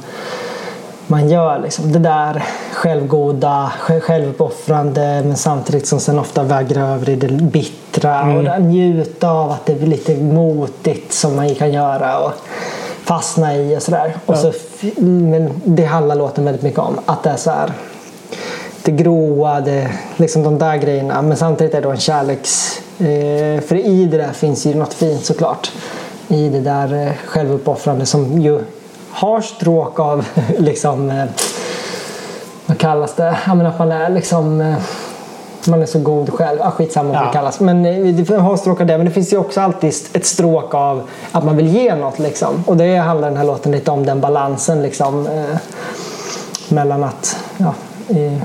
man 1.11 1.29
gör. 1.29 1.59
Liksom. 1.59 1.91
Det 1.91 1.99
där 1.99 2.43
självgoda, 2.73 3.71
sj- 3.87 3.99
självuppoffrande 3.99 5.21
men 5.25 5.37
samtidigt 5.37 5.87
som 5.87 5.99
sen 5.99 6.19
ofta 6.19 6.43
väger 6.43 6.77
över 6.77 7.09
i 7.09 7.15
det 7.15 7.27
bittra. 7.27 8.35
Och 8.35 8.43
där 8.43 8.59
njuta 8.59 9.29
av 9.29 9.51
att 9.51 9.65
det 9.65 9.73
är 9.73 9.87
lite 9.87 10.15
motigt 10.17 11.13
som 11.13 11.35
man 11.35 11.55
kan 11.55 11.73
göra. 11.73 12.19
Och 12.19 12.31
fastna 13.03 13.55
i 13.55 13.77
och 13.77 13.81
sådär. 13.81 14.15
Och 14.25 14.37
så, 14.37 14.51
men 15.01 15.61
det 15.63 15.85
handlar 15.85 16.15
låten 16.15 16.45
väldigt 16.45 16.63
mycket 16.63 16.79
om. 16.79 16.99
Att 17.05 17.23
det 17.23 17.29
är 17.29 17.35
så 17.37 17.51
här 17.51 17.71
det 18.83 18.91
gråa, 18.91 19.61
det, 19.61 19.91
liksom 20.17 20.43
de 20.43 20.57
där 20.59 20.77
grejerna. 20.77 21.21
Men 21.21 21.37
samtidigt 21.37 21.73
är 21.73 21.81
det 21.81 21.89
en 21.89 21.97
kärleks... 21.97 22.81
Eh, 22.99 23.61
för 23.61 23.75
i 23.75 24.05
det 24.05 24.17
där 24.17 24.31
finns 24.31 24.65
ju 24.65 24.75
något 24.75 24.93
fint 24.93 25.25
såklart. 25.25 25.71
I 26.27 26.49
det 26.49 26.59
där 26.59 27.07
eh, 27.07 27.13
självuppoffrande 27.25 28.05
som 28.05 28.41
ju 28.41 28.59
har 29.11 29.41
stråk 29.41 29.99
av 29.99 30.25
liksom... 30.57 31.09
Eh, 31.09 31.25
vad 32.65 32.77
kallas 32.77 33.13
det? 33.15 33.37
Ja, 33.47 33.55
men 33.55 33.65
att 33.65 33.79
man 33.79 33.91
är 33.91 34.09
liksom... 34.09 34.61
Eh, 34.61 34.75
man 35.67 35.81
är 35.81 35.85
så 35.85 35.99
god 35.99 36.33
själv. 36.33 36.59
Ah, 36.61 36.71
skitsamma 36.71 37.09
vad 37.09 37.17
Ja. 37.21 37.25
det 37.25 37.33
kallas. 37.33 37.59
Men 37.59 37.85
eh, 37.85 38.15
det 38.15 38.35
har 38.37 38.57
stråk 38.57 38.81
av 38.81 38.87
det. 38.87 38.97
Men 38.97 39.05
det 39.05 39.11
finns 39.11 39.33
ju 39.33 39.37
också 39.37 39.61
alltid 39.61 39.93
ett 40.13 40.25
stråk 40.25 40.73
av 40.73 41.01
att 41.31 41.43
man 41.45 41.57
vill 41.57 41.67
ge 41.67 41.95
något. 41.95 42.19
Liksom. 42.19 42.63
Och 42.67 42.77
det 42.77 42.95
handlar 42.95 43.27
den 43.27 43.37
här 43.37 43.45
låten 43.45 43.71
lite 43.71 43.91
om. 43.91 44.05
Den 44.05 44.21
balansen 44.21 44.81
liksom. 44.81 45.27
Eh, 45.27 45.57
mellan 46.69 47.03
att 47.03 47.37
ja, 47.57 47.73
eh, 48.09 48.37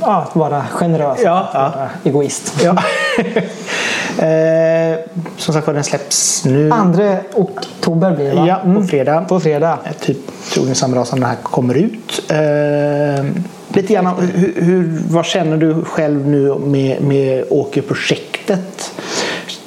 ja, 0.00 0.28
vara 0.32 0.64
generös 0.70 1.18
Ja, 1.24 1.38
att 1.38 1.54
ja. 1.54 1.72
vara 1.76 1.88
egoist. 2.04 2.64
Ja. 2.64 2.70
eh, 4.26 4.98
som 5.36 5.54
sagt 5.54 5.66
var, 5.66 5.74
den 5.74 5.84
släpps 5.84 6.44
nu. 6.44 6.70
Andra 6.70 7.16
oktober 7.34 8.16
blir 8.16 8.30
det 8.30 8.34
va? 8.36 8.46
Ja, 8.48 8.74
på 8.74 8.82
fredag. 8.82 9.24
På 9.28 9.40
fredag. 9.40 9.78
Eh, 9.84 9.92
Typ 9.92 10.16
troligen 10.52 10.74
samma 10.74 10.96
dag 10.96 11.06
som 11.06 11.20
den 11.20 11.28
här 11.28 11.36
kommer 11.42 11.74
ut. 11.74 12.30
Eh, 12.30 13.24
lite 13.68 13.92
grann, 13.92 14.06
hur, 14.34 14.54
hur, 14.56 15.02
vad 15.08 15.24
känner 15.24 15.56
du 15.56 15.84
själv 15.84 16.28
nu 16.28 16.54
med, 16.58 17.02
med 17.02 17.44
Åker-projektet? 17.50 18.92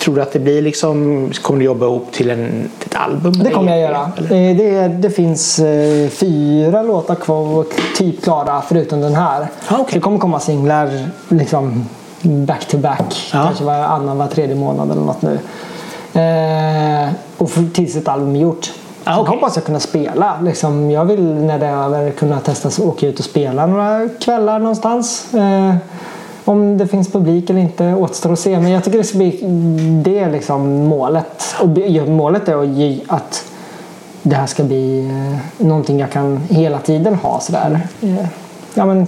Tror 0.07 0.15
du 0.15 0.21
att 0.21 0.33
det 0.33 0.39
blir 0.39 0.61
liksom, 0.61 1.29
kommer 1.41 1.59
du 1.59 1.65
jobba 1.65 1.85
ihop 1.85 2.11
till, 2.11 2.29
en, 2.29 2.69
ett 2.85 2.95
album? 2.95 3.33
Det 3.43 3.51
kommer 3.51 3.71
jag 3.71 3.79
göra. 3.81 4.11
Eh, 4.17 4.57
Det, 4.57 4.87
det 4.87 5.09
finns 5.09 5.59
eh, 5.59 6.09
fyra 6.09 6.81
låtar 6.81 7.15
kvar 7.15 7.65
typ 7.97 8.23
klara 8.23 8.61
förutom 8.61 9.01
den 9.01 9.15
här. 9.15 9.47
Ah. 9.67 9.75
Så 9.77 9.85
det 9.91 9.99
kommer 9.99 10.17
komma 10.19 10.39
singlar 10.39 10.89
liksom 11.29 11.85
back 12.21 12.65
to 12.67 12.77
back. 12.77 13.29
Ja. 13.33 13.43
Kanske 13.43 13.63
var 13.63 13.73
annan, 13.73 14.17
var 14.17 14.27
tredje 14.27 14.55
månad 14.55 14.91
eller 14.91 15.01
något 15.01 15.21
nu. 15.21 15.39
Eh, 16.21 17.09
och 17.37 17.49
för, 17.49 17.63
tills 17.73 17.95
ett 17.95 18.07
album 18.07 18.35
är 18.35 18.39
gjort. 18.39 18.71
Ah, 19.03 19.15
Så 19.15 19.21
okej. 19.21 19.33
hoppas 19.35 19.55
jag 19.55 19.65
kunna 19.65 19.79
spela. 19.79 20.39
Liksom, 20.43 20.91
jag 20.91 21.05
vill 21.05 21.23
när 21.23 21.59
det 21.59 21.65
är 21.65 21.85
över 21.85 22.11
kunna 22.11 22.39
testa 22.39 22.67
att 22.67 22.79
åka 22.79 23.07
ut 23.07 23.19
och 23.19 23.25
spela 23.25 23.65
några 23.65 24.09
kvällar 24.19 24.59
någonstans. 24.59 25.33
Eh, 25.33 25.75
om 26.47 26.77
det 26.77 26.87
finns 26.87 27.11
publik 27.11 27.49
eller 27.49 27.59
inte 27.59 27.93
återstår 27.93 28.33
att 28.33 28.39
se. 28.39 28.59
Men 28.59 28.71
jag 28.71 28.83
tycker 28.83 28.97
det 28.97 29.03
ska 29.03 29.17
bli 29.17 29.39
det 30.03 30.19
är 30.19 30.31
liksom 30.31 30.85
målet. 30.85 31.55
Och 31.61 31.67
målet 32.07 32.47
är 32.47 32.63
att, 32.63 32.67
ge, 32.67 32.99
att 33.07 33.45
det 34.23 34.35
här 34.35 34.45
ska 34.45 34.63
bli 34.63 34.99
eh, 34.99 35.65
någonting 35.65 35.99
jag 35.99 36.11
kan 36.11 36.37
hela 36.49 36.79
tiden 36.79 37.15
ha 37.15 37.39
sådär. 37.39 37.79
Eh, 38.01 38.25
ja, 38.73 38.85
men, 38.85 39.07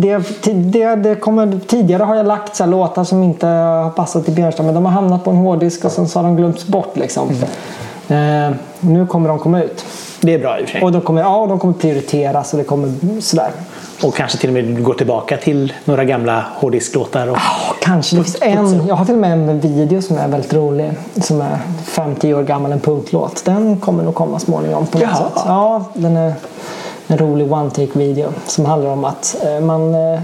det, 0.00 0.22
det, 0.44 0.94
det 0.94 1.14
kommer, 1.14 1.60
tidigare 1.66 2.02
har 2.02 2.14
jag 2.14 2.26
lagt 2.26 2.56
så 2.56 2.66
låtar 2.66 3.04
som 3.04 3.22
inte 3.22 3.46
har 3.46 3.90
passat 3.90 4.28
i 4.28 4.32
Björnstad 4.32 4.62
men 4.62 4.74
de 4.74 4.84
har 4.84 4.92
hamnat 4.92 5.24
på 5.24 5.30
en 5.30 5.36
hårddisk 5.36 5.84
och 5.84 5.92
sen 5.92 6.08
så 6.08 6.18
har 6.18 6.24
de 6.24 6.36
glömts 6.36 6.66
bort. 6.66 6.96
Liksom. 6.96 7.28
Eh, 8.08 8.50
nu 8.80 9.06
kommer 9.06 9.28
de 9.28 9.38
komma 9.38 9.62
ut. 9.62 9.84
Det 10.20 10.34
är 10.34 10.38
bra 10.38 10.58
i 10.60 10.64
och 10.64 10.66
för 10.66 10.72
sig. 10.72 10.82
Och 10.82 10.92
de 10.92 11.00
kommer, 11.00 11.22
ja, 11.22 11.46
de 11.46 11.58
kommer 11.58 11.74
prioriteras 11.74 12.52
och 12.52 12.58
det 12.58 12.64
kommer 12.64 13.20
sådär. 13.20 13.50
Och 14.04 14.14
kanske 14.14 14.38
till 14.38 14.48
och 14.50 14.54
med 14.54 14.82
gå 14.84 14.94
tillbaka 14.94 15.36
till 15.36 15.72
några 15.84 16.04
gamla 16.04 16.44
hårddisklåtar. 16.54 17.28
Och... 17.28 17.36
Ja, 17.36 17.74
kanske. 17.80 18.16
Det 18.16 18.24
finns 18.24 18.36
en, 18.40 18.86
jag 18.86 18.94
har 18.94 19.04
till 19.04 19.14
och 19.14 19.20
med 19.20 19.32
en 19.32 19.60
video 19.60 20.02
som 20.02 20.18
är 20.18 20.28
väldigt 20.28 20.54
rolig. 20.54 20.92
Som 21.22 21.40
är 21.40 21.58
5-10 21.86 22.34
år 22.34 22.42
gammal, 22.42 22.72
en 22.72 22.80
punklåt. 22.80 23.42
Den 23.44 23.80
kommer 23.80 24.02
nog 24.04 24.14
komma 24.14 24.38
småningom 24.38 24.86
på 24.86 24.98
något 24.98 25.08
Jaha. 25.12 25.16
sätt. 25.30 25.42
Ja, 25.46 25.84
den 25.94 26.16
är 26.16 26.34
en 27.06 27.18
rolig 27.18 27.46
one-take 27.52 27.98
video 27.98 28.28
som 28.46 28.66
handlar 28.66 28.90
om 28.90 29.04
att 29.04 29.36
eh, 29.44 29.60
man 29.60 29.94
eh, 29.94 30.20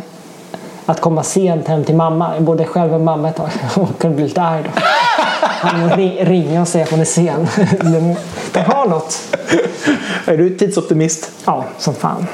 att 0.87 1.01
komma 1.01 1.23
sent 1.23 1.69
hem 1.69 1.85
till 1.85 1.97
mamma. 1.97 2.35
Jag 2.35 2.43
bodde 2.43 2.65
själv 2.65 2.91
med 2.91 3.01
mamma 3.01 3.29
ett 3.29 3.37
tag 3.37 3.49
och 3.77 3.99
kunde 3.99 4.17
bli 4.17 4.25
lite 4.25 4.43
arg 4.43 4.63
då. 4.65 4.71
Han 5.43 5.91
ri- 5.97 6.25
ringa 6.25 6.61
och 6.61 6.69
säga 6.69 6.85
att 6.85 6.91
hon 6.91 7.01
är 7.01 7.05
sen. 7.05 7.47
Den 8.53 8.65
har 8.65 8.87
något. 8.89 9.19
Är 10.27 10.37
du 10.37 10.51
tidsoptimist? 10.59 11.31
Ja, 11.45 11.65
som 11.79 11.95
fan. 11.95 12.27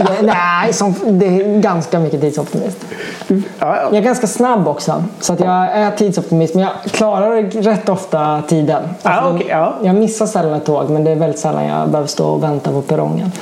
Ja, 0.00 0.06
Nej, 0.22 0.72
som, 0.72 0.94
det 1.18 1.26
är 1.26 1.60
ganska 1.60 1.98
mycket 1.98 2.20
tidsoptimist. 2.20 2.78
Ja, 3.28 3.36
ja. 3.58 3.76
Jag 3.82 3.94
är 3.94 4.00
ganska 4.00 4.26
snabb 4.26 4.68
också. 4.68 5.04
Så 5.20 5.32
att 5.32 5.40
jag 5.40 5.72
är 5.72 5.90
tidsoptimist. 5.90 6.54
Men 6.54 6.62
jag 6.64 6.72
klarar 6.92 7.42
rätt 7.62 7.88
ofta 7.88 8.42
tiden. 8.48 8.82
Ah, 9.02 9.30
okej, 9.30 9.46
ja. 9.50 9.74
Jag 9.82 9.94
missar 9.94 10.26
sällan 10.26 10.54
ett 10.54 10.64
tåg 10.64 10.90
men 10.90 11.04
det 11.04 11.10
är 11.10 11.16
väldigt 11.16 11.40
sällan 11.40 11.64
jag 11.66 11.88
behöver 11.88 12.08
stå 12.08 12.28
och 12.28 12.42
vänta 12.42 12.70
på 12.70 12.82
perrongen. 12.82 13.32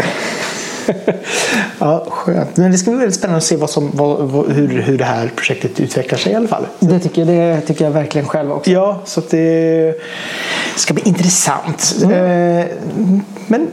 Ja, 1.79 2.07
skönt. 2.11 2.57
Men 2.57 2.73
det 2.73 2.79
ska 2.79 2.91
bli 2.91 2.99
väldigt 2.99 3.19
spännande 3.19 3.39
att 3.39 3.45
se 3.45 3.57
vad 3.57 3.71
som, 3.71 3.91
vad, 3.95 4.49
hur, 4.53 4.69
hur 4.83 4.99
det 4.99 5.05
här 5.05 5.31
projektet 5.37 5.81
utvecklar 5.81 6.19
sig 6.19 6.33
i 6.33 6.35
alla 6.35 6.49
fall. 6.49 6.67
Det 6.79 7.01
tycker, 7.01 7.25
det 7.25 7.61
tycker 7.61 7.85
jag 7.85 7.93
verkligen 7.93 8.29
själv 8.29 8.53
också. 8.53 8.71
Ja, 8.71 8.99
så 9.05 9.23
det 9.31 9.95
ska 10.77 10.95
bli 10.95 11.03
intressant. 11.09 11.97
Eh, 12.03 12.09
Men 12.09 12.67
jag 13.49 13.67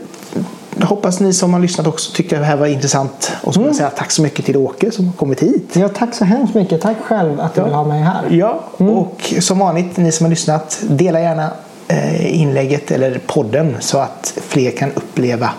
hoppas 0.81 1.19
ni 1.19 1.33
som 1.33 1.53
har 1.53 1.59
lyssnat 1.59 1.87
också 1.87 2.11
tyckte 2.11 2.39
det 2.39 2.45
här 2.45 2.55
var 2.55 2.67
intressant. 2.67 3.31
Och 3.41 3.53
så 3.53 3.59
vill 3.59 3.67
jag 3.67 3.75
säga 3.75 3.89
tack 3.89 4.11
så 4.11 4.21
mycket 4.21 4.45
till 4.45 4.57
Åke 4.57 4.91
som 4.91 5.05
har 5.05 5.13
kommit 5.13 5.43
hit. 5.43 5.69
Ja, 5.73 5.89
tack 5.89 6.13
så 6.13 6.25
hemskt 6.25 6.55
mycket. 6.55 6.81
Tack 6.81 6.97
själv 7.03 7.39
att 7.39 7.55
du 7.55 7.63
vill 7.63 7.73
ha 7.73 7.83
mig 7.83 8.01
här. 8.01 8.23
Ja, 8.29 8.63
och 8.77 9.33
som 9.39 9.59
vanligt, 9.59 9.97
ni 9.97 10.11
som 10.11 10.25
har 10.25 10.29
lyssnat, 10.29 10.83
dela 10.89 11.19
gärna 11.19 11.51
eh, 11.87 12.41
inlägget 12.41 12.91
eller 12.91 13.21
podden 13.27 13.75
så 13.79 13.97
att 13.97 14.33
fler 14.47 14.71
kan 14.71 14.91
uppleva 14.91 15.49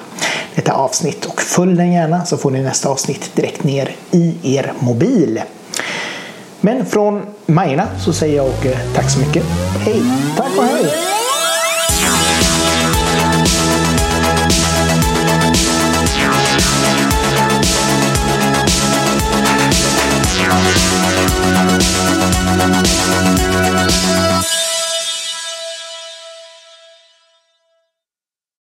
detta 0.55 0.73
avsnitt. 0.73 1.25
Och 1.25 1.43
följ 1.43 1.77
den 1.77 1.93
gärna 1.93 2.25
så 2.25 2.37
får 2.37 2.51
ni 2.51 2.62
nästa 2.62 2.89
avsnitt 2.89 3.31
direkt 3.35 3.64
ner 3.64 3.91
i 4.11 4.35
er 4.43 4.73
mobil. 4.79 5.43
Men 6.61 6.87
från 6.87 7.23
Majorna 7.47 7.87
så 7.99 8.12
säger 8.12 8.37
jag 8.37 8.47
och 8.47 8.67
tack 8.95 9.11
så 9.11 9.19
mycket. 9.19 9.45
Hej! 9.81 10.03
Tack 10.37 10.59
och 10.59 10.64
hej! 10.64 11.16